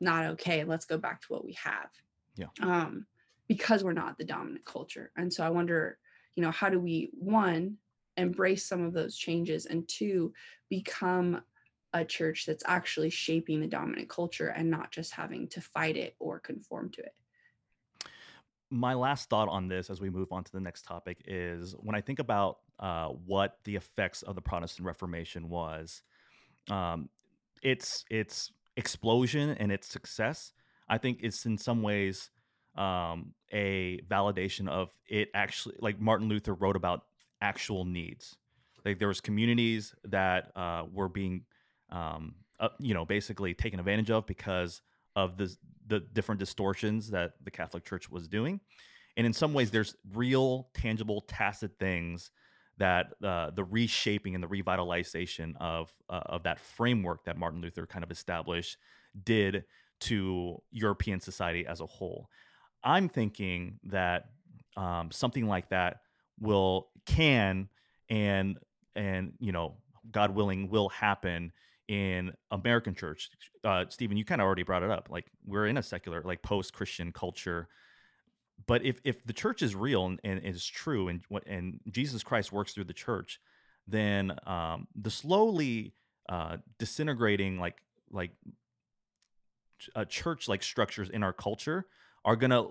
not 0.00 0.26
okay 0.26 0.62
let's 0.64 0.84
go 0.84 0.98
back 0.98 1.20
to 1.20 1.26
what 1.32 1.44
we 1.44 1.54
have 1.54 1.90
Yeah. 2.36 2.46
um, 2.60 3.06
because 3.52 3.84
we're 3.84 3.92
not 3.92 4.16
the 4.16 4.24
dominant 4.24 4.64
culture 4.64 5.10
and 5.18 5.30
so 5.30 5.44
i 5.44 5.50
wonder 5.50 5.98
you 6.36 6.42
know 6.42 6.50
how 6.50 6.70
do 6.70 6.80
we 6.80 7.10
one 7.12 7.76
embrace 8.16 8.66
some 8.66 8.82
of 8.82 8.94
those 8.94 9.14
changes 9.14 9.66
and 9.66 9.86
two 9.88 10.32
become 10.70 11.38
a 11.92 12.02
church 12.02 12.44
that's 12.46 12.64
actually 12.66 13.10
shaping 13.10 13.60
the 13.60 13.66
dominant 13.66 14.08
culture 14.08 14.48
and 14.48 14.70
not 14.70 14.90
just 14.90 15.12
having 15.12 15.46
to 15.48 15.60
fight 15.60 15.98
it 15.98 16.16
or 16.18 16.40
conform 16.40 16.90
to 16.90 17.02
it 17.02 17.14
my 18.70 18.94
last 18.94 19.28
thought 19.28 19.50
on 19.50 19.68
this 19.68 19.90
as 19.90 20.00
we 20.00 20.08
move 20.08 20.32
on 20.32 20.44
to 20.44 20.52
the 20.52 20.60
next 20.60 20.86
topic 20.86 21.18
is 21.26 21.74
when 21.78 21.94
I 21.94 22.00
think 22.00 22.18
about 22.18 22.56
uh, 22.80 23.08
what 23.08 23.58
the 23.64 23.76
effects 23.76 24.22
of 24.22 24.34
the 24.34 24.40
Protestant 24.40 24.86
Reformation 24.86 25.50
was, 25.50 26.00
um, 26.70 27.10
its 27.62 28.06
its 28.10 28.50
explosion 28.78 29.50
and 29.50 29.70
its 29.70 29.88
success. 29.88 30.54
I 30.88 30.96
think 30.96 31.18
it's 31.20 31.44
in 31.44 31.58
some 31.58 31.82
ways 31.82 32.30
um, 32.76 33.34
a 33.52 34.00
validation 34.08 34.68
of 34.68 34.94
it 35.08 35.28
actually, 35.34 35.76
like 35.78 36.00
Martin 36.00 36.28
Luther 36.28 36.54
wrote 36.54 36.76
about 36.76 37.04
actual 37.40 37.84
needs. 37.84 38.36
Like 38.84 38.98
there 38.98 39.08
was 39.08 39.20
communities 39.20 39.94
that 40.04 40.50
uh, 40.56 40.84
were 40.92 41.08
being, 41.08 41.44
um, 41.90 42.34
uh, 42.58 42.70
you 42.78 42.94
know, 42.94 43.04
basically 43.04 43.54
taken 43.54 43.78
advantage 43.78 44.10
of 44.10 44.26
because 44.26 44.80
of 45.14 45.36
the 45.36 45.54
the 45.86 46.00
different 46.00 46.38
distortions 46.38 47.10
that 47.10 47.34
the 47.42 47.50
Catholic 47.50 47.84
Church 47.84 48.10
was 48.10 48.28
doing. 48.28 48.60
And 49.16 49.26
in 49.26 49.32
some 49.32 49.52
ways, 49.52 49.70
there's 49.70 49.94
real, 50.14 50.68
tangible, 50.74 51.20
tacit 51.22 51.72
things 51.78 52.30
that 52.78 53.12
uh, 53.22 53.50
the 53.50 53.64
reshaping 53.64 54.34
and 54.34 54.42
the 54.42 54.48
revitalization 54.48 55.54
of 55.60 55.92
uh, 56.08 56.22
of 56.26 56.44
that 56.44 56.58
framework 56.58 57.24
that 57.24 57.36
Martin 57.36 57.60
Luther 57.60 57.86
kind 57.86 58.02
of 58.02 58.10
established 58.10 58.78
did 59.24 59.64
to 60.00 60.60
European 60.70 61.20
society 61.20 61.66
as 61.66 61.80
a 61.80 61.86
whole. 61.86 62.28
I'm 62.84 63.08
thinking 63.08 63.78
that 63.84 64.26
um, 64.76 65.10
something 65.10 65.46
like 65.46 65.68
that 65.70 66.00
will 66.40 66.88
can 67.06 67.68
and 68.08 68.58
and 68.94 69.32
you 69.38 69.52
know 69.52 69.74
God 70.10 70.34
willing 70.34 70.68
will 70.68 70.88
happen 70.88 71.52
in 71.88 72.32
American 72.50 72.94
church. 72.94 73.30
Uh, 73.64 73.84
Stephen, 73.88 74.16
you 74.16 74.24
kind 74.24 74.40
of 74.40 74.46
already 74.46 74.62
brought 74.62 74.82
it 74.82 74.90
up. 74.90 75.08
Like 75.10 75.26
we're 75.44 75.66
in 75.66 75.76
a 75.76 75.82
secular, 75.82 76.22
like 76.22 76.42
post-Christian 76.42 77.12
culture. 77.12 77.68
But 78.66 78.84
if 78.84 79.00
if 79.04 79.24
the 79.24 79.32
church 79.32 79.62
is 79.62 79.74
real 79.74 80.06
and, 80.06 80.20
and 80.24 80.40
is 80.44 80.64
true, 80.66 81.08
and 81.08 81.22
what 81.28 81.46
and 81.46 81.80
Jesus 81.90 82.22
Christ 82.22 82.52
works 82.52 82.72
through 82.72 82.84
the 82.84 82.92
church, 82.92 83.40
then 83.86 84.32
um, 84.46 84.86
the 84.94 85.10
slowly 85.10 85.94
uh, 86.28 86.58
disintegrating 86.78 87.58
like 87.58 87.78
like 88.10 88.30
uh, 89.96 90.04
church 90.04 90.48
like 90.48 90.62
structures 90.62 91.08
in 91.08 91.22
our 91.22 91.32
culture 91.32 91.86
are 92.24 92.36
gonna 92.36 92.66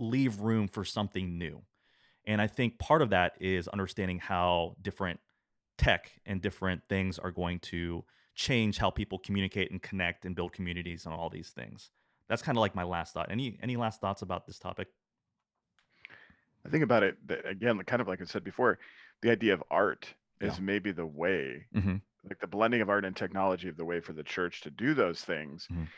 leave 0.00 0.40
room 0.40 0.68
for 0.68 0.84
something 0.84 1.38
new. 1.38 1.64
And 2.26 2.40
I 2.42 2.46
think 2.48 2.78
part 2.78 3.02
of 3.02 3.10
that 3.10 3.40
is 3.40 3.68
understanding 3.68 4.18
how 4.20 4.76
different 4.82 5.20
tech 5.78 6.20
and 6.26 6.42
different 6.42 6.82
things 6.88 7.18
are 7.18 7.32
going 7.32 7.60
to 7.60 8.04
change 8.34 8.78
how 8.78 8.90
people 8.90 9.18
communicate 9.18 9.70
and 9.70 9.82
connect 9.82 10.24
and 10.26 10.36
build 10.36 10.52
communities 10.52 11.06
and 11.06 11.14
all 11.14 11.30
these 11.30 11.50
things. 11.50 11.90
That's 12.28 12.42
kind 12.42 12.58
of 12.58 12.60
like 12.60 12.74
my 12.74 12.84
last 12.84 13.14
thought. 13.14 13.30
Any 13.30 13.58
any 13.62 13.76
last 13.76 14.00
thoughts 14.00 14.22
about 14.22 14.46
this 14.46 14.58
topic? 14.58 14.88
I 16.64 16.68
think 16.68 16.84
about 16.84 17.02
it 17.02 17.26
that, 17.28 17.46
again, 17.46 17.78
kind 17.84 18.02
of 18.02 18.08
like 18.08 18.20
I 18.20 18.24
said 18.24 18.44
before, 18.44 18.78
the 19.22 19.30
idea 19.30 19.54
of 19.54 19.62
art 19.70 20.14
is 20.40 20.58
Yeah. 20.58 20.60
maybe 20.60 20.92
the 20.92 21.06
way, 21.06 21.66
Mm-hmm. 21.74 21.96
like 22.24 22.40
the 22.40 22.46
blending 22.48 22.80
of 22.82 22.90
art 22.90 23.04
and 23.04 23.16
technology 23.16 23.68
of 23.68 23.76
the 23.76 23.84
way 23.84 24.00
for 24.00 24.12
the 24.14 24.24
church 24.24 24.62
to 24.62 24.70
do 24.70 24.94
those 24.94 25.24
things, 25.24 25.70
Mhm. 25.70 25.88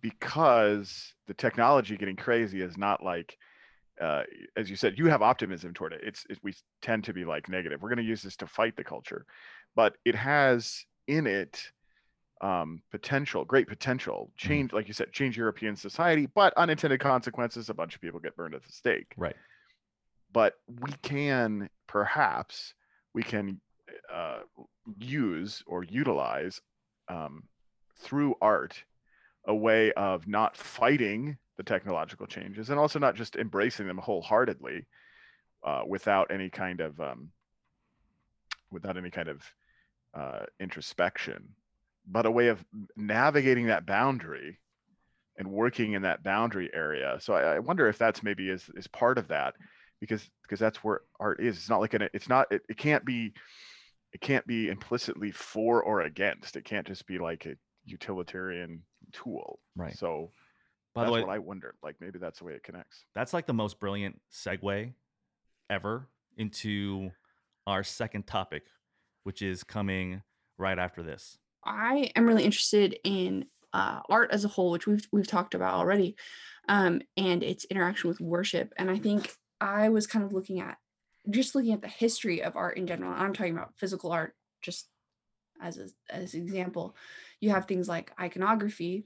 Because 0.00 1.14
the 1.26 1.34
technology 1.34 1.96
getting 1.96 2.16
crazy 2.16 2.60
is 2.62 2.76
not 2.76 3.02
like, 3.02 3.36
uh, 4.00 4.22
as 4.56 4.70
you 4.70 4.76
said, 4.76 4.98
you 4.98 5.06
have 5.06 5.22
optimism 5.22 5.74
toward 5.74 5.92
it. 5.92 6.00
It's 6.02 6.24
it, 6.30 6.38
we 6.42 6.54
tend 6.80 7.04
to 7.04 7.12
be 7.12 7.24
like 7.24 7.48
negative. 7.48 7.82
We're 7.82 7.88
going 7.88 7.98
to 7.98 8.02
use 8.04 8.22
this 8.22 8.36
to 8.36 8.46
fight 8.46 8.76
the 8.76 8.84
culture, 8.84 9.26
but 9.74 9.96
it 10.04 10.14
has 10.14 10.84
in 11.06 11.26
it 11.26 11.60
um, 12.40 12.82
potential, 12.90 13.44
great 13.44 13.68
potential, 13.68 14.30
change, 14.36 14.72
like 14.72 14.88
you 14.88 14.94
said, 14.94 15.12
change 15.12 15.36
European 15.36 15.76
society, 15.76 16.26
but 16.34 16.54
unintended 16.56 17.00
consequences. 17.00 17.68
A 17.68 17.74
bunch 17.74 17.94
of 17.94 18.00
people 18.00 18.20
get 18.20 18.36
burned 18.36 18.54
at 18.54 18.64
the 18.64 18.72
stake. 18.72 19.12
Right. 19.16 19.36
but 20.32 20.54
we 20.80 20.92
can 21.02 21.68
perhaps 21.86 22.74
we 23.14 23.22
can 23.22 23.60
uh, 24.12 24.40
use 24.98 25.62
or 25.66 25.82
utilize 25.84 26.60
um, 27.08 27.42
through 27.98 28.34
art 28.40 28.84
a 29.46 29.54
way 29.54 29.92
of 29.92 30.26
not 30.28 30.56
fighting 30.56 31.36
the 31.56 31.62
technological 31.62 32.26
changes 32.26 32.70
and 32.70 32.78
also 32.78 32.98
not 32.98 33.14
just 33.14 33.36
embracing 33.36 33.86
them 33.86 33.98
wholeheartedly 33.98 34.86
uh, 35.64 35.82
without 35.86 36.30
any 36.30 36.48
kind 36.48 36.80
of 36.80 36.98
um, 37.00 37.30
without 38.70 38.96
any 38.96 39.10
kind 39.10 39.28
of 39.28 39.42
uh, 40.14 40.44
introspection 40.58 41.48
but 42.06 42.26
a 42.26 42.30
way 42.30 42.48
of 42.48 42.64
navigating 42.96 43.66
that 43.66 43.86
boundary 43.86 44.58
and 45.38 45.50
working 45.50 45.92
in 45.92 46.02
that 46.02 46.22
boundary 46.22 46.70
area. 46.74 47.16
So 47.20 47.34
i, 47.34 47.56
I 47.56 47.58
wonder 47.58 47.88
if 47.88 47.98
that's 47.98 48.22
maybe 48.22 48.50
is 48.50 48.68
is 48.76 48.86
part 48.86 49.18
of 49.18 49.28
that 49.28 49.54
because 50.00 50.28
because 50.42 50.58
that's 50.58 50.82
where 50.84 51.02
art 51.18 51.40
is. 51.40 51.56
It's 51.56 51.68
not 51.68 51.80
like 51.80 51.94
an 51.94 52.08
it's 52.12 52.28
not 52.28 52.46
it, 52.50 52.62
it 52.68 52.76
can't 52.76 53.04
be 53.04 53.32
it 54.12 54.20
can't 54.20 54.46
be 54.46 54.68
implicitly 54.68 55.30
for 55.30 55.82
or 55.82 56.02
against. 56.02 56.56
It 56.56 56.64
can't 56.64 56.86
just 56.86 57.06
be 57.06 57.18
like 57.18 57.46
a 57.46 57.54
utilitarian 57.84 58.82
tool 59.12 59.60
Right. 59.76 59.96
so 59.96 60.30
By 60.94 61.02
that's 61.02 61.08
the 61.10 61.14
way, 61.14 61.20
what 61.22 61.30
i 61.30 61.38
wonder 61.38 61.74
like 61.82 61.96
maybe 62.00 62.18
that's 62.18 62.38
the 62.38 62.44
way 62.44 62.52
it 62.54 62.62
connects 62.62 63.04
that's 63.14 63.32
like 63.32 63.46
the 63.46 63.52
most 63.52 63.78
brilliant 63.80 64.20
segue 64.32 64.92
ever 65.70 66.08
into 66.36 67.10
our 67.66 67.84
second 67.84 68.26
topic, 68.26 68.64
which 69.24 69.42
is 69.42 69.62
coming 69.62 70.22
right 70.58 70.78
after 70.78 71.02
this. 71.02 71.38
I 71.64 72.10
am 72.16 72.26
really 72.26 72.44
interested 72.44 72.98
in 73.04 73.46
uh, 73.72 74.00
art 74.08 74.30
as 74.32 74.44
a 74.44 74.48
whole, 74.48 74.70
which 74.72 74.86
we've 74.86 75.06
we've 75.12 75.26
talked 75.26 75.54
about 75.54 75.74
already, 75.74 76.16
um, 76.68 77.02
and 77.16 77.42
its 77.42 77.64
interaction 77.66 78.08
with 78.08 78.20
worship. 78.20 78.72
And 78.76 78.90
I 78.90 78.98
think 78.98 79.32
I 79.60 79.90
was 79.90 80.06
kind 80.06 80.24
of 80.24 80.32
looking 80.32 80.60
at 80.60 80.78
just 81.28 81.54
looking 81.54 81.72
at 81.72 81.82
the 81.82 81.88
history 81.88 82.42
of 82.42 82.56
art 82.56 82.76
in 82.78 82.86
general. 82.86 83.12
I'm 83.12 83.32
talking 83.32 83.54
about 83.56 83.74
physical 83.76 84.10
art, 84.10 84.34
just 84.62 84.88
as 85.62 85.78
a, 85.78 85.88
as 86.08 86.34
example. 86.34 86.96
You 87.40 87.50
have 87.50 87.66
things 87.66 87.88
like 87.88 88.12
iconography 88.20 89.04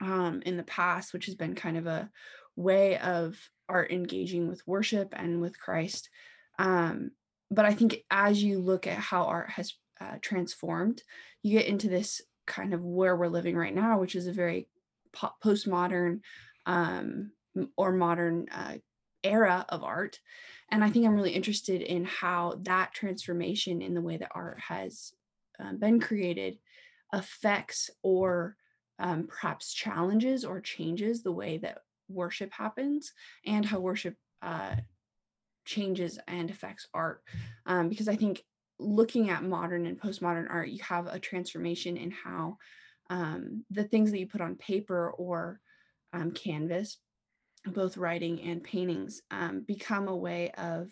um, 0.00 0.42
in 0.44 0.56
the 0.56 0.62
past, 0.64 1.12
which 1.12 1.26
has 1.26 1.34
been 1.34 1.54
kind 1.54 1.76
of 1.76 1.86
a 1.86 2.10
way 2.56 2.98
of 2.98 3.36
art 3.68 3.90
engaging 3.90 4.48
with 4.48 4.66
worship 4.66 5.14
and 5.16 5.40
with 5.40 5.58
Christ. 5.58 6.10
Um, 6.58 7.12
but 7.50 7.64
I 7.64 7.74
think 7.74 8.02
as 8.10 8.42
you 8.42 8.58
look 8.58 8.86
at 8.86 8.98
how 8.98 9.24
art 9.24 9.50
has 9.50 9.74
uh, 10.00 10.16
transformed, 10.20 11.02
you 11.42 11.58
get 11.58 11.66
into 11.66 11.88
this 11.88 12.20
kind 12.46 12.74
of 12.74 12.82
where 12.82 13.16
we're 13.16 13.28
living 13.28 13.56
right 13.56 13.74
now, 13.74 14.00
which 14.00 14.14
is 14.14 14.26
a 14.26 14.32
very 14.32 14.68
po- 15.12 15.32
postmodern 15.44 16.20
um, 16.66 17.32
or 17.76 17.92
modern 17.92 18.46
uh, 18.50 18.76
era 19.22 19.64
of 19.68 19.84
art. 19.84 20.18
And 20.70 20.82
I 20.82 20.90
think 20.90 21.06
I'm 21.06 21.14
really 21.14 21.32
interested 21.32 21.82
in 21.82 22.04
how 22.04 22.58
that 22.62 22.92
transformation 22.92 23.82
in 23.82 23.94
the 23.94 24.00
way 24.00 24.16
that 24.16 24.30
art 24.34 24.58
has 24.60 25.12
um, 25.62 25.78
been 25.78 26.00
created 26.00 26.58
affects 27.12 27.90
or 28.02 28.56
um, 28.98 29.26
perhaps 29.26 29.72
challenges 29.72 30.44
or 30.44 30.60
changes 30.60 31.22
the 31.22 31.32
way 31.32 31.58
that 31.58 31.78
worship 32.08 32.52
happens 32.52 33.12
and 33.46 33.64
how 33.64 33.78
worship 33.80 34.16
uh, 34.42 34.76
changes 35.64 36.18
and 36.28 36.50
affects 36.50 36.88
art. 36.94 37.22
Um, 37.66 37.88
because 37.88 38.08
I 38.08 38.16
think 38.16 38.42
looking 38.78 39.30
at 39.30 39.44
modern 39.44 39.86
and 39.86 40.00
postmodern 40.00 40.46
art, 40.50 40.68
you 40.68 40.82
have 40.82 41.06
a 41.06 41.18
transformation 41.18 41.96
in 41.96 42.10
how 42.10 42.58
um, 43.10 43.64
the 43.70 43.84
things 43.84 44.10
that 44.10 44.18
you 44.18 44.26
put 44.26 44.40
on 44.40 44.56
paper 44.56 45.10
or 45.10 45.60
um, 46.12 46.32
canvas, 46.32 46.98
both 47.66 47.96
writing 47.96 48.40
and 48.42 48.62
paintings, 48.62 49.22
um, 49.30 49.64
become 49.66 50.08
a 50.08 50.16
way 50.16 50.50
of 50.52 50.90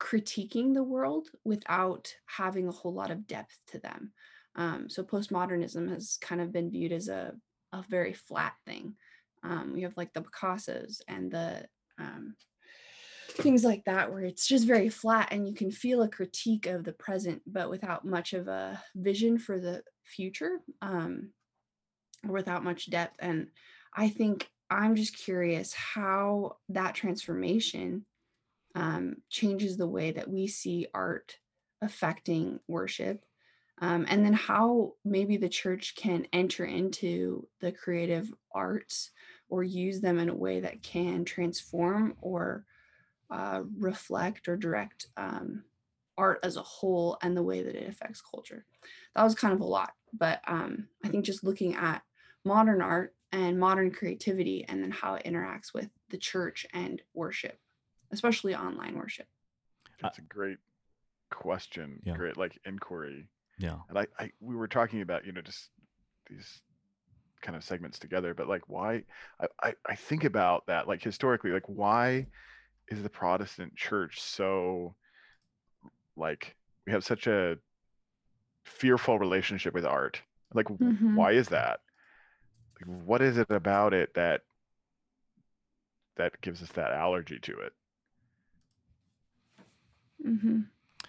critiquing 0.00 0.74
the 0.74 0.82
world 0.82 1.28
without 1.44 2.12
having 2.26 2.68
a 2.68 2.72
whole 2.72 2.92
lot 2.92 3.10
of 3.10 3.26
depth 3.26 3.58
to 3.68 3.78
them. 3.78 4.12
Um, 4.56 4.88
so 4.88 5.02
postmodernism 5.02 5.88
has 5.90 6.18
kind 6.20 6.40
of 6.40 6.52
been 6.52 6.70
viewed 6.70 6.92
as 6.92 7.08
a, 7.08 7.34
a 7.72 7.84
very 7.88 8.12
flat 8.12 8.54
thing. 8.66 8.94
Um, 9.42 9.72
we 9.72 9.82
have 9.82 9.96
like 9.96 10.12
the 10.12 10.22
Picassos 10.22 11.00
and 11.08 11.30
the 11.30 11.66
um, 11.98 12.34
things 13.28 13.62
like 13.62 13.84
that 13.84 14.10
where 14.10 14.22
it's 14.22 14.46
just 14.46 14.66
very 14.66 14.88
flat 14.88 15.28
and 15.30 15.46
you 15.46 15.54
can 15.54 15.70
feel 15.70 16.02
a 16.02 16.08
critique 16.08 16.66
of 16.66 16.82
the 16.82 16.92
present 16.92 17.40
but 17.46 17.70
without 17.70 18.04
much 18.04 18.32
of 18.32 18.48
a 18.48 18.82
vision 18.96 19.38
for 19.38 19.60
the 19.60 19.82
future 20.04 20.58
um 20.82 21.30
or 22.26 22.32
without 22.34 22.64
much 22.64 22.90
depth. 22.90 23.16
And 23.18 23.48
I 23.94 24.08
think 24.08 24.48
I'm 24.70 24.94
just 24.94 25.16
curious 25.16 25.72
how 25.72 26.56
that 26.68 26.94
transformation 26.94 28.04
um, 28.74 29.16
changes 29.28 29.76
the 29.76 29.88
way 29.88 30.12
that 30.12 30.28
we 30.28 30.46
see 30.46 30.86
art 30.94 31.38
affecting 31.82 32.60
worship. 32.68 33.24
Um, 33.82 34.04
and 34.08 34.24
then 34.24 34.34
how 34.34 34.92
maybe 35.04 35.38
the 35.38 35.48
church 35.48 35.94
can 35.96 36.26
enter 36.32 36.64
into 36.64 37.48
the 37.60 37.72
creative 37.72 38.30
arts 38.54 39.10
or 39.48 39.62
use 39.64 40.00
them 40.00 40.18
in 40.18 40.28
a 40.28 40.34
way 40.34 40.60
that 40.60 40.82
can 40.82 41.24
transform 41.24 42.14
or 42.20 42.66
uh, 43.30 43.62
reflect 43.78 44.48
or 44.48 44.56
direct 44.56 45.06
um, 45.16 45.64
art 46.18 46.40
as 46.42 46.56
a 46.56 46.62
whole 46.62 47.16
and 47.22 47.36
the 47.36 47.42
way 47.42 47.62
that 47.62 47.74
it 47.74 47.88
affects 47.88 48.20
culture. 48.20 48.66
That 49.14 49.24
was 49.24 49.34
kind 49.34 49.54
of 49.54 49.60
a 49.60 49.64
lot, 49.64 49.92
but 50.12 50.40
um, 50.46 50.88
I 51.02 51.08
think 51.08 51.24
just 51.24 51.44
looking 51.44 51.74
at 51.74 52.02
modern 52.44 52.82
art 52.82 53.14
and 53.32 53.58
modern 53.58 53.90
creativity 53.90 54.64
and 54.68 54.82
then 54.82 54.90
how 54.90 55.14
it 55.14 55.24
interacts 55.24 55.72
with 55.72 55.88
the 56.10 56.18
church 56.18 56.66
and 56.74 57.00
worship, 57.14 57.58
especially 58.10 58.54
online 58.54 58.96
worship. 58.96 59.26
That's 60.02 60.18
a 60.18 60.22
great 60.22 60.58
question. 61.30 62.00
Yeah. 62.04 62.14
Great 62.14 62.36
like 62.36 62.58
inquiry. 62.64 63.28
Yeah. 63.58 63.76
And 63.88 63.98
I, 63.98 64.06
I 64.18 64.30
we 64.40 64.56
were 64.56 64.68
talking 64.68 65.02
about, 65.02 65.26
you 65.26 65.32
know, 65.32 65.42
just 65.42 65.70
these 66.28 66.60
kind 67.42 67.56
of 67.56 67.64
segments 67.64 67.98
together, 67.98 68.34
but 68.34 68.48
like 68.48 68.62
why 68.68 69.04
I, 69.40 69.46
I, 69.62 69.74
I 69.86 69.94
think 69.94 70.24
about 70.24 70.66
that 70.66 70.88
like 70.88 71.02
historically, 71.02 71.50
like 71.50 71.68
why 71.68 72.26
is 72.88 73.02
the 73.02 73.10
Protestant 73.10 73.76
church 73.76 74.20
so 74.20 74.94
like 76.16 76.56
we 76.86 76.92
have 76.92 77.04
such 77.04 77.26
a 77.26 77.56
fearful 78.64 79.18
relationship 79.18 79.74
with 79.74 79.84
art? 79.84 80.20
Like 80.54 80.66
Mhm. 80.66 81.14
why 81.14 81.32
is 81.32 81.48
that? 81.48 81.80
Like, 82.80 83.04
what 83.04 83.22
is 83.22 83.38
it 83.38 83.50
about 83.50 83.92
it 83.94 84.14
that 84.14 84.42
that 86.16 86.40
gives 86.40 86.62
us 86.62 86.70
that 86.72 86.92
allergy 86.92 87.38
to 87.38 87.58
it? 87.60 87.72
Hmm 90.22 90.60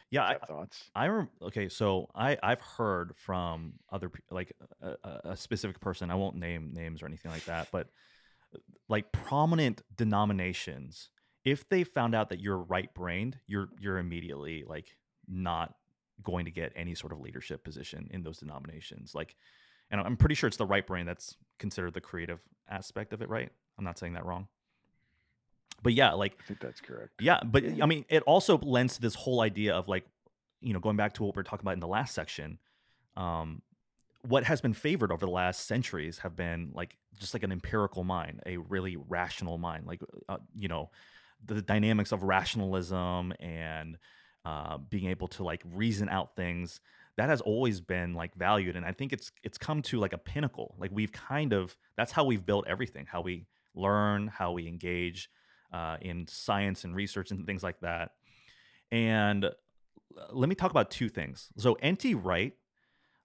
Yeah. 0.09 0.23
I, 0.23 0.33
have 0.33 0.41
thoughts? 0.47 0.89
I 0.95 1.07
rem- 1.07 1.29
okay, 1.41 1.69
so 1.69 2.09
I 2.15 2.37
I've 2.41 2.61
heard 2.61 3.13
from 3.15 3.73
other 3.91 4.09
pe- 4.09 4.21
like 4.29 4.53
a, 4.81 4.95
a- 5.03 5.21
a 5.31 5.37
specific 5.37 5.79
person. 5.79 6.11
I 6.11 6.15
won't 6.15 6.35
name 6.35 6.71
names 6.73 7.01
or 7.01 7.05
anything 7.07 7.31
like 7.31 7.45
that, 7.45 7.69
but 7.71 7.87
uh, 8.53 8.59
like 8.89 9.11
prominent 9.11 9.81
denominations, 9.95 11.09
if 11.43 11.67
they 11.69 11.83
found 11.83 12.15
out 12.15 12.29
that 12.29 12.39
you're 12.39 12.57
right 12.57 12.93
brained, 12.93 13.39
you're 13.47 13.69
you're 13.79 13.97
immediately 13.97 14.63
like 14.67 14.97
not 15.27 15.75
going 16.23 16.45
to 16.45 16.51
get 16.51 16.71
any 16.75 16.93
sort 16.93 17.11
of 17.11 17.19
leadership 17.19 17.63
position 17.63 18.07
in 18.11 18.23
those 18.23 18.37
denominations. 18.37 19.15
Like, 19.15 19.35
and 19.89 19.99
I'm 19.99 20.17
pretty 20.17 20.35
sure 20.35 20.47
it's 20.47 20.57
the 20.57 20.65
right 20.65 20.85
brain 20.85 21.05
that's 21.05 21.35
considered 21.57 21.93
the 21.93 22.01
creative 22.01 22.39
aspect 22.69 23.11
of 23.13 23.21
it, 23.21 23.29
right? 23.29 23.49
I'm 23.77 23.83
not 23.83 23.97
saying 23.97 24.13
that 24.13 24.25
wrong. 24.25 24.47
But 25.83 25.93
yeah, 25.93 26.13
like 26.13 26.37
I 26.43 26.47
think 26.47 26.59
that's 26.59 26.81
correct. 26.81 27.13
yeah, 27.19 27.39
but 27.43 27.63
I 27.81 27.85
mean, 27.85 28.05
it 28.09 28.23
also 28.23 28.57
lends 28.59 28.95
to 28.95 29.01
this 29.01 29.15
whole 29.15 29.41
idea 29.41 29.73
of 29.73 29.87
like, 29.87 30.05
you 30.61 30.73
know, 30.73 30.79
going 30.79 30.97
back 30.97 31.13
to 31.15 31.23
what 31.23 31.35
we 31.35 31.39
are 31.39 31.43
talking 31.43 31.63
about 31.63 31.73
in 31.73 31.79
the 31.79 31.87
last 31.87 32.13
section. 32.13 32.59
Um, 33.17 33.61
what 34.27 34.43
has 34.43 34.61
been 34.61 34.73
favored 34.73 35.11
over 35.11 35.25
the 35.25 35.31
last 35.31 35.65
centuries 35.65 36.19
have 36.19 36.35
been 36.35 36.71
like 36.73 36.97
just 37.19 37.33
like 37.33 37.43
an 37.43 37.51
empirical 37.51 38.03
mind, 38.03 38.41
a 38.45 38.57
really 38.57 38.95
rational 38.95 39.57
mind, 39.57 39.87
like 39.87 40.01
uh, 40.29 40.37
you 40.55 40.67
know, 40.67 40.91
the 41.45 41.61
dynamics 41.61 42.11
of 42.11 42.23
rationalism 42.23 43.33
and 43.39 43.97
uh, 44.45 44.77
being 44.77 45.07
able 45.07 45.27
to 45.29 45.43
like 45.43 45.63
reason 45.73 46.09
out 46.09 46.35
things. 46.35 46.79
That 47.17 47.29
has 47.29 47.41
always 47.41 47.81
been 47.81 48.13
like 48.13 48.33
valued, 48.35 48.75
and 48.75 48.85
I 48.85 48.93
think 48.93 49.11
it's 49.11 49.31
it's 49.43 49.57
come 49.57 49.81
to 49.83 49.99
like 49.99 50.13
a 50.13 50.17
pinnacle. 50.17 50.75
Like 50.79 50.91
we've 50.93 51.11
kind 51.11 51.53
of 51.53 51.75
that's 51.97 52.11
how 52.11 52.23
we've 52.23 52.45
built 52.45 52.65
everything, 52.67 53.05
how 53.05 53.21
we 53.21 53.47
learn, 53.75 54.27
how 54.27 54.53
we 54.53 54.67
engage 54.67 55.29
uh, 55.71 55.97
in 56.01 56.27
science 56.27 56.83
and 56.83 56.95
research 56.95 57.31
and 57.31 57.45
things 57.45 57.63
like 57.63 57.79
that. 57.81 58.11
And 58.91 59.45
uh, 59.45 59.51
let 60.31 60.49
me 60.49 60.55
talk 60.55 60.71
about 60.71 60.91
two 60.91 61.09
things. 61.09 61.49
So 61.57 61.73
N.T. 61.81 62.15
Wright, 62.15 62.53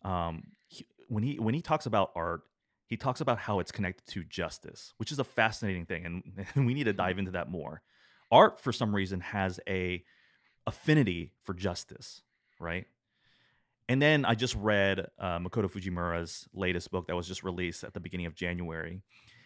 um, 0.02 0.44
he- 0.68 0.86
when 1.08 1.22
he 1.22 1.38
when 1.38 1.54
he 1.54 1.60
talks 1.62 1.86
about 1.86 2.10
art, 2.14 2.42
he 2.86 2.96
talks 2.96 3.20
about 3.20 3.38
how 3.38 3.58
it's 3.60 3.72
connected 3.72 4.06
to 4.12 4.24
justice, 4.24 4.92
which 4.98 5.10
is 5.10 5.18
a 5.18 5.24
fascinating 5.24 5.86
thing, 5.86 6.06
and, 6.06 6.46
and 6.54 6.66
we 6.66 6.74
need 6.74 6.84
to 6.84 6.92
dive 6.92 7.18
into 7.18 7.32
that 7.32 7.50
more. 7.50 7.82
Art, 8.30 8.60
for 8.60 8.72
some 8.72 8.94
reason, 8.94 9.20
has 9.20 9.60
a 9.68 10.04
affinity 10.66 11.32
for 11.42 11.54
justice, 11.54 12.22
right? 12.58 12.86
And 13.88 14.02
then 14.02 14.24
I 14.24 14.34
just 14.34 14.56
read 14.56 15.06
uh, 15.18 15.38
Makoto 15.38 15.70
Fujimura's 15.70 16.48
latest 16.52 16.90
book 16.90 17.06
that 17.06 17.14
was 17.14 17.28
just 17.28 17.44
released 17.44 17.84
at 17.84 17.94
the 17.94 18.00
beginning 18.00 18.26
of 18.26 18.34
January, 18.34 19.00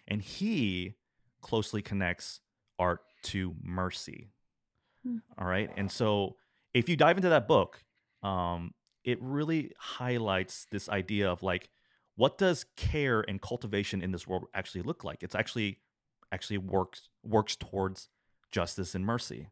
and 0.08 0.22
he 0.22 0.94
closely 1.42 1.82
connects 1.82 2.40
art 2.80 3.02
to 3.22 3.54
mercy. 3.62 4.30
Hmm. 5.06 5.18
All 5.38 5.46
right. 5.46 5.70
And 5.76 5.90
so 5.90 6.36
if 6.74 6.88
you 6.88 6.96
dive 6.96 7.16
into 7.16 7.28
that 7.28 7.46
book, 7.46 7.84
um, 8.22 8.72
it 9.04 9.18
really 9.20 9.72
highlights 9.78 10.66
this 10.70 10.88
idea 10.88 11.30
of 11.30 11.42
like, 11.42 11.70
what 12.16 12.38
does 12.38 12.66
care 12.76 13.24
and 13.28 13.40
cultivation 13.40 14.02
in 14.02 14.12
this 14.12 14.26
world 14.26 14.46
actually 14.54 14.82
look 14.82 15.04
like? 15.04 15.22
It's 15.22 15.34
actually 15.34 15.78
actually 16.32 16.58
works 16.58 17.08
works 17.22 17.56
towards 17.56 18.08
justice 18.50 18.94
and 18.94 19.04
mercy. 19.04 19.48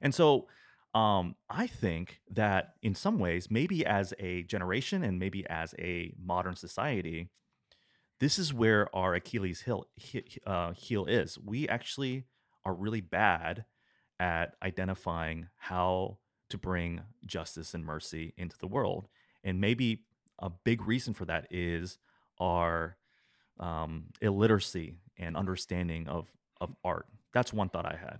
And 0.00 0.14
so 0.14 0.48
um, 0.94 1.34
I 1.50 1.66
think 1.66 2.20
that 2.30 2.74
in 2.82 2.94
some 2.94 3.18
ways, 3.18 3.50
maybe 3.50 3.84
as 3.84 4.14
a 4.18 4.42
generation 4.44 5.02
and 5.02 5.18
maybe 5.18 5.44
as 5.48 5.74
a 5.78 6.12
modern 6.22 6.54
society, 6.54 7.30
this 8.20 8.38
is 8.38 8.54
where 8.54 8.94
our 8.94 9.14
Achilles 9.14 9.62
heel, 9.62 9.86
he- 9.96 10.40
uh, 10.46 10.72
heel 10.72 11.04
is. 11.06 11.36
We 11.38 11.68
actually 11.68 12.26
are 12.64 12.74
really 12.74 13.00
bad 13.00 13.64
at 14.20 14.54
identifying 14.62 15.48
how 15.56 16.18
to 16.50 16.58
bring 16.58 17.02
justice 17.26 17.74
and 17.74 17.84
mercy 17.84 18.32
into 18.36 18.56
the 18.58 18.66
world. 18.66 19.08
And 19.42 19.60
maybe 19.60 20.04
a 20.38 20.50
big 20.50 20.86
reason 20.86 21.14
for 21.14 21.24
that 21.26 21.46
is 21.50 21.98
our 22.38 22.96
um, 23.58 24.04
illiteracy 24.20 24.96
and 25.18 25.36
understanding 25.36 26.08
of, 26.08 26.28
of 26.60 26.74
art. 26.84 27.06
That's 27.32 27.52
one 27.52 27.68
thought 27.68 27.86
I 27.86 27.96
had. 27.96 28.18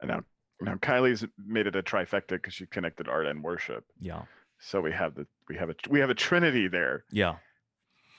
And 0.00 0.10
now, 0.10 0.20
now 0.60 0.74
Kylie's 0.76 1.24
made 1.44 1.66
it 1.66 1.76
a 1.76 1.82
trifecta 1.82 2.30
because 2.30 2.54
she 2.54 2.66
connected 2.66 3.08
art 3.08 3.26
and 3.26 3.42
worship. 3.42 3.84
Yeah. 4.00 4.22
So 4.60 4.80
we 4.80 4.92
have 4.92 5.14
the 5.14 5.26
we 5.48 5.56
have 5.56 5.70
a 5.70 5.74
we 5.88 6.00
have 6.00 6.10
a 6.10 6.14
trinity 6.14 6.66
there. 6.66 7.04
Yeah. 7.10 7.36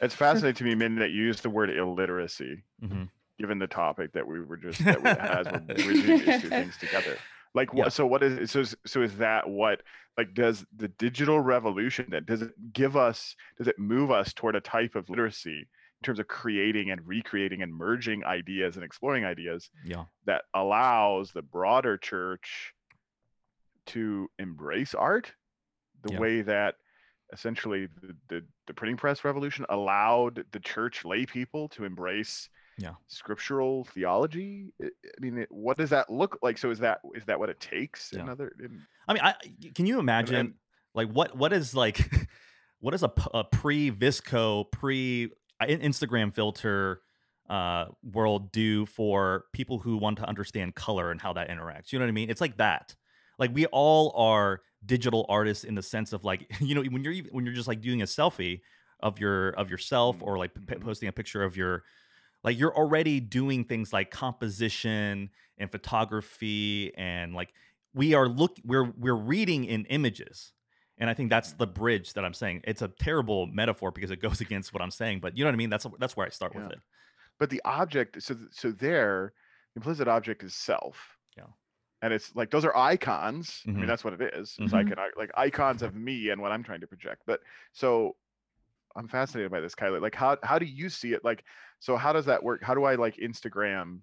It's 0.01 0.15
fascinating 0.15 0.55
to 0.55 0.63
me, 0.63 0.75
Min, 0.75 0.95
that 0.95 1.11
you 1.11 1.23
used 1.23 1.43
the 1.43 1.49
word 1.49 1.69
illiteracy, 1.69 2.63
hmm 2.79 3.03
given 3.39 3.57
the 3.57 3.67
topic 3.67 4.11
that 4.13 4.27
we 4.27 4.39
were 4.41 4.57
just 4.65 4.83
that 4.83 5.01
we 5.01 5.09
as 5.09 5.45
we're 5.47 5.59
bridging 5.75 6.17
these 6.19 6.41
two 6.41 6.49
things 6.49 6.77
together. 6.77 7.17
Like 7.55 7.73
what? 7.73 7.85
Yeah. 7.85 7.89
So 7.89 8.05
what 8.05 8.21
is 8.21 8.51
so? 8.51 8.63
So 8.85 9.01
is 9.01 9.15
that 9.17 9.49
what? 9.49 9.81
Like, 10.17 10.33
does 10.33 10.65
the 10.75 10.89
digital 10.89 11.39
revolution 11.39 12.07
that 12.11 12.25
does 12.25 12.41
it 12.41 12.51
give 12.73 12.95
us? 12.97 13.35
Does 13.57 13.67
it 13.67 13.79
move 13.79 14.11
us 14.11 14.33
toward 14.33 14.55
a 14.55 14.61
type 14.61 14.95
of 14.95 15.09
literacy 15.09 15.59
in 16.01 16.05
terms 16.05 16.19
of 16.19 16.27
creating 16.27 16.91
and 16.91 17.01
recreating 17.07 17.61
and 17.61 17.73
merging 17.73 18.23
ideas 18.23 18.75
and 18.75 18.83
exploring 18.85 19.25
ideas 19.25 19.69
Yeah. 19.85 20.05
that 20.25 20.43
allows 20.53 21.31
the 21.31 21.41
broader 21.41 21.97
church 21.97 22.73
to 23.87 24.29
embrace 24.39 24.93
art 24.93 25.33
the 26.03 26.13
Yeah. 26.13 26.19
way 26.19 26.41
that 26.43 26.75
essentially 27.33 27.87
the, 28.01 28.15
the, 28.29 28.45
the 28.67 28.73
printing 28.73 28.95
press 28.97 29.25
revolution 29.25 29.65
allowed 29.69 30.45
the 30.51 30.59
church 30.59 31.03
lay 31.03 31.25
people 31.25 31.67
to 31.69 31.83
embrace 31.83 32.49
Yeah. 32.79 32.93
scriptural 33.07 33.83
theology 33.85 34.71
I 34.81 34.87
mean 35.19 35.37
it, 35.39 35.47
what 35.51 35.77
does 35.77 35.89
that 35.91 36.09
look 36.09 36.39
like 36.41 36.57
so 36.57 36.71
is 36.71 36.79
that 36.79 37.01
is 37.15 37.25
that 37.25 37.37
what 37.39 37.49
it 37.49 37.59
takes 37.59 38.11
Yeah. 38.15 38.25
other 38.31 38.51
in, 38.59 38.81
I 39.07 39.13
mean, 39.13 39.23
I, 39.23 39.33
can 39.75 39.85
you 39.85 39.99
imagine 39.99 40.35
and- 40.35 40.53
like 40.95 41.09
what 41.09 41.35
what 41.37 41.51
is 41.53 41.75
like 41.75 42.09
what 42.79 42.93
is 42.93 43.03
a 43.03 43.09
pre 43.51 43.91
VSCO 43.91 44.71
pre 44.71 45.29
uh, 45.61 45.65
Instagram 45.65 46.33
filter 46.33 47.01
uh, 47.49 47.85
world 48.03 48.51
do 48.51 48.85
for 48.85 49.45
people 49.53 49.79
who 49.79 49.97
want 49.97 50.17
to 50.19 50.23
understand 50.27 50.75
color 50.75 51.11
and 51.11 51.19
how 51.21 51.33
that 51.33 51.49
interacts? 51.49 51.91
You 51.91 51.99
know 51.99 52.05
what 52.05 52.09
I 52.09 52.13
mean? 52.13 52.29
It's 52.29 52.41
like 52.41 52.57
that. 52.57 52.95
Like 53.37 53.51
we 53.53 53.65
all 53.67 54.13
are 54.15 54.61
digital 54.85 55.25
artists 55.27 55.63
in 55.65 55.75
the 55.75 55.81
sense 55.83 56.13
of 56.13 56.23
like 56.23 56.49
you 56.61 56.73
know 56.75 56.83
when 56.83 57.03
you're 57.03 57.15
when 57.31 57.45
you're 57.45 57.53
just 57.55 57.67
like 57.67 57.81
doing 57.81 58.01
a 58.01 58.05
selfie 58.05 58.61
of 59.01 59.19
your 59.19 59.49
of 59.51 59.69
yourself 59.69 60.17
or 60.21 60.37
like 60.37 60.53
p- 60.53 60.61
Mhm. 60.61 60.81
posting 60.81 61.09
a 61.09 61.11
picture 61.11 61.43
of 61.43 61.55
your 61.57 61.83
like 62.43 62.57
you're 62.57 62.75
already 62.75 63.19
doing 63.19 63.63
things 63.65 63.91
like 63.93 64.11
composition 64.11 65.29
and 65.57 65.71
photography 65.71 66.93
and 66.97 67.33
like 67.33 67.53
we 67.93 68.13
are 68.13 68.27
look 68.27 68.57
we're 68.63 68.91
we're 68.97 69.15
reading 69.15 69.65
in 69.65 69.85
images. 69.85 70.53
And 70.97 71.09
i 71.09 71.13
think 71.13 71.29
that's 71.29 71.53
the 71.53 71.67
bridge 71.67 72.13
that 72.13 72.25
i'm 72.25 72.33
saying. 72.33 72.61
It's 72.65 72.81
a 72.81 72.87
terrible 72.87 73.47
metaphor 73.47 73.91
because 73.91 74.11
it 74.11 74.21
goes 74.21 74.41
against 74.47 74.73
what 74.73 74.81
i'm 74.81 74.91
saying 74.91 75.19
but 75.21 75.37
you 75.37 75.43
know 75.43 75.49
what 75.49 75.55
i 75.55 75.57
mean? 75.57 75.69
That's 75.69 75.85
that's 75.99 76.15
where 76.17 76.25
i 76.25 76.29
start 76.29 76.55
with 76.55 76.71
it. 76.71 76.79
But 77.39 77.49
the 77.49 77.61
object 77.65 78.21
so 78.21 78.35
so 78.51 78.71
there 78.71 79.33
the 79.75 79.79
implicit 79.79 80.07
object 80.07 80.43
is 80.43 80.53
self. 80.53 81.17
Yeah. 81.37 81.43
and 82.01 82.11
it's 82.13 82.35
like 82.35 82.49
those 82.51 82.65
are 82.65 82.75
icons. 82.75 83.61
I 83.65 83.71
Mhm. 83.71 83.75
mean 83.75 83.87
that's 83.87 84.03
what 84.03 84.13
it 84.13 84.33
is. 84.33 84.55
it's 84.59 84.73
like 84.73 84.87
an, 84.87 84.97
like 85.17 85.31
icons 85.35 85.81
of 85.81 85.95
me 85.95 86.29
and 86.29 86.41
what 86.41 86.51
i'm 86.51 86.63
trying 86.63 86.81
to 86.81 86.87
project. 86.87 87.21
But 87.25 87.39
so 87.73 88.15
I'm 88.99 89.07
fascinated 89.07 89.49
by 89.49 89.61
this, 89.61 89.73
Kylie. 89.73 90.01
Like, 90.01 90.13
how 90.13 90.37
how 90.43 90.59
do 90.59 90.65
you 90.65 90.89
see 90.89 91.13
it? 91.13 91.23
Like, 91.23 91.45
so 91.79 91.95
how 91.95 92.11
does 92.11 92.25
that 92.25 92.43
work? 92.43 92.61
How 92.61 92.75
do 92.75 92.83
I 92.83 92.95
like 92.95 93.15
Instagram 93.15 94.01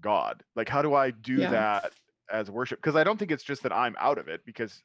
God? 0.00 0.42
Like, 0.56 0.68
how 0.68 0.80
do 0.80 0.94
I 0.94 1.10
do 1.10 1.34
Yeah. 1.34 1.50
that 1.50 1.92
as 2.32 2.50
worship? 2.50 2.78
Because 2.78 2.96
I 2.96 3.04
don't 3.04 3.18
think 3.18 3.30
it's 3.30 3.44
just 3.44 3.62
that 3.64 3.72
I'm 3.72 3.94
out 4.00 4.16
of 4.16 4.28
it. 4.28 4.40
Because 4.46 4.80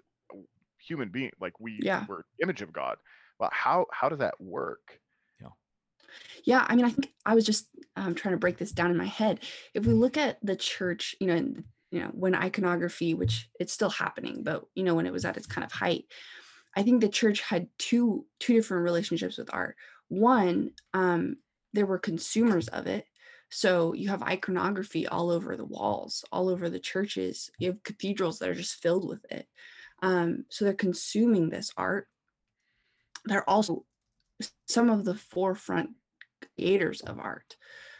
human 0.78 1.08
being, 1.08 1.32
like 1.40 1.58
we, 1.58 1.80
Yeah. 1.82 2.06
we're 2.10 2.24
image 2.42 2.62
of 2.62 2.74
God. 2.74 2.98
But 3.40 3.54
how 3.54 3.86
how 3.94 4.10
does 4.10 4.20
that 4.20 4.40
work? 4.42 5.00
Yeah. 5.42 5.48
Yeah, 6.44 6.66
I 6.68 6.76
mean, 6.76 6.84
I 6.84 6.90
think 6.90 7.14
I 7.26 7.36
was 7.36 7.46
just 7.46 7.70
um, 7.96 8.14
trying 8.14 8.34
to 8.34 8.40
break 8.40 8.58
this 8.58 8.74
down 8.74 8.92
in 8.92 8.98
my 8.98 9.06
head. 9.06 9.40
If 9.74 9.86
we 9.86 9.94
look 9.94 10.18
at 10.18 10.38
the 10.44 10.58
church, 10.58 11.16
you 11.22 11.28
know, 11.28 11.36
and, 11.36 11.64
you 11.92 12.02
know, 12.02 12.08
when 12.08 12.36
iconography, 12.36 13.14
which 13.14 13.50
it's 13.58 13.72
still 13.72 13.90
happening, 13.90 14.44
but 14.44 14.66
you 14.76 14.84
know, 14.84 14.96
when 14.96 15.06
it 15.06 15.14
was 15.14 15.24
at 15.24 15.38
its 15.38 15.48
kind 15.48 15.64
of 15.64 15.72
height, 15.72 16.04
I 16.80 16.84
think 16.84 17.02
the 17.02 17.10
church 17.10 17.42
had 17.42 17.68
two 17.78 18.26
two 18.40 18.54
different 18.54 18.86
relationships 18.86 19.38
with 19.38 19.50
art. 19.52 19.76
One, 20.08 20.72
um, 20.94 21.36
there 21.74 21.86
were 21.86 22.00
consumers 22.00 22.70
of 22.70 22.88
it. 22.88 23.06
So 23.50 23.94
you 23.94 24.08
have 24.10 24.24
iconography 24.24 25.06
all 25.06 25.30
over 25.30 25.58
the 25.58 25.66
walls, 25.66 26.24
all 26.32 26.48
over 26.48 26.70
the 26.70 26.80
churches. 26.80 27.52
You 27.60 27.72
have 27.72 27.84
cathedrals 27.84 28.40
that 28.40 28.48
are 28.48 28.56
just 28.56 28.82
filled 28.82 29.10
with 29.10 29.26
it. 29.30 29.46
Um, 30.02 30.46
so 30.50 30.64
they're 30.64 30.74
consuming 30.74 31.50
this 31.50 31.72
art. 31.76 32.08
They're 33.26 33.50
also 33.50 33.84
some 34.66 34.90
of 34.90 35.04
the 35.04 35.16
forefront 35.16 35.90
creators 36.56 37.02
of 37.02 37.20
art. 37.20 37.58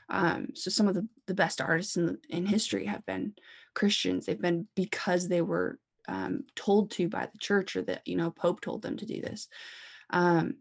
Um, 0.08 0.52
so 0.56 0.72
some 0.72 0.88
of 0.88 0.94
the, 0.96 1.06
the 1.28 1.34
best 1.34 1.60
artists 1.60 1.98
in, 1.98 2.18
in 2.30 2.46
history 2.46 2.86
have 2.86 3.06
been 3.06 3.34
Christians. 3.74 4.26
They've 4.26 4.42
been 4.42 4.70
because 4.74 5.28
they 5.28 5.42
were 5.42 5.80
um, 6.10 6.44
told 6.56 6.92
to 6.92 7.08
by 7.08 7.28
the 7.32 7.38
church 7.38 7.76
or 7.76 7.84
that, 7.84 8.02
you 8.06 8.18
know, 8.18 8.32
Pope 8.32 8.62
told 8.62 8.82
them 8.82 8.98
to 8.98 9.06
do 9.06 9.22
this. 9.22 9.48
Um, 10.10 10.56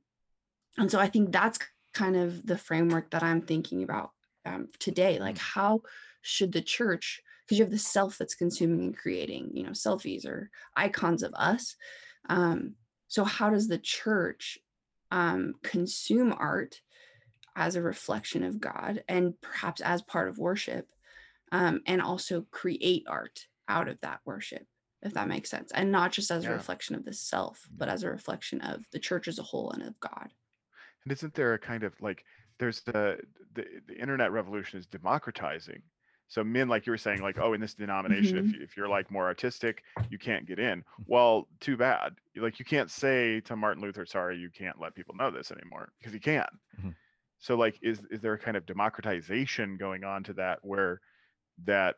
and 0.76 0.90
so 0.90 1.00
I 1.00 1.08
think 1.08 1.32
that's 1.32 1.58
kind 1.94 2.16
of 2.16 2.46
the 2.46 2.58
framework 2.58 3.10
that 3.10 3.22
I'm 3.22 3.40
thinking 3.40 3.82
about 3.82 4.10
um, 4.44 4.68
today. 4.78 5.18
Like 5.18 5.38
how 5.38 5.80
should 6.22 6.52
the 6.52 6.62
church, 6.62 7.22
because 7.44 7.58
you 7.58 7.64
have 7.64 7.72
the 7.72 7.78
self 7.78 8.18
that's 8.18 8.34
consuming 8.34 8.80
and 8.80 8.96
creating, 8.96 9.50
you 9.54 9.64
know, 9.64 9.70
selfies 9.70 10.26
or 10.26 10.50
icons 10.76 11.22
of 11.22 11.32
us. 11.34 11.76
Um, 12.28 12.74
so 13.08 13.24
how 13.24 13.50
does 13.50 13.68
the 13.68 13.78
church 13.78 14.58
um, 15.10 15.54
consume 15.62 16.34
art 16.38 16.82
as 17.56 17.74
a 17.74 17.82
reflection 17.82 18.44
of 18.44 18.60
God 18.60 19.02
and 19.08 19.34
perhaps 19.40 19.80
as 19.80 20.02
part 20.02 20.28
of 20.28 20.38
worship, 20.38 20.86
um, 21.50 21.80
and 21.86 22.02
also 22.02 22.46
create 22.50 23.04
art 23.08 23.46
out 23.66 23.88
of 23.88 23.98
that 24.02 24.20
worship, 24.24 24.66
if 25.02 25.14
that 25.14 25.28
makes 25.28 25.50
sense, 25.50 25.70
and 25.72 25.92
not 25.92 26.12
just 26.12 26.30
as 26.30 26.44
a 26.44 26.48
Yeah. 26.48 26.54
reflection 26.54 26.94
of 26.94 27.04
the 27.04 27.12
self, 27.12 27.68
but 27.70 27.86
mm-hmm. 27.86 27.94
as 27.94 28.02
a 28.02 28.10
reflection 28.10 28.60
of 28.60 28.84
the 28.90 28.98
church 28.98 29.28
as 29.28 29.38
a 29.38 29.42
whole 29.42 29.70
and 29.70 29.82
of 29.82 29.98
God. 30.00 30.32
And 31.04 31.12
isn't 31.12 31.34
there 31.34 31.54
a 31.54 31.58
kind 31.58 31.84
of 31.84 31.94
like 32.00 32.24
there's 32.58 32.80
the 32.82 33.20
the, 33.54 33.64
the 33.86 33.98
internet 33.98 34.32
revolution 34.32 34.78
is 34.78 34.86
democratizing. 34.86 35.82
So 36.30 36.44
Min, 36.44 36.68
like 36.68 36.84
you 36.84 36.90
were 36.90 36.98
saying, 36.98 37.22
like, 37.22 37.38
oh, 37.38 37.54
in 37.54 37.60
this 37.60 37.72
denomination, 37.72 38.36
if, 38.36 38.44
mm-hmm. 38.44 38.54
you- 38.56 38.62
if 38.62 38.76
you're 38.76 38.88
like 38.88 39.10
more 39.10 39.26
artistic, 39.26 39.82
you 40.10 40.18
can't 40.18 40.44
get 40.46 40.58
in. 40.58 40.80
Mm. 40.80 40.84
Well, 41.06 41.48
too 41.58 41.76
bad. 41.78 42.16
Like 42.36 42.58
you 42.58 42.66
can't 42.66 42.90
say 42.90 43.40
to 43.40 43.56
Martin 43.56 43.82
Luther, 43.82 44.04
sorry, 44.04 44.36
you 44.36 44.50
can't 44.50 44.78
let 44.78 44.94
people 44.94 45.14
know 45.14 45.30
this 45.30 45.50
anymore 45.50 45.90
because 45.98 46.12
you 46.12 46.20
can. 46.20 46.46
Mhm. 46.78 46.94
So 47.38 47.54
like 47.54 47.78
is 47.82 48.02
is 48.10 48.20
there 48.20 48.34
a 48.34 48.38
kind 48.38 48.56
of 48.56 48.66
democratization 48.66 49.76
going 49.78 50.04
on 50.04 50.22
to 50.24 50.32
that 50.34 50.58
where 50.62 51.00
that 51.64 51.96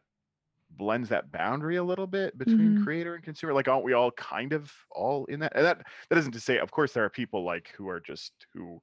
blends 0.70 1.08
that 1.10 1.30
boundary 1.32 1.76
a 1.76 1.84
little 1.84 2.06
bit 2.06 2.36
between 2.38 2.74
Mhm. 2.74 2.74
creator 2.74 3.14
and 3.14 3.24
consumer? 3.24 3.52
Like 3.54 3.68
aren't 3.68 3.84
we 3.84 3.92
all 3.92 4.10
kind 4.12 4.52
of 4.52 4.72
all 4.90 5.26
in 5.26 5.40
that? 5.40 5.52
And 5.56 5.64
that 5.64 5.86
that 6.10 6.18
isn't 6.18 6.32
to 6.32 6.40
say, 6.40 6.58
of 6.58 6.70
course, 6.70 6.92
there 6.92 7.04
are 7.04 7.10
people 7.10 7.44
like 7.44 7.68
who 7.76 7.88
are 7.88 8.00
just 8.00 8.46
who 8.54 8.80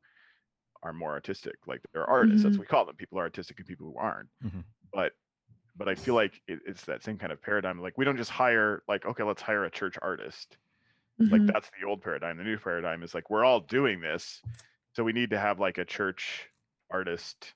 are 0.84 0.94
more 0.94 1.12
artistic. 1.12 1.56
Like 1.68 1.82
there 1.94 2.04
are 2.04 2.10
artists, 2.10 2.44
that's 2.44 2.58
Mhm. 2.58 2.60
what 2.60 2.64
we 2.68 2.70
call 2.70 2.86
them. 2.86 2.96
People 2.96 3.20
are 3.20 3.24
artistic 3.24 3.58
and 3.60 3.68
people 3.68 3.88
who 3.88 3.98
aren't. 3.98 4.30
Mhm. 4.42 4.64
But 4.94 5.14
but 5.76 5.90
I 5.90 5.96
feel 5.96 6.16
like 6.16 6.42
it, 6.48 6.60
it's 6.68 6.86
that 6.86 7.04
same 7.04 7.18
kind 7.20 7.32
of 7.34 7.42
paradigm. 7.42 7.80
Like 7.82 7.98
we 7.98 8.06
don't 8.06 8.18
just 8.18 8.32
hire 8.32 8.84
like 8.88 9.06
okay, 9.06 9.24
let's 9.24 9.42
hire 9.44 9.66
a 9.66 9.72
church 9.72 9.98
artist. 10.02 10.58
Like 11.30 11.46
Mhm. 11.46 11.54
that's 11.54 11.70
the 11.80 11.88
old 11.88 12.02
paradigm. 12.02 12.38
The 12.38 12.44
new 12.44 12.58
paradigm 12.60 13.04
is 13.04 13.14
like 13.16 13.30
we're 13.30 13.46
all 13.46 13.62
doing 13.62 14.02
this, 14.02 14.44
so 14.94 15.04
we 15.04 15.14
need 15.14 15.32
to 15.32 15.40
have 15.40 15.60
like 15.60 15.78
a 15.78 15.86
church 15.86 16.50
artist 16.92 17.56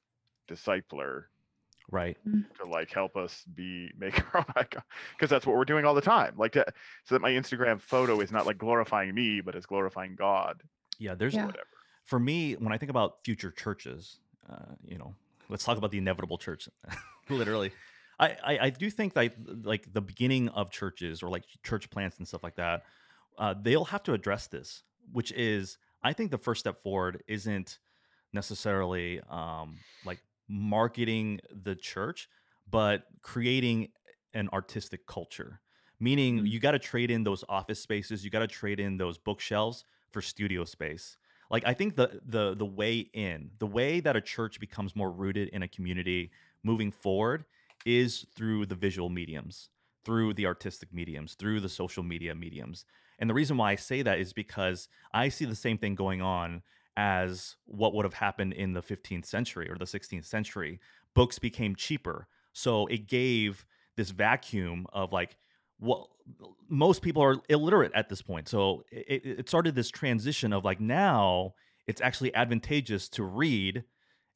discipler 0.49 1.27
Right. 1.91 2.17
to 2.25 2.65
like 2.69 2.91
help 2.91 3.17
us 3.17 3.43
be 3.53 3.91
make 3.99 4.17
our 4.33 4.39
own 4.39 4.45
icon 4.55 4.83
because 5.15 5.29
that's 5.29 5.45
what 5.45 5.55
we're 5.57 5.65
doing 5.65 5.83
all 5.85 5.93
the 5.93 6.01
time. 6.01 6.33
Like 6.37 6.53
to, 6.53 6.65
so 7.03 7.15
that 7.15 7.21
my 7.21 7.31
Instagram 7.31 7.81
photo 7.81 8.19
is 8.21 8.31
not 8.31 8.45
like 8.45 8.57
glorifying 8.57 9.13
me, 9.13 9.41
but 9.41 9.55
it's 9.55 9.65
glorifying 9.65 10.15
God. 10.15 10.61
Yeah. 10.99 11.15
There's 11.15 11.33
Yeah. 11.33 11.47
Whatever. 11.47 11.67
for 12.05 12.19
me 12.19 12.53
when 12.53 12.71
I 12.73 12.77
think 12.77 12.89
about 12.89 13.23
future 13.25 13.51
churches, 13.51 14.19
uh, 14.49 14.75
you 14.85 14.97
know, 14.97 15.15
let's 15.49 15.63
talk 15.65 15.77
about 15.77 15.91
the 15.91 15.97
inevitable 15.97 16.37
church. 16.37 16.69
Literally, 17.29 17.71
I, 18.19 18.37
I 18.43 18.59
I 18.59 18.69
do 18.69 18.89
think 18.89 19.13
that 19.13 19.33
like 19.65 19.91
the 19.91 20.01
beginning 20.01 20.49
of 20.49 20.71
churches 20.71 21.21
or 21.21 21.29
like 21.29 21.43
church 21.63 21.89
plants 21.89 22.17
and 22.17 22.27
stuff 22.27 22.43
like 22.43 22.55
that, 22.55 22.83
uh, 23.37 23.53
they'll 23.61 23.85
have 23.85 24.03
to 24.03 24.13
address 24.13 24.47
this. 24.47 24.83
Which 25.11 25.31
is, 25.33 25.77
I 26.03 26.13
think 26.13 26.31
the 26.31 26.37
first 26.37 26.59
step 26.59 26.77
forward 26.77 27.23
isn't 27.27 27.79
necessarily 28.33 29.19
um, 29.29 29.77
like 30.05 30.19
marketing 30.51 31.39
the 31.51 31.75
church, 31.75 32.27
but 32.69 33.03
creating 33.21 33.89
an 34.33 34.49
artistic 34.53 35.05
culture. 35.07 35.61
Meaning, 35.99 36.39
Mm. 36.39 36.49
you 36.49 36.59
got 36.59 36.71
to 36.71 36.79
trade 36.79 37.11
in 37.11 37.23
those 37.23 37.43
office 37.47 37.79
spaces, 37.79 38.23
you 38.25 38.31
got 38.31 38.39
to 38.39 38.47
trade 38.47 38.79
in 38.79 38.97
those 38.97 39.17
bookshelves 39.17 39.85
for 40.11 40.21
studio 40.21 40.65
space. 40.65 41.17
Like 41.49 41.63
I 41.65 41.73
think 41.73 41.95
the 41.95 42.21
the 42.25 42.55
the 42.55 42.65
way 42.65 43.09
in, 43.13 43.51
the 43.59 43.67
way 43.67 43.99
that 43.99 44.15
a 44.15 44.21
church 44.21 44.59
becomes 44.59 44.95
more 44.95 45.11
rooted 45.11 45.49
in 45.49 45.63
a 45.63 45.67
community 45.67 46.31
moving 46.63 46.91
forward 46.91 47.45
is 47.85 48.25
through 48.35 48.65
the 48.67 48.75
visual 48.75 49.09
mediums, 49.09 49.69
through 50.05 50.33
the 50.33 50.45
artistic 50.45 50.93
mediums, 50.93 51.35
through 51.35 51.59
the 51.59 51.69
social 51.69 52.03
media 52.03 52.33
mediums. 52.35 52.85
And 53.19 53.29
the 53.29 53.33
reason 53.33 53.57
why 53.57 53.71
I 53.71 53.75
say 53.75 54.01
that 54.01 54.19
is 54.19 54.33
because 54.33 54.87
I 55.13 55.29
see 55.29 55.45
the 55.45 55.55
same 55.55 55.77
thing 55.77 55.93
going 55.95 56.21
on 56.21 56.63
as 56.97 57.55
what 57.65 57.93
would 57.93 58.05
have 58.05 58.15
happened 58.15 58.53
in 58.53 58.73
the 58.73 58.81
15th 58.81 59.25
century 59.25 59.69
or 59.69 59.77
the 59.77 59.85
16th 59.85 60.25
century. 60.25 60.79
Books 61.13 61.39
became 61.39 61.75
cheaper. 61.75 62.27
So 62.53 62.87
it 62.87 63.07
gave 63.07 63.65
this 63.95 64.11
vacuum 64.11 64.87
of 64.93 65.11
like, 65.13 65.37
well, 65.79 66.09
most 66.69 67.01
people 67.01 67.23
are 67.23 67.37
illiterate 67.49 67.91
at 67.95 68.09
this 68.09 68.21
point. 68.21 68.47
So 68.47 68.83
it, 68.91 69.25
it 69.25 69.49
started 69.49 69.75
this 69.75 69.89
transition 69.89 70.53
of 70.53 70.63
like 70.63 70.79
now 70.79 71.53
it's 71.87 72.01
actually 72.01 72.33
advantageous 72.35 73.09
to 73.09 73.23
read 73.23 73.83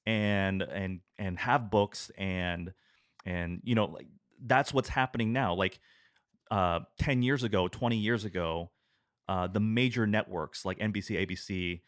and 0.05 0.61
and 0.61 0.99
and 1.17 1.39
have 1.39 1.69
books 1.69 2.11
and 2.17 2.73
and 3.25 3.61
you 3.63 3.75
know 3.75 3.85
like 3.85 4.07
that's 4.45 4.73
what's 4.73 4.89
happening 4.89 5.33
now 5.33 5.53
like 5.53 5.79
uh 6.51 6.81
10 6.99 7.23
years 7.23 7.43
ago 7.43 7.67
20 7.67 7.97
years 7.97 8.23
ago 8.23 8.69
uh 9.27 9.47
the 9.47 9.59
major 9.59 10.05
networks 10.05 10.63
like 10.63 10.77
NBC 10.77 11.25
ABC 11.25 11.81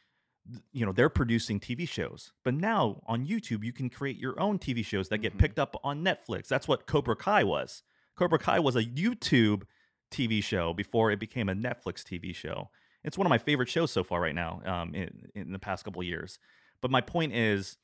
you 0.71 0.85
know 0.85 0.91
they're 0.91 1.09
producing 1.09 1.59
TV 1.59 1.87
shows 1.87 2.31
but 2.43 2.53
now 2.53 3.01
on 3.05 3.25
YouTube 3.27 3.63
you 3.63 3.73
can 3.73 3.89
create 3.89 4.17
your 4.17 4.39
own 4.39 4.57
TV 4.59 4.83
shows 4.85 5.09
that 5.09 5.17
get 5.19 5.35
Mhm. 5.35 5.39
picked 5.39 5.59
up 5.59 5.75
on 5.83 6.03
Netflix. 6.03 6.47
That's 6.47 6.67
what 6.67 6.87
Cobra 6.87 7.15
Kai 7.15 7.43
was. 7.43 7.83
Cobra 8.15 8.39
Kai 8.39 8.59
was 8.59 8.75
a 8.75 8.83
YouTube 8.83 9.63
TV 10.11 10.41
show 10.41 10.73
before 10.73 11.11
it 11.11 11.19
became 11.19 11.49
a 11.49 11.53
Netflix 11.53 12.03
TV 12.03 12.33
show. 12.33 12.69
It's 13.03 13.17
one 13.17 13.27
of 13.27 13.29
my 13.29 13.37
favorite 13.37 13.69
shows 13.69 13.91
so 13.91 14.03
far 14.03 14.21
right 14.21 14.35
now 14.35 14.61
um 14.65 14.95
in, 14.95 15.29
in 15.35 15.51
the 15.51 15.59
past 15.59 15.83
couple 15.83 16.01
of 16.01 16.07
years. 16.07 16.39
But 16.81 16.91
my 16.91 17.01
point 17.01 17.33
is 17.33 17.77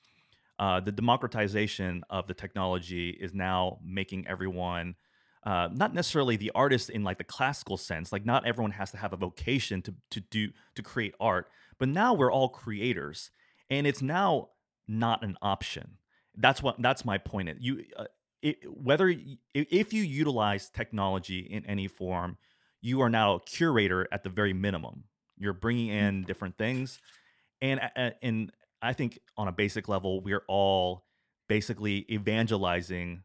uh, 0.59 0.79
the 0.79 0.91
democratization 0.91 2.03
of 2.09 2.27
the 2.27 2.33
technology 2.33 3.09
is 3.09 3.33
now 3.33 3.79
making 3.83 4.27
everyone 4.27 4.95
uh, 5.45 5.67
not 5.73 5.93
necessarily 5.93 6.37
the 6.37 6.51
artist 6.55 6.89
in 6.89 7.03
like 7.03 7.17
the 7.17 7.23
classical 7.23 7.75
sense 7.75 8.11
like 8.11 8.25
not 8.25 8.45
everyone 8.45 8.71
has 8.71 8.91
to 8.91 8.97
have 8.97 9.11
a 9.13 9.17
vocation 9.17 9.81
to, 9.81 9.93
to 10.09 10.21
do 10.21 10.49
to 10.75 10.81
create 10.81 11.13
art 11.19 11.49
but 11.83 11.89
now 11.89 12.13
we're 12.13 12.31
all 12.31 12.47
creators 12.47 13.29
and 13.69 13.85
it's 13.85 14.01
now 14.01 14.47
not 14.87 15.21
an 15.21 15.35
option. 15.41 15.97
That's 16.33 16.63
what 16.63 16.81
that's 16.81 17.03
my 17.03 17.17
point 17.17 17.49
you 17.59 17.83
uh, 17.97 18.05
it, 18.41 18.59
whether 18.71 19.13
if 19.53 19.91
you 19.91 20.01
utilize 20.01 20.69
technology 20.69 21.39
in 21.39 21.65
any 21.65 21.89
form 21.89 22.37
you 22.79 23.01
are 23.01 23.09
now 23.09 23.33
a 23.33 23.39
curator 23.41 24.07
at 24.13 24.23
the 24.23 24.29
very 24.29 24.53
minimum. 24.53 25.03
You're 25.37 25.51
bringing 25.51 25.89
mm. 25.89 26.01
in 26.01 26.23
different 26.23 26.57
things 26.57 27.01
and 27.61 27.81
a- 27.81 27.91
a- 27.97 28.13
and 28.23 28.53
I 28.81 28.93
think 28.93 29.19
on 29.35 29.49
a 29.49 29.51
basic 29.51 29.89
level, 29.89 30.21
we're 30.21 30.45
all 30.47 31.03
basically 31.49 32.05
evangelizing 32.09 33.23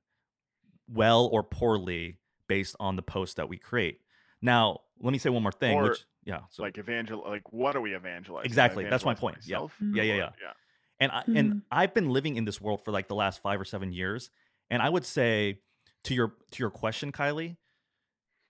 well 0.88 1.26
or 1.26 1.44
poorly 1.44 2.18
based 2.48 2.74
on 2.80 2.96
the 2.96 3.02
post 3.02 3.36
that 3.36 3.48
we 3.48 3.56
create. 3.56 4.00
Now, 4.42 4.80
let 5.00 5.12
me 5.12 5.18
say 5.18 5.30
one 5.30 5.42
more 5.42 5.52
thing. 5.52 5.76
Or, 5.76 5.90
which, 5.90 6.04
yeah, 6.24 6.40
so, 6.50 6.62
like 6.62 6.78
evangel, 6.78 7.24
like 7.26 7.52
what 7.52 7.76
are 7.76 7.80
we 7.80 7.94
evangelizing? 7.94 8.38
Am 8.38 8.42
I 8.42 8.46
Exactly, 8.46 8.84
that's 8.84 9.04
my 9.04 9.12
evangelizing 9.12 9.20
point, 9.20 9.46
yeah. 9.46 9.56
myself? 9.56 9.74
Mm. 9.82 9.96
Yeah, 9.96 10.02
yeah, 10.02 10.14
yeah. 10.14 10.30
yeah. 10.42 10.52
and 11.00 11.12
I, 11.12 11.22
Mhm. 11.22 11.38
and 11.38 11.62
I've 11.70 11.94
been 11.94 12.10
living 12.10 12.36
in 12.36 12.44
this 12.44 12.60
world 12.60 12.82
for 12.84 12.90
like 12.90 13.08
the 13.08 13.14
last 13.14 13.40
five 13.42 13.60
or 13.60 13.64
seven 13.64 13.92
years, 13.92 14.30
and 14.70 14.82
I 14.82 14.88
would 14.88 15.04
say 15.04 15.60
to 16.04 16.14
your 16.14 16.34
to 16.52 16.62
your 16.62 16.70
question, 16.70 17.12
Kylie, 17.12 17.56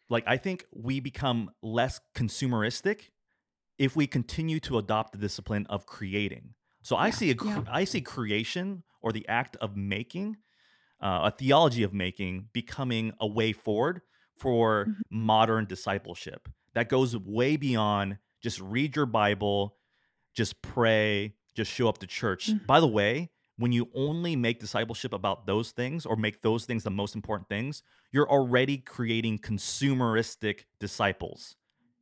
like 0.08 0.24
I 0.26 0.36
think 0.38 0.64
we 0.72 1.00
become 1.00 1.50
less 1.62 2.00
consumeristic 2.14 3.10
if 3.78 3.94
we 3.94 4.06
continue 4.06 4.58
to 4.60 4.78
adopt 4.78 5.12
the 5.12 5.18
discipline 5.18 5.66
of 5.68 5.86
creating. 5.86 6.54
So 6.82 6.96
I 6.96 7.10
see 7.10 7.30
a 7.30 7.34
cr- 7.34 7.48
yeah. 7.48 7.64
I 7.70 7.84
see 7.84 8.00
creation 8.00 8.82
or 9.02 9.12
the 9.12 9.28
act 9.28 9.56
of 9.56 9.76
making, 9.76 10.38
uh, 11.00 11.20
a 11.24 11.30
theology 11.30 11.82
of 11.82 11.92
making, 11.92 12.48
becoming 12.52 13.12
a 13.20 13.26
way 13.26 13.52
forward 13.52 14.00
for 14.38 14.86
Mhm. 14.86 15.00
modern 15.10 15.64
discipleship 15.66 16.48
that 16.74 16.88
goes 16.88 17.16
way 17.16 17.56
beyond 17.56 18.18
just 18.40 18.60
read 18.60 18.94
your 18.94 19.06
Bible, 19.06 19.76
just 20.34 20.62
pray, 20.62 21.34
just 21.54 21.70
show 21.72 21.88
up 21.88 21.98
to 21.98 22.06
church. 22.06 22.48
Mhm. 22.48 22.66
By 22.66 22.78
the 22.80 22.86
way, 22.86 23.30
when 23.56 23.72
you 23.72 23.90
only 23.94 24.36
make 24.36 24.60
discipleship 24.60 25.12
about 25.12 25.46
those 25.46 25.72
things 25.72 26.06
or 26.06 26.14
make 26.14 26.42
those 26.42 26.64
things 26.64 26.84
the 26.84 26.90
most 26.90 27.16
important 27.16 27.48
things, 27.48 27.82
you're 28.12 28.30
already 28.30 28.78
creating 28.78 29.38
consumeristic 29.40 30.64
disciples. 30.78 31.56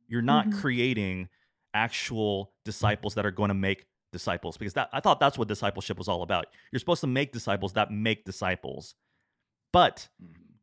You're 0.07 0.21
not 0.21 0.47
Mhm. 0.47 0.59
creating 0.61 1.29
actual 1.73 2.53
disciples 2.63 3.15
that 3.15 3.25
are 3.25 3.31
going 3.31 3.49
to 3.49 3.53
make 3.55 3.87
disciples 4.11 4.57
because 4.57 4.73
that 4.73 4.89
I 4.93 4.99
thought 4.99 5.19
that's 5.19 5.37
what 5.37 5.47
discipleship 5.47 5.97
was 5.97 6.07
all 6.07 6.21
about. 6.21 6.45
You're 6.71 6.79
supposed 6.79 7.01
to 7.01 7.07
make 7.07 7.31
disciples 7.31 7.73
that 7.73 7.91
make 7.91 8.23
disciples. 8.25 8.95
But 9.73 10.09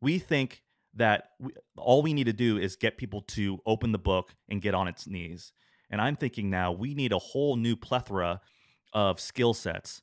we 0.01 0.19
think 0.19 0.63
that 0.97 1.31
we, 1.41 1.53
all 1.77 2.03
we 2.03 2.13
need 2.13 2.25
to 2.25 2.33
do 2.33 2.57
is 2.57 2.77
get 2.77 2.97
people 2.97 3.23
to 3.23 3.59
open 3.67 3.93
the 3.93 3.99
book 3.99 4.35
and 4.49 4.63
get 4.63 4.75
on 4.75 4.89
its 4.89 5.07
knees. 5.07 5.53
And 5.91 6.01
I'm 6.01 6.17
thinking 6.17 6.51
now 6.51 6.73
we 6.73 6.95
need 6.95 7.13
a 7.13 7.19
whole 7.19 7.57
new 7.57 7.77
plethora 7.77 8.41
of 8.93 9.21
skill 9.21 9.55
sets 9.55 10.03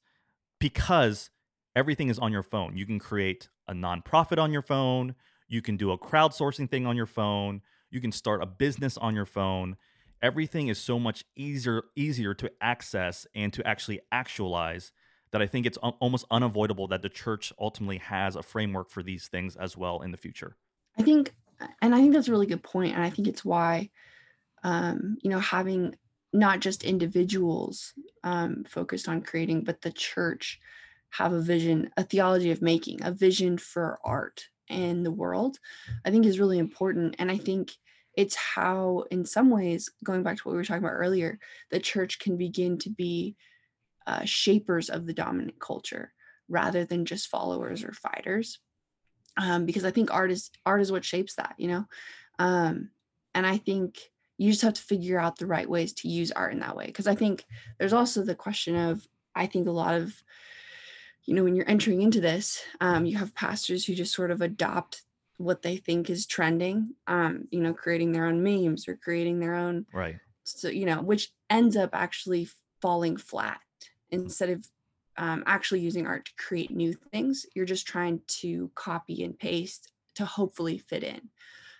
because 0.59 1.29
everything 1.75 2.09
is 2.09 2.19
on 2.19 2.31
your 2.31 2.43
phone. 2.43 2.77
You 2.77 2.85
can 2.85 2.99
create 2.99 3.49
a 3.67 3.73
nonprofit 3.73 4.37
on 4.37 4.51
your 4.51 4.61
phone, 4.61 5.15
you 5.47 5.61
can 5.61 5.77
do 5.77 5.91
a 5.91 5.97
crowdsourcing 5.97 6.69
thing 6.69 6.85
on 6.85 6.95
your 6.95 7.05
phone, 7.05 7.61
you 7.89 8.01
can 8.01 8.11
start 8.11 8.41
a 8.41 8.45
business 8.45 8.97
on 8.97 9.15
your 9.15 9.25
phone. 9.25 9.77
Everything 10.21 10.67
is 10.67 10.77
so 10.77 10.99
much 10.99 11.23
easier 11.35 11.83
easier 11.95 12.33
to 12.35 12.51
access 12.61 13.25
and 13.33 13.51
to 13.53 13.65
actually 13.65 14.01
actualize 14.11 14.91
that 15.31 15.41
I 15.41 15.47
think 15.47 15.65
it's 15.65 15.77
almost 15.77 16.25
unavoidable 16.29 16.87
that 16.87 17.01
the 17.01 17.09
church 17.09 17.53
ultimately 17.59 17.97
has 17.97 18.35
a 18.35 18.43
framework 18.43 18.89
for 18.89 19.01
these 19.01 19.27
things 19.27 19.55
as 19.55 19.77
well 19.77 20.01
in 20.01 20.11
the 20.11 20.17
future. 20.17 20.57
I 20.97 21.03
think, 21.03 21.33
and 21.81 21.95
I 21.95 21.99
think 21.99 22.13
that's 22.13 22.27
a 22.27 22.31
really 22.31 22.47
good 22.47 22.63
point, 22.63 22.95
and 22.95 23.03
I 23.03 23.09
think 23.09 23.27
it's 23.27 23.45
why, 23.45 23.89
um, 24.63 25.17
you 25.21 25.29
know, 25.29 25.39
having 25.39 25.95
not 26.33 26.59
just 26.59 26.83
individuals 26.83 27.93
um, 28.23 28.63
focused 28.67 29.07
on 29.07 29.21
creating, 29.21 29.63
but 29.63 29.81
the 29.81 29.91
church 29.91 30.59
have 31.09 31.33
a 31.33 31.41
vision, 31.41 31.89
a 31.97 32.03
theology 32.03 32.51
of 32.51 32.61
making, 32.61 33.03
a 33.03 33.11
vision 33.11 33.57
for 33.57 33.99
art 34.03 34.47
and 34.69 35.05
the 35.05 35.11
world, 35.11 35.59
I 36.05 36.11
think 36.11 36.25
is 36.25 36.39
really 36.39 36.57
important. 36.57 37.15
And 37.19 37.29
I 37.29 37.37
think 37.37 37.73
it's 38.15 38.35
how, 38.35 39.05
in 39.11 39.25
some 39.25 39.49
ways, 39.49 39.89
going 40.03 40.23
back 40.23 40.37
to 40.37 40.43
what 40.43 40.51
we 40.51 40.57
were 40.57 40.63
talking 40.63 40.83
about 40.83 40.93
earlier, 40.93 41.39
the 41.69 41.79
church 41.79 42.19
can 42.19 42.37
begin 42.37 42.77
to 42.79 42.89
be 42.89 43.35
uh, 44.07 44.23
shapers 44.23 44.89
of 44.89 45.05
the 45.05 45.13
dominant 45.13 45.59
culture 45.59 46.13
rather 46.47 46.85
than 46.85 47.05
just 47.05 47.27
followers 47.27 47.83
or 47.83 47.93
fighters 47.93 48.59
um, 49.37 49.65
because 49.65 49.85
I 49.85 49.91
think 49.91 50.13
art 50.13 50.31
is 50.31 50.51
art 50.65 50.81
is 50.81 50.91
what 50.91 51.05
shapes 51.05 51.35
that, 51.35 51.55
you 51.57 51.67
know. 51.67 51.85
Um, 52.39 52.89
and 53.33 53.45
I 53.45 53.57
think 53.57 53.99
you 54.37 54.51
just 54.51 54.63
have 54.63 54.73
to 54.73 54.81
figure 54.81 55.19
out 55.19 55.37
the 55.37 55.45
right 55.45 55.69
ways 55.69 55.93
to 55.93 56.09
use 56.09 56.31
art 56.31 56.53
in 56.53 56.59
that 56.59 56.75
way. 56.75 56.87
Because 56.87 57.07
I 57.07 57.15
think 57.15 57.45
there's 57.79 57.93
also 57.93 58.23
the 58.23 58.35
question 58.35 58.75
of 58.75 59.07
I 59.35 59.45
think 59.45 59.67
a 59.67 59.71
lot 59.71 59.95
of, 59.95 60.13
you 61.25 61.33
know, 61.33 61.43
when 61.43 61.55
you're 61.55 61.69
entering 61.69 62.01
into 62.01 62.19
this, 62.19 62.61
um, 62.81 63.05
you 63.05 63.17
have 63.17 63.35
pastors 63.35 63.85
who 63.85 63.93
just 63.93 64.13
sort 64.13 64.31
of 64.31 64.41
adopt 64.41 65.03
what 65.37 65.61
they 65.61 65.77
think 65.77 66.09
is 66.09 66.25
trending, 66.25 66.95
um, 67.07 67.47
you 67.51 67.61
know, 67.61 67.73
creating 67.73 68.11
their 68.11 68.25
own 68.25 68.43
memes 68.43 68.87
or 68.87 68.95
creating 68.95 69.39
their 69.39 69.55
own 69.55 69.85
Right. 69.93 70.17
so 70.43 70.67
you 70.67 70.85
know 70.85 71.01
which 71.01 71.31
ends 71.49 71.77
up 71.77 71.91
actually 71.93 72.47
falling 72.81 73.15
flat 73.17 73.59
instead 74.09 74.49
of 74.49 74.67
um, 75.17 75.43
actually 75.45 75.79
using 75.81 76.07
art 76.07 76.25
to 76.25 76.31
create 76.37 76.71
new 76.71 76.93
things 77.11 77.45
you're 77.55 77.65
just 77.65 77.87
trying 77.87 78.21
to 78.27 78.71
copy 78.75 79.23
and 79.23 79.37
paste 79.37 79.91
to 80.15 80.25
hopefully 80.25 80.77
fit 80.77 81.03
in 81.03 81.29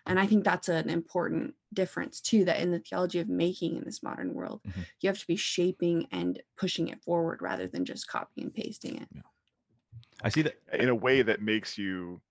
and 0.05 0.19
i 0.19 0.25
think 0.27 0.43
that's 0.43 0.69
an 0.69 0.89
important 0.89 1.53
difference 1.73 2.19
too 2.21 2.43
that 2.45 2.59
in 2.59 2.71
the 2.71 2.79
theology 2.79 3.19
of 3.19 3.29
making 3.29 3.77
in 3.77 3.83
this 3.83 4.03
modern 4.03 4.33
world 4.33 4.61
Mhm. 4.67 4.85
you 4.99 5.07
have 5.07 5.19
to 5.19 5.27
be 5.27 5.35
shaping 5.37 6.07
and 6.11 6.41
pushing 6.57 6.89
it 6.89 7.01
forward 7.03 7.41
rather 7.41 7.67
than 7.67 7.85
just 7.85 8.07
copying 8.07 8.47
and 8.47 8.53
pasting 8.53 8.97
it 8.97 9.07
Yeah. 9.15 9.21
I 10.23 10.29
see 10.29 10.41
that. 10.43 10.55
in 10.73 10.89
a 10.89 10.95
way 10.95 11.21
that 11.21 11.41
makes 11.41 11.77
you 11.77 12.21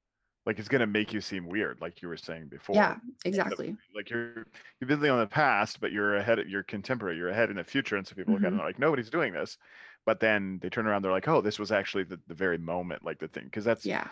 like 0.46 0.58
it's 0.58 0.68
going 0.68 0.80
to 0.80 0.86
make 0.86 1.12
you 1.12 1.20
seem 1.20 1.46
weird 1.48 1.80
like 1.80 2.02
you 2.02 2.08
were 2.08 2.16
saying 2.16 2.48
before 2.48 2.76
yeah 2.76 2.96
exactly 3.24 3.76
like 3.94 4.08
you're 4.10 4.46
you're 4.80 4.88
busy 4.88 5.08
on 5.08 5.18
the 5.18 5.26
past 5.26 5.80
but 5.80 5.92
you're 5.92 6.16
ahead 6.16 6.38
of 6.38 6.48
your 6.48 6.62
contemporary 6.62 7.16
you're 7.16 7.28
ahead 7.28 7.50
in 7.50 7.56
the 7.56 7.64
future 7.64 7.96
and 7.96 8.06
so 8.06 8.14
people 8.14 8.32
look 8.34 8.42
at 8.42 8.46
it 8.46 8.52
and 8.52 8.60
Mhm. 8.60 8.64
like 8.64 8.78
nobody's 8.78 9.10
doing 9.10 9.32
this 9.32 9.58
but 10.06 10.20
then 10.20 10.58
they 10.62 10.68
turn 10.68 10.86
around 10.86 11.02
they're 11.02 11.12
like 11.12 11.28
oh 11.28 11.40
this 11.40 11.58
was 11.58 11.72
actually 11.72 12.04
the, 12.04 12.18
the 12.28 12.34
very 12.34 12.58
moment 12.58 13.04
like 13.04 13.18
the 13.18 13.28
thing 13.28 13.44
because 13.44 13.64
that's 13.64 13.84
yeah. 13.86 14.08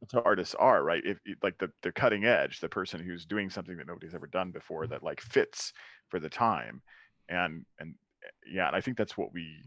that's 0.00 0.12
how 0.12 0.22
artists 0.24 0.54
are 0.54 0.82
right? 0.82 1.02
If 1.04 1.18
like 1.42 1.58
the, 1.58 1.70
the 1.82 1.92
cutting 1.92 2.24
edge 2.24 2.60
the 2.60 2.68
person 2.68 3.00
who's 3.00 3.24
doing 3.24 3.50
something 3.50 3.76
that 3.76 3.86
nobody's 3.86 4.14
ever 4.14 4.26
done 4.26 4.50
before 4.50 4.86
that 4.86 5.02
like 5.02 5.20
fits 5.20 5.72
for 6.08 6.18
the 6.18 6.28
time 6.28 6.82
and 7.28 7.64
and 7.78 7.94
eh, 8.24 8.28
yeah 8.50 8.66
and 8.66 8.76
i 8.76 8.80
think 8.80 8.96
that's 8.96 9.16
what 9.16 9.32
we 9.32 9.62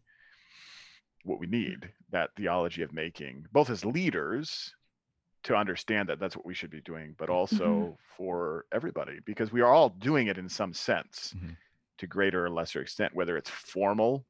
what 1.23 1.39
we 1.39 1.47
need 1.47 1.89
that 2.11 2.30
theology 2.36 2.82
of 2.84 2.93
making 2.93 3.45
both 3.51 3.69
as 3.69 3.84
leaders 3.84 4.73
to 5.43 5.55
understand 5.55 6.09
that 6.09 6.19
that's 6.19 6.36
what 6.36 6.45
we 6.45 6.53
should 6.53 6.69
be 6.69 6.82
doing 6.82 7.15
but 7.17 7.30
also 7.30 7.97
for 8.17 8.65
everybody 8.71 9.19
because 9.26 9.51
we 9.51 9.61
are 9.61 9.73
all 9.73 9.89
doing 9.89 10.28
it 10.28 10.38
in 10.38 10.49
some 10.49 10.73
sense 10.73 11.34
Mhm. 11.36 11.55
to 11.97 12.07
greater 12.07 12.45
or 12.45 12.49
lesser 12.49 12.82
extent 12.82 13.13
whether 13.15 13.38
it's 13.38 13.49
formal 13.49 14.26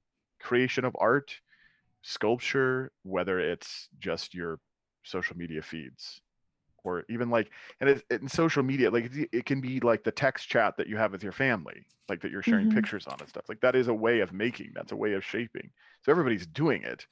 creation 0.45 0.85
of 0.85 0.95
art 0.99 1.29
sculpture 2.01 2.91
whether 3.03 3.39
it's 3.39 3.89
just 3.99 4.33
your 4.33 4.59
social 5.03 5.35
media 5.37 5.61
feeds 5.61 6.21
or 6.83 7.03
even 7.09 7.29
like 7.31 7.49
and 7.81 7.89
it, 7.89 8.03
in 8.11 8.27
social 8.29 8.61
media 8.61 8.91
like 8.91 9.05
it, 9.05 9.29
it 9.31 9.45
can 9.45 9.59
be 9.59 9.79
like 9.79 10.03
the 10.03 10.11
text 10.11 10.47
chat 10.47 10.77
that 10.77 10.87
you 10.87 10.97
have 10.97 11.11
with 11.11 11.23
your 11.23 11.31
family 11.31 11.83
like 12.09 12.21
that 12.21 12.31
you're 12.31 12.43
sharing 12.43 12.67
Mhm. 12.67 12.75
pictures 12.75 13.07
on 13.07 13.17
and 13.19 13.29
stuff 13.29 13.45
like 13.49 13.61
that 13.61 13.75
is 13.75 13.87
a 13.87 13.93
way 13.93 14.19
of 14.19 14.31
making 14.33 14.71
that's 14.75 14.91
a 14.91 14.95
way 14.95 15.13
of 15.13 15.25
shaping 15.25 15.71
so 16.03 16.11
everybody's 16.11 16.45
doing 16.47 16.83
it 16.83 17.07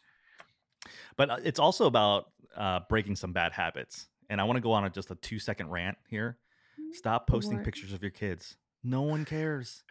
But 1.18 1.30
uh, 1.30 1.38
it's 1.44 1.60
also 1.60 1.86
about 1.86 2.32
uh, 2.56 2.82
breaking 2.90 3.16
some 3.16 3.34
bad 3.34 3.54
habits. 3.54 4.08
And 4.30 4.40
I 4.42 4.44
want 4.46 4.58
to 4.58 4.62
go 4.62 4.72
on 4.74 4.84
a, 4.86 4.90
just 4.90 5.12
a 5.12 5.16
two 5.16 5.40
second 5.40 5.70
rant 5.70 5.98
here. 6.08 6.38
Stop 6.92 7.28
posting 7.28 7.58
Lord. 7.58 7.66
pictures 7.66 7.94
of 7.94 8.02
your 8.02 8.12
kids. 8.12 8.58
No 8.84 9.02
one 9.02 9.26
cares. 9.26 9.84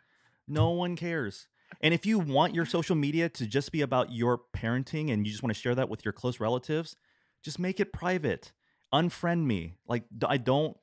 No 0.46 0.70
one 0.70 0.96
cares. 0.96 1.48
And 1.80 1.94
if 1.94 2.06
you 2.06 2.18
want 2.18 2.54
your 2.54 2.66
social 2.66 2.96
media 2.96 3.28
to 3.30 3.46
just 3.46 3.72
be 3.72 3.80
about 3.80 4.12
your 4.12 4.40
parenting 4.54 5.12
and 5.12 5.26
you 5.26 5.32
just 5.32 5.42
want 5.42 5.54
to 5.54 5.60
share 5.60 5.74
that 5.74 5.88
with 5.88 6.04
your 6.04 6.12
close 6.12 6.40
relatives, 6.40 6.96
just 7.42 7.58
make 7.58 7.80
it 7.80 7.92
private. 7.92 8.52
Unfriend 8.92 9.44
me. 9.44 9.74
Like 9.86 10.04
I 10.26 10.36
don't 10.36 10.76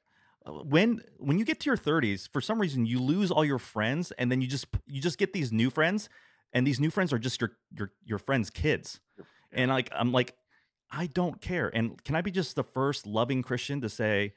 uh, 0.45 0.51
when 0.51 1.01
when 1.17 1.37
you 1.37 1.45
get 1.45 1.59
to 1.61 1.69
your 1.69 1.77
30s, 1.77 2.29
for 2.31 2.41
some 2.41 2.59
reason 2.59 2.85
you 2.85 2.99
lose 2.99 3.31
all 3.31 3.45
your 3.45 3.59
friends 3.59 4.11
and 4.17 4.31
then 4.31 4.41
you 4.41 4.47
just 4.47 4.67
you 4.87 5.01
just 5.01 5.17
get 5.17 5.33
these 5.33 5.51
new 5.51 5.69
friends 5.69 6.09
and 6.53 6.65
these 6.65 6.79
new 6.79 6.89
friends 6.89 7.13
are 7.13 7.19
just 7.19 7.39
your 7.39 7.51
your 7.77 7.91
your 8.03 8.19
friends' 8.19 8.49
kids. 8.49 8.99
And 9.51 9.69
like 9.69 9.89
I'm 9.93 10.11
like 10.11 10.35
I 10.91 11.05
don't 11.05 11.39
care. 11.39 11.69
And 11.73 12.03
can 12.03 12.15
I 12.15 12.21
be 12.21 12.31
just 12.31 12.55
the 12.55 12.63
first 12.63 13.05
loving 13.05 13.43
Christian 13.43 13.79
to 13.81 13.89
say 13.89 14.33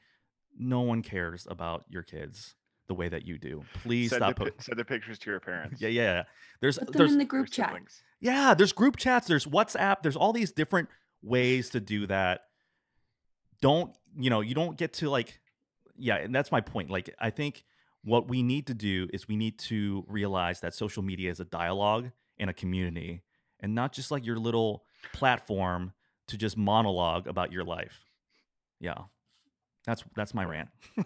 no 0.57 0.81
one 0.81 1.01
cares 1.01 1.47
about 1.49 1.85
your 1.89 2.03
kids 2.03 2.55
the 2.87 2.93
way 2.93 3.09
that 3.09 3.25
you 3.25 3.37
do. 3.37 3.63
Please 3.83 4.09
send, 4.09 4.21
stop. 4.21 4.37
the, 4.37 4.51
po- 4.51 4.57
send 4.59 4.77
the 4.79 4.85
pictures 4.85 5.17
to 5.19 5.29
your 5.29 5.39
parents 5.39 5.81
yeah, 5.81 5.89
yeah. 5.89 6.01
yeah. 6.01 6.23
There's 6.61 6.77
put 6.77 6.87
them 6.87 6.97
there's 6.97 7.13
in 7.13 7.17
the 7.17 7.25
group 7.25 7.49
chat 7.49 7.73
yeah, 8.19 8.53
there's 8.53 8.71
group 8.71 8.95
chats, 8.95 9.27
there's 9.27 9.45
WhatsApp, 9.45 10.01
there's 10.01 10.15
all 10.15 10.31
these 10.31 10.53
different 10.53 10.87
ways 11.21 11.69
to 11.71 11.81
do 11.81 12.07
that. 12.07 12.45
Don't, 13.61 13.93
you 14.17 14.29
know, 14.29 14.39
you 14.39 14.55
don't 14.55 14.77
get 14.77 14.93
to 14.93 15.09
like 15.09 15.39
yeah, 15.97 16.15
and 16.15 16.33
that's 16.33 16.51
my 16.51 16.61
point. 16.61 16.89
Like 16.89 17.13
I 17.19 17.29
think 17.29 17.63
what 18.03 18.27
we 18.27 18.43
need 18.43 18.67
to 18.67 18.73
do 18.73 19.07
is 19.13 19.27
we 19.27 19.35
need 19.35 19.59
to 19.59 20.05
realize 20.07 20.61
that 20.61 20.73
social 20.73 21.03
media 21.03 21.31
is 21.31 21.39
a 21.39 21.45
dialogue 21.45 22.11
and 22.37 22.49
a 22.49 22.53
community 22.53 23.21
and 23.59 23.73
not 23.73 23.93
just 23.93 24.11
like 24.11 24.25
your 24.25 24.37
little 24.37 24.83
platform 25.13 25.93
to 26.27 26.37
just 26.37 26.57
monologue 26.57 27.27
about 27.27 27.51
your 27.51 27.63
life. 27.63 28.01
Yeah. 28.79 29.03
That's 29.85 30.03
that's 30.15 30.33
my 30.33 30.45
rant. 30.45 30.69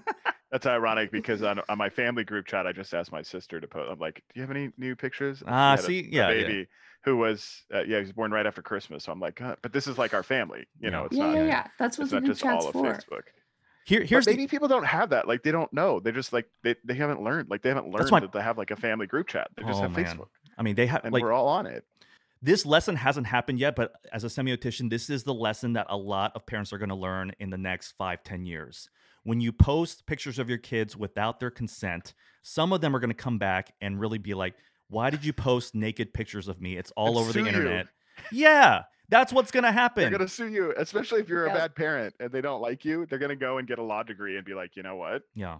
That's 0.51 0.65
ironic 0.65 1.11
because 1.11 1.43
on, 1.43 1.59
on 1.69 1.77
my 1.77 1.89
family 1.89 2.23
group 2.23 2.45
chat, 2.47 2.65
I 2.67 2.71
just 2.71 2.93
asked 2.93 3.11
my 3.11 3.21
sister 3.21 3.59
to 3.59 3.67
post. 3.67 3.89
I'm 3.91 3.99
like, 3.99 4.15
"Do 4.15 4.21
you 4.35 4.41
have 4.41 4.51
any 4.51 4.71
new 4.77 4.95
pictures?" 4.95 5.41
And 5.41 5.49
Ah, 5.49 5.71
had 5.71 5.79
a- 5.79 5.83
see? 5.83 5.99
a 5.99 6.03
Yeah, 6.03 6.29
yeah. 6.29 6.43
baby 6.43 6.67
who 7.03 7.17
was 7.17 7.63
uh, 7.73 7.79
yeah, 7.83 7.97
he 7.97 8.01
was 8.03 8.11
born 8.11 8.31
right 8.31 8.45
after 8.45 8.61
Christmas. 8.61 9.03
So 9.05 9.11
I'm 9.11 9.19
like, 9.19 9.39
uh, 9.41 9.55
but 9.61 9.71
this 9.73 9.87
is 9.87 9.97
like 9.97 10.13
our 10.13 10.23
family, 10.23 10.65
you 10.79 10.89
know. 10.91 11.01
Yeah. 11.01 11.05
It's 11.05 11.15
yeah 11.15 11.25
not. 11.27 11.35
yeah 11.35 11.45
yeah 11.45 11.67
that's 11.79 11.97
what 11.97 12.09
the 12.09 12.15
not 12.15 12.23
group 12.23 12.31
just 12.31 12.41
chat's 12.41 12.65
all 12.65 12.69
of 12.69 12.73
for 12.73 12.93
Facebook. 12.93 13.21
Here 13.85 14.01
But 14.01 14.09
here's 14.09 14.25
the 14.25 14.31
maybe 14.31 14.47
people 14.47 14.67
don't 14.67 14.85
have 14.85 15.09
that. 15.11 15.27
Like 15.27 15.43
they 15.43 15.51
don't 15.51 15.71
know. 15.71 15.99
They 16.01 16.11
just 16.11 16.33
like 16.33 16.49
they, 16.63 16.75
they 16.83 16.95
haven't 16.95 17.21
learned. 17.23 17.49
Like 17.49 17.61
they 17.61 17.69
haven't 17.69 17.89
learned 17.89 18.11
my- 18.11 18.19
that 18.19 18.33
they 18.33 18.41
have 18.41 18.57
like 18.57 18.71
a 18.71 18.75
family 18.75 19.07
group 19.07 19.27
chat. 19.27 19.47
They 19.55 19.63
just 19.63 19.79
Oh, 19.79 19.83
have 19.83 19.91
man. 19.95 20.05
Facebook, 20.17 20.27
I 20.57 20.63
mean, 20.63 20.75
they 20.75 20.87
have 20.87 21.05
and 21.05 21.13
like 21.13 21.23
we're 21.23 21.31
all 21.31 21.47
on 21.47 21.65
it. 21.67 21.85
this 22.41 22.65
lesson 22.65 22.95
hasn't 22.97 23.27
happened 23.27 23.59
yet, 23.59 23.75
but 23.77 23.93
as 24.11 24.23
a 24.25 24.27
semiotician, 24.27 24.89
this 24.89 25.09
is 25.09 25.23
the 25.23 25.33
lesson 25.33 25.73
that 25.73 25.87
a 25.89 25.95
lot 25.97 26.33
of 26.35 26.45
parents 26.45 26.73
are 26.73 26.77
going 26.77 26.89
to 26.89 26.95
learn 26.95 27.31
in 27.39 27.49
the 27.49 27.57
next 27.57 27.91
five, 27.93 28.23
ten 28.23 28.45
years. 28.45 28.89
When 29.27 29.41
you 29.41 29.51
post 29.51 30.05
pictures 30.05 30.39
of 30.39 30.47
your 30.47 30.57
kids 30.57 30.95
without 30.95 31.41
their 31.41 31.49
consent, 31.51 32.13
some 32.43 32.71
of 32.71 32.79
them 32.79 32.95
are 32.95 32.99
going 32.99 33.09
to 33.09 33.13
come 33.13 33.37
back 33.37 33.73
and 33.81 33.99
really 33.99 34.19
be 34.19 34.33
like, 34.33 34.55
Why 34.89 35.09
did 35.09 35.25
you 35.25 35.33
post 35.33 35.75
naked 35.75 36.13
pictures 36.13 36.47
of 36.47 36.61
me? 36.61 36.77
It's 36.77 36.91
all 36.95 37.09
And 37.09 37.17
over 37.17 37.27
the 37.27 37.33
sue 37.33 37.39
you. 37.41 37.47
internet. 37.47 37.87
Yeah, 38.31 38.83
that's 39.09 39.33
what's 39.33 39.51
gonna 39.51 39.71
happen. 39.73 40.03
They're 40.03 40.17
gonna 40.17 40.29
sue 40.29 40.47
you, 40.47 40.73
especially 40.77 41.19
if 41.19 41.27
you're 41.27 41.45
a 41.45 41.53
bad 41.53 41.75
parent 41.75 42.15
and 42.21 42.31
they 42.31 42.39
don't 42.39 42.61
like 42.61 42.85
you. 42.85 43.05
They're 43.05 43.19
gonna 43.19 43.35
go 43.35 43.57
and 43.57 43.67
get 43.67 43.79
a 43.79 43.83
law 43.83 44.03
degree 44.03 44.37
and 44.37 44.45
be 44.45 44.53
like, 44.53 44.75
you 44.77 44.83
know 44.83 44.95
what? 44.95 45.23
Yeah. 45.35 45.57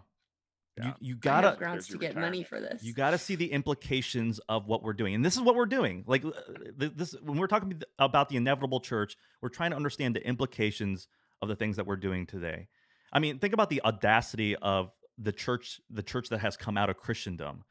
Yeah. 0.78 0.86
You 0.86 0.94
you 1.00 1.16
gotta 1.18 1.50
have 1.50 1.58
grounds 1.58 1.88
to 1.90 1.98
get 1.98 2.16
money 2.16 2.44
for 2.44 2.60
this. 2.62 2.84
you 2.84 2.94
got 2.94 3.10
to 3.12 3.18
see 3.18 3.36
the 3.36 3.52
implications 3.52 4.40
of 4.48 4.68
what 4.68 4.82
we're 4.84 4.94
doing 4.94 5.16
and 5.16 5.26
this 5.26 5.36
is 5.36 5.42
what 5.42 5.56
we're 5.56 5.66
doing 5.66 6.04
like 6.08 6.24
uh, 6.24 6.32
this 6.78 7.16
when 7.24 7.38
we're 7.40 7.48
talking 7.48 7.82
about 8.00 8.30
the 8.30 8.38
inevitable 8.38 8.80
church 8.80 9.18
we're 9.42 9.50
trying 9.50 9.72
to 9.72 9.76
understand 9.76 10.16
the 10.16 10.24
implications 10.28 11.08
of 11.42 11.48
the 11.50 11.56
things 11.56 11.78
that 11.78 11.88
we're 11.88 11.96
doing 11.96 12.28
today 12.28 12.68
i 13.14 13.20
mean 13.20 13.40
think 13.40 13.54
about 13.54 13.70
the 13.70 13.82
audacity 13.84 14.56
of 14.56 14.92
the 15.18 15.32
church 15.32 15.82
the 15.90 16.04
church 16.04 16.30
that 16.30 16.40
has 16.40 16.56
come 16.56 16.78
out 16.78 16.90
of 16.90 16.98
christendom. 16.98 17.64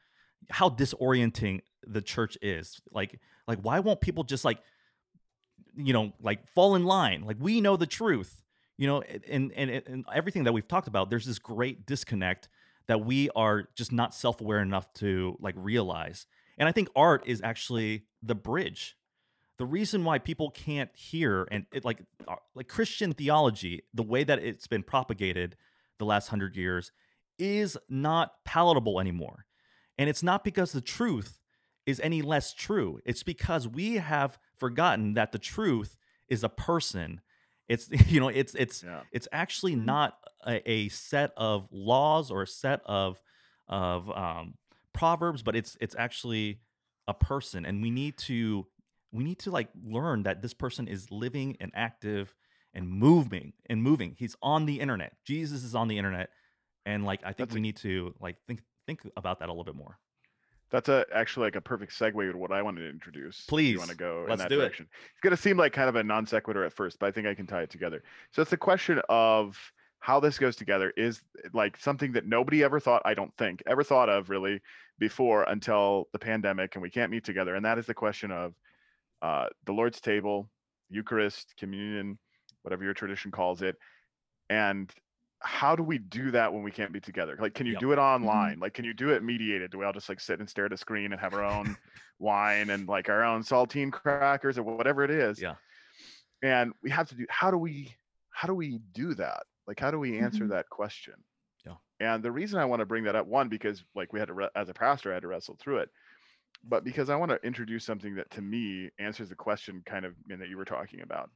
How 0.49 0.69
disorienting 0.69 1.61
the 1.85 2.01
church 2.01 2.37
is. 2.41 2.79
Like 2.91 3.19
like 3.47 3.59
why 3.61 3.79
won't 3.79 4.01
people 4.01 4.23
just 4.23 4.45
like 4.45 4.59
you 5.75 5.93
know 5.93 6.13
like 6.21 6.47
fall 6.47 6.75
in 6.75 6.83
line? 6.83 7.23
Like 7.23 7.37
we 7.39 7.61
know 7.61 7.77
the 7.77 7.87
truth. 7.87 8.43
You 8.77 8.87
know 8.87 9.01
and 9.01 9.51
and, 9.55 9.71
and 9.71 10.05
everything 10.13 10.43
that 10.43 10.53
we've 10.53 10.67
talked 10.67 10.87
about 10.87 11.09
there's 11.09 11.25
this 11.25 11.39
great 11.39 11.85
disconnect 11.85 12.49
that 12.87 13.03
we 13.03 13.29
are 13.35 13.67
just 13.75 13.91
not 13.91 14.13
self-aware 14.13 14.61
enough 14.61 14.93
to 14.95 15.37
like 15.39 15.55
realize. 15.57 16.27
And 16.57 16.67
i 16.67 16.71
think 16.71 16.89
art 16.95 17.23
is 17.25 17.41
actually 17.43 18.03
the 18.21 18.35
bridge 18.35 18.97
the 19.57 19.65
reason 19.65 20.03
why 20.03 20.19
people 20.19 20.49
can't 20.51 20.89
hear 20.93 21.47
and 21.51 21.65
it 21.73 21.83
like 21.83 21.99
uh, 22.27 22.35
like 22.55 22.67
christian 22.67 23.13
theology 23.13 23.83
the 23.93 24.03
way 24.03 24.23
that 24.23 24.39
it's 24.39 24.67
been 24.67 24.83
propagated 24.83 25.55
the 25.99 26.05
last 26.05 26.27
100 26.31 26.55
years 26.55 26.91
is 27.39 27.77
not 27.89 28.33
palatable 28.45 28.99
anymore. 28.99 29.45
And 29.97 30.09
it's 30.09 30.23
not 30.23 30.43
because 30.43 30.71
the 30.71 30.81
truth 30.81 31.39
is 31.85 31.99
any 32.01 32.21
less 32.21 32.53
true. 32.53 32.99
It's 33.05 33.23
because 33.23 33.67
we 33.67 33.95
have 33.95 34.37
forgotten 34.57 35.13
that 35.13 35.31
the 35.31 35.39
truth 35.39 35.97
is 36.29 36.43
a 36.43 36.49
person. 36.49 37.21
It's 37.67 37.89
you 38.11 38.19
know 38.19 38.29
it's 38.29 38.53
it's 38.55 38.83
Yeah. 38.83 39.01
it's 39.11 39.27
actually 39.31 39.75
not 39.75 40.17
a, 40.45 40.69
a 40.69 40.89
set 40.89 41.31
of 41.37 41.67
laws 41.71 42.29
or 42.31 42.43
a 42.43 42.47
set 42.47 42.81
of 42.85 43.21
of 43.67 44.09
um, 44.11 44.55
proverbs, 44.93 45.41
but 45.41 45.55
it's 45.55 45.77
it's 45.81 45.95
actually 45.97 46.59
a 47.07 47.13
person, 47.13 47.65
and 47.65 47.81
we 47.81 47.89
need 47.89 48.17
to 48.17 48.67
we 49.17 49.23
need 49.23 49.39
to 49.39 49.51
like 49.51 49.69
learn 49.83 50.23
that 50.23 50.41
this 50.41 50.53
person 50.53 50.87
is 50.87 51.09
living 51.11 51.57
and 51.59 51.71
active 51.75 52.35
and 52.73 52.87
moving 52.87 53.53
and 53.67 53.81
moving. 53.81 54.15
He's 54.17 54.35
on 54.43 54.65
the 54.67 54.79
internet. 54.79 55.13
Jesus 55.25 55.63
is 55.63 55.73
on 55.73 55.87
the 55.87 55.97
internet, 55.97 56.29
and 56.85 57.03
like 57.03 57.21
I 57.23 57.27
think 57.33 57.49
That's 57.49 57.53
we 57.53 57.59
a- 57.59 57.63
need 57.63 57.77
to 57.77 58.13
like 58.19 58.37
think 58.47 58.61
think 58.85 59.01
about 59.17 59.39
that 59.39 59.49
a 59.49 59.51
little 59.51 59.63
bit 59.63 59.75
more. 59.75 59.97
That's 60.69 60.89
a 60.89 61.05
actually 61.13 61.47
like 61.47 61.55
a 61.55 61.61
perfect 61.61 61.97
segue 61.97 62.31
to 62.31 62.37
what 62.37 62.51
I 62.51 62.61
wanted 62.61 62.81
to 62.81 62.89
introduce. 62.89 63.45
Please, 63.47 63.71
you 63.73 63.77
want 63.79 63.89
to 63.89 63.97
go 63.97 64.25
let's 64.27 64.33
in 64.33 64.39
that 64.39 64.49
do 64.49 64.55
it. 64.59 64.59
direction. 64.59 64.87
It's 65.13 65.21
gonna 65.21 65.37
seem 65.37 65.57
like 65.57 65.73
kind 65.73 65.89
of 65.89 65.95
a 65.95 66.03
non 66.03 66.27
sequitur 66.27 66.63
at 66.63 66.73
first, 66.73 66.99
but 66.99 67.07
I 67.07 67.11
think 67.11 67.25
I 67.25 67.33
can 67.33 67.47
tie 67.47 67.63
it 67.63 67.69
together. 67.71 68.03
So 68.31 68.41
it's 68.41 68.51
the 68.51 68.57
question 68.57 69.01
of 69.09 69.57
how 69.99 70.19
this 70.19 70.37
goes 70.37 70.55
together 70.55 70.93
is 70.95 71.21
like 71.53 71.75
something 71.77 72.11
that 72.11 72.27
nobody 72.27 72.63
ever 72.63 72.79
thought, 72.79 73.01
I 73.03 73.15
don't 73.15 73.35
think, 73.37 73.63
ever 73.65 73.83
thought 73.83 74.09
of 74.09 74.29
really 74.29 74.61
before 74.99 75.43
until 75.43 76.07
the 76.13 76.19
pandemic 76.19 76.75
and 76.75 76.81
we 76.83 76.89
can't 76.89 77.11
meet 77.11 77.23
together. 77.23 77.55
And 77.55 77.65
that 77.65 77.77
is 77.79 77.87
the 77.87 77.93
question 77.95 78.31
of 78.31 78.53
uh, 79.21 79.47
the 79.65 79.71
Lord's 79.73 79.99
table, 80.01 80.49
Eucharist, 80.89 81.53
communion, 81.57 82.17
whatever 82.61 82.83
your 82.83 82.93
tradition 82.93 83.31
calls 83.31 83.61
it. 83.61 83.75
And 84.49 84.91
how 85.39 85.75
do 85.75 85.83
we 85.83 85.97
do 85.99 86.31
that 86.31 86.51
when 86.53 86.63
we 86.63 86.71
can't 86.71 86.91
be 86.91 86.99
together? 86.99 87.37
Like, 87.39 87.53
can 87.53 87.65
you 87.65 87.73
Yep. 87.73 87.81
do 87.81 87.91
it 87.91 87.99
online? 87.99 88.59
Like, 88.59 88.73
can 88.73 88.85
you 88.85 88.93
do 88.93 89.09
it 89.09 89.23
mediated? 89.23 89.71
Do 89.71 89.77
we 89.79 89.85
all 89.85 89.93
just 89.93 90.09
like 90.09 90.19
sit 90.19 90.39
and 90.39 90.49
stare 90.49 90.65
at 90.65 90.73
a 90.73 90.77
screen 90.77 91.11
and 91.11 91.21
have 91.21 91.33
our 91.33 91.43
own 91.43 91.77
wine 92.19 92.69
and 92.69 92.87
like 92.87 93.09
our 93.09 93.23
own 93.23 93.43
saltine 93.43 93.91
crackers 93.91 94.57
or 94.57 94.63
whatever 94.63 95.03
it 95.03 95.11
is? 95.11 95.39
Yeah. 95.41 95.55
And 96.41 96.73
we 96.81 96.89
have 96.89 97.07
to 97.09 97.15
do. 97.15 97.25
How 97.29 97.51
do 97.51 97.57
we? 97.57 97.93
How 98.31 98.47
do 98.47 98.53
we 98.53 98.79
do 98.93 99.15
that? 99.15 99.43
Like, 99.65 99.79
how 99.79 99.89
do 99.91 99.97
we 99.99 100.19
answer 100.19 100.45
Mhm. 100.45 100.49
that 100.49 100.69
question? 100.69 101.15
Yeah. 101.65 101.75
And 101.99 102.23
the 102.23 102.31
reason 102.31 102.59
I 102.59 102.65
want 102.65 102.81
to 102.81 102.85
bring 102.85 103.03
that 103.05 103.15
up, 103.15 103.25
one, 103.25 103.49
because 103.49 103.83
like 103.95 104.13
we 104.13 104.19
had 104.19 104.27
to, 104.27 104.33
re- 104.35 104.49
as 104.55 104.69
a 104.69 104.73
pastor, 104.75 105.09
I 105.11 105.15
had 105.15 105.21
to 105.23 105.27
wrestle 105.27 105.55
through 105.59 105.77
it, 105.79 105.89
but 106.63 106.83
because 106.83 107.09
I 107.09 107.15
want 107.15 107.31
to 107.31 107.39
introduce 107.45 107.85
something 107.85 108.15
that 108.15 108.29
to 108.31 108.41
me 108.41 108.89
answers 108.99 109.29
the 109.29 109.35
question 109.35 109.81
kind 109.85 110.05
of 110.05 110.13
in 110.29 110.39
that 110.39 110.49
you 110.49 110.57
were 110.57 110.65
talking 110.65 111.01
about. 111.01 111.29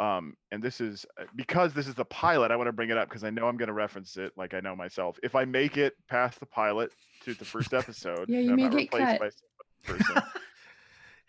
Um, 0.00 0.34
and 0.50 0.60
this 0.62 0.80
is 0.80 1.06
uh, 1.20 1.24
because 1.36 1.72
this 1.72 1.86
is 1.86 1.94
the 1.94 2.04
pilot. 2.06 2.50
I 2.50 2.56
want 2.56 2.66
to 2.66 2.72
bring 2.72 2.90
it 2.90 2.96
up 2.98 3.08
because 3.08 3.22
I 3.22 3.30
know 3.30 3.46
I'm 3.46 3.56
going 3.56 3.68
to 3.68 3.72
reference 3.74 4.16
it, 4.16 4.32
like 4.36 4.52
I 4.52 4.58
know 4.60 4.74
myself. 4.74 5.18
If 5.22 5.36
I 5.36 5.44
make 5.44 5.76
it 5.76 5.94
past 6.08 6.40
the 6.40 6.46
pilot 6.46 6.90
to 7.24 7.34
the 7.34 7.44
first 7.44 7.72
episode, 7.72 8.28
Yeah, 8.28 8.38
and 8.38 8.46
you 8.46 8.50
I'm 8.50 8.56
may 8.56 8.62
not 8.64 8.72
get 8.72 8.76
replaced 8.92 9.06
cut. 9.12 9.20
by 9.20 9.28
some 9.28 9.98
person, 9.98 10.22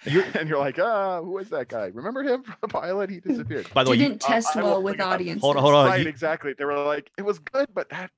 and 0.40 0.50
you're 0.50 0.58
like, 0.58 0.80
ah, 0.80 1.22
who 1.22 1.32
was 1.34 1.50
that 1.50 1.68
guy? 1.70 1.92
Remember 1.94 2.24
him 2.24 2.42
from 2.44 2.56
the 2.62 2.68
pilot? 2.68 3.10
He 3.12 3.20
disappeared. 3.28 3.68
By 3.74 3.84
the 3.84 3.92
way, 3.92 3.98
you, 3.98 4.08
Didn't 4.10 4.24
uh, 4.26 4.28
test 4.28 4.58
I 4.58 4.62
will 4.64 4.70
well 4.72 4.82
with 4.84 4.98
bring 4.98 5.08
it 5.08 5.12
up. 5.12 5.14
audiences. 5.14 5.42
Hold 5.42 5.58
on, 5.58 5.62
hold 5.62 5.76
on. 5.76 5.86
right, 5.88 6.02
you- 6.02 6.08
exactly. 6.08 6.54
They 6.58 6.66
were 6.66 6.78
like, 6.84 7.12
it 7.18 7.22
was 7.24 7.38
good, 7.40 7.68
but 7.74 7.90
that. 7.90 8.10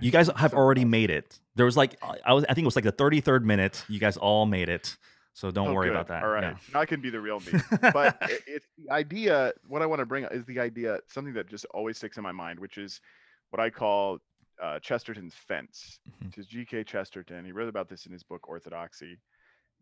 You 0.00 0.10
guys 0.10 0.28
have 0.36 0.54
already 0.54 0.84
made 0.84 1.10
it. 1.10 1.38
There 1.54 1.66
was 1.66 1.76
like 1.76 1.96
I 2.24 2.32
was 2.32 2.44
I 2.44 2.54
think 2.54 2.64
it 2.64 2.66
was 2.66 2.76
like 2.76 2.84
the 2.84 2.92
33rd 2.92 3.42
minute. 3.44 3.84
You 3.88 3.98
guys 3.98 4.16
all 4.16 4.46
made 4.46 4.68
it. 4.68 4.96
So 5.36 5.50
don't 5.50 5.68
Oh, 5.68 5.74
worry 5.74 5.88
good. 5.88 5.94
about 5.96 6.08
that. 6.08 6.22
All 6.22 6.28
right, 6.30 6.42
Yeah. 6.44 6.56
now 6.72 6.80
I 6.80 6.86
can 6.86 7.00
be 7.00 7.10
the 7.10 7.20
real 7.20 7.40
me. 7.40 7.52
but 7.92 8.16
it, 8.22 8.42
it's 8.46 8.66
the 8.78 8.92
idea 8.92 9.52
what 9.66 9.82
i 9.82 9.86
want 9.86 9.98
to 10.00 10.06
bring 10.06 10.24
up 10.24 10.32
is 10.32 10.44
the 10.44 10.60
idea 10.60 10.98
something 11.08 11.34
that 11.34 11.48
just 11.48 11.64
always 11.74 11.96
sticks 11.96 12.16
in 12.16 12.22
my 12.22 12.30
mind 12.30 12.60
which 12.60 12.78
is 12.78 13.00
what 13.50 13.58
i 13.60 13.68
call 13.68 14.18
uh, 14.62 14.78
chesterton's 14.78 15.34
fence 15.34 15.98
Mhm. 16.08 16.26
which 16.26 16.38
is 16.38 16.46
gk 16.46 16.86
chesterton 16.86 17.44
he 17.44 17.50
wrote 17.50 17.68
about 17.68 17.88
this 17.88 18.06
in 18.06 18.12
his 18.12 18.22
book 18.22 18.48
orthodoxy 18.48 19.18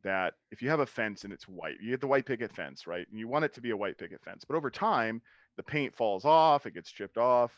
that 0.02 0.32
if 0.50 0.62
you 0.62 0.70
have 0.70 0.80
a 0.80 0.86
fence 0.86 1.24
and 1.24 1.32
it's 1.34 1.46
white 1.46 1.76
you 1.82 1.90
get 1.90 2.00
the 2.00 2.06
white 2.06 2.24
picket 2.24 2.50
fence 2.54 2.86
right 2.86 3.06
and 3.10 3.18
you 3.18 3.28
want 3.28 3.44
it 3.44 3.52
to 3.52 3.60
be 3.60 3.70
a 3.70 3.76
white 3.76 3.98
picket 3.98 4.22
fence 4.24 4.44
but 4.48 4.56
over 4.56 4.70
time 4.70 5.20
the 5.58 5.62
paint 5.62 5.94
falls 5.94 6.24
off 6.24 6.64
it 6.64 6.72
gets 6.72 6.90
chipped 6.90 7.18
off 7.18 7.52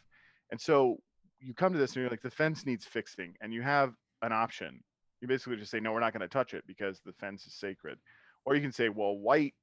and 0.50 0.60
so 0.60 0.96
you 1.44 1.54
come 1.54 1.72
to 1.72 1.78
this 1.78 1.90
and 1.90 2.02
you're 2.02 2.10
like 2.10 2.22
the 2.22 2.30
fence 2.30 2.64
needs 2.66 2.84
fixing 2.84 3.34
and 3.40 3.52
you 3.52 3.62
have 3.62 3.94
an 4.22 4.32
option. 4.32 4.82
You 5.20 5.28
basically 5.28 5.56
just 5.56 5.70
say 5.70 5.80
no 5.80 5.92
we're 5.92 6.00
not 6.00 6.12
going 6.12 6.20
to 6.20 6.28
touch 6.28 6.54
it 6.54 6.64
because 6.66 7.00
the 7.04 7.12
fence 7.12 7.46
is 7.46 7.54
sacred. 7.54 7.98
Or 8.44 8.54
you 8.54 8.62
can 8.62 8.72
say 8.72 8.88
well 8.88 9.16
white 9.16 9.54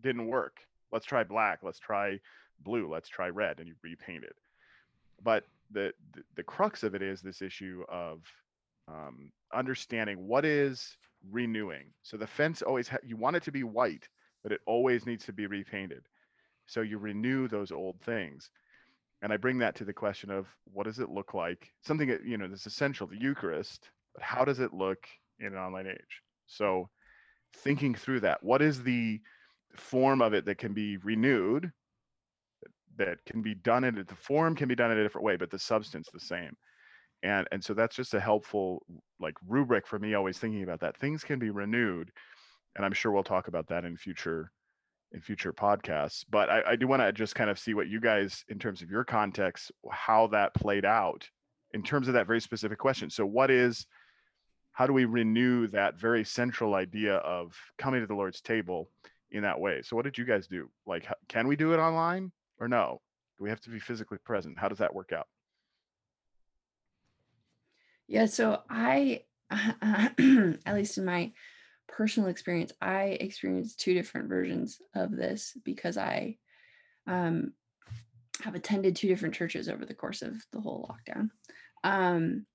didn't 0.00 0.26
work. 0.26 0.58
Let's 0.92 1.06
try 1.06 1.24
black. 1.24 1.60
Let's 1.62 1.78
try 1.78 2.18
blue. 2.60 2.90
Let's 2.92 3.08
try 3.08 3.28
red 3.28 3.58
and 3.58 3.68
you 3.68 3.74
repaint 3.82 4.24
it. 4.24 4.36
But 5.22 5.44
the 5.70 5.92
the, 6.12 6.22
the 6.36 6.42
crux 6.42 6.82
of 6.82 6.94
it 6.94 7.02
is 7.02 7.20
this 7.20 7.42
issue 7.42 7.84
of 7.88 8.20
um, 8.88 9.32
understanding 9.52 10.26
what 10.26 10.44
is 10.44 10.96
renewing. 11.30 11.86
So 12.02 12.16
the 12.16 12.26
fence 12.26 12.62
always 12.62 12.88
ha- 12.88 12.98
you 13.02 13.16
want 13.16 13.36
it 13.36 13.42
to 13.44 13.52
be 13.52 13.64
white 13.64 14.08
but 14.44 14.52
it 14.52 14.60
always 14.66 15.06
needs 15.06 15.24
to 15.24 15.32
be 15.32 15.46
repainted. 15.46 16.04
So 16.66 16.82
you 16.82 16.98
renew 16.98 17.48
those 17.48 17.72
old 17.72 18.00
things 18.02 18.50
and 19.24 19.32
i 19.32 19.36
bring 19.38 19.58
that 19.58 19.74
to 19.74 19.84
the 19.84 19.92
question 19.92 20.30
of 20.30 20.46
what 20.72 20.84
does 20.84 20.98
it 21.00 21.08
look 21.08 21.34
like? 21.34 21.72
Something 21.82 22.08
that 22.08 22.24
you 22.24 22.36
know 22.36 22.46
that's 22.46 22.66
essential 22.66 23.08
the 23.08 23.20
eucharist 23.20 23.90
but 24.14 24.22
how 24.22 24.44
does 24.44 24.60
it 24.60 24.72
look 24.72 25.08
in 25.40 25.48
an 25.48 25.56
online 25.56 25.88
age? 25.88 26.22
So 26.46 26.88
thinking 27.56 27.94
through 27.94 28.20
that 28.20 28.44
what 28.44 28.62
is 28.62 28.82
the 28.82 29.20
form 29.74 30.22
of 30.22 30.34
it 30.34 30.44
that 30.44 30.58
can 30.58 30.72
be 30.72 30.98
renewed 30.98 31.72
that 32.96 33.18
can 33.24 33.42
be 33.42 33.54
done 33.54 33.82
in 33.82 33.96
the 33.96 34.14
form 34.14 34.54
can 34.54 34.68
be 34.68 34.76
done 34.76 34.92
in 34.92 34.98
a 34.98 35.02
different 35.02 35.24
way 35.24 35.36
but 35.36 35.50
the 35.50 35.58
substance 35.58 36.08
the 36.12 36.20
same? 36.20 36.52
And 37.22 37.48
and 37.50 37.64
so 37.64 37.72
that's 37.72 37.96
just 37.96 38.12
a 38.14 38.20
helpful 38.20 38.84
like 39.18 39.34
rubric 39.48 39.86
for 39.86 39.98
me 39.98 40.12
always 40.14 40.38
thinking 40.38 40.62
about 40.62 40.80
that. 40.80 40.98
Things 40.98 41.24
can 41.24 41.38
be 41.38 41.50
renewed 41.50 42.12
and 42.76 42.84
i'm 42.84 42.92
sure 42.92 43.12
we'll 43.12 43.22
talk 43.22 43.48
about 43.48 43.68
that 43.68 43.84
in 43.84 43.96
future 43.96 44.50
in 45.14 45.20
future 45.20 45.52
podcasts 45.52 46.24
but 46.28 46.50
i, 46.50 46.72
I 46.72 46.76
do 46.76 46.86
want 46.86 47.00
to 47.00 47.12
just 47.12 47.34
kind 47.34 47.48
of 47.48 47.58
see 47.58 47.72
what 47.72 47.88
you 47.88 48.00
guys 48.00 48.44
in 48.48 48.58
terms 48.58 48.82
of 48.82 48.90
your 48.90 49.04
context 49.04 49.72
how 49.90 50.26
that 50.28 50.52
played 50.54 50.84
out 50.84 51.26
in 51.74 51.82
terms 51.82 52.06
of 52.06 52.14
that 52.14 52.26
very 52.26 52.40
specific 52.40 52.78
question. 52.78 53.10
So 53.10 53.26
what 53.26 53.50
is 53.50 53.86
how 54.72 54.86
do 54.86 54.92
we 54.92 55.04
renew 55.04 55.66
that 55.68 56.00
very 56.00 56.24
central 56.24 56.74
idea 56.74 57.16
of 57.16 57.54
coming 57.78 58.00
to 58.00 58.06
the 58.06 58.14
lord's 58.14 58.40
table 58.40 58.88
in 59.30 59.42
that 59.42 59.60
way? 59.60 59.82
So 59.82 59.96
what 59.96 60.04
did 60.04 60.16
you 60.16 60.24
guys 60.24 60.46
do? 60.46 60.70
Like 60.86 61.06
can 61.28 61.48
we 61.48 61.56
do 61.56 61.74
it 61.74 61.78
online 61.78 62.32
or 62.58 62.68
no? 62.68 63.00
Do 63.36 63.44
we 63.44 63.50
have 63.50 63.60
to 63.62 63.70
be 63.70 63.80
physically 63.80 64.18
present? 64.24 64.58
How 64.58 64.68
does 64.68 64.78
that 64.78 64.94
work 64.94 65.12
out? 65.12 65.26
Yeah, 68.06 68.26
so 68.26 68.62
I, 68.68 69.22
at 69.50 70.74
least 70.74 70.98
in 70.98 71.04
my 71.04 71.32
personal 71.88 72.28
experience, 72.28 72.72
I 72.80 73.18
experienced 73.20 73.80
two 73.80 73.94
different 73.94 74.28
versions 74.28 74.80
of 74.94 75.10
this 75.10 75.56
because 75.64 75.96
I 75.96 76.38
um, 77.06 77.52
have 78.42 78.54
attended 78.54 78.96
two 78.96 79.08
different 79.08 79.34
churches 79.34 79.68
over 79.68 79.84
the 79.84 79.94
course 79.94 80.22
of 80.22 80.34
the 80.52 80.60
whole 80.60 80.90
lockdown. 80.90 81.30
Um, 81.82 82.46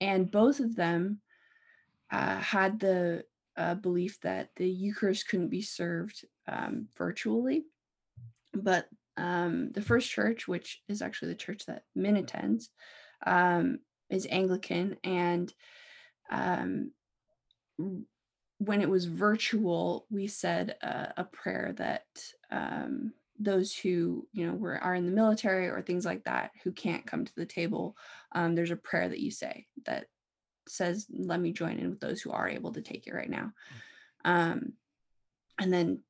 and 0.00 0.30
both 0.30 0.60
of 0.60 0.76
them 0.76 1.20
uh, 2.10 2.36
had 2.38 2.80
the 2.80 3.24
uh, 3.56 3.74
belief 3.74 4.20
that 4.20 4.50
the 4.56 4.68
Eucharist 4.68 5.28
couldn't 5.28 5.48
be 5.48 5.62
served 5.62 6.24
um, 6.48 6.88
virtually. 6.96 7.64
But 8.52 8.86
um, 9.16 9.72
the 9.72 9.82
first 9.82 10.10
church, 10.10 10.48
which 10.48 10.82
is 10.88 11.02
actually 11.02 11.28
the 11.28 11.36
church 11.36 11.66
that 11.66 11.84
Min 11.94 12.16
attends, 12.16 12.70
um, 13.26 13.78
is 14.10 14.26
Anglican, 14.30 14.96
and 15.04 15.52
um, 16.30 16.92
when 18.64 18.80
it 18.80 18.88
was 18.88 19.06
virtual, 19.06 20.06
we 20.08 20.28
said 20.28 20.76
uh, 20.82 21.06
a 21.16 21.24
prayer 21.24 21.74
that 21.78 22.04
um, 22.50 23.12
those 23.38 23.74
who 23.74 24.28
you 24.32 24.46
know 24.46 24.54
were 24.54 24.78
are 24.78 24.94
in 24.94 25.06
the 25.06 25.12
military 25.12 25.68
or 25.68 25.82
things 25.82 26.04
like 26.04 26.24
that 26.24 26.52
who 26.62 26.70
can't 26.70 27.06
come 27.06 27.24
to 27.24 27.34
the 27.34 27.46
table, 27.46 27.96
um, 28.32 28.54
there's 28.54 28.70
a 28.70 28.76
prayer 28.76 29.08
that 29.08 29.18
you 29.18 29.30
say 29.32 29.66
that 29.86 30.06
says, 30.68 31.06
"Let 31.10 31.40
me 31.40 31.52
join 31.52 31.78
in 31.78 31.90
with 31.90 32.00
those 32.00 32.20
who 32.20 32.30
are 32.30 32.48
able 32.48 32.72
to 32.72 32.82
take 32.82 33.06
it 33.06 33.14
right 33.14 33.30
now." 33.30 33.52
Um, 34.24 34.74
and 35.58 35.72
then 35.72 36.00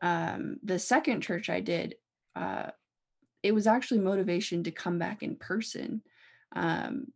um, 0.00 0.56
the 0.62 0.78
second 0.78 1.20
church 1.20 1.50
I 1.50 1.60
did, 1.60 1.96
uh, 2.34 2.70
it 3.42 3.52
was 3.52 3.66
actually 3.66 4.00
motivation 4.00 4.64
to 4.64 4.70
come 4.70 4.98
back 4.98 5.22
in 5.22 5.36
person. 5.36 6.02
Um, 6.54 7.08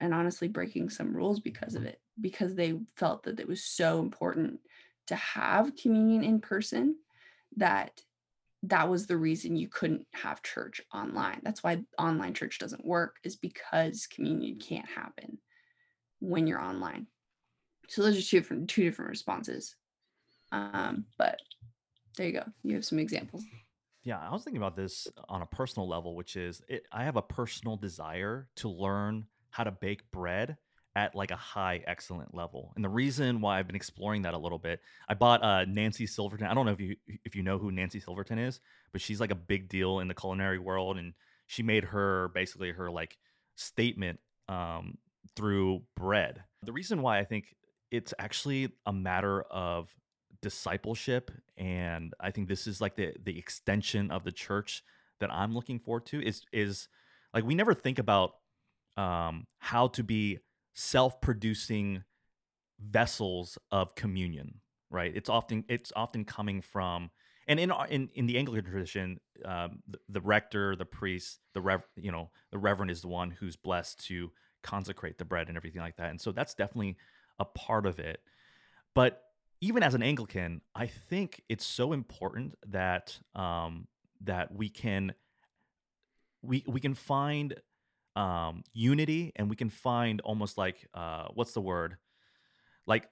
and 0.00 0.12
honestly 0.12 0.48
breaking 0.48 0.90
some 0.90 1.16
rules 1.16 1.38
because 1.38 1.76
of 1.76 1.84
it 1.84 2.01
because 2.20 2.54
they 2.54 2.78
felt 2.96 3.24
that 3.24 3.40
it 3.40 3.48
was 3.48 3.64
so 3.64 4.00
important 4.00 4.60
to 5.06 5.16
have 5.16 5.76
communion 5.76 6.22
in 6.24 6.40
person 6.40 6.96
that 7.56 8.00
that 8.64 8.88
was 8.88 9.06
the 9.06 9.16
reason 9.16 9.56
you 9.56 9.68
couldn't 9.68 10.06
have 10.14 10.42
church 10.42 10.80
online. 10.94 11.40
That's 11.42 11.62
why 11.62 11.82
online 11.98 12.34
church 12.34 12.58
doesn't 12.58 12.86
work 12.86 13.16
is 13.24 13.36
because 13.36 14.06
communion 14.06 14.58
can't 14.60 14.88
happen 14.88 15.38
when 16.20 16.46
you're 16.46 16.62
online. 16.62 17.08
So 17.88 18.02
those 18.02 18.16
are 18.16 18.22
two 18.22 18.38
different 18.38 18.70
two 18.70 18.84
different 18.84 19.10
responses. 19.10 19.74
Um, 20.52 21.06
but 21.18 21.38
there 22.16 22.26
you 22.26 22.32
go. 22.34 22.44
You 22.62 22.74
have 22.76 22.84
some 22.84 22.98
examples. 22.98 23.44
Yeah, 24.04 24.18
I 24.18 24.32
was 24.32 24.44
thinking 24.44 24.62
about 24.62 24.76
this 24.76 25.08
on 25.28 25.42
a 25.42 25.46
personal 25.46 25.88
level, 25.88 26.14
which 26.14 26.36
is 26.36 26.62
it, 26.68 26.86
I 26.92 27.04
have 27.04 27.16
a 27.16 27.22
personal 27.22 27.76
desire 27.76 28.48
to 28.56 28.68
learn 28.68 29.26
how 29.50 29.64
to 29.64 29.70
bake 29.70 30.10
bread 30.10 30.56
at 30.94 31.14
like 31.14 31.30
a 31.30 31.36
high 31.36 31.82
excellent 31.86 32.34
level. 32.34 32.72
And 32.74 32.84
the 32.84 32.88
reason 32.88 33.40
why 33.40 33.58
I've 33.58 33.66
been 33.66 33.76
exploring 33.76 34.22
that 34.22 34.34
a 34.34 34.38
little 34.38 34.58
bit, 34.58 34.80
I 35.08 35.14
bought 35.14 35.42
uh, 35.42 35.64
Nancy 35.64 36.06
Silverton. 36.06 36.46
I 36.46 36.54
don't 36.54 36.66
know 36.66 36.72
if 36.72 36.80
you 36.80 36.96
if 37.24 37.34
you 37.34 37.42
know 37.42 37.58
who 37.58 37.70
Nancy 37.72 38.00
Silverton 38.00 38.38
is, 38.38 38.60
but 38.92 39.00
she's 39.00 39.20
like 39.20 39.30
a 39.30 39.36
big 39.36 39.68
deal 39.68 40.00
in 40.00 40.08
the 40.08 40.14
culinary 40.14 40.58
world, 40.58 40.98
and 40.98 41.14
she 41.46 41.62
made 41.62 41.84
her 41.84 42.28
basically 42.34 42.72
her 42.72 42.90
like 42.90 43.16
statement 43.56 44.20
um, 44.48 44.98
through 45.36 45.82
bread. 45.96 46.44
The 46.62 46.72
reason 46.72 47.02
why 47.02 47.18
I 47.18 47.24
think 47.24 47.54
it's 47.90 48.12
actually 48.18 48.70
a 48.86 48.92
matter 48.92 49.42
of 49.42 49.94
discipleship, 50.42 51.30
and 51.56 52.12
I 52.20 52.30
think 52.30 52.48
this 52.48 52.66
is 52.66 52.80
like 52.80 52.96
the 52.96 53.14
the 53.22 53.38
extension 53.38 54.10
of 54.10 54.24
the 54.24 54.32
church 54.32 54.82
that 55.20 55.32
I'm 55.32 55.54
looking 55.54 55.78
forward 55.78 56.04
to 56.06 56.20
is 56.20 56.42
is 56.52 56.88
like 57.32 57.44
we 57.44 57.54
never 57.54 57.72
think 57.72 57.98
about 57.98 58.34
um, 58.96 59.46
how 59.58 59.88
to 59.88 60.02
be 60.02 60.38
self-producing 60.74 62.04
vessels 62.80 63.58
of 63.70 63.94
communion 63.94 64.60
right? 64.92 65.12
It's 65.16 65.30
often 65.30 65.64
it's 65.68 65.92
often 65.96 66.24
coming 66.24 66.60
from 66.60 67.10
and 67.48 67.58
in 67.58 67.72
in, 67.88 68.10
in 68.14 68.26
the 68.26 68.38
anglican 68.38 68.70
tradition 68.70 69.18
um, 69.44 69.82
the, 69.88 69.98
the 70.08 70.20
rector 70.20 70.76
the 70.76 70.84
priest 70.84 71.40
the 71.54 71.60
rev 71.60 71.82
you 71.96 72.12
know 72.12 72.30
the 72.52 72.58
reverend 72.58 72.90
is 72.90 73.00
the 73.00 73.08
one 73.08 73.30
who's 73.30 73.56
blessed 73.56 74.04
to 74.06 74.30
consecrate 74.62 75.18
the 75.18 75.24
bread 75.24 75.48
and 75.48 75.56
everything 75.56 75.80
like 75.80 75.96
that. 75.96 76.10
And 76.10 76.20
so 76.20 76.30
that's 76.30 76.54
definitely 76.54 76.96
a 77.40 77.44
part 77.44 77.84
of 77.84 77.98
it. 77.98 78.20
But 78.94 79.22
even 79.60 79.82
as 79.84 79.94
an 79.94 80.02
anglican 80.02 80.60
i 80.74 80.86
think 80.88 81.40
it's 81.48 81.64
so 81.64 81.92
important 81.92 82.56
that 82.66 83.20
um 83.36 83.86
that 84.20 84.52
we 84.52 84.68
can 84.68 85.14
we 86.42 86.64
we 86.66 86.80
can 86.80 86.94
find 86.94 87.54
um 88.14 88.62
unity 88.72 89.32
and 89.36 89.48
we 89.48 89.56
can 89.56 89.70
find 89.70 90.20
almost 90.20 90.58
like 90.58 90.86
uh 90.94 91.26
what's 91.34 91.52
the 91.52 91.60
word? 91.60 91.96
Like 92.86 93.08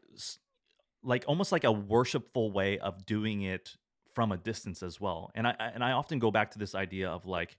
like 1.02 1.24
almost 1.26 1.52
like 1.52 1.64
a 1.64 1.72
worshipful 1.72 2.52
way 2.52 2.78
of 2.78 3.06
doing 3.06 3.42
it 3.42 3.76
from 4.14 4.32
a 4.32 4.36
distance 4.36 4.82
as 4.82 5.00
well 5.00 5.30
and 5.34 5.46
i 5.46 5.54
and 5.74 5.84
i 5.84 5.92
often 5.92 6.18
go 6.18 6.30
back 6.30 6.50
to 6.50 6.58
this 6.58 6.74
idea 6.74 7.08
of 7.08 7.26
like 7.26 7.56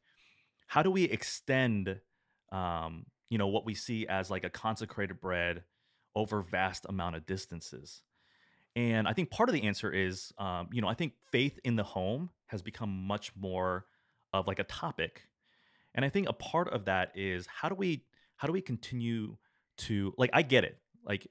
how 0.67 0.83
do 0.83 0.91
we 0.91 1.05
extend 1.05 1.99
um 2.51 3.05
you 3.29 3.37
know 3.37 3.47
what 3.47 3.65
we 3.65 3.73
see 3.73 4.05
as 4.07 4.29
like 4.29 4.43
a 4.43 4.49
consecrated 4.49 5.19
bread 5.19 5.63
over 6.15 6.41
vast 6.41 6.85
amount 6.89 7.15
of 7.15 7.25
distances? 7.25 8.01
And 8.75 9.07
i 9.07 9.13
think 9.13 9.31
part 9.31 9.49
of 9.49 9.53
the 9.53 9.63
answer 9.63 9.91
is 9.91 10.31
um 10.37 10.69
you 10.71 10.81
know 10.81 10.87
i 10.87 10.93
think 10.93 11.13
faith 11.31 11.59
in 11.63 11.75
the 11.75 11.83
home 11.83 12.29
has 12.47 12.61
become 12.61 13.05
much 13.07 13.33
more 13.35 13.85
of 14.33 14.47
like 14.47 14.59
a 14.59 14.63
topic 14.63 15.23
and 15.95 16.05
i 16.05 16.09
think 16.09 16.27
a 16.29 16.33
part 16.33 16.69
of 16.69 16.85
that 16.85 17.11
is 17.15 17.47
how 17.47 17.69
do 17.69 17.75
we 17.75 18.03
how 18.37 18.47
do 18.47 18.53
we 18.53 18.61
continue 18.61 19.37
to 19.77 20.13
like 20.17 20.29
i 20.33 20.41
get 20.41 20.63
it. 20.63 20.77
Like 21.05 21.27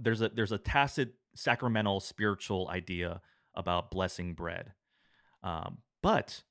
there's 0.00 0.20
a 0.20 0.28
there's 0.28 0.52
a 0.52 0.58
tacit 0.58 1.14
sacramental 1.34 2.00
spiritual 2.00 2.68
idea 2.68 3.20
about 3.54 3.90
blessing 3.90 4.34
bread. 4.34 4.72
Um, 5.42 5.78
but 6.02 6.42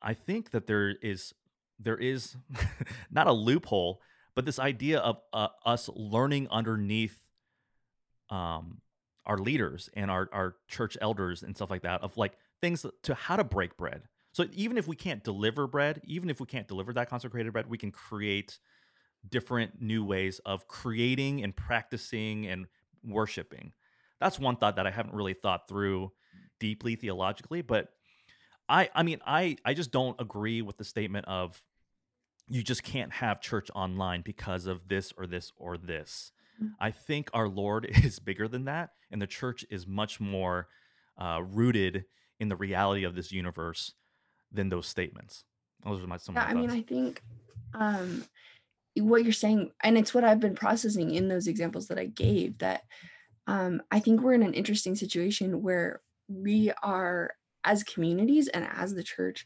i 0.00 0.14
think 0.14 0.50
that 0.50 0.66
there 0.66 0.90
is 1.02 1.32
there 1.78 1.96
is 1.96 2.36
not 3.10 3.26
a 3.26 3.32
loophole 3.32 4.00
but 4.34 4.46
this 4.46 4.58
idea 4.58 4.98
of 4.98 5.18
uh, 5.32 5.48
us 5.66 5.90
learning 5.94 6.48
underneath 6.50 7.18
um, 8.30 8.80
our 9.26 9.36
leaders 9.36 9.90
and 9.94 10.10
our, 10.10 10.28
our 10.32 10.56
church 10.68 10.96
elders 11.02 11.42
and 11.42 11.54
stuff 11.54 11.70
like 11.70 11.82
that 11.82 12.00
of 12.00 12.16
like 12.16 12.32
things 12.62 12.86
to 13.02 13.14
how 13.14 13.36
to 13.36 13.44
break 13.44 13.76
bread 13.76 14.02
so 14.32 14.46
even 14.52 14.76
if 14.76 14.86
we 14.86 14.96
can't 14.96 15.24
deliver 15.24 15.66
bread 15.66 16.00
even 16.04 16.30
if 16.30 16.40
we 16.40 16.46
can't 16.46 16.68
deliver 16.68 16.92
that 16.92 17.08
consecrated 17.08 17.52
bread 17.52 17.68
we 17.68 17.78
can 17.78 17.90
create 17.90 18.58
different 19.28 19.80
new 19.80 20.04
ways 20.04 20.40
of 20.44 20.66
creating 20.68 21.42
and 21.42 21.54
practicing 21.54 22.46
and 22.46 22.66
worshiping 23.04 23.72
that's 24.20 24.38
one 24.38 24.56
thought 24.56 24.76
that 24.76 24.86
i 24.86 24.90
haven't 24.90 25.14
really 25.14 25.34
thought 25.34 25.68
through 25.68 26.10
deeply 26.60 26.96
theologically 26.96 27.62
but 27.62 27.88
i 28.68 28.88
i 28.94 29.02
mean 29.02 29.20
i 29.26 29.56
i 29.64 29.74
just 29.74 29.90
don't 29.90 30.20
agree 30.20 30.62
with 30.62 30.76
the 30.76 30.84
statement 30.84 31.26
of 31.26 31.62
you 32.48 32.62
just 32.62 32.82
can't 32.82 33.12
have 33.12 33.40
church 33.40 33.70
online 33.74 34.20
because 34.20 34.66
of 34.66 34.88
this 34.88 35.12
or 35.16 35.26
this 35.26 35.52
or 35.56 35.76
this 35.78 36.32
Mm. 36.60 36.72
I 36.80 36.90
think 36.90 37.30
our 37.32 37.48
Lord 37.48 37.86
is 38.04 38.18
bigger 38.18 38.48
than 38.48 38.64
that, 38.64 38.90
and 39.10 39.20
the 39.20 39.26
church 39.26 39.64
is 39.70 39.86
much 39.86 40.20
more 40.20 40.68
uh, 41.18 41.42
rooted 41.42 42.04
in 42.40 42.48
the 42.48 42.56
reality 42.56 43.04
of 43.04 43.14
this 43.14 43.30
universe 43.30 43.92
than 44.52 44.68
those 44.68 44.86
statements. 44.86 45.44
Those 45.84 46.02
are 46.02 46.06
my 46.06 46.16
some 46.16 46.34
yeah 46.36 46.44
i 46.44 46.54
mean 46.54 46.70
i 46.70 46.82
think 46.82 47.22
um 47.74 48.24
what 48.96 49.24
you're 49.24 49.32
saying 49.32 49.72
and 49.82 49.98
it's 49.98 50.14
what 50.14 50.22
i've 50.22 50.38
been 50.38 50.54
processing 50.54 51.12
in 51.14 51.26
those 51.26 51.48
examples 51.48 51.88
that 51.88 51.98
i 51.98 52.04
gave 52.06 52.56
that 52.58 52.82
um 53.48 53.82
i 53.90 53.98
think 53.98 54.20
we're 54.20 54.34
in 54.34 54.42
an 54.44 54.54
interesting 54.54 54.94
situation 54.94 55.60
where 55.62 56.00
we 56.28 56.70
are 56.82 57.34
as 57.64 57.82
communities 57.82 58.46
and 58.48 58.64
as 58.76 58.94
the 58.94 59.02
church 59.02 59.44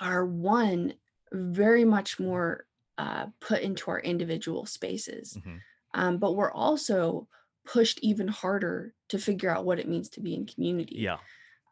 are 0.00 0.24
one 0.24 0.94
very 1.32 1.84
much 1.84 2.20
more 2.20 2.66
uh, 2.98 3.26
put 3.40 3.62
into 3.62 3.90
our 3.90 4.00
individual 4.00 4.66
spaces 4.66 5.38
Mhm. 5.38 5.60
um, 5.94 6.18
but 6.18 6.36
we're 6.36 6.52
also 6.52 7.26
pushed 7.64 7.98
even 8.02 8.28
harder 8.28 8.94
to 9.08 9.18
figure 9.18 9.50
out 9.50 9.64
what 9.64 9.78
it 9.80 9.88
means 9.88 10.08
to 10.10 10.20
be 10.20 10.34
in 10.34 10.46
community 10.46 10.96
Yeah, 10.98 11.18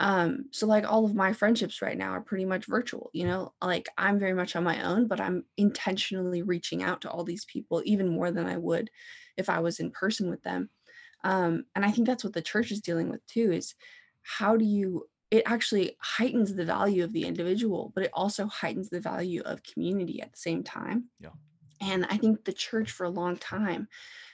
um 0.01 0.46
so 0.51 0.66
like 0.66 0.90
all 0.90 1.05
of 1.05 1.14
my 1.14 1.32
friendships 1.32 1.80
right 1.82 1.96
now 1.98 2.11
are 2.11 2.20
pretty 2.22 2.44
much 2.44 2.66
virtual 2.66 3.11
you 3.12 3.24
know? 3.26 3.53
Like 3.62 3.88
i'm 3.96 4.18
very 4.18 4.34
much 4.34 4.57
on 4.57 4.64
my 4.64 4.82
own 4.82 5.07
but 5.07 5.20
i'm 5.20 5.44
intentionally 5.57 6.42
reaching 6.42 6.82
out 6.82 7.03
to 7.03 7.11
all 7.11 7.22
these 7.22 7.44
people 7.44 7.82
even 7.84 8.09
more 8.09 8.30
than 8.32 8.46
i 8.46 8.57
would 8.57 8.90
if 9.36 9.48
i 9.48 9.61
was 9.61 9.78
in 9.78 9.90
person 9.92 10.28
with 10.28 10.42
them. 10.42 10.70
Um 11.22 11.64
and 11.74 11.84
i 11.84 11.90
think 11.90 12.07
that's 12.07 12.24
what 12.24 12.32
the 12.32 12.42
church 12.42 12.72
is 12.72 12.80
dealing 12.80 13.11
with 13.11 13.24
too 13.26 13.53
is 13.53 13.74
how 14.22 14.57
do 14.57 14.64
you 14.64 15.09
it 15.30 15.44
actually 15.46 15.96
heightens 16.01 16.55
the 16.55 16.64
value 16.64 17.05
of 17.05 17.12
the 17.12 17.24
individual 17.24 17.92
but 17.94 18.05
it 18.05 18.11
also 18.14 18.46
heightens 18.46 18.88
the 18.88 19.01
value 19.01 19.42
of 19.44 19.62
community 19.62 20.20
at 20.20 20.32
the 20.32 20.38
same 20.38 20.62
time. 20.64 21.11
Yeah. 21.20 21.30
and 21.80 22.07
i 22.11 22.16
think 22.16 22.44
the 22.44 22.53
church 22.53 22.90
for 22.90 23.05
a 23.05 23.11
long 23.11 23.36
time 23.36 23.88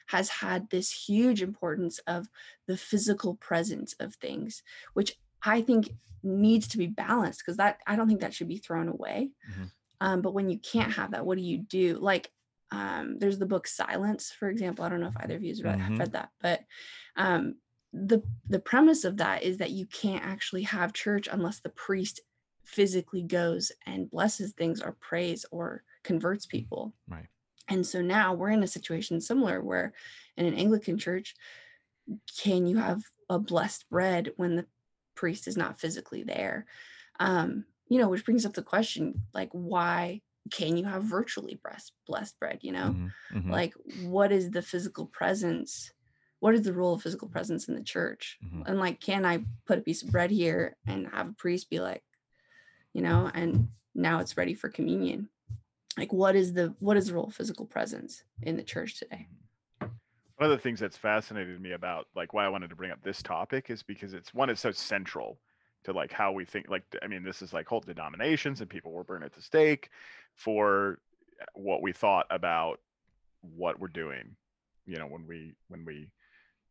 has 0.09 0.29
had 0.29 0.71
this 0.71 0.91
huge 0.93 1.43
importance 1.43 1.99
of 2.07 2.29
the 2.67 2.77
physical 2.77 3.35
presence 3.37 3.95
of 3.99 4.15
things 4.15 4.63
which 4.95 5.17
I 5.43 5.63
think 5.63 5.91
needs 6.23 6.69
to 6.69 6.79
be 6.79 6.87
balanced 6.87 7.41
because 7.41 7.57
that 7.59 7.79
I 7.87 7.97
don't 7.97 8.09
think 8.09 8.21
that 8.21 8.35
should 8.35 8.49
be 8.49 8.59
thrown 8.59 8.89
away. 8.89 9.31
Mhm. 9.49 9.71
Um, 10.01 10.23
but 10.23 10.35
when 10.35 10.51
you 10.51 10.59
can't 10.59 10.93
have 10.93 11.13
that, 11.13 11.25
what 11.25 11.39
do 11.39 11.45
you 11.45 11.59
do? 11.59 11.99
Like, 11.99 12.31
um, 12.71 13.19
there's 13.19 13.39
the 13.39 13.47
book 13.47 13.67
Silence, 13.67 14.31
for 14.31 14.49
example. 14.49 14.85
I 14.85 14.89
don't 14.89 15.01
know 15.01 15.09
if 15.09 15.17
either 15.19 15.37
of 15.37 15.43
you 15.43 15.51
has 15.51 15.63
read, 15.63 15.79
have 15.81 15.93
Mhm. 15.93 15.99
read 16.01 16.13
that, 16.13 16.31
but 16.41 16.65
um, 17.17 17.61
the 17.93 18.23
the 18.49 18.59
premise 18.59 19.05
of 19.05 19.17
that 19.19 19.43
is 19.43 19.59
that 19.59 19.71
you 19.71 19.87
can't 19.87 20.25
actually 20.25 20.63
have 20.65 20.93
church 20.93 21.29
unless 21.31 21.61
the 21.61 21.71
priest 21.71 22.21
physically 22.65 23.23
goes 23.23 23.71
and 23.87 24.11
blesses 24.11 24.53
things 24.53 24.83
or 24.83 24.93
prays 24.93 25.47
or 25.53 25.85
converts 26.03 26.45
people. 26.47 26.93
right. 27.09 27.29
And 27.69 27.87
so 27.87 28.03
now 28.03 28.35
we're 28.35 28.51
in 28.51 28.63
a 28.63 28.67
situation 28.67 29.21
similar 29.21 29.63
where 29.63 29.95
in 30.37 30.45
an 30.47 30.55
Anglican 30.55 30.99
church, 30.99 31.35
can 32.37 32.67
you 32.67 32.77
have 32.77 33.03
a 33.31 33.39
blessed 33.39 33.89
bread 33.89 34.33
when 34.37 34.57
the 34.57 34.67
priest 35.17 35.49
is 35.49 35.57
not 35.57 35.81
physically 35.81 36.23
there? 36.23 36.67
Um, 37.21 37.67
you 37.89 37.99
know, 37.99 38.09
which 38.09 38.25
brings 38.25 38.47
up 38.47 38.55
the 38.55 38.63
question 38.63 39.23
like, 39.35 39.51
why 39.53 40.23
can 40.53 40.77
you 40.77 40.85
have 40.85 41.05
virtually 41.05 41.61
blessed, 41.63 41.93
blessed 42.07 42.39
bread? 42.39 42.61
You 42.63 42.73
know, 42.73 42.91
Mhm, 42.95 43.13
mhm. 43.33 43.51
like, 43.53 43.75
what 43.85 44.33
is 44.33 44.51
the 44.51 44.63
physical 44.63 45.07
presence 45.07 45.93
what 46.41 46.55
is 46.55 46.63
the 46.63 46.73
role 46.75 46.95
of 46.95 47.03
physical 47.03 47.29
presence 47.29 47.69
in 47.69 47.75
the 47.75 47.83
church? 47.83 48.39
Mhm. 48.45 48.65
And 48.67 48.79
like, 48.79 49.01
can 49.01 49.25
I 49.25 49.45
put 49.67 49.79
a 49.79 49.83
piece 49.83 50.03
of 50.03 50.13
bread 50.13 50.31
here 50.31 50.77
and 50.87 51.09
have 51.09 51.31
a 51.31 51.33
priest 51.33 51.71
be 51.71 51.81
like, 51.81 52.05
you 52.93 53.03
know, 53.03 53.31
and 53.35 53.69
now 53.95 54.21
it's 54.21 54.37
ready 54.37 54.55
for 54.55 54.69
communion. 54.69 55.29
Like, 55.99 56.13
what 56.13 56.37
is 56.37 56.53
the 56.53 56.75
what 56.79 56.97
is 56.97 57.07
the 57.07 57.15
role 57.15 57.27
of 57.27 57.35
physical 57.35 57.67
presence 57.67 58.25
in 58.43 58.57
the 58.57 58.63
church 58.63 58.99
today? 58.99 59.29
One 60.37 60.51
of 60.51 60.57
the 60.57 60.63
things 60.63 60.81
that's 60.81 60.97
fascinated 60.97 61.61
me 61.61 61.73
about 61.73 62.09
like 62.15 62.35
why 62.35 62.45
I 62.45 62.49
wanted 62.49 62.71
to 62.71 62.77
bring 62.77 62.91
up 62.91 63.03
this 63.03 63.23
topic 63.23 63.71
is 63.71 63.83
because 63.83 64.13
it's 64.13 64.35
one, 64.35 64.51
it's 64.51 64.61
so 64.61 64.71
central 64.71 65.39
to 65.85 65.93
like 65.93 66.13
how 66.13 66.33
we 66.33 66.45
think. 66.45 66.69
Like, 66.69 66.83
I 67.03 67.07
mean, 67.07 67.23
this 67.23 67.41
is 67.41 67.53
like 67.53 67.67
whole 67.67 67.81
denominations 67.81 68.61
and 68.61 68.69
people 68.69 68.93
were 68.93 69.05
burned 69.05 69.25
at 69.25 69.33
the 69.33 69.41
stake 69.41 69.91
for 70.35 70.99
eh, 71.41 71.45
what 71.55 71.81
we 71.83 71.93
thought 71.93 72.27
about 72.31 72.81
what 73.41 73.81
we're 73.81 73.89
doing. 73.89 74.37
You 74.85 74.99
know, 74.99 75.07
when 75.07 75.27
we 75.27 75.55
when 75.69 75.85
we 75.85 76.11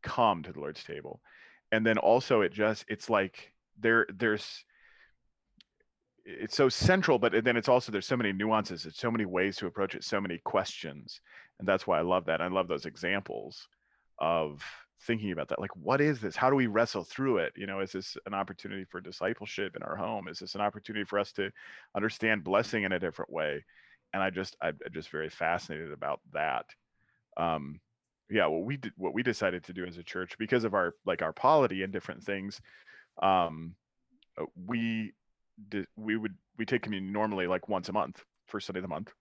come 0.04 0.44
to 0.44 0.54
the 0.54 0.60
Lord's 0.60 0.84
table, 0.84 1.22
and 1.72 1.86
then 1.86 1.98
also 1.98 2.42
it 2.42 2.54
just 2.54 2.86
it's 2.88 3.10
like 3.10 3.52
there 3.80 4.06
there's 4.14 4.64
it's 6.26 6.56
so 6.56 6.70
central 6.70 7.20
but 7.20 7.36
eh, 7.36 7.42
then 7.42 7.58
it's 7.58 7.70
also 7.70 7.92
there's 7.92 8.08
so 8.08 8.18
many 8.18 8.34
nuances 8.34 8.84
there's 8.84 8.98
so 8.98 9.12
many 9.12 9.26
ways 9.26 9.56
to 9.58 9.68
approach 9.68 9.94
it 9.96 10.04
so 10.04 10.20
many 10.20 10.40
questions 10.40 11.22
and 11.60 11.68
that's 11.68 11.88
why 11.88 11.98
i 11.98 12.02
love 12.02 12.26
that 12.26 12.42
i 12.42 12.48
love 12.48 12.68
those 12.68 12.86
examples 12.86 13.68
of 14.20 14.62
thinking 15.02 15.32
about 15.32 15.50
that 15.50 15.60
like 15.60 15.76
what 15.76 16.02
is 16.02 16.20
this? 16.20 16.36
How 16.36 16.50
do 16.50 16.56
we 16.56 16.68
wrestle 16.68 17.04
through 17.04 17.38
it? 17.38 17.54
You 17.56 17.68
know 17.68 17.82
is 17.82 17.92
this 17.92 18.18
an 18.26 18.34
opportunity 18.34 18.86
for 18.86 19.02
discipleship 19.02 19.76
in 19.76 19.84
our 19.84 19.96
home? 19.96 20.28
Is 20.28 20.40
this 20.40 20.56
an 20.56 20.62
opportunity 20.62 21.06
for 21.06 21.20
us 21.20 21.32
to 21.34 21.52
understand 21.96 22.44
blessing 22.44 22.84
in 22.84 22.94
a 22.94 23.00
different 23.00 23.32
way? 23.32 23.64
And 24.14 24.24
i 24.24 24.30
just 24.30 24.56
i'm 24.62 24.78
just 24.94 25.10
very 25.10 25.30
fascinated 25.30 25.92
about 25.92 26.22
that. 26.34 26.66
Um 27.38 27.80
yeah 28.30 28.48
what 28.48 28.64
we 28.64 28.78
did 28.78 28.94
what 28.98 29.14
we 29.14 29.22
decided 29.22 29.64
to 29.66 29.74
do 29.74 29.86
as 29.86 29.98
a 29.98 30.04
church 30.04 30.38
because 30.40 30.64
of 30.64 30.74
our 30.74 30.96
like 31.06 31.22
our 31.22 31.34
polity 31.34 31.84
and 31.84 31.94
different 31.94 32.24
things 32.24 32.60
um 33.22 33.76
uh, 34.42 34.46
we 34.66 35.14
did 35.70 35.86
we 35.96 36.18
would 36.18 36.34
we 36.58 36.66
take 36.66 36.82
communion 36.82 37.14
normally 37.14 37.46
like 37.46 37.70
once 37.70 37.88
a 37.90 37.94
month 37.94 38.24
first 38.48 38.68
sunday 38.68 38.80
of 38.80 38.84
the 38.84 38.88
month. 38.88 39.12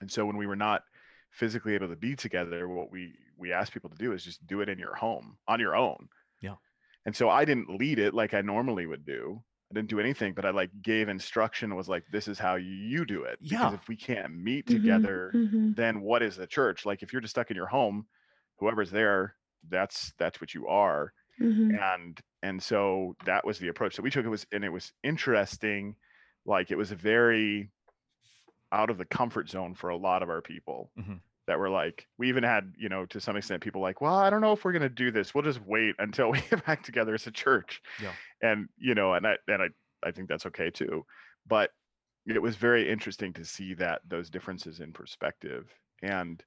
And 0.00 0.10
so 0.10 0.26
when 0.26 0.36
we 0.36 0.46
were 0.46 0.56
not 0.56 0.82
physically 1.30 1.74
able 1.74 1.88
to 1.88 1.96
be 1.96 2.16
together 2.16 2.68
what 2.68 2.90
we 2.90 3.14
we 3.36 3.52
asked 3.52 3.72
people 3.72 3.90
to 3.90 3.96
do 3.96 4.12
is 4.12 4.24
just 4.24 4.46
do 4.46 4.60
it 4.60 4.68
in 4.68 4.78
your 4.78 4.94
home 4.94 5.38
on 5.48 5.60
your 5.60 5.76
own. 5.76 6.08
Yeah. 6.40 6.56
and 7.04 7.14
so 7.16 7.28
i 7.30 7.44
didn't 7.44 7.70
lead 7.78 7.98
it 7.98 8.14
like 8.14 8.34
i 8.34 8.40
normally 8.42 8.86
would 8.86 9.04
do. 9.04 9.42
I 9.70 9.74
didn't 9.74 9.90
do 9.90 10.00
anything 10.00 10.34
but 10.34 10.44
i 10.46 10.50
like 10.50 10.70
gave 10.82 11.08
instruction 11.08 11.74
was 11.76 11.88
like 11.88 12.04
this 12.10 12.28
is 12.28 12.38
how 12.38 12.56
you 12.56 13.04
do 13.04 13.24
it 13.24 13.38
because 13.48 13.72
Yeah. 13.72 13.74
if 13.74 13.88
we 13.88 13.96
can't 13.96 14.34
meet 14.34 14.68
Mhm, 14.68 14.72
together 14.72 15.34
mhm, 15.34 15.76
then 15.76 16.00
what 16.00 16.22
is 16.22 16.36
the 16.36 16.46
church? 16.46 16.86
Like 16.86 17.02
if 17.02 17.12
you're 17.12 17.20
just 17.20 17.32
stuck 17.32 17.50
in 17.50 17.56
your 17.56 17.66
home 17.66 18.06
whoever's 18.58 18.90
there 18.90 19.36
that's 19.68 20.12
that's 20.18 20.40
what 20.40 20.54
you 20.54 20.66
are. 20.68 21.12
Mhm. 21.38 21.80
and 21.80 22.20
and 22.42 22.62
so 22.62 23.16
that 23.26 23.44
was 23.44 23.58
the 23.58 23.68
approach. 23.68 23.96
That 23.96 24.02
we 24.02 24.10
took 24.10 24.24
it 24.24 24.28
was 24.28 24.46
and 24.52 24.64
it 24.64 24.70
was 24.70 24.92
interesting. 25.02 25.96
Like 26.44 26.70
it 26.70 26.76
was 26.78 26.92
a 26.92 26.96
very 26.96 27.70
out 28.72 28.90
of 28.90 28.98
the 28.98 29.04
comfort 29.04 29.48
zone 29.48 29.74
for 29.74 29.90
a 29.90 29.96
lot 29.96 30.22
of 30.22 30.28
our 30.30 30.42
people 30.42 30.90
Mhm. 30.98 31.20
that 31.46 31.58
were 31.58 31.70
like 31.70 32.06
we 32.18 32.28
even 32.28 32.42
had 32.42 32.72
you 32.76 32.88
know 32.88 33.06
to 33.06 33.20
some 33.20 33.36
extent 33.36 33.62
people 33.62 33.80
like 33.80 34.00
well 34.00 34.16
i 34.16 34.28
don't 34.30 34.40
know 34.40 34.52
if 34.52 34.64
we're 34.64 34.72
going 34.72 34.82
to 34.82 34.88
do 34.88 35.10
this 35.10 35.34
we'll 35.34 35.44
just 35.44 35.60
wait 35.64 35.94
until 35.98 36.30
we 36.32 36.40
get 36.50 36.64
back 36.66 36.82
together 36.82 37.14
as 37.14 37.26
a 37.26 37.30
church 37.30 37.80
Yeah. 38.02 38.12
and 38.42 38.68
you 38.76 38.94
know 38.94 39.14
and 39.14 39.26
i 39.26 39.36
and 39.48 39.62
i 39.62 39.68
i 40.04 40.10
think 40.10 40.28
that's 40.28 40.46
okay 40.46 40.70
too 40.70 41.04
but 41.46 41.70
it 42.26 42.42
was 42.42 42.56
very 42.56 42.90
interesting 42.90 43.32
to 43.34 43.44
see 43.44 43.74
that 43.74 44.00
those 44.08 44.30
differences 44.30 44.80
in 44.80 44.92
perspective 44.92 45.72
and 46.02 46.42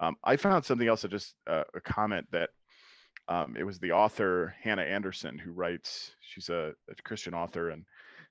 um, 0.00 0.16
i 0.24 0.36
found 0.36 0.64
something 0.64 0.88
else 0.88 1.02
that 1.02 1.10
just 1.10 1.34
uh, 1.46 1.64
a 1.74 1.80
comment 1.80 2.26
that 2.32 2.50
um, 3.28 3.56
it 3.58 3.64
was 3.64 3.78
the 3.78 3.92
author 3.92 4.54
hannah 4.62 4.82
anderson 4.82 5.36
who 5.38 5.52
writes 5.52 6.14
she's 6.20 6.48
a, 6.48 6.72
a 6.90 6.94
christian 7.04 7.34
author 7.34 7.70
and 7.70 7.84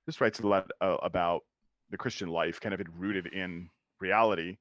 just 0.07 0.21
writes 0.21 0.39
a 0.39 0.47
lot 0.47 0.69
uh, 0.81 0.97
about 1.03 1.41
the 1.89 1.97
christian 1.97 2.29
life 2.29 2.59
kind 2.59 2.73
of 2.73 2.79
had 2.79 2.99
rooted 2.99 3.27
in 3.27 3.69
reality 3.99 4.57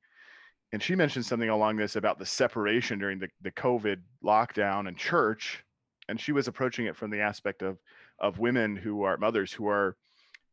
and 0.72 0.82
she 0.82 0.94
mentioned 0.96 1.26
something 1.26 1.50
along 1.50 1.76
this 1.76 1.96
about 1.96 2.18
the 2.18 2.26
separation 2.26 2.98
during 2.98 3.18
the, 3.18 3.28
the 3.42 3.52
covid 3.52 4.02
lockdown 4.24 4.88
and 4.88 4.98
church 4.98 5.64
and 6.08 6.20
she 6.20 6.32
was 6.32 6.48
approaching 6.48 6.86
it 6.86 6.96
from 6.96 7.10
the 7.10 7.20
aspect 7.20 7.62
of 7.62 7.78
of 8.18 8.38
women 8.38 8.76
who 8.76 9.02
are 9.02 9.16
mothers 9.18 9.52
who 9.52 9.66
are 9.68 9.96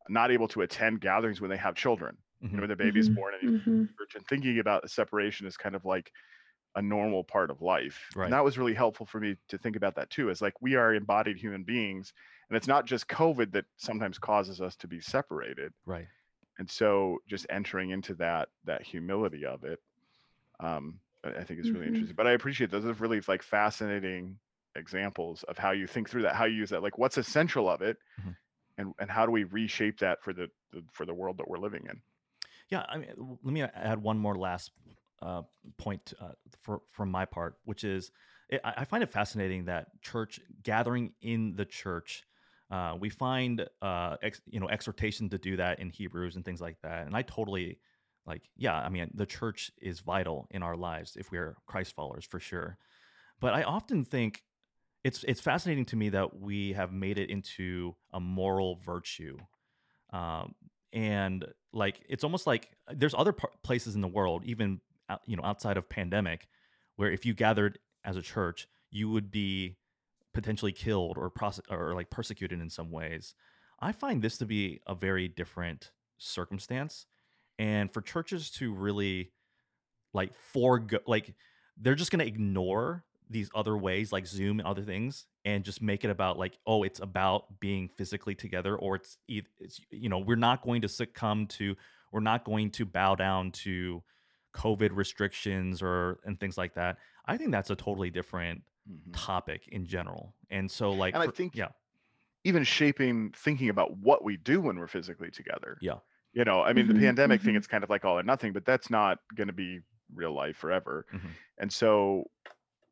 not 0.10 0.32
able 0.32 0.48
to 0.50 0.62
attend 0.62 1.02
gatherings 1.02 1.42
when 1.42 1.50
they 1.50 1.58
have 1.58 1.76
children 1.76 2.18
you 2.52 2.58
know 2.58 2.62
Mhm. 2.62 2.64
when 2.64 2.70
the 2.70 2.76
baby's 2.76 3.10
Mhm, 3.10 3.16
born 3.16 3.34
and 3.36 3.44
you 3.44 3.50
mhm. 3.50 3.90
church 4.00 4.16
and 4.16 4.28
thinking 4.28 4.60
about 4.60 4.82
the 4.84 4.90
separation 4.90 5.48
is 5.48 5.58
kind 5.58 5.76
of 5.76 5.86
like 5.86 6.12
a 6.76 6.82
normal 6.82 7.24
part 7.24 7.52
of 7.52 7.62
life. 7.62 8.14
Right. 8.16 8.26
And 8.26 8.34
that 8.34 8.44
was 8.44 8.58
really 8.58 8.74
helpful 8.74 9.06
for 9.06 9.20
me 9.20 9.36
to 9.50 9.58
think 9.58 9.76
about 9.76 9.96
that 9.96 10.10
too. 10.10 10.30
Is 10.30 10.42
like 10.42 10.62
we 10.62 10.76
are 10.76 10.94
embodied 10.94 11.38
human 11.38 11.64
beings, 11.64 12.14
and 12.50 12.58
it's 12.58 12.68
not 12.68 12.86
just 12.86 13.08
COVID 13.08 13.52
that 13.54 13.66
sometimes 13.78 14.18
causes 14.20 14.62
us 14.62 14.76
to 14.78 14.88
be 14.88 15.02
separated. 15.02 15.74
Right. 15.86 16.08
And 16.62 16.70
so 16.70 17.18
just 17.28 17.48
entering 17.50 17.90
into 17.90 18.14
that 18.16 18.50
that 18.66 18.84
humility 18.84 19.48
of 19.48 19.64
it, 19.64 19.80
um, 20.60 21.00
I 21.24 21.44
think 21.44 21.60
is 21.60 21.72
really 21.72 21.88
Mhm. 21.88 21.90
interesting. 21.90 22.16
But 22.16 22.28
I 22.28 22.34
appreciate 22.34 22.70
those 22.70 22.86
are 22.86 22.94
really 22.94 23.20
like 23.28 23.42
fascinating 23.42 24.38
examples 24.76 25.42
of 25.46 25.58
how 25.58 25.72
you 25.72 25.88
think 25.88 26.08
through 26.08 26.22
that, 26.22 26.36
how 26.36 26.46
you 26.46 26.58
use 26.58 26.70
that, 26.70 26.84
like 26.84 27.00
what's 27.00 27.18
essential 27.18 27.68
of 27.68 27.82
it, 27.82 27.98
Mhm. 28.20 28.36
and 28.78 28.94
and 29.00 29.10
how 29.10 29.26
do 29.26 29.32
we 29.32 29.44
reshape 29.44 29.98
that 30.02 30.22
for 30.22 30.34
the, 30.34 30.52
the 30.72 30.84
for 30.92 31.04
the 31.04 31.16
world 31.16 31.38
that 31.38 31.48
we're 31.48 31.58
living 31.58 31.88
in. 31.90 32.00
Yeah, 32.70 32.86
I 32.88 33.00
mean, 33.00 33.40
let 33.42 33.54
me 33.54 33.64
add 33.64 34.04
one 34.04 34.20
more 34.20 34.38
last 34.38 34.70
uh, 35.20 35.42
point 35.78 36.14
uh, 36.22 36.34
for 36.60 36.84
from 36.90 37.10
my 37.10 37.26
part, 37.26 37.58
which 37.64 37.84
is 37.84 38.12
I 38.64 38.86
find 38.86 39.02
it 39.02 39.10
fascinating 39.10 39.66
that 39.66 40.00
church 40.04 40.40
gathering 40.62 41.16
in 41.22 41.56
the 41.56 41.66
church. 41.66 42.24
Uh, 42.72 42.96
we 43.00 43.10
find 43.10 43.68
uh, 43.82 44.16
ex, 44.24 44.42
you 44.48 44.60
know 44.60 44.70
exhortation 44.70 45.30
to 45.30 45.38
do 45.38 45.58
that 45.58 45.80
in 45.80 45.90
Hebrews 45.90 46.36
and 46.36 46.46
things 46.46 46.62
like 46.62 46.78
that, 46.84 47.06
and 47.06 47.16
I 47.16 47.22
totally 47.22 47.80
like. 48.26 48.44
Yeah, 48.56 48.76
I 48.76 48.90
mean, 48.90 49.12
the 49.14 49.26
church 49.26 49.72
is 49.82 50.00
vital 50.00 50.48
in 50.50 50.64
our 50.64 50.78
lives 50.78 51.18
if 51.18 51.32
we're 51.32 51.58
Christ 51.66 51.94
followers 51.96 52.26
for 52.26 52.40
sure. 52.40 52.78
But 53.42 53.54
I 53.54 53.64
often 53.64 54.06
think 54.06 54.44
it's 55.04 55.24
it's 55.28 55.42
fascinating 55.42 55.86
to 55.86 55.96
me 55.96 56.10
that 56.10 56.40
we 56.40 56.74
have 56.74 56.92
made 56.92 57.18
it 57.18 57.30
into 57.30 57.96
a 58.14 58.20
moral 58.20 58.76
virtue 58.76 59.38
um, 60.12 60.56
and 60.94 61.46
like 61.74 62.02
it's 62.08 62.24
almost 62.24 62.46
like 62.46 62.70
there's 62.94 63.16
other 63.16 63.32
par- 63.32 63.52
places 63.64 63.96
in 63.96 64.02
the 64.02 64.08
world 64.08 64.44
even 64.46 64.82
you 65.26 65.36
know 65.36 65.44
outside 65.44 65.78
of 65.78 65.90
pandemic 65.90 66.48
where 66.96 67.12
if 67.12 67.26
you 67.26 67.34
gathered 67.34 67.80
as 68.04 68.18
a 68.18 68.22
church 68.22 68.68
you 68.90 69.10
would 69.10 69.32
be 69.32 69.78
potentially 70.34 70.72
killed 70.72 71.18
or 71.18 71.30
prose- 71.30 71.62
or 71.70 71.94
like 71.94 72.10
persecuted 72.10 72.60
in 72.60 72.70
some 72.70 72.92
ways 72.92 73.36
i 73.80 73.92
find 73.92 74.22
this 74.22 74.38
to 74.38 74.46
be 74.46 74.82
a 74.88 74.96
very 74.96 75.28
different 75.28 75.92
circumstance 76.18 77.06
and 77.60 77.92
for 77.92 78.02
churches 78.02 78.50
to 78.50 78.74
really 78.74 79.32
like 80.14 80.34
forego 80.34 81.00
like 81.08 81.34
they're 81.78 81.96
just 81.96 82.12
to 82.12 82.26
ignore 82.26 83.04
these 83.30 83.50
other 83.56 83.78
ways 83.78 84.12
like 84.12 84.28
zoom 84.28 84.60
and 84.60 84.68
other 84.68 84.82
things 84.82 85.26
and 85.46 85.64
just 85.64 85.82
make 85.82 86.04
it 86.04 86.10
about 86.10 86.38
like 86.38 86.58
oh 86.68 86.84
it's 86.84 87.00
about 87.00 87.60
being 87.60 87.90
physically 87.98 88.36
together 88.36 88.76
or 88.76 88.96
it's, 88.96 89.18
it's 89.28 89.80
you 89.90 90.10
know 90.10 90.20
we're 90.20 90.36
not 90.36 90.62
going 90.62 90.82
to 90.82 90.90
succumb 90.90 91.48
to 91.48 91.76
we're 92.12 92.20
not 92.20 92.44
going 92.44 92.70
to 92.70 92.86
bow 92.86 93.16
down 93.16 93.52
to 93.52 94.04
covid 94.54 94.92
restrictions 94.94 95.82
or 95.82 96.20
and 96.26 96.40
things 96.40 96.58
like 96.58 96.76
that. 96.76 96.98
I 97.26 97.38
think 97.38 97.52
that's 97.52 97.70
a 97.70 97.76
totally 97.76 98.10
different 98.10 98.62
Mhm. 98.90 99.14
topic 99.14 99.68
in 99.68 99.86
general 99.86 100.36
and 100.50 100.70
so 100.70 100.92
like 100.92 101.14
And 101.14 101.24
I 101.24 101.28
think- 101.28 101.56
yeah 101.56 101.70
even 102.44 102.64
shaping 102.64 103.32
thinking 103.34 103.70
about 103.70 103.98
what 103.98 104.24
we 104.24 104.36
do 104.38 104.60
when 104.62 104.80
we're 104.80 104.88
physically 104.88 105.30
together. 105.30 105.78
Yeah. 105.80 106.00
You 106.34 106.44
know, 106.44 106.64
I 106.64 106.74
mean, 106.74 106.88
the 106.88 106.96
pandemic 106.96 107.40
thing, 107.44 107.54
mhm. 107.54 107.58
it's 107.58 107.68
kind 107.68 107.84
of 107.84 107.92
like 107.92 108.04
all 108.04 108.18
or 108.18 108.24
nothing, 108.24 108.52
but 108.52 108.66
that's 108.66 108.90
not 108.90 109.20
going 109.36 109.46
to 109.46 109.54
be 109.54 109.82
real 110.16 110.34
life 110.34 110.58
forever. 110.58 111.06
Mhm. 111.14 111.30
And 111.60 111.72
so, 111.72 112.32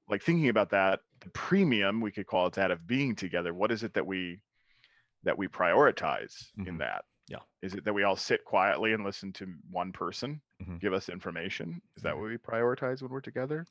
like 0.07 0.21
thinking 0.21 0.49
about 0.49 0.69
that, 0.69 0.99
the 1.21 1.31
premium 1.31 1.99
we 1.99 2.11
could 2.11 2.27
call 2.27 2.45
it 2.45 2.53
that 2.53 2.69
of 2.69 2.85
being 2.85 3.15
together. 3.15 3.51
What 3.51 3.71
is 3.71 3.81
it 3.83 3.95
that 3.95 4.05
we 4.05 4.39
that 5.23 5.35
we 5.35 5.47
prioritize 5.47 6.51
in 6.59 6.75
Mhm. 6.75 6.77
that? 6.79 7.05
Yeah. 7.27 7.39
Is 7.63 7.73
it 7.73 7.83
that 7.85 7.93
we 7.93 8.03
all 8.03 8.15
sit 8.15 8.45
quietly 8.45 8.93
and 8.93 9.03
listen 9.03 9.33
to 9.33 9.47
one 9.71 9.91
person 9.91 10.41
Mhm. 10.61 10.79
give 10.79 10.93
us 10.93 11.09
information? 11.09 11.81
Is 11.97 12.03
that 12.03 12.15
what 12.15 12.25
we 12.27 12.37
prioritize 12.37 13.01
when 13.01 13.09
we're 13.09 13.19
together? 13.21 13.65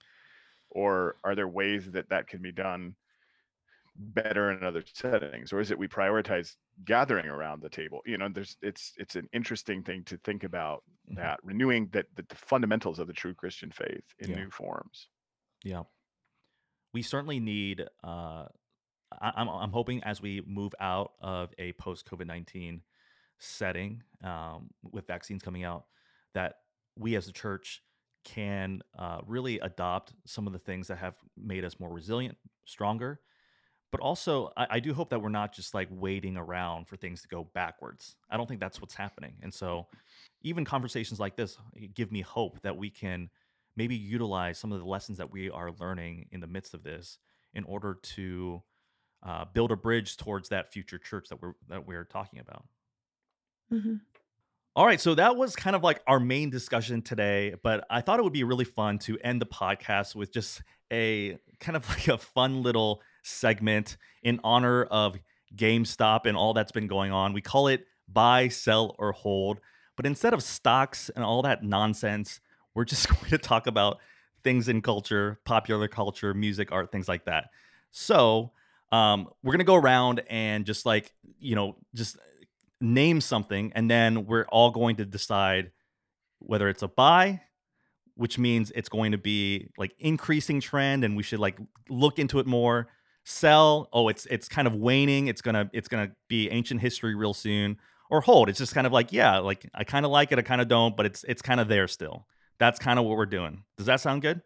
Or 0.70 1.18
are 1.24 1.34
there 1.34 1.48
ways 1.48 1.90
that 1.92 2.10
that 2.10 2.28
can 2.28 2.42
be 2.42 2.52
done 2.52 2.96
better 3.96 4.50
in 4.52 4.62
other 4.62 4.84
settings 4.86 5.52
or 5.52 5.58
is 5.60 5.70
it 5.72 5.78
we 5.78 5.88
prioritize 5.88 6.56
gathering 6.84 7.26
around 7.26 7.60
the 7.60 7.68
table 7.68 8.00
you 8.06 8.16
know 8.16 8.28
there's 8.28 8.56
it's 8.62 8.92
it's 8.96 9.16
an 9.16 9.28
interesting 9.32 9.82
thing 9.82 10.04
to 10.04 10.16
think 10.18 10.44
about 10.44 10.84
Mhm. 11.10 11.16
that 11.16 11.40
renewing 11.42 11.88
that 11.88 12.06
the, 12.14 12.22
the 12.28 12.36
fundamentals 12.36 13.00
of 13.00 13.08
the 13.08 13.12
true 13.12 13.34
christian 13.34 13.72
faith 13.72 14.04
in 14.20 14.32
Yeah. 14.32 14.36
new 14.36 14.50
forms 14.50 15.08
Yeah, 15.64 15.84
we 16.92 17.02
certainly 17.02 17.40
need. 17.40 17.82
Uh, 18.02 18.46
I, 19.12 19.32
I'm 19.36 19.48
I'm 19.48 19.72
hoping 19.72 20.04
as 20.04 20.22
we 20.22 20.42
move 20.42 20.74
out 20.80 21.12
of 21.20 21.54
a 21.58 21.72
post 21.74 22.06
COVID 22.06 22.26
nineteen 22.26 22.84
setting 23.38 24.02
um, 24.24 24.70
with 24.82 25.06
vaccines 25.06 25.42
coming 25.42 25.64
out, 25.64 25.86
that 26.34 26.56
we 26.96 27.16
as 27.16 27.28
a 27.28 27.32
church 27.32 27.82
can 28.34 28.82
uh, 28.98 29.20
really 29.26 29.59
adopt 29.60 30.12
some 30.26 30.46
of 30.46 30.52
the 30.52 30.59
things 30.59 30.88
that 30.88 30.98
have 30.98 31.16
made 31.36 31.64
us 31.64 31.80
more 31.80 31.90
resilient, 31.92 32.36
stronger. 32.64 33.20
But 33.90 34.00
also, 34.00 34.52
I, 34.56 34.66
I 34.72 34.80
do 34.80 34.92
hope 34.94 35.10
that 35.10 35.22
we're 35.22 35.30
not 35.30 35.52
just 35.55 35.74
like 35.74 35.88
waiting 35.90 36.36
around 36.36 36.88
for 36.88 36.96
things 36.96 37.22
to 37.22 37.28
go 37.28 37.44
backwards. 37.55 38.16
I 38.30 38.36
don't 38.36 38.46
think 38.46 38.60
that's 38.60 38.80
what's 38.80 38.94
happening. 38.94 39.36
And 39.42 39.52
so, 39.52 39.88
even 40.42 40.64
conversations 40.64 41.20
like 41.20 41.36
this 41.36 41.59
eh, 41.80 41.86
give 41.94 42.12
me 42.12 42.20
hope 42.22 42.60
that 42.62 42.76
we 42.76 42.90
can 42.90 43.30
maybe 43.76 43.96
utilize 43.96 44.59
some 44.59 44.72
of 44.72 44.80
the 44.80 44.86
lessons 44.86 45.18
that 45.18 45.32
we 45.32 45.50
are 45.50 45.72
learning 45.80 46.26
in 46.32 46.40
the 46.40 46.46
midst 46.46 46.74
of 46.74 46.82
this 46.82 47.18
in 47.55 47.64
order 47.64 47.98
to 48.02 48.62
uh, 49.22 49.44
build 49.55 49.72
a 49.72 49.76
bridge 49.76 50.16
towards 50.16 50.50
that 50.50 50.72
future 50.72 50.98
church 50.98 51.28
that 51.30 51.42
we're 51.42 51.55
that 51.68 51.86
we're 51.86 52.05
talking 52.05 52.40
about. 52.40 52.66
hmm 53.70 54.09
All 54.78 54.86
right, 54.86 55.00
so 55.00 55.16
that 55.16 55.34
was 55.34 55.56
kind 55.56 55.74
of 55.74 55.82
like 55.82 56.00
our 56.06 56.20
main 56.20 56.50
discussion 56.50 57.02
today, 57.02 57.56
but 57.64 57.84
I 57.90 58.00
thought 58.00 58.20
it 58.20 58.22
would 58.22 58.32
be 58.32 58.44
really 58.44 58.64
fun 58.64 59.00
to 59.00 59.18
end 59.24 59.42
the 59.42 59.46
podcast 59.46 60.14
with 60.14 60.32
just 60.32 60.62
a 60.92 61.36
kind 61.59 61.74
of 61.74 61.88
like 61.88 62.06
a 62.06 62.16
fun 62.16 62.62
little 62.62 63.02
segment 63.24 63.96
in 64.22 64.38
honor 64.44 64.84
of 64.84 65.18
GameStop 65.56 66.26
and 66.26 66.36
all 66.36 66.55
that's 66.55 66.70
been 66.70 66.86
going 66.86 67.10
on. 67.10 67.32
We 67.32 67.40
call 67.40 67.66
it 67.66 67.88
buy, 68.06 68.46
sell, 68.46 68.94
or 69.00 69.10
hold. 69.10 69.59
But 69.96 70.06
instead 70.06 70.32
of 70.32 70.44
stocks 70.44 71.10
and 71.16 71.24
all 71.24 71.42
that 71.42 71.64
nonsense, 71.64 72.38
we're 72.72 72.84
just 72.84 73.09
going 73.12 73.30
to 73.30 73.38
talk 73.38 73.66
about 73.66 73.98
things 74.44 74.68
in 74.68 74.80
culture, 74.80 75.40
popular 75.44 75.88
culture, 75.88 76.34
music, 76.34 76.70
art, 76.70 76.92
things 76.92 77.09
like 77.09 77.24
that. 77.24 77.46
So, 77.90 78.52
um, 78.92 79.28
we're 79.42 79.52
gonna 79.52 79.64
go 79.64 79.74
around 79.74 80.22
and 80.30 80.64
just 80.64 80.86
like 80.86 81.12
you 81.40 81.56
know, 81.56 81.76
just 81.94 82.16
name 82.80 83.20
something, 83.20 83.72
and 83.74 83.90
then 83.90 84.26
we're 84.26 84.46
all 84.46 84.70
going 84.70 84.96
to 84.96 85.05
decide 85.05 85.72
whether 86.38 86.68
it's 86.68 86.82
a 86.82 86.88
buy, 86.88 87.40
which 88.14 88.38
means 88.38 88.72
it's 88.74 88.88
going 88.88 89.12
to 89.12 89.18
be 89.18 89.68
like 89.76 89.94
increasing 89.98 90.60
trend, 90.60 91.05
and 91.05 91.16
we 91.16 91.22
should 91.22 91.40
like 91.40 91.59
look 91.88 92.18
into 92.18 92.38
it 92.38 92.46
more. 92.46 92.88
Sell, 93.24 93.88
oh, 93.92 94.09
it's 94.09 94.26
it's 94.26 94.48
kind 94.48 94.66
of 94.66 94.74
waning. 94.74 95.26
It's 95.26 95.42
gonna 95.42 95.68
it's 95.72 95.88
gonna 95.88 96.12
be 96.28 96.48
ancient 96.50 96.80
history 96.80 97.14
real 97.14 97.34
soon. 97.34 97.76
Or 98.10 98.22
hold, 98.22 98.48
it's 98.48 98.59
just 98.59 98.74
kind 98.74 98.86
of 98.86 98.92
like 98.92 99.12
yeah, 99.12 99.38
like 99.38 99.68
I 99.74 99.84
kind 99.84 100.06
of 100.06 100.10
like 100.10 100.32
it, 100.32 100.38
I 100.38 100.42
kind 100.42 100.62
of 100.62 100.68
don't, 100.68 100.96
but 100.96 101.05
it's 101.05 101.24
it's 101.24 101.42
kind 101.42 101.60
of 101.60 101.68
there 101.68 101.88
still. 101.88 102.26
That's 102.59 102.78
kind 102.78 102.98
of 102.98 103.05
what 103.05 103.16
we're 103.16 103.26
doing. 103.26 103.64
Does 103.76 103.86
that 103.86 104.00
sound 104.00 104.22
good? 104.22 104.40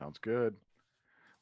Sounds 0.00 0.18
good. 0.18 0.56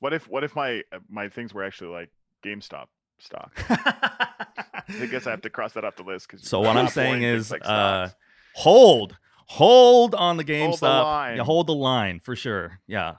What 0.00 0.12
if 0.12 0.28
what 0.28 0.44
if 0.44 0.55
my 0.55 0.82
uh, 0.92 0.98
my 1.09 1.28
things 1.28 1.55
were 1.55 1.64
actually 1.64 1.90
like 1.90 2.10
GameStop 2.44 2.86
stock? 3.18 3.52
I 4.89 5.06
guess 5.06 5.27
I 5.27 5.31
have 5.31 5.43
to 5.43 5.51
cross 5.51 5.73
that 5.74 5.85
off 5.85 5.97
the 5.97 6.02
list 6.02 6.28
because 6.28 6.48
So 6.48 6.60
what 6.60 6.77
I'm 6.77 6.89
saying 6.89 7.23
is, 7.23 7.52
uh, 7.52 8.10
hold, 8.55 9.16
hold 9.47 10.15
on 10.15 10.36
the 10.36 10.44
GameStop. 10.44 10.82
Yeah, 10.82 11.02
line. 11.02 11.39
hold 11.39 11.66
the 11.66 11.74
line 11.74 12.20
for 12.20 12.36
sure. 12.36 12.81
Yeah, 12.86 13.16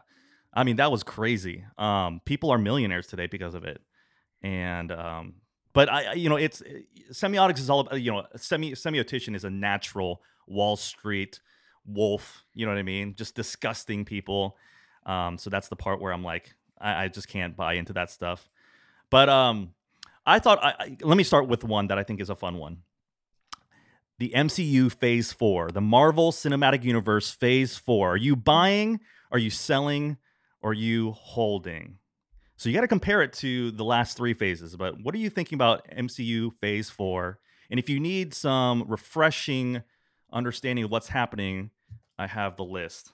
I 0.53 0.63
mean 0.63 0.77
that 0.77 0.91
was 0.91 1.03
crazy. 1.03 1.65
Um, 1.77 2.21
people 2.25 2.51
are 2.51 2.57
millionaires 2.57 3.07
today 3.07 3.27
because 3.27 3.55
of 3.55 3.63
it, 3.63 3.81
and 4.41 4.91
um, 4.91 5.35
but 5.73 5.89
I, 5.89 6.13
you 6.13 6.29
know, 6.29 6.37
it's 6.37 6.63
semiotics 7.11 7.59
is 7.59 7.69
all 7.69 7.81
about 7.81 8.01
you 8.01 8.11
know, 8.11 8.25
semi 8.35 8.71
semiotician 8.71 9.35
is 9.35 9.43
a 9.43 9.49
natural 9.49 10.21
Wall 10.47 10.75
Street 10.75 11.39
wolf. 11.85 12.43
You 12.53 12.65
know 12.65 12.71
what 12.71 12.79
I 12.79 12.83
mean? 12.83 13.15
Just 13.15 13.35
disgusting 13.35 14.05
people. 14.05 14.57
Um, 15.05 15.37
so 15.37 15.49
that's 15.49 15.69
the 15.69 15.75
part 15.75 16.01
where 16.01 16.11
I'm 16.11 16.23
like, 16.23 16.53
I, 16.79 17.05
I 17.05 17.07
just 17.07 17.27
can't 17.27 17.55
buy 17.55 17.73
into 17.73 17.93
that 17.93 18.11
stuff. 18.11 18.49
But 19.09 19.29
um, 19.29 19.73
I 20.29 20.39
thought, 20.39 20.63
I, 20.63 20.75
I, 20.79 20.97
let 21.01 21.17
me 21.17 21.23
start 21.23 21.47
with 21.47 21.63
one 21.63 21.87
that 21.87 21.97
I 21.97 22.03
think 22.03 22.21
is 22.21 22.29
a 22.29 22.35
fun 22.35 22.57
one. 22.57 22.83
The 24.19 24.31
MCU 24.35 24.91
Phase 24.91 25.31
4, 25.31 25.71
the 25.71 25.81
Marvel 25.81 26.31
Cinematic 26.31 26.83
Universe 26.83 27.31
Phase 27.31 27.77
4. 27.77 28.11
Are 28.11 28.17
you 28.17 28.35
buying? 28.35 28.99
Are 29.31 29.39
you 29.39 29.49
selling? 29.49 30.17
Or 30.61 30.71
are 30.71 30.73
you 30.73 31.13
holding? 31.13 31.97
So 32.57 32.67
you 32.69 32.75
got 32.75 32.81
to 32.81 32.87
compare 32.87 33.21
it 33.21 33.33
to 33.33 33.71
the 33.71 33.85
last 33.85 34.17
three 34.17 34.33
phases. 34.33 34.75
But 34.75 35.01
what 35.01 35.15
are 35.15 35.19
you 35.19 35.29
thinking 35.29 35.55
about 35.55 35.87
MCU 35.89 36.53
Phase 36.53 36.89
4? 36.89 37.39
And 37.71 37.79
if 37.79 37.89
you 37.89 37.99
need 37.99 38.33
some 38.33 38.83
refreshing 38.87 39.83
understanding 40.31 40.85
of 40.85 40.91
what's 40.91 41.07
happening, 41.07 41.71
I 42.17 42.27
have 42.27 42.57
the 42.57 42.65
list. 42.65 43.13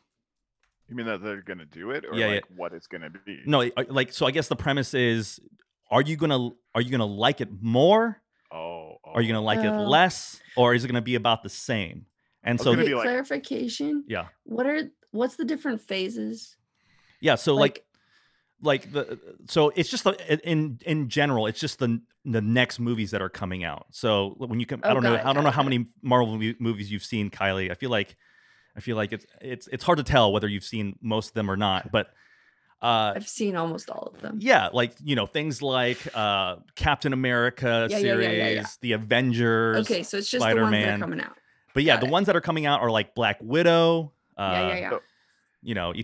You 0.90 0.96
mean 0.96 1.06
that 1.06 1.22
they're 1.22 1.42
gonna 1.42 1.66
do 1.66 1.92
it, 1.92 2.06
or 2.06 2.16
Yeah, 2.16 2.28
yeah. 2.28 2.34
like 2.36 2.46
what 2.56 2.74
it's 2.74 2.88
gonna 2.88 3.10
be? 3.10 3.42
No, 3.46 3.70
like 3.90 4.12
so 4.14 4.26
I 4.26 4.32
guess 4.32 4.48
the 4.48 4.56
premise 4.56 4.94
is 4.94 5.40
are 5.92 6.02
you 6.02 6.16
going 6.16 6.32
to 6.32 6.56
are 6.74 6.82
you 6.82 6.90
going 6.90 7.00
to 7.00 7.06
like 7.06 7.42
it 7.42 7.50
more? 7.62 8.22
Oh, 8.52 8.98
Are 9.04 9.22
you 9.22 9.28
going 9.32 9.40
to 9.42 9.46
like 9.46 9.60
it 9.60 9.68
Oh. 9.74 9.84
less 9.90 10.40
or 10.56 10.74
is 10.74 10.84
it 10.84 10.88
going 10.88 10.96
to 10.96 11.02
be 11.02 11.16
about 11.16 11.44
the 11.44 11.50
same? 11.50 12.06
And 12.44 12.60
so 12.60 12.72
Okay, 12.72 12.94
like- 12.94 13.04
clarification. 13.04 14.04
yeah. 14.08 14.28
What 14.44 14.66
are 14.68 14.92
what's 15.12 15.36
the 15.36 15.46
different 15.46 15.82
phases? 15.82 16.56
Yeah, 17.22 17.36
so 17.36 17.56
like 17.56 17.84
like 18.62 18.92
the 18.92 19.20
so 19.50 19.72
it's 19.76 19.90
just 19.90 20.04
the 20.06 20.50
in 20.50 20.80
in 20.86 21.10
general 21.10 21.46
it's 21.48 21.60
just 21.60 21.78
the 21.80 22.02
the 22.24 22.42
next 22.42 22.80
movies 22.80 23.12
that 23.12 23.22
are 23.22 23.30
coming 23.30 23.64
out 23.66 23.86
so 23.92 24.34
when 24.38 24.60
you 24.62 24.66
come 24.66 24.80
i 24.84 24.90
Oh, 24.90 24.94
don't 24.96 25.04
know 25.04 25.14
it, 25.16 25.26
i 25.26 25.34
don't 25.34 25.44
know 25.44 25.50
it, 25.50 25.54
how 25.56 25.62
many 25.62 25.86
marvel 26.02 26.40
movies 26.60 26.90
you've 26.90 27.04
seen 27.04 27.30
kylie 27.30 27.70
i 27.70 27.74
feel 27.74 27.90
like 27.92 28.16
i 28.76 28.80
feel 28.80 28.96
like 28.96 29.12
it's 29.12 29.26
it's 29.42 29.68
it's 29.68 29.84
hard 29.84 29.98
to 29.98 30.04
tell 30.04 30.32
whether 30.32 30.48
you've 30.48 30.64
seen 30.64 30.98
most 31.02 31.28
of 31.30 31.34
them 31.34 31.52
or 31.52 31.58
not 31.58 31.92
but 31.92 32.08
uh 32.82 33.14
I've 33.16 33.28
seen 33.28 33.56
almost 33.56 33.90
all 33.90 34.12
of 34.14 34.22
them. 34.22 34.38
yeah 34.42 34.70
like 34.74 34.94
you 35.04 35.16
know 35.16 35.26
things 35.26 35.62
like 35.62 35.98
uh 36.14 36.58
captain 36.76 37.14
america 37.14 37.88
Yeah, 37.90 37.98
yeah, 37.98 38.02
series 38.02 38.28
yeah, 38.28 38.34
yeah, 38.34 38.50
yeah. 38.50 38.66
the 38.82 38.92
avengers 38.94 39.78
Okay, 39.90 40.04
so 40.04 40.18
it's 40.18 40.30
just 40.30 40.46
the 40.46 40.56
ones 40.56 40.56
that 40.56 40.62
are 40.64 40.68
Spider-Man. 40.68 41.00
coming 41.00 41.22
out. 41.22 41.38
but 41.74 41.84
yeah 41.84 41.96
got 41.96 42.02
the 42.02 42.08
it. 42.08 42.12
ones 42.12 42.26
that 42.28 42.36
are 42.36 42.42
coming 42.42 42.66
out 42.66 42.82
are 42.82 42.92
like 42.92 43.16
black 43.16 43.38
widow 43.42 44.12
uh 44.38 44.50
yeah, 44.54 44.68
yeah, 44.68 44.76
yeah. 44.78 44.90
so- 44.92 45.02
you 45.62 45.74
know 45.74 45.90
I'm 45.90 45.96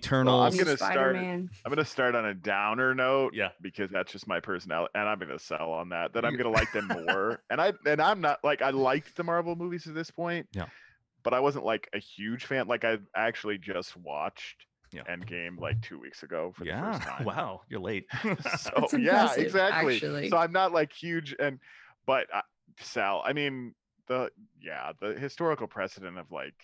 gonna 0.58 0.76
start- 0.76 0.80
Spider-Man. 0.80 1.50
I'm 1.64 1.70
gonna 1.70 1.86
start 1.86 2.16
on 2.16 2.26
a 2.26 2.34
downer 2.34 2.96
note. 2.96 3.36
Yeah. 3.36 3.50
Because 3.62 3.92
that's 3.92 4.12
just 4.12 4.26
my 4.28 4.40
personality, 4.40 4.90
and 4.96 5.08
I'm 5.08 5.20
gonna 5.20 5.38
sell 5.38 5.72
on 5.74 5.90
that. 5.90 6.14
That 6.14 6.26
I'm 6.26 6.36
gonna 6.36 6.50
like 6.50 6.72
them 6.72 6.88
more. 6.88 7.44
and 7.52 7.62
I 7.62 7.74
and 7.86 8.02
I'm 8.02 8.22
not 8.22 8.40
like 8.44 8.64
I 8.64 8.72
liked 8.72 9.16
the 9.16 9.24
Marvel 9.24 9.56
movies 9.56 9.86
at 9.86 9.94
this 9.94 10.10
point. 10.10 10.48
Yeah. 10.54 10.66
But 11.22 11.36
I 11.36 11.42
wasn't 11.42 11.64
like 11.64 11.88
a 11.94 12.00
huge 12.00 12.46
fan. 12.46 12.66
Like 12.66 12.84
I 12.84 12.98
actually 13.16 13.60
just 13.60 13.96
watched 13.96 14.66
Yeah. 14.92 15.04
Endgame 15.10 15.58
like 15.60 15.82
two 15.82 15.98
weeks 16.00 16.22
ago 16.24 16.52
for 16.56 16.66
the 16.66 16.72
first 16.72 17.02
time. 17.08 17.24
wow 17.26 17.62
you're 17.70 17.80
late 17.80 18.08
so 18.24 18.34
That's 18.76 18.94
yeah, 18.94 19.34
exactly. 19.36 19.94
actually. 19.96 20.30
So 20.30 20.38
I'm 20.38 20.52
not 20.52 20.74
like 20.74 20.92
huge 20.92 21.34
and 21.40 21.60
but 22.06 22.28
uh, 22.34 22.42
Sal, 22.80 23.24
I 23.26 23.34
mean 23.34 23.74
the 24.08 24.32
yeah, 24.62 24.92
the 25.00 25.14
historical 25.14 25.68
precedent 25.68 26.18
of 26.18 26.32
like 26.32 26.56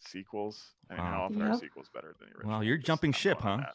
sequels. 0.00 0.72
I 0.90 0.94
mean, 0.94 1.04
how 1.04 1.18
Wow. 1.20 1.24
often 1.26 1.42
are 1.42 1.58
sequels 1.58 1.88
better 1.92 2.14
than 2.18 2.28
the 2.28 2.34
original? 2.36 2.52
Well, 2.54 2.64
you're 2.64 2.76
jumping 2.78 3.12
ship, 3.12 3.38
huh? 3.40 3.58
that. 3.58 3.74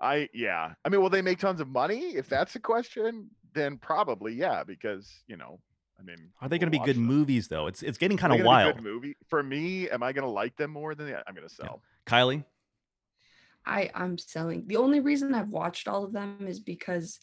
I 0.00 0.28
yeah. 0.34 0.74
I 0.84 0.88
mean, 0.88 1.00
will 1.00 1.10
they 1.10 1.22
make 1.22 1.38
tons 1.38 1.60
of 1.60 1.68
money? 1.68 2.16
If 2.16 2.28
that's 2.28 2.52
the 2.52 2.60
question, 2.60 3.30
then 3.54 3.78
probably 3.78 4.34
yeah, 4.34 4.64
because 4.64 5.08
you 5.26 5.36
know, 5.36 5.60
I 5.98 6.02
mean, 6.02 6.30
Are 6.40 6.48
they 6.48 6.58
going 6.58 6.70
to 6.72 6.76
be 6.78 6.84
good 6.84 6.96
them. 6.96 7.04
movies 7.04 7.48
though? 7.48 7.66
It's 7.66 7.82
it's 7.82 7.98
getting 7.98 8.16
kind 8.16 8.32
of 8.32 8.38
gonna 8.38 8.44
be 8.44 8.48
wild. 8.48 8.74
Good 8.76 8.82
movie 8.82 9.16
for 9.28 9.42
me. 9.42 9.88
Am 9.90 10.02
I 10.02 10.12
going 10.12 10.24
to 10.24 10.30
like 10.30 10.56
them 10.56 10.70
more 10.70 10.94
than 10.94 11.06
the, 11.06 11.16
I'm 11.28 11.34
going 11.34 11.46
to 11.48 11.54
Yeah. 11.58 11.66
sell? 11.66 11.82
Kylie, 12.06 12.44
I 13.64 13.90
I'm 13.94 14.18
selling. 14.18 14.64
The 14.66 14.76
only 14.76 15.00
reason 15.00 15.34
I've 15.34 15.48
watched 15.48 15.88
all 15.88 16.04
of 16.04 16.12
them 16.12 16.46
is 16.46 16.60
because 16.60 17.20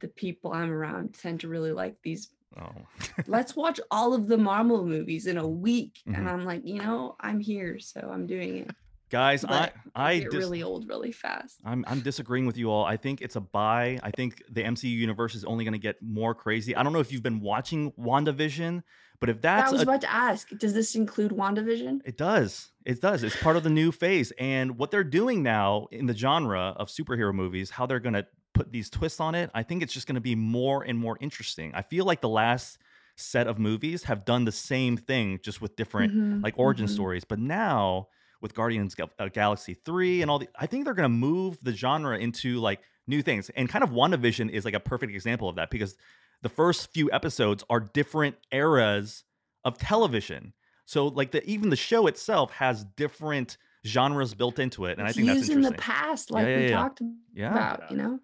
the 0.00 0.08
people 0.08 0.52
I'm 0.52 0.70
around 0.70 1.14
tend 1.14 1.40
to 1.40 1.48
really 1.48 1.72
like 1.72 1.96
these. 2.02 2.28
oh, 2.60 2.70
Let's 3.26 3.56
watch 3.56 3.80
all 3.90 4.14
of 4.14 4.28
the 4.28 4.38
Marvel 4.38 4.84
movies 4.86 5.26
in 5.26 5.36
a 5.38 5.46
week, 5.48 5.98
Mhm. 6.08 6.16
and 6.18 6.28
I'm 6.28 6.44
like, 6.44 6.62
you 6.66 6.78
know, 6.80 7.16
I'm 7.20 7.40
here, 7.40 7.78
so 7.80 8.00
I'm 8.12 8.26
doing 8.26 8.58
it. 8.58 8.70
guys, 9.10 9.42
I 9.44 9.48
But 9.48 9.74
I 9.96 10.10
I 10.10 10.18
get 10.20 10.30
dis- 10.30 10.38
really 10.38 10.62
old 10.62 10.88
really 10.88 11.10
fast. 11.12 11.60
I'm 11.64 11.84
I'm 11.88 12.00
disagreeing 12.00 12.46
with 12.46 12.56
you 12.56 12.70
all. 12.70 12.84
I 12.84 12.96
think 12.96 13.20
it's 13.22 13.36
a 13.36 13.40
buy. 13.40 13.98
I 14.02 14.10
think 14.12 14.42
the 14.50 14.62
MCU 14.62 14.90
universe 14.96 15.34
is 15.34 15.44
only 15.44 15.64
going 15.64 15.72
to 15.72 15.78
get 15.78 15.96
more 16.02 16.34
crazy. 16.34 16.76
I 16.76 16.82
don't 16.84 16.92
know 16.92 17.00
if 17.00 17.10
you've 17.10 17.22
been 17.22 17.40
watching 17.40 17.90
WandaVision, 17.92 18.82
but 19.20 19.28
if 19.28 19.40
That 19.42 19.56
that's 19.60 19.68
I 19.70 19.72
was 19.72 19.80
a, 19.80 19.84
about 19.84 20.00
to 20.02 20.12
ask. 20.12 20.48
Does 20.58 20.74
this 20.74 20.94
include 20.94 21.32
WandaVision? 21.32 22.00
it 22.04 22.16
does. 22.16 22.70
It 22.84 23.00
does. 23.00 23.22
It's 23.22 23.36
part 23.36 23.56
of 23.56 23.62
the 23.64 23.70
new 23.70 23.92
phase. 23.92 24.32
And 24.38 24.78
what 24.78 24.90
they're 24.90 25.04
doing 25.04 25.42
now 25.42 25.88
in 25.90 26.06
the 26.06 26.14
genre 26.16 26.74
of 26.76 26.88
superhero 26.88 27.34
movies, 27.34 27.70
how 27.70 27.86
they're 27.86 28.00
going 28.00 28.14
to 28.14 28.26
put 28.54 28.72
these 28.72 28.88
twists 28.90 29.20
on 29.20 29.34
it, 29.34 29.50
I 29.54 29.62
think 29.62 29.82
it's 29.82 29.92
just 29.92 30.06
going 30.06 30.14
to 30.14 30.20
be 30.20 30.34
more 30.34 30.82
and 30.82 30.98
more 30.98 31.18
interesting. 31.20 31.72
I 31.74 31.82
feel 31.82 32.04
like 32.04 32.20
the 32.22 32.28
last 32.28 32.78
set 33.16 33.46
of 33.46 33.58
movies 33.58 34.04
have 34.04 34.24
done 34.24 34.44
the 34.44 34.52
same 34.52 34.96
thing 34.96 35.40
just 35.42 35.60
with 35.60 35.74
different 35.76 36.14
Mhm, 36.14 36.42
like 36.42 36.54
origin 36.56 36.86
mhm. 36.86 36.90
stories. 36.90 37.24
But 37.24 37.40
now 37.40 38.08
with 38.40 38.54
Guardians 38.54 38.94
Gal- 38.94 39.10
uh, 39.18 39.28
Galaxy 39.28 39.74
3 39.74 40.22
and 40.22 40.30
all 40.30 40.38
the 40.38 40.48
I 40.58 40.66
think 40.66 40.84
they're 40.84 40.94
going 40.94 41.10
to 41.10 41.16
move 41.16 41.58
the 41.62 41.72
genre 41.72 42.16
into 42.16 42.58
like 42.60 42.80
new 43.08 43.20
things. 43.20 43.50
And 43.50 43.68
kind 43.68 43.82
of 43.82 43.90
WandaVision 43.90 44.50
is 44.50 44.64
like 44.64 44.74
a 44.74 44.80
perfect 44.80 45.12
example 45.12 45.48
of 45.48 45.56
that 45.56 45.70
because 45.70 45.96
the 46.42 46.48
first 46.48 46.92
few 46.92 47.10
episodes 47.12 47.64
are 47.68 47.80
different 47.80 48.36
eras 48.52 49.24
of 49.64 49.78
television. 49.78 50.52
So 50.84 51.06
like 51.06 51.32
the 51.32 51.44
even 51.48 51.70
the 51.70 51.76
show 51.76 52.06
itself 52.06 52.52
has 52.52 52.84
different 52.84 53.58
genres 53.86 54.34
built 54.34 54.58
into 54.58 54.84
it 54.86 54.98
and 54.98 55.02
I 55.02 55.08
It's 55.08 55.16
think 55.16 55.28
that's 55.28 55.38
used 55.40 55.50
in 55.52 55.60
the 55.62 55.72
past, 55.72 56.30
like 56.30 56.46
yeah, 56.46 56.56
we 56.56 56.68
yeah. 56.68 56.76
talked 56.76 57.02
Yeah. 57.34 57.50
about. 57.76 57.90
You 57.90 57.96
know, 57.96 58.20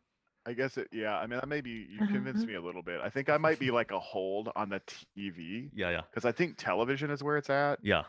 I 0.47 0.53
guess 0.53 0.77
it. 0.77 0.89
Yeah. 0.93 1.17
I 1.17 1.27
mean, 1.27 1.39
that 1.41 1.49
maybe 1.49 1.87
you 1.91 2.07
convinced 2.07 2.47
me 2.47 2.55
a 2.55 2.61
little 2.61 2.83
bit. 2.83 3.01
I 3.03 3.11
think 3.11 3.29
I 3.31 3.37
might 3.37 3.59
be 3.59 3.71
like 3.71 3.91
a 3.91 3.99
hold 3.99 4.51
on 4.57 4.69
the 4.71 4.81
TV 5.17 5.71
Yeah, 5.75 5.91
yeah. 5.91 6.01
because 6.11 6.25
I 6.25 6.33
think 6.33 6.57
television 6.57 7.11
is 7.11 7.23
where 7.23 7.37
it's 7.37 7.51
at. 7.51 7.79
Yeah. 7.83 8.05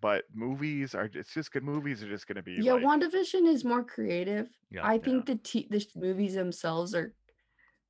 but 0.00 0.24
movies 0.34 0.94
are 0.94 1.08
it's 1.14 1.32
just 1.32 1.52
good 1.52 1.62
movies 1.64 2.02
are 2.02 2.08
just 2.08 2.26
going 2.26 2.36
to 2.36 2.42
be 2.42 2.58
Yeah, 2.60 2.74
like, 2.74 2.82
WandaVision 2.84 3.46
is 3.48 3.64
more 3.64 3.82
creative. 3.82 4.48
Yeah. 4.70 4.86
I 4.86 4.98
think 4.98 5.26
the 5.26 5.36
t- 5.36 5.66
the 5.70 5.84
movies 5.96 6.34
themselves 6.34 6.94
are 6.94 7.14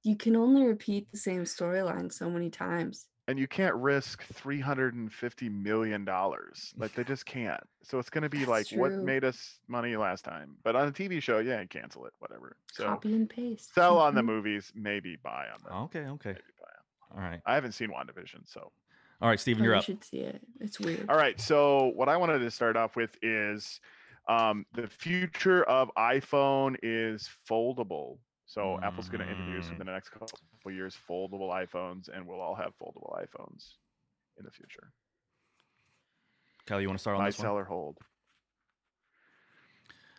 you 0.06 0.16
can 0.16 0.36
only 0.36 0.62
repeat 0.64 1.10
the 1.10 1.18
same 1.18 1.42
storyline 1.42 2.12
so 2.12 2.30
many 2.30 2.48
times. 2.48 3.08
and 3.28 3.40
you 3.40 3.48
can't 3.48 3.74
risk 3.74 4.22
350 4.22 5.48
million 5.48 6.04
dollars 6.04 6.72
like 6.76 6.92
they 6.94 7.02
just 7.02 7.26
can't 7.26 7.60
so 7.82 7.98
it's 7.98 8.08
going 8.08 8.22
to 8.22 8.28
be 8.28 8.44
That's 8.44 8.70
like 8.72 8.78
what 8.78 8.92
made 9.02 9.24
us 9.24 9.58
money 9.66 9.96
last 9.96 10.24
time 10.24 10.56
but 10.62 10.76
on 10.76 10.86
a 10.88 10.92
tv 10.92 11.20
show 11.20 11.38
yeah 11.40 11.64
cancel 11.64 12.06
it 12.06 12.12
whatever 12.20 12.56
so 12.72 12.84
Copy 12.84 13.12
and 13.14 13.28
paste. 13.28 13.74
sell 13.74 13.98
on 13.98 14.14
the 14.14 14.22
Mhm. 14.22 14.26
movies 14.26 14.72
maybe 14.76 15.16
buy 15.16 15.46
on 15.52 15.60
them 15.64 15.72
Okay, 15.86 16.04
okay. 16.16 16.28
maybe 16.38 16.54
buy 16.60 16.72
on. 16.78 16.84
All 17.24 17.28
right. 17.30 17.40
i 17.46 17.54
haven't 17.54 17.72
seen 17.72 17.90
wandavision 17.90 18.42
so 18.46 18.70
All 19.20 19.28
right, 19.30 19.40
Stephen, 19.40 19.62
Oh, 19.62 19.64
you're 19.64 19.74
you 19.74 19.78
up. 19.80 19.84
should 19.84 20.04
see 20.04 20.18
it. 20.18 20.40
It's 20.60 20.78
weird. 20.78 21.06
all 21.10 21.16
right 21.16 21.40
so 21.40 21.90
what 21.96 22.08
i 22.08 22.16
wanted 22.16 22.38
to 22.40 22.50
start 22.50 22.76
off 22.76 22.94
with 22.94 23.16
is 23.22 23.80
um, 24.28 24.66
the 24.74 24.86
future 24.86 25.62
of 25.64 25.90
iphone 25.98 26.76
is 26.82 27.28
foldable 27.48 28.18
so 28.46 28.78
apple's 28.82 29.08
going 29.08 29.24
to 29.24 29.30
introduce 29.30 29.66
Mm. 29.66 29.70
within 29.72 29.86
the 29.86 29.92
next 29.92 30.08
couple 30.10 30.30
years 30.70 30.96
foldable 31.08 31.50
iPhones, 31.50 32.08
and 32.08 32.26
we'll 32.26 32.40
all 32.40 32.54
have 32.54 32.72
foldable 32.78 33.12
iPhones 33.20 33.74
in 34.38 34.44
the 34.44 34.50
future. 34.50 34.92
Kelly, 36.66 36.82
you 36.82 36.88
want 36.88 36.98
to 36.98 37.02
start 37.02 37.16
on 37.16 37.22
Buy, 37.22 37.28
this 37.28 37.38
one? 37.38 37.44
sell, 37.44 37.56
or 37.58 37.64
hold. 37.64 37.98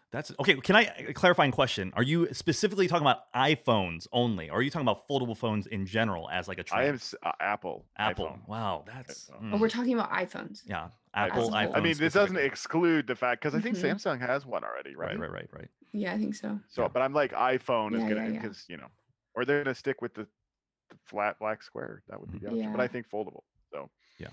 That's 0.10 0.32
okay. 0.40 0.56
Can 0.56 0.78
I 0.78 0.84
a 1.10 1.14
clarifying 1.14 1.52
question? 1.52 1.92
Are 1.94 2.02
you 2.04 2.34
specifically 2.34 2.88
talking 2.88 3.06
about 3.06 3.32
iPhones 3.36 4.08
only, 4.14 4.50
or 4.50 4.60
are 4.60 4.62
you 4.62 4.70
talking 4.72 4.88
about 4.88 5.06
foldable 5.10 5.36
phones 5.36 5.68
in 5.68 5.86
general 5.86 6.30
as 6.30 6.48
like 6.48 6.60
a 6.60 6.64
trend? 6.64 6.82
I 6.86 6.88
am 6.88 7.00
uh, 7.24 7.32
Apple. 7.42 7.86
Apple. 7.98 8.28
iPhone. 8.28 8.48
Wow, 8.48 8.86
that's 8.88 9.30
iPhone. 9.30 9.54
Oh, 9.54 9.58
mm, 9.58 9.60
we're 9.60 9.68
talking 9.70 9.94
about 9.94 10.10
iPhones. 10.12 10.62
yeah. 10.66 10.88
Apple 11.14 11.50
a 11.54 11.58
iPhone. 11.68 11.76
I 11.76 11.82
mean, 11.82 11.98
this 11.98 12.14
doesn't 12.14 12.38
exclude 12.38 13.06
the 13.08 13.16
fact 13.16 13.42
because 13.42 13.54
I 13.54 13.60
think 13.60 13.76
Mhm. 13.76 13.96
Samsung 13.96 14.20
has 14.22 14.46
one 14.46 14.64
already, 14.64 14.96
right? 14.96 15.20
Right, 15.20 15.30
right, 15.30 15.32
right, 15.32 15.50
right. 15.52 15.70
Yeah, 15.92 16.14
I 16.14 16.18
think 16.18 16.36
so. 16.36 16.60
So, 16.68 16.84
Yeah. 16.84 16.88
but 16.90 17.02
I'm 17.02 17.14
like 17.14 17.32
iPhone 17.34 17.94
is 17.94 18.04
gonna 18.04 18.16
yeah, 18.16 18.28
yeah. 18.28 18.42
because 18.42 18.66
you 18.68 18.78
know, 18.78 18.88
or 19.36 19.46
they're 19.46 19.64
gonna 19.64 19.76
stick 19.76 20.02
with 20.02 20.14
the, 20.14 20.28
the 20.90 20.98
flat 21.06 21.40
black 21.40 21.64
square. 21.64 22.04
That 22.10 22.20
would 22.20 22.32
be 22.32 22.40
mm-hmm. 22.40 22.48
the 22.48 22.62
option. 22.62 22.72
But 22.72 22.82
I 22.82 22.88
think 22.88 23.10
foldable. 23.10 23.44
So 23.72 23.90
yeah. 24.18 24.30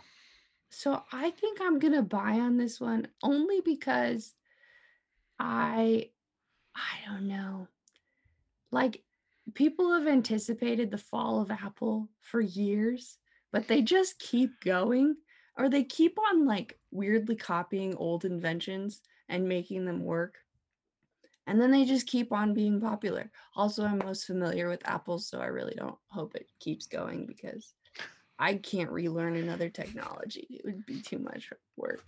So 0.71 1.03
I 1.13 1.31
think 1.31 1.61
I'm 1.61 1.79
gonna 1.79 2.03
buy 2.03 2.41
on 2.41 2.57
this 2.57 2.81
one 2.81 3.09
only 3.23 3.61
because 3.61 4.35
I 5.39 6.11
I 6.75 7.09
don't 7.09 7.29
know. 7.29 7.69
Like 8.71 9.03
people 9.55 9.93
have 9.93 10.07
anticipated 10.07 10.91
the 10.91 10.99
fall 10.99 11.41
of 11.41 11.51
Apple 11.51 12.09
for 12.21 12.41
years, 12.41 13.19
but 13.53 13.69
they 13.69 13.83
just 13.83 14.19
keep 14.19 14.61
going 14.65 15.17
or 15.57 15.69
they 15.69 15.85
keep 15.85 16.19
on 16.31 16.47
like 16.47 16.79
weirdly 16.91 17.37
copying 17.37 17.95
old 17.97 18.25
inventions 18.25 19.01
and 19.29 19.49
making 19.49 19.85
them 19.85 20.03
work. 20.03 20.37
And 21.47 21.61
then 21.61 21.71
they 21.71 21.85
just 21.85 22.07
keep 22.07 22.33
on 22.33 22.55
being 22.55 22.81
popular. 22.81 23.31
Also, 23.55 23.85
I'm 23.85 23.99
most 23.99 24.25
familiar 24.25 24.69
with 24.69 24.87
Apple, 24.89 25.19
so 25.19 25.41
I 25.41 25.47
really 25.47 25.75
don't 25.75 25.99
hope 26.09 26.35
it 26.35 26.49
keeps 26.59 26.87
going 26.87 27.27
because 27.27 27.75
I 28.39 28.55
can't 28.55 28.91
relearn 28.91 29.37
another 29.37 29.69
technology. 29.69 30.47
It 30.51 30.65
would 30.65 30.87
be 30.87 31.01
too 31.01 31.19
much 31.19 31.51
work. 31.77 32.05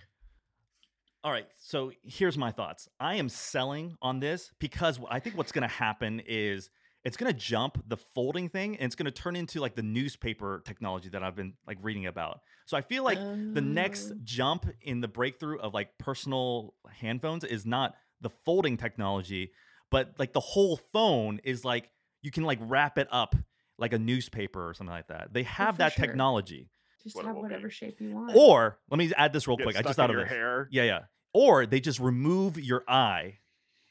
All 1.23 1.33
right. 1.33 1.47
So 1.59 1.93
here's 2.03 2.39
my 2.39 2.53
thoughts. 2.53 2.89
I 3.01 3.17
am 3.17 3.29
selling 3.29 3.97
on 4.01 4.21
this 4.21 4.53
because 4.59 5.01
I 5.11 5.19
think 5.19 5.37
what's 5.37 5.53
going 5.53 5.69
to 5.69 5.75
happen 5.75 6.23
is 6.25 6.71
it's 7.05 7.17
going 7.17 7.33
to 7.33 7.39
jump 7.39 7.83
the 7.89 7.97
folding 7.97 8.49
thing 8.49 8.77
and 8.77 8.85
it's 8.85 8.97
going 8.97 9.07
to 9.07 9.11
turn 9.13 9.37
into 9.37 9.61
like 9.61 9.75
the 9.75 9.83
newspaper 9.83 10.63
technology 10.65 11.09
that 11.11 11.23
I've 11.23 11.37
been 11.37 11.55
like 11.67 11.79
reading 11.83 12.07
about. 12.07 12.41
So 12.67 12.77
I 12.77 12.81
feel 12.81 13.05
like 13.05 13.19
the 13.55 13.61
next 13.61 14.13
Oh. 14.13 14.17
jump 14.25 14.67
in 14.83 15.01
the 15.01 15.09
breakthrough 15.09 15.59
of 15.59 15.75
like 15.75 15.99
personal 15.99 16.75
handphones 17.01 17.45
is 17.45 17.65
not 17.65 17.95
the 18.21 18.31
folding 18.31 18.77
technology, 18.77 19.53
but 19.91 20.15
like 20.19 20.33
the 20.33 20.41
whole 20.41 20.77
phone 20.93 21.41
is 21.45 21.65
like 21.65 21.91
you 22.23 22.31
can 22.31 22.45
like 22.45 22.59
wrap 22.63 22.99
it 22.99 23.09
up 23.11 23.35
like 23.79 23.93
a 23.93 23.99
newspaper 23.99 24.69
or 24.69 24.75
something 24.75 24.95
like 24.95 25.09
that. 25.09 25.33
They 25.33 25.43
oh, 25.43 25.45
have 25.45 25.75
for 25.77 25.79
that 25.81 25.93
sure. 25.93 26.07
technology. 26.07 26.71
just 27.03 27.15
what 27.15 27.25
have 27.27 27.35
will 27.35 27.43
be. 27.43 27.49
whatever 27.49 27.71
shape 27.71 28.01
you 28.01 28.11
want. 28.15 28.35
Or 28.35 28.79
let 28.91 28.99
me 28.99 29.13
add 29.17 29.33
this 29.33 29.47
real 29.47 29.57
get 29.57 29.65
quick. 29.65 29.77
I 29.77 29.83
just 29.83 29.97
thought 29.97 30.11
of 30.11 30.15
your 30.15 30.25
this. 30.25 30.33
hair. 30.33 30.69
Yeah, 30.73 30.85
yeah. 30.85 31.01
Or 31.35 31.67
they 31.67 31.81
just 31.81 32.01
remove 32.01 32.59
your 32.59 32.83
eye 32.89 33.39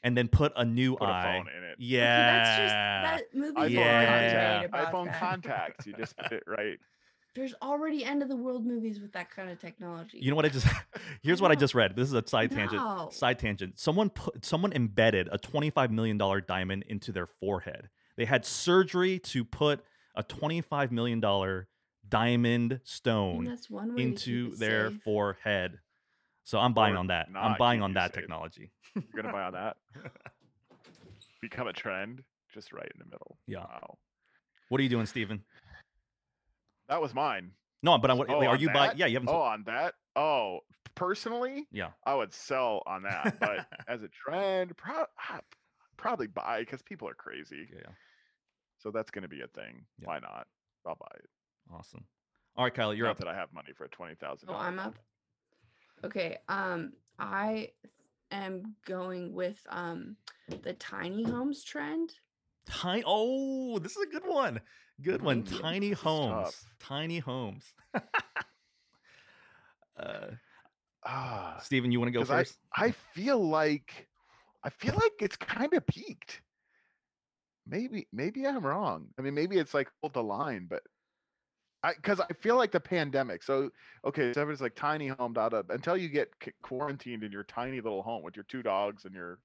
and 0.02 0.16
then 0.16 0.28
put 0.28 0.52
a 0.56 0.64
new 0.64 0.96
Put 0.96 1.08
a 1.08 1.12
eye. 1.12 1.22
phone 1.24 1.48
in 1.56 1.62
it. 1.64 1.72
Okay, 1.74 1.74
Yeah. 1.78 2.32
that's 2.32 2.58
just 3.22 3.32
that 3.32 3.38
movie. 3.38 3.60
iPhone 3.60 3.70
Yeah. 3.70 4.06
contacts. 4.06 4.66
About 4.66 4.92
iPhone 4.92 5.04
that. 5.06 5.20
contacts. 5.20 5.86
You 5.86 5.92
just 5.94 6.16
put 6.16 6.32
it 6.32 6.42
right. 6.46 6.78
There's 7.36 7.54
already 7.62 8.04
end 8.04 8.22
of 8.22 8.28
the 8.28 8.34
world 8.36 8.66
movies 8.66 8.98
with 9.00 9.12
that 9.12 9.30
kind 9.30 9.50
of 9.50 9.60
technology. 9.60 10.18
You 10.20 10.30
know 10.30 10.36
what 10.36 10.44
I 10.46 10.48
just 10.48 10.66
here's 11.22 11.40
what 11.40 11.52
I 11.52 11.54
just 11.54 11.74
read. 11.74 11.94
This 11.94 12.08
is 12.08 12.14
a 12.14 12.26
side 12.26 12.50
tangent. 12.50 12.82
Side 13.12 13.38
tangent. 13.38 13.78
Someone 13.78 14.10
put 14.10 14.44
someone 14.44 14.72
embedded 14.72 15.28
a 15.30 15.38
$25 15.38 15.90
million 15.90 16.18
diamond 16.48 16.84
into 16.88 17.12
their 17.12 17.26
forehead. 17.26 17.88
They 18.16 18.24
had 18.24 18.44
surgery 18.44 19.18
to 19.20 19.44
put 19.44 19.84
a 20.16 20.22
$25 20.24 20.90
million 20.90 21.20
diamond 22.08 22.80
stone 22.84 23.44
that's 23.44 23.68
one 23.68 23.90
way 23.90 23.96
to 23.96 24.02
into 24.02 24.56
their 24.56 24.90
safe. 24.90 25.02
forehead. 25.02 25.78
So 26.44 26.58
I'm 26.58 26.72
buying 26.72 26.94
Or 26.94 26.98
on 26.98 27.06
that. 27.08 27.28
I'm 27.36 27.56
buying 27.58 27.82
on 27.82 27.94
that 27.94 28.14
safe. 28.14 28.22
technology. 28.22 28.70
You're 28.94 29.22
gonna 29.22 29.32
buy 29.32 29.42
on 29.44 29.52
that. 29.52 29.76
Become 31.42 31.66
a 31.68 31.72
trend, 31.72 32.22
just 32.54 32.72
right 32.72 32.90
in 32.94 32.98
the 32.98 33.04
middle. 33.04 33.38
Yeah. 33.46 33.58
Wow. 33.58 33.98
What 34.68 34.80
are 34.80 34.82
you 34.82 34.88
doing, 34.88 35.06
Stephen? 35.06 35.42
That 36.88 37.00
was 37.00 37.14
mine. 37.14 37.52
No, 37.82 37.98
but 37.98 38.10
I'm, 38.10 38.18
Oh, 38.20 38.24
are 38.24 38.48
on 38.48 38.60
you 38.60 38.70
buying? 38.70 38.96
Yeah, 38.96 39.06
you 39.06 39.14
haven't. 39.16 39.28
Oh, 39.28 39.32
sold- 39.32 39.42
on 39.46 39.64
that? 39.66 39.94
Oh, 40.16 40.60
personally, 40.94 41.66
yeah. 41.70 41.90
I 42.04 42.14
would 42.14 42.32
sell 42.32 42.82
on 42.86 43.02
that. 43.02 43.38
But 43.38 43.66
as 43.88 44.02
a 44.02 44.08
trend, 44.08 44.76
pro- 44.76 45.04
ah, 45.30 45.40
probably 45.96 46.26
buy 46.26 46.60
because 46.60 46.82
people 46.82 47.08
are 47.08 47.14
crazy. 47.14 47.68
Yeah, 47.72 47.80
yeah. 47.84 47.92
So 48.78 48.90
that's 48.90 49.10
going 49.10 49.22
to 49.22 49.28
be 49.28 49.42
a 49.42 49.46
thing. 49.48 49.84
Yeah. 49.98 50.06
Why 50.08 50.18
not? 50.20 50.46
I'll 50.86 50.94
buy 50.96 51.06
it. 51.16 51.28
Awesome. 51.72 52.04
All 52.56 52.64
right, 52.64 52.74
Kylie, 52.74 52.96
you're 52.96 53.06
Not 53.06 53.12
up. 53.12 53.18
that 53.18 53.28
I 53.28 53.34
have 53.34 53.52
money 53.52 53.70
for 53.76 53.84
a 53.84 53.88
twenty 53.88 54.14
thousand. 54.14 54.48
Oh, 54.50 54.54
I'm 54.56 54.78
up. 54.78 54.94
Okay. 56.04 56.38
Um, 56.48 56.92
I 57.18 57.70
am 58.30 58.74
going 58.86 59.34
with 59.34 59.58
um 59.68 60.16
the 60.62 60.72
tiny 60.74 61.22
homes 61.24 61.62
trend. 61.64 62.12
Tiny. 62.68 63.02
Oh, 63.06 63.78
this 63.78 63.92
is 63.96 64.02
a 64.02 64.10
good 64.10 64.26
one. 64.26 64.60
Good 65.02 65.22
one. 65.22 65.42
Thank. 65.42 65.60
Tiny 65.62 65.90
homes. 65.92 66.44
tough. 66.44 66.64
Tiny 66.80 67.18
homes. 67.18 67.72
uh, 69.98 70.30
Ah, 71.08 71.58
Stephen, 71.62 71.92
you 71.92 72.00
want 72.00 72.08
to 72.12 72.18
go 72.18 72.24
first? 72.24 72.58
I 72.74 72.90
feel 72.90 73.38
like, 73.38 74.08
I 74.64 74.70
feel 74.70 74.94
like 74.94 75.12
it's 75.20 75.36
kind 75.36 75.72
of 75.72 75.86
peaked. 75.86 76.42
Maybe, 77.64 78.08
maybe 78.12 78.44
I'm 78.44 78.66
wrong. 78.66 79.08
I 79.18 79.22
mean, 79.22 79.34
maybe 79.34 79.56
it's 79.58 79.72
like 79.72 79.88
hold 80.02 80.14
the 80.14 80.22
line, 80.22 80.66
but 80.68 80.82
I 81.84 81.94
because 81.94 82.18
I 82.20 82.32
feel 82.40 82.56
like 82.56 82.72
the 82.72 82.80
pandemic. 82.80 83.44
So 83.44 83.70
okay, 84.04 84.32
so 84.32 84.40
everyone's 84.40 84.60
like 84.60 84.74
tiny 84.74 85.08
home, 85.08 85.32
da 85.32 85.48
da. 85.48 85.62
Until 85.68 85.96
you 85.96 86.08
get 86.08 86.32
quarantined 86.62 87.22
in 87.22 87.30
your 87.30 87.44
tiny 87.44 87.80
little 87.80 88.02
home 88.02 88.22
with 88.22 88.34
your 88.34 88.46
two 88.48 88.62
dogs 88.62 89.04
and 89.04 89.14
your 89.14 89.38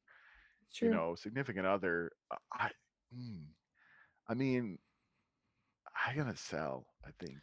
True. 0.73 0.87
you 0.87 0.93
know 0.93 1.15
significant 1.15 1.67
other. 1.67 2.11
uh, 2.31 2.37
I, 2.53 2.69
mm, 3.15 3.43
I 4.27 4.33
mean, 4.33 4.79
I'm 6.07 6.17
gonna 6.17 6.35
sell. 6.35 6.85
I 7.05 7.09
think 7.23 7.37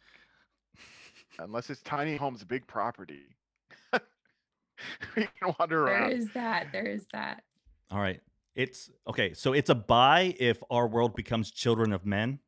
unless 1.39 1.69
it's 1.69 1.81
tiny 1.81 2.15
home's 2.15 2.43
big 2.43 2.67
property. 2.67 3.23
we 5.15 5.27
can 5.39 5.53
wander 5.59 5.85
there 5.85 5.93
around. 5.93 6.13
is 6.13 6.29
that. 6.33 6.67
There 6.71 6.85
is 6.85 7.05
that. 7.13 7.43
All 7.91 7.99
right. 7.99 8.21
It's 8.55 8.89
okay. 9.07 9.33
So 9.33 9.53
it's 9.53 9.69
a 9.69 9.75
buy 9.75 10.35
if 10.39 10.61
our 10.69 10.87
world 10.87 11.15
becomes 11.15 11.51
children 11.51 11.93
of 11.93 12.05
men. 12.05 12.39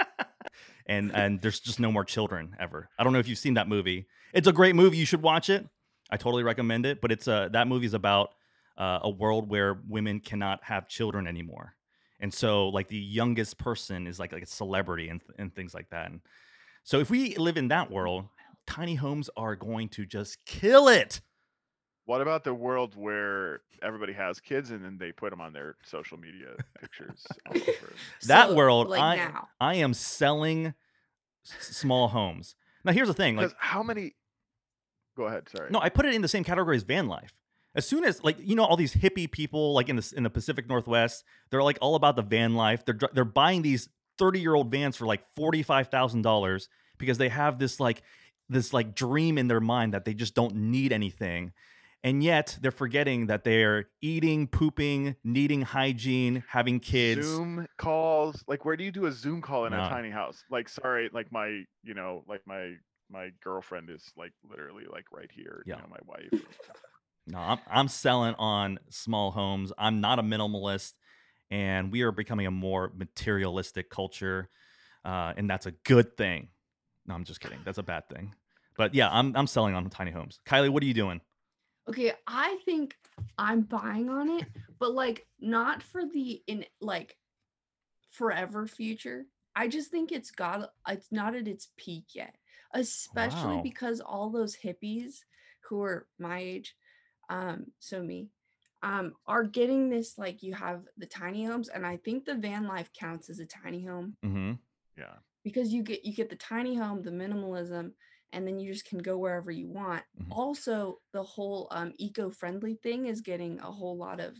and 0.86 1.14
and 1.14 1.40
there's 1.40 1.60
just 1.60 1.80
no 1.80 1.92
more 1.92 2.04
children 2.04 2.56
ever. 2.58 2.88
I 2.98 3.04
don't 3.04 3.12
know 3.12 3.18
if 3.18 3.28
you've 3.28 3.38
seen 3.38 3.54
that 3.54 3.68
movie. 3.68 4.06
It's 4.32 4.48
a 4.48 4.52
great 4.52 4.74
movie. 4.74 4.96
You 4.96 5.06
should 5.06 5.22
watch 5.22 5.50
it. 5.50 5.66
I 6.10 6.16
totally 6.16 6.42
recommend 6.42 6.86
it. 6.86 7.00
But 7.00 7.12
it's 7.12 7.28
a 7.28 7.50
that 7.52 7.68
movie's 7.68 7.94
about 7.94 8.30
uh, 8.78 9.00
a 9.02 9.10
world 9.10 9.50
where 9.50 9.78
women 9.88 10.20
cannot 10.20 10.64
have 10.64 10.88
children 10.88 11.26
anymore, 11.26 11.74
and 12.20 12.32
so 12.32 12.68
like 12.68 12.88
the 12.88 12.96
youngest 12.98 13.58
person 13.58 14.06
is 14.06 14.18
like 14.18 14.32
like 14.32 14.42
a 14.42 14.46
celebrity 14.46 15.08
and 15.08 15.20
and 15.38 15.54
things 15.54 15.74
like 15.74 15.90
that. 15.90 16.10
And 16.10 16.20
so 16.84 16.98
if 17.00 17.10
we 17.10 17.34
live 17.36 17.56
in 17.56 17.68
that 17.68 17.90
world, 17.90 18.26
tiny 18.66 18.94
homes 18.94 19.28
are 19.36 19.56
going 19.56 19.88
to 19.90 20.06
just 20.06 20.44
kill 20.44 20.88
it. 20.88 21.20
What 22.04 22.20
about 22.20 22.44
the 22.44 22.54
world 22.54 22.94
where 22.96 23.62
everybody 23.82 24.12
has 24.12 24.38
kids 24.38 24.70
and 24.70 24.84
then 24.84 24.96
they 24.96 25.10
put 25.10 25.30
them 25.30 25.40
on 25.40 25.52
their 25.52 25.74
social 25.84 26.16
media 26.18 26.50
pictures? 26.80 27.26
That 28.26 28.48
So, 28.50 28.54
world, 28.54 28.88
like 28.88 29.00
I- 29.00 29.16
now. 29.16 29.48
I 29.60 29.74
am 29.76 29.92
selling 29.92 30.66
s- 31.44 31.76
small 31.76 32.08
homes. 32.08 32.54
Now 32.84 32.92
here's 32.92 33.08
the 33.08 33.14
thing, 33.14 33.34
like 33.36 33.52
how 33.58 33.82
many? 33.82 34.14
Go 35.16 35.24
ahead. 35.24 35.48
Sorry. 35.48 35.70
no, 35.70 35.80
I 35.80 35.88
put 35.88 36.06
it 36.06 36.14
in 36.14 36.22
the 36.22 36.28
same 36.28 36.44
category 36.44 36.76
as 36.76 36.82
van 36.84 37.08
life. 37.08 37.32
As 37.76 37.86
soon 37.86 38.02
as 38.04 38.24
like 38.24 38.36
you 38.40 38.56
know 38.56 38.64
all 38.64 38.76
these 38.76 38.94
hippie 38.94 39.30
people 39.30 39.74
like 39.74 39.88
in 39.88 39.96
the 39.96 40.12
in 40.16 40.22
the 40.24 40.30
Pacific 40.30 40.68
Northwest, 40.68 41.24
they're 41.50 41.62
like 41.62 41.78
all 41.80 41.94
about 41.94 42.16
the 42.16 42.22
van 42.22 42.54
life. 42.54 42.84
They're 42.84 42.98
they're 43.12 43.24
buying 43.24 43.62
these 43.62 43.88
30-year-old 44.18 44.70
vans 44.70 44.96
for 44.96 45.04
like 45.04 45.22
$45,000 45.38 46.68
because 46.98 47.18
they 47.18 47.28
have 47.28 47.58
this 47.58 47.78
like 47.78 48.02
this 48.48 48.72
like 48.72 48.94
dream 48.94 49.38
in 49.38 49.48
their 49.48 49.60
mind 49.60 49.92
that 49.94 50.04
they 50.04 50.14
just 50.14 50.34
don't 50.34 50.54
need 50.54 50.92
anything. 50.92 51.52
And 52.04 52.22
yet 52.22 52.56
they're 52.60 52.70
forgetting 52.70 53.26
that 53.26 53.42
they're 53.42 53.88
eating, 54.00 54.46
pooping, 54.46 55.16
needing 55.24 55.62
hygiene, 55.62 56.44
having 56.48 56.78
kids. 56.78 57.26
Zoom 57.26 57.66
calls. 57.78 58.44
Like, 58.46 58.64
where 58.64 58.76
do 58.76 58.84
you 58.84 58.92
do 58.92 59.06
a 59.06 59.12
Zoom 59.12 59.42
call 59.42 59.64
in 59.66 59.72
No. 59.72 59.84
a 59.84 59.88
tiny 59.88 60.10
house? 60.10 60.44
Like, 60.48 60.68
sorry, 60.68 61.10
like 61.12 61.32
my, 61.32 61.64
you 61.82 61.94
know, 61.94 62.22
like 62.28 62.42
my 62.46 62.74
my 63.10 63.30
girlfriend 63.42 63.90
is 63.90 64.04
like 64.16 64.32
literally 64.48 64.84
like 64.90 65.06
right 65.12 65.30
here. 65.34 65.62
Yeah. 65.66 65.76
You 65.76 65.82
know, 65.82 65.88
my 65.90 65.98
wife. 66.06 66.44
No, 67.26 67.38
I'm, 67.38 67.58
I'm 67.68 67.88
selling 67.88 68.34
on 68.38 68.78
small 68.88 69.32
homes. 69.32 69.72
I'm 69.76 70.00
not 70.00 70.18
a 70.18 70.22
minimalist, 70.22 70.92
and 71.50 71.90
we 71.90 72.02
are 72.02 72.12
becoming 72.12 72.46
a 72.46 72.50
more 72.50 72.92
materialistic 72.94 73.90
culture, 73.90 74.48
uh, 75.04 75.32
and 75.36 75.50
that's 75.50 75.66
a 75.66 75.72
good 75.72 76.16
thing. 76.16 76.48
No, 77.06 77.14
I'm 77.14 77.24
just 77.24 77.40
kidding. 77.40 77.58
That's 77.64 77.78
a 77.78 77.82
bad 77.82 78.08
thing. 78.08 78.34
But 78.76 78.94
yeah, 78.94 79.08
I'm 79.10 79.34
I'm 79.36 79.46
selling 79.46 79.74
on 79.74 79.88
tiny 79.90 80.10
homes. 80.10 80.40
Kylie, 80.46 80.68
what 80.68 80.82
are 80.82 80.86
you 80.86 80.94
doing? 80.94 81.20
Okay, 81.88 82.12
I 82.26 82.58
think 82.64 82.96
I'm 83.38 83.62
buying 83.62 84.08
on 84.08 84.28
it, 84.28 84.46
but 84.78 84.92
like 84.92 85.26
not 85.40 85.82
for 85.82 86.02
the 86.04 86.42
in 86.46 86.64
like 86.80 87.16
forever 88.10 88.66
future. 88.66 89.24
I 89.54 89.68
just 89.68 89.90
think 89.90 90.12
it's 90.12 90.30
got 90.30 90.70
it's 90.88 91.10
not 91.10 91.34
at 91.34 91.48
its 91.48 91.68
peak 91.76 92.06
yet. 92.14 92.36
Especially 92.72 93.56
Wow. 93.56 93.62
because 93.62 94.00
all 94.00 94.30
those 94.30 94.56
hippies 94.56 95.20
who 95.68 95.82
are 95.82 96.06
my 96.18 96.38
age, 96.38 96.76
um, 97.28 97.66
so 97.78 98.02
me, 98.02 98.28
um, 98.82 99.14
are 99.26 99.44
getting 99.44 99.88
this 99.88 100.18
like 100.18 100.42
you 100.42 100.54
have 100.54 100.82
the 100.96 101.06
tiny 101.06 101.44
homes, 101.44 101.68
and 101.68 101.86
I 101.86 101.96
think 101.98 102.24
the 102.24 102.34
van 102.34 102.66
life 102.66 102.90
counts 102.92 103.30
as 103.30 103.40
a 103.40 103.46
tiny 103.46 103.84
home 103.84 104.16
Mm-hmm. 104.24 104.52
yeah. 104.96 105.14
because 105.44 105.72
you 105.72 105.82
get 105.82 106.04
you 106.04 106.14
get 106.14 106.30
the 106.30 106.36
tiny 106.36 106.74
home, 106.76 107.02
the 107.02 107.10
minimalism, 107.10 107.92
and 108.32 108.46
then 108.46 108.58
you 108.58 108.72
just 108.72 108.84
can 108.86 108.98
go 108.98 109.18
wherever 109.18 109.50
you 109.50 109.68
want. 109.68 110.02
Mhm. 110.20 110.36
Also, 110.36 111.00
the 111.12 111.22
whole 111.22 111.68
um, 111.70 111.92
eco-friendly 111.98 112.74
thing 112.82 113.06
is 113.06 113.20
getting 113.20 113.58
a 113.60 113.70
whole 113.72 113.96
lot 113.96 114.20
of 114.20 114.36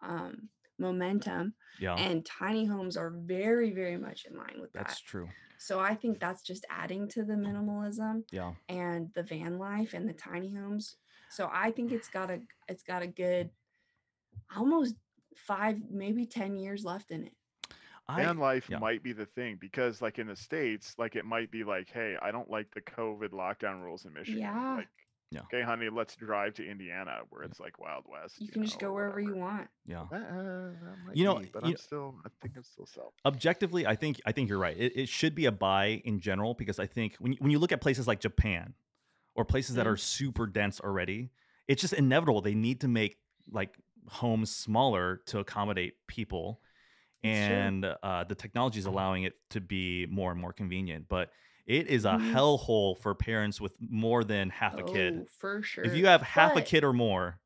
um, 0.00 0.48
momentum, 0.78 1.54
Yeah, 1.80 1.96
and 1.96 2.24
tiny 2.24 2.64
homes 2.66 2.96
are 2.96 3.10
very, 3.10 3.72
very 3.72 3.96
much 3.96 4.26
in 4.26 4.36
line 4.36 4.60
with 4.60 4.72
that. 4.74 4.86
that's 4.86 5.00
true. 5.00 5.28
So 5.60 5.80
I 5.80 5.94
think 5.96 6.20
that's 6.20 6.42
just 6.42 6.64
adding 6.70 7.08
to 7.08 7.24
the 7.24 7.34
minimalism 7.34 8.22
Yeah, 8.30 8.54
and 8.68 9.12
the 9.14 9.24
van 9.24 9.58
life 9.58 9.92
and 9.94 10.08
the 10.08 10.12
tiny 10.12 10.52
homes. 10.54 10.96
So 11.30 11.48
I 11.52 11.70
think 11.70 11.92
it's 11.92 12.08
got 12.08 12.30
a 12.30 12.40
it's 12.68 12.82
got 12.82 13.02
a 13.02 13.06
good 13.06 13.50
almost 14.56 14.94
five, 15.36 15.76
maybe 15.90 16.26
ten 16.26 16.56
years 16.56 16.84
left 16.84 17.10
in 17.10 17.24
it. 17.24 17.32
I 18.10 18.22
Van 18.24 18.38
life 18.38 18.68
yeah. 18.70 18.78
might 18.78 19.02
be 19.02 19.12
the 19.12 19.26
thing 19.26 19.58
because, 19.60 20.00
like 20.00 20.18
in 20.18 20.26
the 20.28 20.36
states, 20.36 20.94
like 20.96 21.14
it 21.14 21.26
might 21.26 21.50
be 21.50 21.62
like, 21.64 21.88
hey, 21.92 22.16
I 22.22 22.30
don't 22.30 22.50
like 22.50 22.68
the 22.74 22.80
COVID 22.80 23.30
lockdown 23.30 23.82
rules 23.82 24.06
in 24.06 24.14
Michigan. 24.14 24.40
Yeah. 24.40 24.76
Like, 24.76 24.88
Yeah. 25.30 25.40
okay, 25.42 25.60
honey, 25.60 25.90
let's 25.92 26.16
drive 26.16 26.54
to 26.54 26.66
Indiana 26.66 27.18
where 27.28 27.42
it's 27.42 27.60
like 27.60 27.78
Wild 27.78 28.04
West. 28.10 28.40
You 28.40 28.48
can 28.48 28.64
just 28.64 28.78
go 28.78 28.94
wherever 28.94 29.20
you 29.20 29.36
want. 29.36 29.68
yeah. 29.84 30.06
Uh, 30.10 30.70
You 31.12 31.24
know, 31.24 31.34
be, 31.40 31.50
but 31.52 31.62
you 31.64 31.66
I'm 31.68 31.72
kn- 31.74 31.76
still, 31.76 32.14
I 32.24 32.30
think 32.40 32.54
I'm 32.56 32.62
still 32.62 32.86
self. 32.86 33.12
objectively 33.26 33.86
i 33.86 33.94
think 33.94 34.20
i 34.24 34.32
think 34.32 34.48
you're 34.48 34.58
right 34.58 34.76
it, 34.78 34.92
it 34.96 35.08
should 35.10 35.34
be 35.34 35.44
a 35.44 35.52
buy 35.52 36.00
in 36.06 36.18
general 36.18 36.54
because 36.54 36.78
i 36.78 36.86
think 36.86 37.16
when 37.18 37.32
you, 37.32 37.38
when 37.42 37.50
you 37.50 37.58
look 37.58 37.72
at 37.72 37.80
places 37.82 38.06
like 38.06 38.20
japan 38.20 38.72
or 39.38 39.44
places 39.44 39.76
that 39.76 39.86
are 39.86 39.96
super 39.96 40.46
dense 40.46 40.80
already 40.80 41.30
it's 41.68 41.80
just 41.80 41.94
inevitable 41.94 42.42
they 42.42 42.54
need 42.54 42.80
to 42.82 42.88
make 42.88 43.18
like 43.50 43.76
homes 44.08 44.50
smaller 44.54 45.22
to 45.26 45.38
accommodate 45.38 45.94
people 46.08 46.60
It's 47.22 47.46
true. 47.46 47.54
and 47.54 47.84
uh, 47.84 48.24
the 48.24 48.34
technology 48.34 48.78
is 48.78 48.86
allowing 48.86 49.24
it 49.24 49.34
to 49.50 49.60
be 49.60 50.06
more 50.10 50.30
and 50.32 50.40
more 50.40 50.52
convenient 50.52 51.08
but 51.08 51.30
it 51.66 51.86
is 51.88 52.04
a 52.04 52.16
Mhm. 52.18 52.32
hellhole 52.32 52.98
for 52.98 53.14
parents 53.14 53.60
with 53.60 53.76
more 53.80 54.24
than 54.24 54.50
half 54.50 54.74
a 54.74 54.82
Oh, 54.82 54.92
kid 54.92 55.28
for 55.30 55.62
sure. 55.62 55.84
if 55.84 55.94
you 55.94 56.06
have 56.06 56.22
half 56.22 56.56
a 56.56 56.62
kid 56.62 56.84
or 56.84 56.92
more 56.92 57.38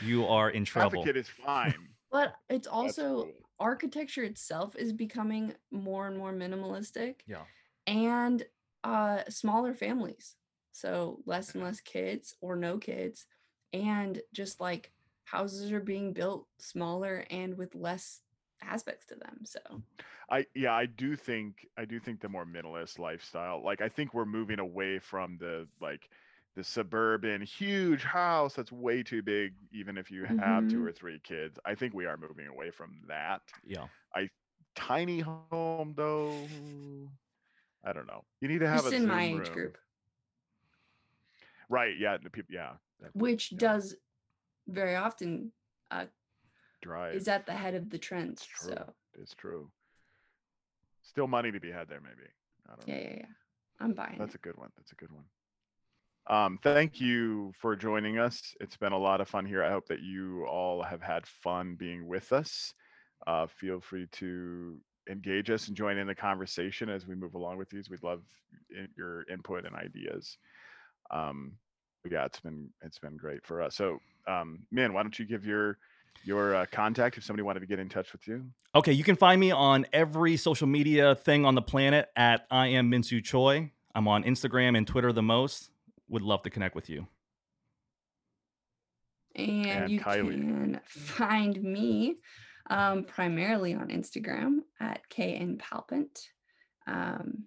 you 0.00 0.26
are 0.26 0.50
in 0.50 0.64
trouble. 0.64 0.84
Half 0.84 0.90
trouble 0.90 1.02
a 1.02 1.06
kid 1.06 1.16
is 1.16 1.28
fine. 1.28 1.74
But 2.10 2.36
it's 2.48 2.68
also 2.68 3.22
cool. 3.24 3.32
architecture 3.58 4.22
itself 4.22 4.76
is 4.76 4.92
becoming 4.92 5.54
more 5.72 6.06
and 6.06 6.16
more 6.16 6.32
minimalistic 6.32 7.22
yeah 7.26 7.42
and 7.86 8.44
uh 8.84 9.22
smaller 9.28 9.74
families. 9.74 10.36
So 10.74 11.22
less 11.26 11.54
and 11.54 11.64
less 11.64 11.80
kids 11.80 12.36
or 12.42 12.56
no 12.56 12.78
kids 12.78 13.26
and 13.72 14.22
just 14.34 14.60
like 14.60 14.92
houses 15.24 15.72
are 15.72 15.80
being 15.80 16.12
built 16.14 16.48
smaller 16.58 17.26
and 17.30 17.56
with 17.58 17.74
less 17.76 18.22
aspects 18.62 19.06
to 19.08 19.16
them. 19.16 19.44
So 19.46 19.60
I 20.30 20.46
yeah, 20.54 20.74
I 20.74 20.86
do 20.86 21.16
think 21.16 21.66
I 21.76 21.84
do 21.84 22.00
think 22.00 22.20
the 22.20 22.28
more 22.28 22.44
minimalist 22.46 22.98
lifestyle. 22.98 23.62
Like 23.62 23.80
I 23.80 23.88
think 23.88 24.14
we're 24.14 24.24
moving 24.24 24.58
away 24.58 24.98
from 24.98 25.36
the 25.38 25.68
like 25.80 26.10
the 26.54 26.64
suburban 26.64 27.42
huge 27.42 28.04
house 28.04 28.54
that's 28.54 28.72
way 28.72 29.02
too 29.02 29.22
big 29.22 29.54
even 29.72 29.98
if 29.98 30.10
you 30.10 30.24
have 30.38 30.66
two 30.68 30.82
Mhm. 30.82 30.84
or 30.84 30.92
three 30.92 31.20
kids. 31.20 31.58
I 31.64 31.74
think 31.74 31.94
we 31.94 32.06
are 32.06 32.16
moving 32.16 32.46
away 32.46 32.70
from 32.70 33.02
that. 33.08 33.52
yeah 33.62 33.88
I 34.14 34.30
Tiny 34.76 35.20
home 35.20 35.94
though, 35.96 37.10
I 37.84 37.92
don't 37.92 38.06
know. 38.06 38.24
You 38.40 38.48
need 38.48 38.60
to 38.60 38.68
have 38.68 38.86
just 38.86 38.86
a 38.86 38.92
in 38.92 39.06
my 39.06 39.24
age 39.24 39.52
room. 39.52 39.52
group, 39.52 39.78
Right, 41.68 41.94
yeah, 41.98 42.16
the 42.22 42.30
people 42.30 42.54
yeah. 42.54 42.72
which 43.14 43.52
yeah, 43.52 43.58
does 43.58 43.96
very 44.68 44.96
often 44.96 45.52
uh, 45.90 46.06
drive. 46.82 47.14
is 47.14 47.28
at 47.28 47.46
the 47.46 47.52
head 47.52 47.74
of 47.74 47.90
the 47.90 47.98
trends. 47.98 48.42
It's 48.42 48.46
true. 48.62 48.70
So 48.74 48.92
It's 49.20 49.34
true. 49.34 49.70
Still 51.02 51.26
money 51.26 51.52
to 51.52 51.60
be 51.60 51.70
had 51.70 51.88
there 51.88 52.00
maybe. 52.00 52.28
I 52.66 52.74
don't 52.76 52.88
know. 52.88 52.94
yeah, 52.94 53.00
yeah, 53.00 53.16
yeah. 53.20 53.26
I'm 53.80 53.92
buying 53.92 54.16
That's 54.18 54.34
it. 54.34 54.40
a 54.40 54.46
good 54.46 54.56
one. 54.56 54.70
That's 54.76 54.92
a 54.92 54.96
good 54.96 55.10
one. 55.12 55.24
Um, 56.26 56.58
thank 56.62 57.00
you 57.00 57.52
for 57.60 57.76
joining 57.76 58.18
us. 58.18 58.54
It's 58.60 58.76
been 58.78 58.92
a 58.92 58.98
lot 58.98 59.20
of 59.20 59.28
fun 59.28 59.44
here. 59.44 59.62
I 59.62 59.70
hope 59.70 59.86
that 59.88 60.00
you 60.00 60.46
all 60.46 60.82
have 60.82 61.02
had 61.02 61.26
fun 61.26 61.74
being 61.78 62.06
with 62.06 62.32
us. 62.32 62.72
Uh, 63.26 63.46
feel 63.46 63.80
free 63.80 64.06
to 64.12 64.78
engage 65.10 65.50
us 65.50 65.68
and 65.68 65.76
join 65.76 65.98
in 65.98 66.06
the 66.06 66.14
conversation 66.14 66.88
as 66.88 67.06
we 67.06 67.14
move 67.14 67.34
along 67.34 67.58
with 67.58 67.68
these. 67.68 67.90
We'd 67.90 68.02
love 68.02 68.22
i- 68.74 68.86
your 68.96 69.24
input 69.30 69.66
and 69.66 69.76
ideas. 69.76 70.38
Um, 71.14 71.52
yeah, 72.10 72.26
it's 72.26 72.40
been 72.40 72.68
it's 72.82 72.98
been 72.98 73.16
great 73.16 73.46
for 73.46 73.62
us. 73.62 73.76
So, 73.76 73.98
um, 74.28 74.66
Min, 74.70 74.92
why 74.92 75.02
don't 75.02 75.18
you 75.18 75.24
give 75.24 75.46
your 75.46 75.78
your 76.24 76.54
uh, 76.54 76.66
contact 76.70 77.16
if 77.16 77.24
somebody 77.24 77.42
wanted 77.42 77.60
to 77.60 77.66
get 77.66 77.78
in 77.78 77.88
touch 77.88 78.12
with 78.12 78.26
you? 78.28 78.44
Okay, 78.74 78.92
you 78.92 79.04
can 79.04 79.16
find 79.16 79.40
me 79.40 79.50
on 79.52 79.86
every 79.92 80.36
social 80.36 80.66
media 80.66 81.14
thing 81.14 81.44
on 81.46 81.54
the 81.54 81.62
planet 81.62 82.10
at 82.16 82.46
I 82.50 82.66
am 82.68 82.90
Minsu 82.90 83.24
Choi. 83.24 83.70
I'm 83.94 84.08
on 84.08 84.24
Instagram 84.24 84.76
and 84.76 84.86
Twitter 84.86 85.12
the 85.12 85.22
most. 85.22 85.70
Would 86.08 86.22
love 86.22 86.42
to 86.42 86.50
connect 86.50 86.74
with 86.74 86.90
you. 86.90 87.06
And, 89.36 89.66
And 89.66 89.90
you 89.90 90.00
Kylie. 90.00 90.32
can 90.32 90.80
find 90.86 91.60
me 91.62 92.16
um, 92.70 93.04
primarily 93.04 93.74
on 93.74 93.88
Instagram 93.88 94.58
at 94.80 95.08
KN 95.10 95.56
Palpant. 95.58 96.28
Um, 96.86 97.44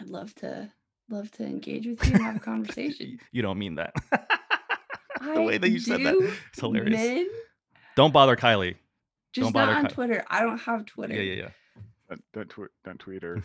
I'd 0.00 0.08
love 0.08 0.34
to 0.36 0.72
love 1.10 1.30
to 1.32 1.44
engage 1.44 1.86
with 1.86 2.06
you 2.06 2.14
and 2.14 2.22
have 2.22 2.36
a 2.36 2.40
conversation. 2.52 3.18
You 3.32 3.42
don't 3.42 3.58
mean 3.58 3.76
that. 3.76 3.94
the 4.10 5.32
I 5.32 5.40
way 5.40 5.58
that 5.58 5.68
you 5.70 5.78
said 5.80 6.00
that 6.04 6.12
do, 6.12 6.22
is 6.26 6.60
hilarious. 6.60 6.90
Min, 6.98 7.28
Don't 7.96 8.12
bother 8.12 8.36
Kylie. 8.36 8.76
just 9.32 9.52
Don't 9.52 9.66
not 9.66 9.76
on 9.76 9.86
Ky- 9.86 9.94
Twitter. 9.94 10.24
I 10.28 10.42
don't 10.42 10.58
have 10.58 10.86
Twitter. 10.86 11.14
Yeah, 11.14 11.34
yeah, 11.42 11.48
Don't 12.08 12.22
don't, 12.32 12.48
tw- 12.48 12.72
don't 12.84 12.98
tweet 12.98 13.22
her. 13.22 13.42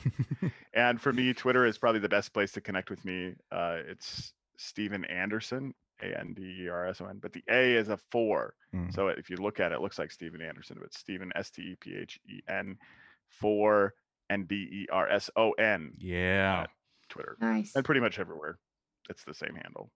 And 0.73 1.01
for 1.01 1.11
me, 1.13 1.33
Twitter 1.33 1.65
is 1.65 1.77
probably 1.77 1.99
the 1.99 2.09
best 2.09 2.33
place 2.33 2.51
to 2.53 2.61
connect 2.61 2.89
with 2.89 3.03
me. 3.05 3.33
Uh, 3.51 3.77
it's 3.87 4.33
Stephen 4.57 5.03
Anderson, 5.05 5.73
A 6.01 6.17
N 6.19 6.33
D 6.33 6.63
E 6.65 6.69
R 6.69 6.87
S 6.87 7.01
O 7.01 7.05
N, 7.05 7.19
but 7.21 7.33
the 7.33 7.43
A 7.49 7.73
is 7.75 7.89
a 7.89 7.97
four. 8.11 8.53
Mm. 8.75 8.93
So 8.93 9.07
if 9.07 9.29
you 9.29 9.37
look 9.37 9.59
at 9.59 9.71
it, 9.71 9.75
it 9.75 9.81
looks 9.81 9.97
like 9.99 10.11
Stephen 10.11 10.41
Anderson, 10.41 10.77
but 10.79 10.93
Stephen 10.93 11.31
S 11.35 11.49
T 11.49 11.61
E 11.63 11.75
P 11.79 11.95
H 11.95 12.19
E 12.29 12.39
N 12.47 12.77
four 13.27 13.93
N 14.29 14.45
D 14.45 14.55
E 14.55 14.87
R 14.91 15.09
S 15.09 15.29
O 15.35 15.51
N 15.53 15.93
yeah. 15.97 16.65
Twitter 17.09 17.37
Nice. 17.39 17.73
and 17.75 17.83
pretty 17.85 18.01
much 18.01 18.19
everywhere. 18.19 18.57
It's 19.09 19.23
the 19.23 19.33
same 19.33 19.55
handle. 19.55 19.91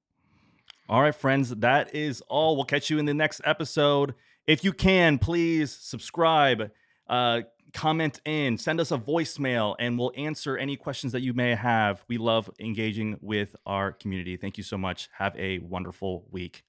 All 0.89 1.01
right, 1.01 1.15
friends, 1.15 1.49
that 1.55 1.93
is 1.93 2.21
all. 2.29 2.55
We'll 2.55 2.65
catch 2.65 2.89
you 2.89 2.97
in 2.99 3.05
the 3.05 3.13
next 3.13 3.41
episode. 3.43 4.13
If 4.45 4.63
you 4.63 4.71
can, 4.71 5.17
please 5.17 5.71
subscribe, 5.71 6.71
uh, 7.07 7.41
comment 7.73 8.21
in, 8.23 8.57
send 8.57 8.79
us 8.79 8.91
a 8.91 8.97
voicemail, 8.97 9.75
and 9.79 9.99
we'll 9.99 10.13
answer 10.15 10.55
any 10.57 10.77
questions 10.77 11.11
that 11.13 11.21
you 11.21 11.33
may 11.33 11.55
have. 11.55 12.03
We 12.07 12.17
love 12.17 12.49
engaging 12.59 13.17
with 13.21 13.55
our 13.65 13.91
community. 13.91 14.37
Thank 14.37 14.57
you 14.57 14.63
so 14.63 14.77
much. 14.77 15.09
Have 15.17 15.35
a 15.37 15.59
wonderful 15.59 16.25
week. 16.31 16.63